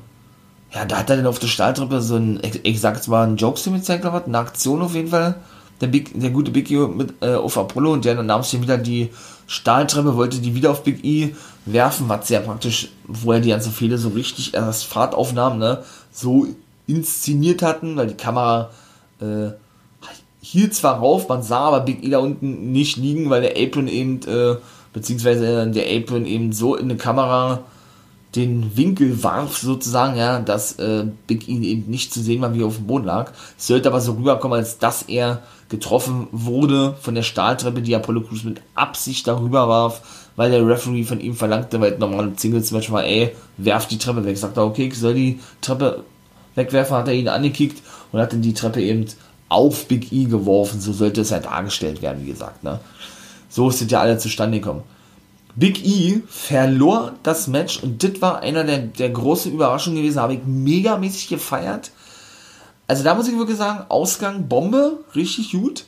ja, 0.73 0.85
da 0.85 0.97
hat 0.97 1.09
er 1.09 1.17
dann 1.17 1.27
auf 1.27 1.39
der 1.39 1.47
Stahltreppe 1.47 2.01
so 2.01 2.15
ein, 2.15 2.39
ich, 2.43 2.65
ich 2.65 2.81
sag 2.81 2.95
jetzt 2.95 3.07
mal, 3.07 3.27
ein 3.27 3.37
Jokes 3.37 3.63
gezeigt 3.63 4.03
oder 4.03 4.13
was, 4.13 4.25
eine 4.25 4.39
Aktion 4.39 4.81
auf 4.81 4.95
jeden 4.95 5.09
Fall. 5.09 5.35
Der, 5.79 5.87
Big, 5.87 6.19
der 6.19 6.31
gute 6.31 6.49
Big 6.49 6.71
E 6.71 6.87
mit, 6.87 7.13
äh, 7.21 7.35
auf 7.35 7.57
Apollo 7.57 7.93
und 7.93 8.05
der 8.05 8.21
nahm 8.23 8.41
sich 8.41 8.59
wieder 8.59 8.79
die 8.79 9.11
Stahltreppe, 9.47 10.15
wollte 10.15 10.39
die 10.39 10.53
wieder 10.53 10.71
auf 10.71 10.83
Big 10.83 11.03
E 11.03 11.33
werfen, 11.65 12.07
was 12.09 12.27
sehr 12.27 12.41
praktisch, 12.41 12.89
wo 13.07 13.31
er 13.31 13.39
die 13.39 13.49
ganzen 13.49 13.71
Fehler 13.71 13.97
so 13.97 14.09
richtig 14.09 14.53
erst 14.53 14.85
Fahrtaufnahmen, 14.85 15.57
ne, 15.57 15.83
so 16.11 16.47
inszeniert 16.85 17.61
hatten, 17.61 17.95
weil 17.95 18.07
die 18.07 18.13
Kamera, 18.15 18.69
äh, 19.21 19.51
hielt 20.41 20.75
zwar 20.75 20.99
rauf, 20.99 21.27
man 21.27 21.43
sah 21.43 21.67
aber 21.67 21.81
Big 21.81 22.03
E 22.03 22.09
da 22.09 22.19
unten 22.19 22.71
nicht 22.71 22.97
liegen, 22.97 23.29
weil 23.29 23.41
der 23.41 23.57
Apron 23.57 23.87
eben, 23.87 24.21
äh, 24.27 24.55
beziehungsweise 24.93 25.69
der 25.69 25.97
Apron 25.97 26.25
eben 26.25 26.53
so 26.53 26.75
in 26.75 26.87
der 26.89 26.97
Kamera 26.97 27.63
den 28.35 28.75
Winkel 28.75 29.23
warf 29.23 29.57
sozusagen, 29.57 30.17
ja, 30.17 30.39
dass 30.39 30.73
äh, 30.79 31.05
Big 31.27 31.47
E 31.47 31.53
eben 31.53 31.89
nicht 31.89 32.13
zu 32.13 32.21
sehen 32.21 32.41
war, 32.41 32.53
wie 32.53 32.61
er 32.61 32.67
auf 32.67 32.75
dem 32.75 32.87
Boden 32.87 33.05
lag. 33.05 33.31
Es 33.57 33.67
sollte 33.67 33.89
aber 33.89 34.01
so 34.01 34.13
rüberkommen, 34.13 34.57
als 34.57 34.77
dass 34.77 35.03
er 35.03 35.41
getroffen 35.69 36.27
wurde 36.31 36.95
von 37.01 37.15
der 37.15 37.23
Stahltreppe, 37.23 37.81
die 37.81 37.95
Apollo 37.95 38.21
Crews 38.21 38.43
mit 38.43 38.61
Absicht 38.75 39.27
darüber 39.27 39.67
warf, 39.67 40.29
weil 40.35 40.51
der 40.51 40.65
Referee 40.65 41.03
von 41.03 41.19
ihm 41.19 41.35
verlangte, 41.35 41.81
weil 41.81 41.97
normal 41.97 42.27
im 42.27 42.37
Singles 42.37 42.71
Match 42.71 42.91
war, 42.91 43.03
ey, 43.03 43.35
werf 43.57 43.87
die 43.87 43.97
Treppe 43.97 44.23
weg. 44.23 44.37
Sagt 44.37 44.57
er, 44.57 44.65
okay, 44.65 44.87
ich 44.87 44.99
soll 44.99 45.13
die 45.13 45.39
Treppe 45.61 46.03
wegwerfen, 46.55 46.95
hat 46.95 47.07
er 47.07 47.13
ihn 47.13 47.27
angekickt 47.27 47.81
und 48.11 48.19
hat 48.19 48.33
dann 48.33 48.41
die 48.41 48.53
Treppe 48.53 48.81
eben 48.81 49.05
auf 49.49 49.87
Big 49.87 50.11
E 50.11 50.25
geworfen. 50.25 50.79
So 50.79 50.93
sollte 50.93 51.21
es 51.21 51.29
ja 51.29 51.39
dargestellt 51.39 52.01
werden, 52.01 52.23
wie 52.23 52.31
gesagt, 52.31 52.63
ne. 52.63 52.79
So 53.49 53.69
sind 53.71 53.91
ja 53.91 54.01
alle 54.01 54.17
zustande 54.17 54.59
gekommen. 54.59 54.83
Big 55.57 55.83
E 55.83 56.21
verlor 56.27 57.13
das 57.23 57.47
Match 57.47 57.81
und 57.81 58.03
das 58.03 58.21
war 58.21 58.41
einer 58.41 58.63
der, 58.63 58.77
der 58.77 59.09
großen 59.09 59.51
Überraschungen 59.51 59.97
gewesen, 59.97 60.21
habe 60.21 60.35
ich 60.35 60.41
megamäßig 60.45 61.29
gefeiert. 61.29 61.89
Also 62.87 63.03
da 63.03 63.15
muss 63.15 63.27
ich 63.27 63.37
wirklich 63.37 63.57
sagen, 63.57 63.85
Ausgang 63.89 64.47
Bombe, 64.47 64.99
richtig 65.15 65.51
gut. 65.51 65.85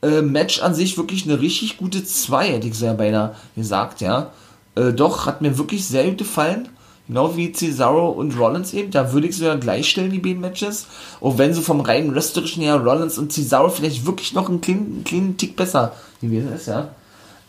Äh, 0.00 0.22
Match 0.22 0.62
an 0.62 0.76
sich 0.76 0.96
wirklich 0.96 1.24
eine 1.24 1.40
richtig 1.40 1.76
gute 1.76 2.04
2, 2.04 2.52
hätte 2.52 2.68
ich 2.68 2.80
ja 2.80 2.92
beinahe 2.92 3.34
gesagt, 3.56 4.00
ja. 4.00 4.30
Äh, 4.76 4.92
doch, 4.92 5.26
hat 5.26 5.42
mir 5.42 5.58
wirklich 5.58 5.84
sehr 5.84 6.04
gut 6.04 6.18
gefallen. 6.18 6.68
Genau 7.08 7.36
wie 7.36 7.52
Cesaro 7.52 8.10
und 8.10 8.38
Rollins 8.38 8.72
eben. 8.74 8.92
Da 8.92 9.12
würde 9.12 9.26
ich 9.26 9.36
sogar 9.36 9.56
gleichstellen, 9.56 10.12
die 10.12 10.20
beiden 10.20 10.40
Matches. 10.40 10.86
Auch 11.20 11.36
wenn 11.36 11.52
so 11.52 11.62
vom 11.62 11.80
reinen 11.80 12.14
wrestlerischen 12.14 12.62
her 12.62 12.76
Rollins 12.76 13.18
und 13.18 13.32
Cesaro 13.32 13.70
vielleicht 13.70 14.06
wirklich 14.06 14.34
noch 14.34 14.48
einen 14.48 14.60
kleinen, 14.60 14.86
einen 14.86 15.04
kleinen 15.04 15.36
Tick 15.36 15.56
besser 15.56 15.94
gewesen 16.20 16.52
ist, 16.52 16.68
ja. 16.68 16.90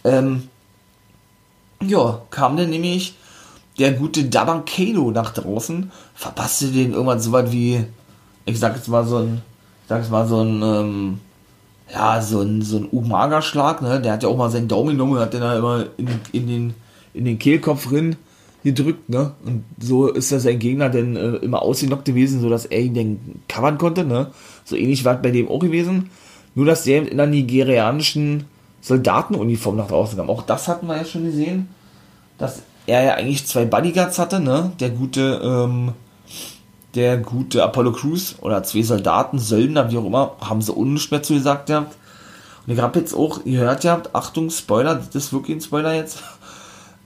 Ähm, 0.03 0.47
ja, 1.86 2.21
kam 2.30 2.57
dann 2.57 2.69
nämlich 2.69 3.15
der 3.77 3.93
gute 3.93 4.25
Dabakado 4.25 5.11
nach 5.11 5.34
draußen, 5.34 5.91
verpasste 6.13 6.67
den 6.67 6.91
irgendwann 6.91 7.19
so 7.19 7.32
weit 7.32 7.51
wie, 7.51 7.86
ich 8.45 8.59
sag 8.59 8.75
jetzt 8.75 8.89
mal 8.89 9.05
so 9.05 9.17
ein, 9.17 9.41
ich 9.84 9.89
sag 9.89 10.01
jetzt 10.01 10.11
mal 10.11 10.27
so 10.27 10.41
ein, 10.41 10.61
ähm, 10.61 11.19
ja, 11.91 12.21
so 12.21 12.41
ein, 12.41 12.61
so 12.61 12.77
ein 12.77 12.86
Umaga-Schlag, 12.86 13.82
ne, 13.82 14.01
der 14.01 14.13
hat 14.13 14.23
ja 14.23 14.30
auch 14.30 14.38
mal 14.38 14.51
seinen 14.51 14.67
Daumen 14.67 14.91
genommen 14.91 15.13
und 15.13 15.19
hat 15.19 15.34
den 15.34 15.41
da 15.41 15.57
immer 15.57 15.86
in, 15.97 16.07
in 16.34 16.47
den, 16.47 16.73
in 17.13 17.25
den 17.25 17.39
Kehlkopf 17.39 17.88
drin 17.88 18.17
gedrückt, 18.63 19.07
ne, 19.07 19.32
und 19.45 19.63
so 19.80 20.07
ist 20.07 20.32
das 20.34 20.43
sein 20.43 20.59
Gegner 20.59 20.89
dann 20.89 21.15
äh, 21.15 21.36
immer 21.38 21.61
ausgenockt 21.61 22.05
gewesen, 22.05 22.41
so 22.41 22.49
dass 22.49 22.65
er 22.65 22.82
ihn 22.82 22.93
dann 22.93 23.19
covern 23.47 23.77
konnte, 23.77 24.03
ne, 24.03 24.32
so 24.65 24.75
ähnlich 24.75 25.05
war 25.05 25.15
es 25.15 25.21
bei 25.21 25.32
dem 25.32 25.47
auch 25.47 25.59
gewesen, 25.59 26.09
nur 26.53 26.65
dass 26.65 26.84
der 26.84 27.09
in 27.09 27.17
der 27.17 27.27
nigerianischen 27.27 28.45
Soldatenuniform 28.82 29.77
nach 29.77 29.88
draußen 29.88 30.17
kam. 30.17 30.30
Auch 30.30 30.43
das 30.43 30.67
hatten 30.67 30.88
wir 30.88 30.97
ja 30.97 31.05
schon 31.05 31.25
gesehen, 31.25 31.69
dass 32.38 32.61
er 32.88 33.03
ja 33.03 33.13
eigentlich 33.15 33.45
zwei 33.45 33.65
Bodyguards 33.65 34.19
hatte, 34.19 34.39
ne? 34.39 34.71
Der 34.80 34.89
gute, 34.89 35.41
ähm, 35.43 35.93
der 36.95 37.17
gute 37.17 37.63
Apollo 37.63 37.93
Crews 37.93 38.36
oder 38.41 38.63
zwei 38.63 38.82
Soldaten, 38.82 39.39
Söldner, 39.39 39.91
wie 39.91 39.97
auch 39.97 40.05
immer, 40.05 40.36
haben 40.41 40.61
sie 40.61 40.73
mehr 41.11 41.23
zu 41.23 41.34
gesagt 41.34 41.67
gehabt. 41.67 41.95
Und 42.65 42.73
ich 42.73 42.80
habe 42.80 42.99
jetzt 42.99 43.13
auch 43.13 43.43
gehört 43.43 43.82
gehabt, 43.82 44.15
Achtung, 44.15 44.49
Spoiler, 44.49 44.95
das 44.95 45.15
ist 45.15 45.34
wirklich 45.34 45.57
ein 45.57 45.61
Spoiler 45.61 45.93
jetzt. 45.93 46.23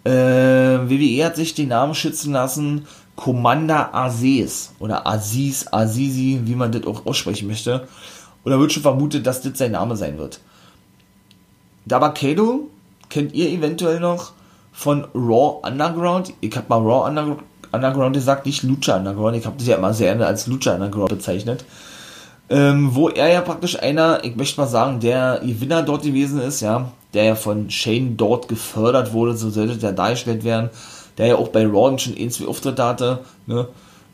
Äh, 0.06 0.10
WWE 0.12 1.24
hat 1.24 1.38
sich 1.38 1.56
den 1.56 1.70
Namen 1.70 1.96
schützen 1.96 2.34
lassen, 2.34 2.86
Commander 3.16 3.96
Aziz 3.96 4.74
oder 4.80 5.08
Aziz, 5.08 5.66
Azizi, 5.72 6.42
wie 6.44 6.56
man 6.56 6.74
das 6.74 6.86
auch 6.86 7.06
aussprechen 7.06 7.48
möchte. 7.48 7.88
Und 8.44 8.52
da 8.52 8.60
wird 8.60 8.74
schon 8.74 8.84
vermutet, 8.84 9.26
dass 9.26 9.42
das 9.42 9.58
sein 9.58 9.72
Name 9.72 9.96
sein 9.96 10.18
wird. 10.18 10.42
Dabakado 11.86 12.70
kennt 13.10 13.34
ihr 13.34 13.50
eventuell 13.50 14.00
noch 14.00 14.32
von 14.72 15.06
Raw 15.14 15.68
Underground. 15.68 16.34
Ich 16.42 16.56
habe 16.56 16.66
mal 16.70 16.80
Raw 16.80 17.08
Underground 17.72 18.16
gesagt, 18.16 18.46
nicht 18.46 18.64
Lucha 18.64 18.98
Underground. 18.98 19.38
Ich 19.38 19.46
habe 19.46 19.58
das 19.58 19.68
ja 19.68 19.78
immer 19.78 19.94
sehr 19.94 20.14
gerne 20.14 20.26
als 20.26 20.48
Lucha 20.48 20.74
Underground 20.74 21.10
bezeichnet. 21.10 21.66
Ähm, 22.50 22.94
wo 22.94 23.10
er 23.10 23.32
ja 23.32 23.42
praktisch 23.42 23.82
einer, 23.82 24.24
ich 24.24 24.36
möchte 24.36 24.60
mal 24.60 24.68
sagen, 24.68 25.00
der 25.00 25.40
Gewinner 25.44 25.82
dort 25.82 26.04
gewesen 26.04 26.42
ist, 26.42 26.62
ja, 26.62 26.92
der 27.14 27.24
ja 27.24 27.36
von 27.36 27.70
Shane 27.70 28.18
dort 28.18 28.48
gefördert 28.48 29.14
wurde, 29.14 29.36
so 29.36 29.50
sollte 29.50 29.78
der 29.78 29.94
dargestellt 29.94 30.44
werden, 30.44 30.70
der 31.18 31.28
ja 31.28 31.36
auch 31.36 31.48
bei 31.50 31.66
Raw 31.66 31.98
schon 31.98 32.16
ein, 32.18 32.32
zwei 32.32 32.48
Auftritte 32.48 32.84
hatte, 32.84 33.20
ne, 33.46 33.68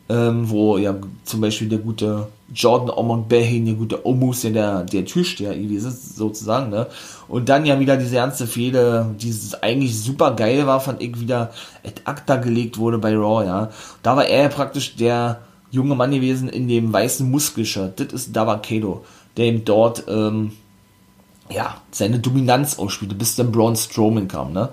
ähm, 0.09 0.49
wo 0.49 0.77
ja 0.77 0.95
zum 1.23 1.41
Beispiel 1.41 1.69
der 1.69 1.79
gute 1.79 2.27
Jordan 2.53 2.89
Omon 2.89 3.27
Behin, 3.27 3.65
der 3.65 3.75
gute 3.75 4.05
Omus, 4.07 4.41
der, 4.41 4.83
der, 4.83 5.05
Türsteher 5.05 5.55
ist, 5.55 6.15
sozusagen, 6.15 6.71
ne? 6.71 6.87
Und 7.27 7.47
dann 7.47 7.65
ja 7.65 7.79
wieder 7.79 7.95
diese 7.95 8.15
ganze 8.15 8.47
Fehde, 8.47 9.15
dieses 9.19 9.61
eigentlich 9.61 9.99
super 9.99 10.31
geil 10.31 10.65
war, 10.65 10.79
fand 10.79 11.01
ich 11.01 11.19
wieder 11.19 11.51
et 11.83 12.01
acta 12.05 12.37
gelegt 12.37 12.79
wurde 12.79 12.97
bei 12.97 13.15
Raw, 13.15 13.45
ja. 13.45 13.69
Da 14.01 14.17
war 14.17 14.25
er 14.25 14.43
ja 14.43 14.49
praktisch 14.49 14.95
der 14.95 15.41
junge 15.69 15.95
Mann 15.95 16.11
gewesen 16.11 16.49
in 16.49 16.67
dem 16.67 16.91
weißen 16.91 17.29
Muskelshirt. 17.29 17.99
Das 17.99 18.11
ist 18.11 18.35
Davakado, 18.35 19.05
der 19.37 19.45
ihm 19.45 19.63
dort, 19.63 20.05
ähm, 20.07 20.53
ja, 21.51 21.81
seine 21.91 22.17
Dominanz 22.17 22.79
ausspielte, 22.79 23.13
bis 23.13 23.35
dann 23.35 23.51
Braun 23.51 23.75
Strowman 23.75 24.27
kam, 24.27 24.53
ne? 24.53 24.69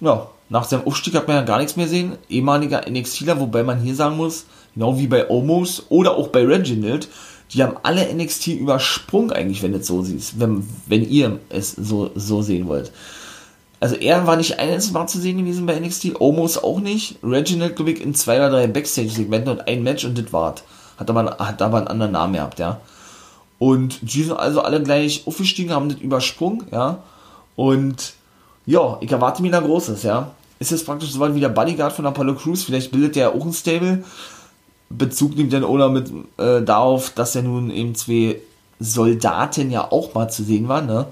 Ja, 0.00 0.28
nach 0.48 0.64
seinem 0.64 0.86
Aufstieg 0.86 1.14
hat 1.14 1.26
man 1.26 1.36
ja 1.36 1.42
gar 1.42 1.58
nichts 1.58 1.76
mehr 1.76 1.88
sehen. 1.88 2.16
Ehemaliger 2.28 2.88
NXTler, 2.88 3.40
wobei 3.40 3.62
man 3.62 3.80
hier 3.80 3.94
sagen 3.94 4.16
muss, 4.16 4.46
genau 4.74 4.98
wie 4.98 5.08
bei 5.08 5.28
Omos 5.28 5.86
oder 5.88 6.16
auch 6.16 6.28
bei 6.28 6.44
Reginald, 6.44 7.08
die 7.52 7.62
haben 7.62 7.76
alle 7.82 8.12
NXT 8.12 8.48
übersprungen 8.48 9.32
eigentlich, 9.32 9.62
wenn 9.62 9.72
du 9.72 9.78
es 9.78 9.86
so 9.86 10.02
siehst, 10.02 10.38
wenn, 10.40 10.68
wenn 10.86 11.08
ihr 11.08 11.38
es 11.48 11.72
so, 11.72 12.10
so 12.14 12.42
sehen 12.42 12.68
wollt. 12.68 12.92
Also 13.78 13.96
er 13.96 14.26
war 14.26 14.36
nicht 14.36 14.58
eines 14.58 14.90
Mal 14.92 15.06
zu 15.06 15.20
sehen 15.20 15.38
gewesen 15.38 15.66
bei 15.66 15.78
NXT, 15.78 16.20
Omos 16.20 16.58
auch 16.58 16.80
nicht, 16.80 17.18
Reginald, 17.22 17.76
glaube 17.76 17.92
ich, 17.92 18.00
in 18.00 18.14
zwei 18.14 18.38
oder 18.38 18.50
drei 18.50 18.66
Backstage-Segmenten 18.66 19.50
und 19.50 19.68
ein 19.68 19.82
Match 19.82 20.04
und 20.04 20.16
das 20.18 20.32
war's. 20.32 20.62
Hat 20.96 21.10
aber, 21.10 21.36
hat 21.38 21.60
aber 21.60 21.78
einen 21.78 21.88
anderen 21.88 22.12
Namen 22.12 22.34
gehabt, 22.34 22.58
ja. 22.58 22.80
Und 23.58 23.98
die 24.02 24.22
sind 24.22 24.36
also 24.36 24.62
alle 24.62 24.82
gleich 24.82 25.22
aufgestiegen, 25.26 25.72
haben 25.72 25.88
das 25.88 25.98
übersprungen, 25.98 26.66
ja. 26.72 27.02
Und 27.54 28.14
ja, 28.64 28.98
ich 29.00 29.12
erwarte 29.12 29.42
mir 29.42 29.50
da 29.50 29.60
Großes, 29.60 30.02
ja. 30.02 30.32
Ist 30.58 30.70
jetzt 30.70 30.86
praktisch 30.86 31.10
so 31.10 31.20
weit 31.20 31.34
wie 31.34 31.40
der 31.40 31.50
Bodyguard 31.50 31.92
von 31.92 32.06
Apollo 32.06 32.36
Crews, 32.36 32.64
vielleicht 32.64 32.90
bildet 32.90 33.16
der 33.16 33.34
auch 33.34 33.44
ein 33.44 33.52
Stable. 33.52 34.04
Bezug 34.88 35.36
nimmt 35.36 35.52
dann 35.52 35.64
oder 35.64 35.90
mit 35.90 36.10
äh, 36.38 36.62
darauf, 36.62 37.10
dass 37.10 37.34
ja 37.34 37.42
nun 37.42 37.70
eben 37.70 37.94
zwei 37.94 38.40
Soldaten 38.78 39.70
ja 39.70 39.90
auch 39.90 40.14
mal 40.14 40.28
zu 40.28 40.44
sehen 40.44 40.68
waren, 40.68 40.86
ne? 40.86 41.06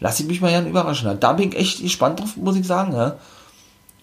Lass 0.00 0.18
ich 0.18 0.26
mich 0.26 0.40
mal 0.40 0.50
ja 0.50 0.64
überraschen. 0.64 1.20
Da 1.20 1.34
bin 1.34 1.50
ich 1.50 1.58
echt 1.58 1.82
gespannt 1.82 2.20
drauf, 2.20 2.36
muss 2.36 2.56
ich 2.56 2.66
sagen, 2.66 2.94
ja. 2.94 3.16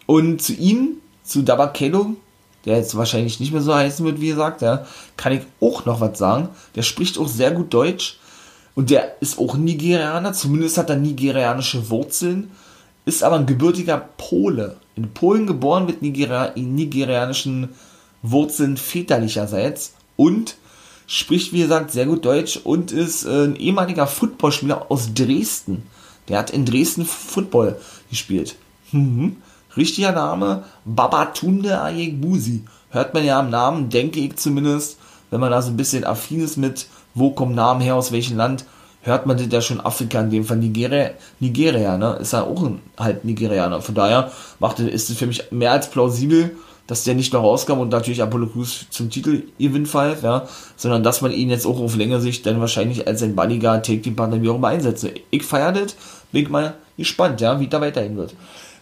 Und 0.05 0.41
zu 0.41 0.53
ihm, 0.53 0.97
zu 1.23 1.41
Dabakelo, 1.41 2.15
der 2.65 2.77
jetzt 2.77 2.95
wahrscheinlich 2.95 3.39
nicht 3.39 3.51
mehr 3.51 3.61
so 3.61 3.73
heißen 3.73 4.05
wird, 4.05 4.21
wie 4.21 4.27
gesagt, 4.27 4.61
ja, 4.61 4.85
kann 5.15 5.33
ich 5.33 5.41
auch 5.59 5.85
noch 5.85 5.99
was 5.99 6.19
sagen. 6.19 6.49
Der 6.75 6.83
spricht 6.83 7.17
auch 7.17 7.27
sehr 7.27 7.51
gut 7.51 7.73
Deutsch 7.73 8.19
und 8.75 8.91
der 8.91 9.21
ist 9.21 9.39
auch 9.39 9.57
Nigerianer, 9.57 10.33
zumindest 10.33 10.77
hat 10.77 10.89
er 10.89 10.97
nigerianische 10.97 11.89
Wurzeln 11.89 12.51
ist 13.07 13.23
aber 13.23 13.37
ein 13.37 13.45
gebürtiger 13.45 13.97
Pole. 14.17 14.75
In 14.97 15.13
Polen 15.13 15.47
geboren 15.47 15.85
mit 15.85 16.01
Nigeria 16.01 16.51
nigerianischen 16.55 17.69
Wurzeln 18.21 18.75
väterlicherseits 18.75 19.93
und 20.17 20.57
spricht, 21.05 21.53
wie 21.53 21.61
gesagt, 21.61 21.91
sehr 21.91 22.05
gut 22.05 22.25
Deutsch 22.25 22.59
und 22.61 22.91
ist 22.91 23.23
äh, 23.23 23.45
ein 23.45 23.55
ehemaliger 23.55 24.07
Footballspieler 24.07 24.91
aus 24.91 25.13
Dresden. 25.13 25.83
Der 26.27 26.37
hat 26.37 26.49
in 26.49 26.65
Dresden 26.65 27.05
Football 27.05 27.79
gespielt. 28.09 28.55
Mhm. 28.91 29.37
Richtiger 29.77 30.11
Name, 30.11 30.65
Babatunde 30.83 31.81
Ayegbusi. 31.81 32.65
Hört 32.89 33.13
man 33.13 33.23
ja 33.23 33.39
am 33.39 33.49
Namen, 33.49 33.89
denke 33.89 34.19
ich 34.19 34.35
zumindest, 34.35 34.97
wenn 35.29 35.39
man 35.39 35.51
da 35.51 35.61
so 35.61 35.69
ein 35.69 35.77
bisschen 35.77 36.03
affin 36.03 36.41
ist 36.41 36.57
mit, 36.57 36.87
wo 37.13 37.31
kommen 37.31 37.55
Namen 37.55 37.79
her, 37.79 37.95
aus 37.95 38.11
welchem 38.11 38.35
Land, 38.35 38.65
hört 39.07 39.25
man 39.25 39.37
das 39.37 39.47
ja 39.49 39.61
schon 39.61 39.79
Afrika, 39.79 40.19
in 40.21 40.29
dem 40.29 40.45
Fall 40.45 40.57
Nigeria, 40.57 41.11
Nigeria, 41.39 41.97
ne? 41.97 42.17
Ist 42.21 42.33
ja 42.33 42.43
auch 42.43 42.63
ein, 42.63 42.81
halt 42.97 43.25
Nigerianer. 43.25 43.81
Von 43.81 43.95
daher 43.95 44.31
macht, 44.59 44.79
ist 44.79 45.09
es 45.09 45.17
für 45.17 45.25
mich 45.25 45.51
mehr 45.51 45.71
als 45.71 45.89
plausibel, 45.89 46.55
dass 46.85 47.03
der 47.03 47.15
nicht 47.15 47.33
noch 47.33 47.43
rauskam 47.43 47.79
und 47.79 47.89
natürlich 47.89 48.21
Apollo 48.21 48.47
Crews 48.47 48.87
zum 48.89 49.09
Titel 49.09 49.43
gewinnt, 49.59 49.91
ja, 49.93 50.47
sondern 50.77 51.03
dass 51.03 51.21
man 51.21 51.31
ihn 51.31 51.49
jetzt 51.49 51.65
auch 51.65 51.79
auf 51.79 51.95
längere 51.95 52.21
Sicht 52.21 52.45
dann 52.45 52.61
wahrscheinlich 52.61 53.07
als 53.07 53.19
sein 53.19 53.35
Bodyguard, 53.35 53.85
Take 53.85 54.01
Team 54.01 54.15
Partner, 54.15 54.37
auch 54.51 54.55
immer 54.55 54.69
einsetzt. 54.69 55.05
Ich 55.29 55.43
feiere 55.43 55.73
das, 55.73 55.95
bin 56.31 56.43
ich 56.43 56.49
mal 56.49 56.75
gespannt, 56.97 57.41
ja, 57.41 57.59
wie 57.59 57.67
da 57.67 57.81
weiterhin 57.81 58.15
wird. 58.15 58.33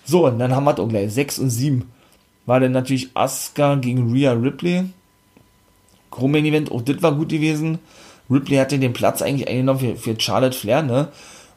So, 0.05 0.27
und 0.27 0.37
dann 0.37 0.55
haben 0.55 0.65
wir 0.65 0.77
auch 0.77 0.87
gleich 0.87 1.11
6 1.13 1.39
und 1.39 1.49
7. 1.49 1.89
War 2.45 2.59
dann 2.59 2.73
natürlich 2.73 3.09
Asuka 3.15 3.75
gegen 3.75 4.11
Rhea 4.13 4.33
Ripley. 4.33 4.85
Chromain 6.11 6.45
Event, 6.45 6.71
auch 6.71 6.83
das 6.83 7.01
war 7.01 7.13
gut 7.13 7.29
gewesen. 7.29 7.79
Ripley 8.29 8.57
hatte 8.57 8.79
den 8.79 8.93
Platz 8.93 9.21
eigentlich 9.21 9.47
eingenommen 9.47 9.79
für, 9.79 9.95
für 9.95 10.19
Charlotte 10.19 10.57
Flair, 10.57 10.81
ne? 10.81 11.09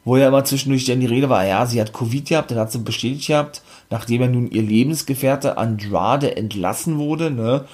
Wo 0.05 0.17
ja 0.17 0.29
immer 0.29 0.45
zwischendurch 0.45 0.85
dann 0.85 1.01
die 1.01 1.05
Rede 1.05 1.29
war, 1.29 1.45
ja, 1.45 1.65
sie 1.65 1.79
hat 1.79 1.93
Covid 1.93 2.27
gehabt, 2.27 2.51
dann 2.51 2.57
hat 2.57 2.71
sie 2.71 2.79
bestätigt 2.79 3.27
gehabt, 3.27 3.61
nachdem 3.89 4.21
er 4.21 4.27
nun 4.29 4.49
ihr 4.49 4.61
Lebensgefährte 4.61 5.57
Andrade 5.57 6.37
entlassen 6.37 6.97
wurde, 6.97 7.31
ne? 7.31 7.65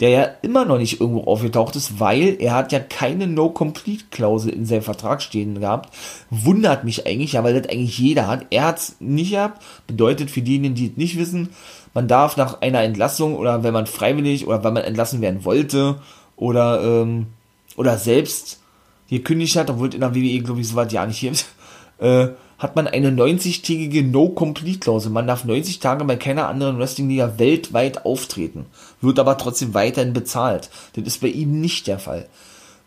Der 0.00 0.08
ja 0.08 0.22
immer 0.40 0.64
noch 0.64 0.78
nicht 0.78 1.00
irgendwo 1.00 1.24
aufgetaucht 1.24 1.76
ist, 1.76 2.00
weil 2.00 2.36
er 2.40 2.54
hat 2.54 2.72
ja 2.72 2.80
keine 2.80 3.26
No-Complete-Klausel 3.26 4.50
in 4.50 4.64
seinem 4.64 4.80
Vertrag 4.80 5.20
stehen 5.20 5.60
gehabt. 5.60 5.94
Wundert 6.30 6.84
mich 6.84 7.06
eigentlich, 7.06 7.32
ja, 7.32 7.44
weil 7.44 7.60
das 7.60 7.70
eigentlich 7.70 7.98
jeder 7.98 8.26
hat. 8.26 8.46
Er 8.48 8.64
hat 8.64 8.78
es 8.78 8.96
nicht 8.98 9.32
gehabt. 9.32 9.62
Bedeutet 9.86 10.30
für 10.30 10.40
diejenigen, 10.40 10.74
die 10.74 10.86
es 10.86 10.96
nicht 10.96 11.18
wissen, 11.18 11.50
man 11.92 12.08
darf 12.08 12.38
nach 12.38 12.62
einer 12.62 12.82
Entlassung 12.82 13.36
oder 13.36 13.62
wenn 13.62 13.74
man 13.74 13.86
freiwillig 13.86 14.46
oder 14.46 14.64
wenn 14.64 14.72
man 14.72 14.84
entlassen 14.84 15.20
werden 15.20 15.44
wollte 15.44 16.00
oder 16.36 16.82
ähm, 16.82 17.26
oder 17.76 17.98
selbst 17.98 18.60
gekündigt 19.08 19.56
hat, 19.56 19.70
obwohl 19.70 19.92
in 19.92 20.00
der 20.00 20.14
WWE, 20.14 20.40
glaube 20.40 20.60
ich, 20.60 20.68
so 20.68 20.76
weit 20.76 20.92
ja 20.92 21.04
nicht 21.06 21.20
gibt, 21.20 21.46
äh, 21.98 22.28
hat 22.58 22.76
man 22.76 22.86
eine 22.86 23.10
90-tägige 23.10 24.04
No-Complete-Klausel. 24.04 25.10
Man 25.10 25.26
darf 25.26 25.44
90 25.44 25.80
Tage 25.80 26.04
bei 26.04 26.16
keiner 26.16 26.46
anderen 26.46 26.78
Wrestling-Liga 26.78 27.38
weltweit 27.38 28.04
auftreten, 28.04 28.66
wird 29.00 29.18
aber 29.18 29.38
trotzdem 29.38 29.72
weiterhin 29.72 30.12
bezahlt. 30.12 30.70
Das 30.94 31.04
ist 31.04 31.22
bei 31.22 31.28
ihm 31.28 31.60
nicht 31.60 31.86
der 31.86 31.98
Fall. 31.98 32.28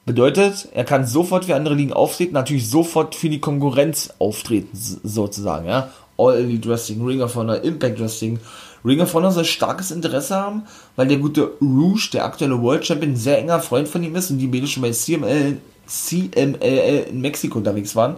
Bedeutet, 0.05 0.68
er 0.73 0.84
kann 0.84 1.07
sofort 1.07 1.45
für 1.45 1.55
andere 1.55 1.76
Ligen 1.76 1.93
auftreten, 1.93 2.34
natürlich 2.34 2.69
sofort 2.69 3.15
für 3.15 3.30
die 3.30 3.39
Konkurrenz 3.39 4.14
auftreten, 4.19 4.69
sozusagen, 4.73 5.68
ja. 5.68 5.89
All 6.18 6.35
Elite 6.35 6.69
Wrestling, 6.69 7.03
Ring 7.03 7.22
of 7.22 7.35
Honor, 7.35 7.61
Impact 7.61 7.99
Wrestling. 7.99 8.39
Ring 8.85 9.01
of 9.01 9.14
Honor 9.14 9.31
soll 9.31 9.45
starkes 9.45 9.91
Interesse 9.91 10.35
haben, 10.35 10.64
weil 10.95 11.07
der 11.07 11.18
gute 11.18 11.51
Rouge, 11.61 12.10
der 12.14 12.26
aktuelle 12.26 12.61
World 12.61 12.85
Champion, 12.85 13.14
ein 13.14 13.18
sehr 13.18 13.39
enger 13.39 13.60
Freund 13.60 13.88
von 13.88 14.03
ihm 14.03 14.15
ist 14.15 14.30
und 14.30 14.39
die 14.39 14.47
beide 14.47 14.68
schon 14.68 14.84
bei 14.84 14.91
CML, 14.91 15.57
CMLL 15.88 17.07
in 17.10 17.22
Mexiko 17.22 17.60
unterwegs 17.60 17.95
waren, 17.95 18.18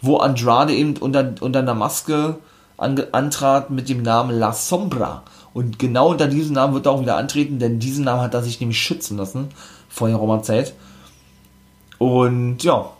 wo 0.00 0.18
Andrade 0.18 0.74
eben 0.74 0.96
unter, 0.96 1.34
unter 1.40 1.60
einer 1.60 1.74
Maske 1.74 2.38
an, 2.76 3.00
antrat 3.12 3.70
mit 3.70 3.88
dem 3.88 4.02
Namen 4.02 4.38
La 4.38 4.52
Sombra. 4.52 5.22
Und 5.52 5.78
genau 5.78 6.10
unter 6.10 6.26
diesem 6.26 6.54
Namen 6.54 6.74
wird 6.74 6.86
er 6.86 6.92
auch 6.92 7.00
wieder 7.00 7.16
antreten, 7.16 7.58
denn 7.58 7.78
diesen 7.78 8.04
Namen 8.04 8.22
hat 8.22 8.34
er 8.34 8.42
sich 8.42 8.58
nämlich 8.60 8.80
schützen 8.80 9.16
lassen, 9.16 9.48
vor 9.88 10.08
der 10.08 10.42
Zeit. 10.42 10.74
Und 11.98 12.62
ja. 12.64 12.90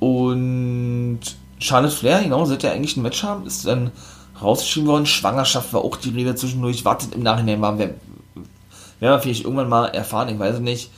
Und 0.00 1.20
Charlotte 1.60 1.94
Flair, 1.94 2.22
genau, 2.24 2.44
sollte 2.44 2.66
ja 2.66 2.72
eigentlich 2.72 2.96
ein 2.96 3.02
Match 3.02 3.22
haben, 3.22 3.46
ist 3.46 3.64
dann 3.66 3.92
rausgeschrieben 4.40 4.88
worden. 4.88 5.06
Schwangerschaft 5.06 5.72
war 5.72 5.82
auch 5.84 5.96
die 5.96 6.10
Rede 6.10 6.34
zwischendurch. 6.34 6.84
Wartet 6.84 7.14
im 7.14 7.22
Nachhinein 7.22 7.60
waren 7.60 7.78
wir, 7.78 7.86
werden 7.86 7.96
wir 9.00 9.18
vielleicht 9.18 9.44
irgendwann 9.44 9.68
mal 9.68 9.86
erfahren, 9.86 10.28
ich 10.28 10.38
weiß 10.38 10.56
es 10.56 10.60
nicht. 10.60 10.90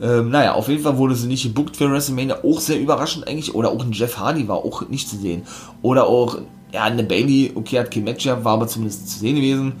Ähm, 0.00 0.30
naja, 0.30 0.52
auf 0.52 0.68
jeden 0.68 0.82
Fall 0.82 0.96
wurde 0.96 1.16
sie 1.16 1.26
nicht 1.26 1.42
gebuckt 1.42 1.76
für 1.76 1.90
WrestleMania. 1.90 2.44
Auch 2.44 2.60
sehr 2.60 2.78
überraschend 2.78 3.26
eigentlich. 3.26 3.54
Oder 3.54 3.70
auch 3.70 3.82
ein 3.82 3.92
Jeff 3.92 4.18
Hardy 4.18 4.46
war 4.46 4.58
auch 4.58 4.88
nicht 4.88 5.08
zu 5.08 5.16
sehen. 5.16 5.42
Oder 5.82 6.06
auch, 6.06 6.38
ja, 6.72 6.84
eine 6.84 7.02
Bailey, 7.02 7.52
okay, 7.54 7.80
hat 7.80 7.90
kein 7.90 8.04
Match 8.04 8.24
gehabt, 8.24 8.44
war 8.44 8.54
aber 8.54 8.68
zumindest 8.68 9.08
zu 9.08 9.18
sehen 9.18 9.36
gewesen. 9.36 9.72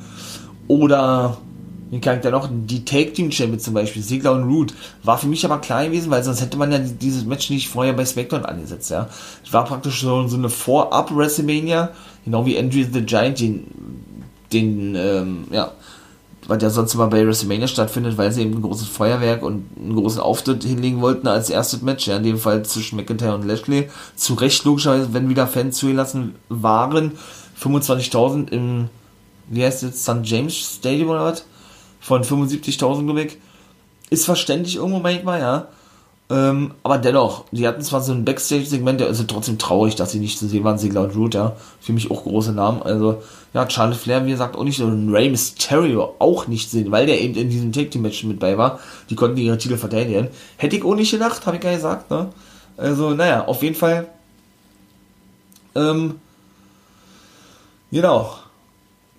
Oder 0.66 1.38
wie 1.90 2.00
kann 2.00 2.16
ich 2.16 2.22
da 2.22 2.30
noch? 2.30 2.48
Die 2.50 2.84
Take 2.84 3.12
Team 3.12 3.30
Champion 3.32 3.60
zum 3.60 3.74
Beispiel, 3.74 4.02
Ziggler 4.02 4.32
und 4.32 4.44
Root, 4.44 4.74
war 5.02 5.16
für 5.16 5.26
mich 5.26 5.44
aber 5.44 5.58
klar 5.58 5.86
gewesen, 5.86 6.10
weil 6.10 6.22
sonst 6.22 6.40
hätte 6.40 6.58
man 6.58 6.70
ja 6.70 6.78
dieses 6.78 7.24
Match 7.24 7.48
nicht 7.50 7.68
vorher 7.68 7.94
bei 7.94 8.04
SmackDown 8.04 8.44
angesetzt, 8.44 8.90
ja. 8.90 9.08
Es 9.44 9.52
war 9.52 9.64
praktisch 9.64 10.02
so, 10.02 10.28
so 10.28 10.36
eine 10.36 10.50
Vorab-WrestleMania, 10.50 11.90
genau 12.30 12.46
wie 12.46 12.58
Andrew 12.58 12.84
the 12.92 13.02
Giant 13.02 13.40
den, 13.40 13.66
den 14.52 14.94
ähm, 14.94 15.44
ja, 15.50 15.72
was 16.46 16.62
ja 16.62 16.70
sonst 16.70 16.94
immer 16.94 17.08
bei 17.08 17.26
WrestleMania 17.26 17.68
stattfindet, 17.68 18.16
weil 18.16 18.32
sie 18.32 18.42
eben 18.42 18.54
ein 18.54 18.62
großes 18.62 18.88
Feuerwerk 18.88 19.42
und 19.42 19.66
einen 19.76 19.94
großen 19.94 20.20
Auftritt 20.20 20.64
hinlegen 20.64 21.00
wollten 21.00 21.26
als 21.26 21.50
erstes 21.50 21.82
Match, 21.82 22.06
ja, 22.06 22.16
in 22.16 22.22
dem 22.22 22.38
Fall 22.38 22.64
zwischen 22.64 22.96
McIntyre 22.96 23.34
und 23.34 23.46
Lashley. 23.46 23.90
Zu 24.16 24.34
Recht 24.34 24.64
logischerweise, 24.64 25.12
wenn 25.12 25.28
wieder 25.28 25.46
Fans 25.46 25.76
zugelassen 25.76 26.36
waren, 26.48 27.12
25.000 27.62 28.50
im, 28.50 28.88
wie 29.48 29.64
heißt 29.64 29.82
es, 29.82 30.02
St. 30.02 30.20
James 30.22 30.54
Stadium 30.54 31.10
oder 31.10 31.24
was? 31.24 31.44
von 32.00 32.22
75.000 32.22 33.06
Lubik. 33.06 33.40
Ist 34.10 34.24
verständlich 34.24 34.76
irgendwo 34.76 35.00
manchmal, 35.00 35.40
ja. 35.40 35.68
Ähm, 36.30 36.74
aber 36.82 36.98
dennoch, 36.98 37.44
die 37.52 37.66
hatten 37.66 37.80
zwar 37.80 38.02
so 38.02 38.12
ein 38.12 38.24
Backstage-Segment, 38.24 39.00
ist 39.00 39.28
trotzdem 39.28 39.56
traurig, 39.56 39.94
dass 39.94 40.12
sie 40.12 40.18
nicht 40.18 40.38
zu 40.38 40.46
sehen 40.46 40.62
waren, 40.62 40.76
Sigler 40.76 41.02
und 41.02 41.16
Root, 41.16 41.34
ja. 41.34 41.56
Für 41.80 41.92
mich 41.92 42.10
auch 42.10 42.24
große 42.24 42.52
Namen. 42.52 42.82
Also, 42.82 43.22
ja, 43.54 43.64
Charlie 43.64 43.94
Flair, 43.96 44.26
wie 44.26 44.30
gesagt, 44.30 44.56
auch 44.56 44.64
nicht, 44.64 44.80
und 44.80 45.12
Rey 45.12 45.30
Mysterio 45.30 46.14
auch 46.18 46.46
nicht 46.46 46.70
sehen, 46.70 46.90
weil 46.90 47.06
der 47.06 47.20
eben 47.20 47.34
in 47.34 47.48
diesem 47.48 47.72
Take 47.72 47.88
Team 47.90 48.02
Match 48.02 48.24
mit 48.24 48.38
bei 48.40 48.58
war. 48.58 48.78
Die 49.08 49.14
konnten 49.14 49.38
ihre 49.38 49.56
Titel 49.56 49.78
verteidigen. 49.78 50.28
Hätte 50.58 50.76
ich 50.76 50.84
auch 50.84 50.94
nicht 50.94 51.10
gedacht, 51.10 51.46
habe 51.46 51.56
ich 51.56 51.62
gar 51.62 51.74
gesagt, 51.74 52.10
ne. 52.10 52.28
Also, 52.76 53.10
naja, 53.10 53.46
auf 53.46 53.62
jeden 53.62 53.74
Fall. 53.74 54.06
Ähm, 55.74 56.16
genau 57.90 58.30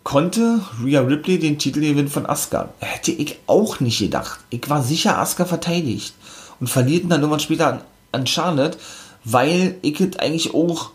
konnte 0.10 0.62
Rhea 0.84 1.02
Ripley 1.02 1.38
den 1.38 1.60
Titel 1.60 1.82
gewinnen 1.82 2.08
von 2.08 2.26
Asuka. 2.26 2.70
Hätte 2.80 3.12
ich 3.12 3.38
auch 3.46 3.80
nicht 3.80 4.00
gedacht. 4.00 4.40
Ich 4.50 4.68
war 4.68 4.82
sicher, 4.82 5.20
Asuka 5.20 5.46
verteidigt. 5.46 6.16
Und 6.60 6.68
verliert 6.68 7.06
dann 7.10 7.22
irgendwann 7.22 7.40
später 7.40 7.68
an, 7.68 7.82
an 8.12 8.28
Charlotte, 8.28 8.78
weil 9.24 9.76
ich 9.82 10.00
es 10.00 10.18
eigentlich 10.18 10.54
auch 10.54 10.92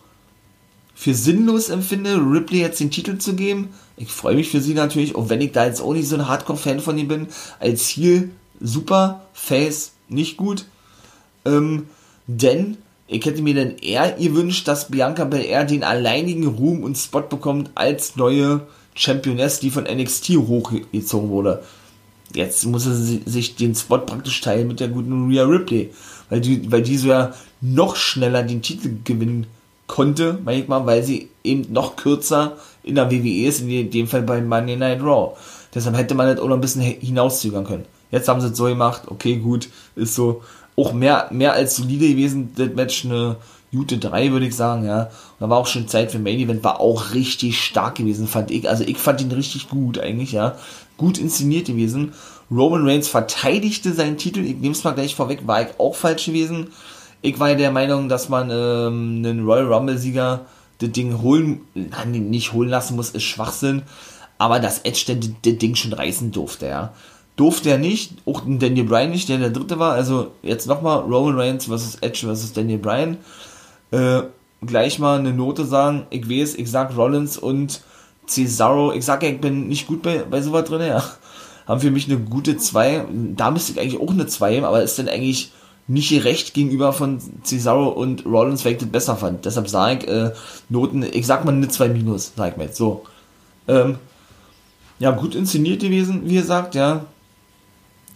für 0.94 1.14
sinnlos 1.14 1.70
empfinde, 1.70 2.16
Ripley 2.16 2.60
jetzt 2.60 2.80
den 2.80 2.90
Titel 2.90 3.18
zu 3.18 3.34
geben. 3.34 3.74
Ich 3.96 4.10
freue 4.10 4.36
mich 4.36 4.48
für 4.48 4.60
sie 4.60 4.74
natürlich, 4.74 5.14
auch 5.16 5.28
wenn 5.28 5.40
ich 5.40 5.52
da 5.52 5.66
jetzt 5.66 5.80
auch 5.80 5.92
nicht 5.92 6.08
so 6.08 6.16
ein 6.16 6.28
Hardcore-Fan 6.28 6.80
von 6.80 6.98
ihr 6.98 7.08
bin. 7.08 7.28
Als 7.58 7.88
Heel 7.88 8.30
super, 8.60 9.26
Face 9.32 9.92
nicht 10.08 10.36
gut. 10.36 10.66
Ähm, 11.44 11.88
denn 12.26 12.78
ich 13.06 13.24
hätte 13.26 13.42
mir 13.42 13.54
dann 13.54 13.76
eher 13.78 14.12
gewünscht, 14.12 14.66
dass 14.66 14.90
Bianca 14.90 15.24
Belair 15.24 15.64
den 15.64 15.84
alleinigen 15.84 16.46
Ruhm 16.46 16.82
und 16.82 16.96
Spot 16.96 17.20
bekommt 17.20 17.70
als 17.74 18.16
neue 18.16 18.66
Championess, 18.94 19.60
die 19.60 19.70
von 19.70 19.84
NXT 19.84 20.30
hochgezogen 20.30 21.28
wurde. 21.28 21.62
Jetzt 22.34 22.66
muss 22.66 22.86
er 22.86 22.94
sich 22.94 23.56
den 23.56 23.74
Spot 23.74 23.98
praktisch 23.98 24.40
teilen 24.40 24.68
mit 24.68 24.80
der 24.80 24.88
guten 24.88 25.28
Rhea 25.30 25.44
Ripley, 25.44 25.90
weil 26.28 26.40
die, 26.40 26.70
weil 26.70 26.82
die 26.82 26.96
so 26.96 27.08
ja 27.08 27.32
noch 27.60 27.96
schneller 27.96 28.42
den 28.42 28.60
Titel 28.60 28.96
gewinnen 29.04 29.46
konnte, 29.86 30.38
manchmal, 30.44 30.86
weil 30.86 31.02
sie 31.02 31.28
eben 31.44 31.72
noch 31.72 31.96
kürzer 31.96 32.56
in 32.82 32.96
der 32.96 33.10
WWE 33.10 33.46
ist, 33.46 33.60
in 33.60 33.90
dem 33.90 34.06
Fall 34.06 34.22
bei 34.22 34.40
Monday 34.40 34.76
Night 34.76 35.00
Raw. 35.02 35.36
Deshalb 35.74 35.96
hätte 35.96 36.14
man 36.14 36.26
das 36.26 36.42
auch 36.42 36.48
noch 36.48 36.56
ein 36.56 36.60
bisschen 36.60 36.82
hinauszögern 36.82 37.64
können. 37.64 37.84
Jetzt 38.10 38.28
haben 38.28 38.40
sie 38.40 38.48
es 38.48 38.56
so 38.56 38.64
gemacht, 38.64 39.02
okay, 39.06 39.36
gut, 39.36 39.68
ist 39.96 40.14
so 40.14 40.42
auch 40.76 40.92
mehr, 40.92 41.28
mehr 41.30 41.52
als 41.52 41.76
solide 41.76 42.08
gewesen, 42.08 42.52
das 42.56 42.74
Match 42.74 43.04
eine 43.04 43.36
gute 43.74 43.98
3, 43.98 44.32
würde 44.32 44.46
ich 44.46 44.56
sagen, 44.56 44.84
ja. 44.84 45.04
Und 45.04 45.10
da 45.40 45.50
war 45.50 45.58
auch 45.58 45.66
schon 45.66 45.88
Zeit 45.88 46.12
für 46.12 46.18
Main 46.18 46.38
Event, 46.38 46.64
war 46.64 46.80
auch 46.80 47.12
richtig 47.12 47.60
stark 47.62 47.96
gewesen, 47.96 48.26
fand 48.26 48.50
ich. 48.50 48.68
Also 48.68 48.84
ich 48.84 48.98
fand 48.98 49.20
ihn 49.20 49.32
richtig 49.32 49.68
gut 49.68 49.98
eigentlich, 49.98 50.32
ja. 50.32 50.56
Gut 50.96 51.18
inszeniert 51.18 51.66
gewesen. 51.66 52.12
Roman 52.50 52.86
Reigns 52.86 53.08
verteidigte 53.08 53.92
seinen 53.92 54.16
Titel, 54.16 54.40
ich 54.40 54.56
nehme 54.56 54.72
es 54.72 54.84
mal 54.84 54.92
gleich 54.92 55.14
vorweg, 55.14 55.46
war 55.46 55.62
ich 55.62 55.68
auch 55.78 55.94
falsch 55.94 56.26
gewesen. 56.26 56.68
Ich 57.22 57.40
war 57.40 57.54
der 57.54 57.70
Meinung, 57.70 58.08
dass 58.08 58.28
man 58.28 58.50
ähm, 58.50 59.22
einen 59.24 59.44
Royal 59.44 59.72
Rumble-Sieger 59.72 60.44
das 60.78 60.90
Ding 60.90 61.22
holen, 61.22 61.60
nein, 61.74 62.10
nicht 62.30 62.52
holen 62.52 62.68
lassen 62.68 62.96
muss, 62.96 63.10
ist 63.10 63.22
Schwachsinn. 63.22 63.82
Aber 64.38 64.60
dass 64.60 64.80
Edge 64.80 65.04
das 65.42 65.56
Ding 65.58 65.74
schon 65.74 65.92
reißen 65.92 66.32
durfte, 66.32 66.66
ja 66.66 66.92
durfte 67.36 67.70
er 67.70 67.78
nicht, 67.78 68.12
auch 68.26 68.42
Daniel 68.46 68.84
Bryan 68.84 69.10
nicht, 69.10 69.28
der 69.28 69.38
der 69.38 69.50
dritte 69.50 69.78
war. 69.78 69.92
Also 69.92 70.32
jetzt 70.42 70.66
nochmal 70.66 71.00
Roman 71.00 71.38
Reigns 71.38 71.66
versus 71.66 71.96
Edge 71.96 72.26
versus 72.26 72.52
Daniel 72.52 72.78
Bryan 72.78 73.18
äh, 73.90 74.22
gleich 74.64 74.98
mal 74.98 75.18
eine 75.18 75.32
Note 75.32 75.64
sagen. 75.64 76.06
Ich 76.10 76.28
weiß, 76.28 76.54
ich 76.56 76.70
sag 76.70 76.96
Rollins 76.96 77.36
und 77.36 77.82
Cesaro. 78.26 78.92
Ich 78.92 79.04
sag 79.04 79.22
ja, 79.22 79.30
ich 79.30 79.40
bin 79.40 79.68
nicht 79.68 79.86
gut 79.86 80.02
bei, 80.02 80.18
bei 80.18 80.42
sowas 80.42 80.64
drin, 80.64 80.86
ja. 80.86 81.02
Haben 81.66 81.80
für 81.80 81.90
mich 81.90 82.08
eine 82.08 82.18
gute 82.18 82.56
2. 82.56 83.06
Da 83.36 83.50
müsste 83.50 83.72
ich 83.72 83.80
eigentlich 83.80 84.00
auch 84.00 84.10
eine 84.10 84.26
2 84.26 84.64
aber 84.64 84.82
ist 84.82 84.98
dann 84.98 85.08
eigentlich 85.08 85.52
nicht 85.86 86.08
gerecht 86.10 86.54
gegenüber 86.54 86.92
von 86.92 87.18
Cesaro 87.42 87.88
und 87.88 88.24
Rollins, 88.24 88.64
weil 88.64 88.72
ich 88.72 88.78
das 88.78 88.88
besser 88.88 89.16
fand. 89.16 89.44
Deshalb 89.44 89.68
sage 89.68 89.98
ich, 89.98 90.08
äh, 90.08 90.32
Noten, 90.68 91.02
ich 91.02 91.26
sag 91.26 91.44
mal 91.44 91.52
eine 91.52 91.68
2 91.68 91.88
minus, 91.88 92.32
sag 92.36 92.52
ich 92.52 92.56
mal 92.56 92.64
jetzt. 92.64 92.76
So. 92.76 93.04
Ähm, 93.68 93.98
ja, 94.98 95.10
gut 95.10 95.34
inszeniert 95.34 95.80
gewesen, 95.80 96.22
wie 96.24 96.36
gesagt, 96.36 96.74
ja. 96.74 97.04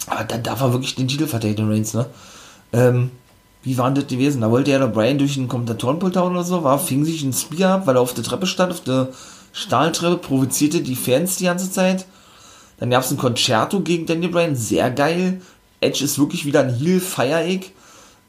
Aber 0.06 0.24
dann 0.24 0.42
darf 0.42 0.60
er 0.60 0.72
wirklich 0.72 0.94
den 0.94 1.08
Titel 1.08 1.26
verteidigen, 1.26 1.70
Reigns, 1.70 1.92
ne? 1.92 2.06
Ähm, 2.72 3.10
wie 3.62 3.76
war 3.78 3.90
das 3.90 4.06
gewesen? 4.06 4.40
Da 4.40 4.50
wollte 4.50 4.70
ja 4.70 4.78
der 4.78 4.86
Brian 4.86 5.18
durch 5.18 5.34
den 5.34 5.48
Kommentatorenpult 5.48 6.16
hauen 6.16 6.32
oder 6.32 6.44
so, 6.44 6.64
war, 6.64 6.78
fing 6.78 7.04
sich 7.04 7.22
ein 7.22 7.32
Spear 7.32 7.74
ab, 7.74 7.86
weil 7.86 7.96
er 7.96 8.02
auf 8.02 8.14
der 8.14 8.24
Treppe 8.24 8.46
stand, 8.46 8.72
auf 8.72 8.80
der 8.82 9.08
Stahltreppe, 9.52 10.18
provozierte 10.18 10.80
die 10.80 10.96
Fans 10.96 11.36
die 11.36 11.44
ganze 11.44 11.70
Zeit. 11.70 12.06
Dann 12.78 12.90
gab 12.90 13.02
es 13.02 13.10
ein 13.10 13.18
Concerto 13.18 13.80
gegen 13.80 14.06
Daniel 14.06 14.30
Bryan, 14.30 14.56
sehr 14.56 14.90
geil. 14.90 15.40
Edge 15.80 16.04
ist 16.04 16.18
wirklich 16.18 16.44
wieder 16.44 16.60
ein 16.60 16.74
Heel, 16.74 17.00
feier 17.00 17.44
ich. 17.44 17.72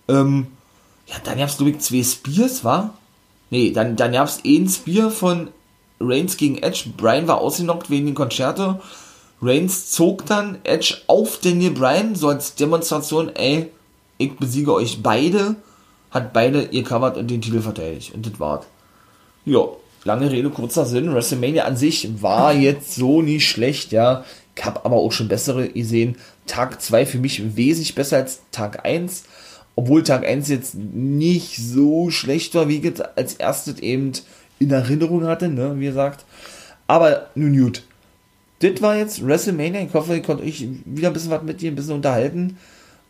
Ähm, 0.08 0.48
ja, 1.08 1.16
dann 1.24 1.38
gab 1.38 1.50
es, 1.50 1.58
glaube 1.58 1.72
ich, 1.72 1.80
zwei 1.80 2.04
Spears, 2.04 2.64
war? 2.64 2.96
Nee, 3.52 3.72
dann, 3.72 3.96
dann 3.96 4.12
gab 4.12 4.28
es 4.28 4.40
ein 4.46 4.68
Spear 4.68 5.12
von 5.12 5.50
Reigns 6.00 6.38
gegen 6.38 6.58
Edge. 6.58 6.90
Bryan 6.96 7.28
war 7.28 7.40
ausgenockt 7.40 7.90
wegen 7.90 8.08
dem 8.08 8.16
Concerto. 8.16 8.80
Reigns 9.42 9.92
zog 9.92 10.26
dann 10.26 10.60
Edge 10.64 10.98
auf 11.08 11.40
Daniel 11.40 11.72
Bryan, 11.72 12.16
so 12.16 12.30
als 12.30 12.56
Demonstration, 12.56 13.30
ey, 13.36 13.72
ich 14.20 14.36
besiege 14.38 14.74
euch 14.74 15.02
beide, 15.02 15.56
hat 16.12 16.34
beide 16.34 16.64
ihr 16.72 16.84
covered 16.84 17.18
und 17.18 17.32
den 17.32 17.42
Titel 17.42 17.62
verteidigt. 17.62 18.14
Und 18.14 18.26
das 18.26 18.40
war's. 18.40 18.68
Ja, 19.46 19.62
lange 20.04 20.30
Rede, 20.30 20.50
kurzer 20.50 20.86
Sinn. 20.86 21.14
WrestleMania 21.14 21.64
an 21.64 21.78
sich 21.78 22.22
war 22.22 22.54
jetzt 22.68 22.94
so 22.94 23.24
nicht 23.24 23.48
schlecht, 23.50 23.92
ja. 23.92 24.24
Ich 24.56 24.66
habe 24.66 24.84
aber 24.84 24.98
auch 24.98 25.14
schon 25.14 25.30
bessere 25.30 25.70
gesehen. 25.70 26.18
Tag 26.46 26.82
2 26.82 27.06
für 27.06 27.18
mich 27.18 27.56
wesentlich 27.56 27.96
besser 27.96 28.18
als 28.18 28.42
Tag 28.52 28.86
1. 28.86 29.24
Obwohl 29.76 30.04
Tag 30.04 30.28
1 30.28 30.50
jetzt 30.50 30.76
nicht 30.76 31.56
so 31.56 32.10
schlecht 32.10 32.54
war, 32.56 32.68
wie 32.68 32.80
ich 32.80 32.94
als 33.16 33.36
erstes 33.36 33.80
eben 33.80 34.12
in 34.60 34.72
Erinnerung 34.72 35.24
hatte, 35.24 35.48
ne, 35.48 35.80
wie 35.80 35.86
gesagt. 35.86 36.26
Aber 36.88 37.28
nun 37.36 37.58
gut. 37.58 37.84
Das 38.60 38.82
war 38.82 38.98
jetzt 38.98 39.26
WrestleMania. 39.26 39.82
Ich 39.82 39.94
hoffe, 39.94 40.18
ich 40.18 40.24
konnte 40.24 40.44
euch 40.44 40.68
wieder 40.84 41.08
ein 41.08 41.14
bisschen 41.14 41.32
was 41.32 41.44
mit 41.44 41.62
dir 41.62 41.72
ein 41.72 41.76
bisschen 41.76 41.94
unterhalten. 41.94 42.58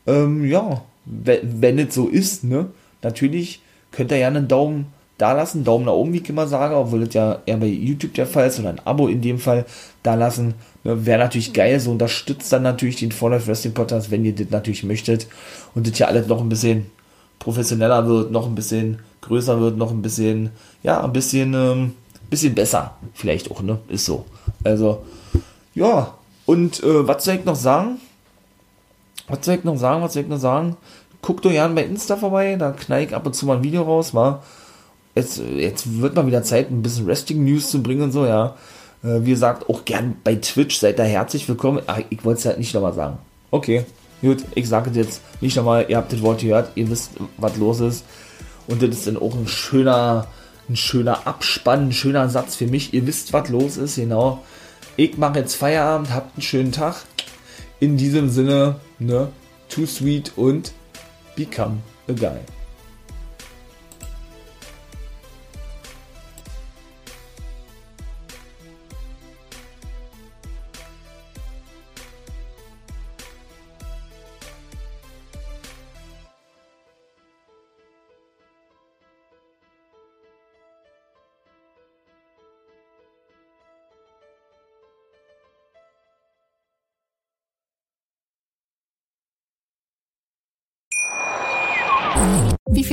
Ähm, 0.06 0.46
ja, 0.46 0.84
wenn 1.10 1.80
es 1.80 1.96
so 1.96 2.08
ist, 2.08 2.44
ne, 2.44 2.68
natürlich 3.02 3.62
könnt 3.92 4.12
ihr 4.12 4.18
ja 4.18 4.28
einen 4.28 4.48
Daumen 4.48 4.88
da 5.18 5.34
lassen, 5.34 5.66
Daumen 5.66 5.86
nach 5.86 5.94
oben, 5.94 6.14
wie 6.14 6.20
ich 6.20 6.30
immer 6.30 6.48
sage, 6.48 6.76
obwohl 6.76 7.06
das 7.06 7.14
ja 7.14 7.40
eher 7.46 7.58
bei 7.58 7.68
YouTube 7.68 8.14
der 8.14 8.26
Fall 8.26 8.48
ist 8.48 8.60
oder 8.60 8.70
ein 8.70 8.80
Abo 8.86 9.08
in 9.08 9.22
dem 9.22 9.38
Fall 9.38 9.66
da 10.02 10.16
lassen. 10.16 10.54
Ne, 10.84 11.06
Wäre 11.06 11.20
natürlich 11.20 11.52
geil, 11.52 11.80
so 11.80 11.92
unterstützt 11.92 12.54
dann 12.54 12.64
natürlich 12.64 12.98
den 12.98 13.12
For 13.12 13.30
Life 13.30 13.48
Wrestling 13.48 13.74
Podcast, 13.74 14.12
wenn 14.12 14.24
ihr 14.24 14.34
das 14.34 14.50
natürlich 14.50 14.84
möchtet 14.84 15.28
und 15.76 15.88
das 15.88 16.00
ja 16.00 16.08
alles 16.08 16.28
noch 16.28 16.40
ein 16.40 16.50
bisschen 16.50 16.86
professioneller 17.40 18.08
wird, 18.08 18.32
noch 18.32 18.48
ein 18.48 18.56
bisschen 18.56 19.00
größer 19.22 19.60
wird, 19.60 19.78
noch 19.78 19.92
ein 19.92 20.02
bisschen, 20.02 20.52
ja, 20.84 21.04
ein 21.04 21.14
bisschen, 21.14 21.54
ähm, 21.54 21.94
bisschen 22.30 22.56
besser, 22.56 22.96
vielleicht 23.14 23.52
auch, 23.52 23.62
ne, 23.62 23.80
ist 23.90 24.06
so. 24.06 24.26
Also, 24.64 25.04
ja, 25.74 26.14
und 26.46 26.82
äh, 26.82 27.08
was 27.08 27.26
soll 27.26 27.36
ich 27.36 27.46
noch 27.46 27.56
sagen? 27.56 28.00
Was 29.28 29.46
soll 29.46 29.56
ich 29.56 29.64
noch 29.64 29.78
sagen? 29.78 30.02
Was 30.02 30.14
soll 30.14 30.24
ich 30.24 30.30
noch 30.30 30.40
sagen? 30.40 30.78
Guckt 31.22 31.46
doch 31.46 31.52
gerne 31.52 31.76
bei 31.76 31.84
Insta 31.84 32.16
vorbei, 32.16 32.56
da 32.56 32.72
knall 32.72 33.04
ich 33.04 33.16
ab 33.16 33.26
und 33.26 33.34
zu 33.36 33.46
mal 33.46 33.58
ein 33.58 33.64
Video 33.64 33.84
raus, 33.84 34.14
war. 34.14 34.44
Jetzt, 35.16 35.38
jetzt 35.38 36.00
wird 36.00 36.16
mal 36.16 36.28
wieder 36.28 36.44
Zeit, 36.44 36.72
ein 36.72 36.82
bisschen 36.82 37.06
Resting 37.06 37.44
News 37.44 37.70
zu 37.70 37.84
bringen 37.84 38.04
und 38.04 38.12
so, 38.12 38.26
ja. 38.26 38.56
Äh, 39.04 39.26
wie 39.26 39.32
gesagt, 39.32 39.70
auch 39.70 39.86
gern 39.86 40.16
bei 40.24 40.36
Twitch, 40.36 40.78
seid 40.78 41.00
da 41.00 41.04
herzlich 41.04 41.48
willkommen. 41.50 41.82
Ach, 41.88 42.00
ich 42.10 42.24
wollte 42.24 42.40
es 42.40 42.46
halt 42.46 42.58
nicht 42.58 42.74
nochmal 42.74 42.94
sagen. 42.94 43.18
Okay, 43.52 43.86
gut, 44.22 44.44
ich 44.56 44.70
sage 44.70 44.92
es 44.92 44.96
jetzt 44.96 45.22
nicht 45.42 45.58
nochmal, 45.58 45.86
ihr 45.90 45.98
habt 45.98 46.14
das 46.14 46.22
Wort 46.22 46.42
gehört, 46.42 46.72
ihr 46.76 46.90
wisst, 46.90 47.12
was 47.38 47.58
los 47.58 47.80
ist. 47.80 48.06
Und 48.68 48.82
das 48.82 48.90
ist 48.90 49.08
dann 49.08 49.18
auch 49.18 49.34
ein 49.34 49.48
schöner, 49.48 50.28
ein 50.70 50.76
schöner 50.76 51.26
Abspann, 51.28 51.88
ein 51.88 51.92
schöner 51.92 52.30
Satz 52.30 52.56
für 52.56 52.68
mich. 52.68 52.94
Ihr 52.94 53.08
wisst, 53.08 53.34
was 53.34 53.50
los 53.50 53.78
ist, 53.78 53.96
genau. 53.96 54.44
Ich 54.96 55.18
mache 55.18 55.40
jetzt 55.40 55.56
Feierabend, 55.56 56.14
habt 56.14 56.36
einen 56.36 56.44
schönen 56.44 56.72
Tag. 56.72 56.96
In 57.80 57.98
diesem 57.98 58.30
Sinne, 58.30 58.76
ne, 59.00 59.30
too 59.70 59.86
sweet 59.86 60.34
und 60.36 60.74
become 61.36 61.82
a 62.08 62.14
guy. 62.14 62.42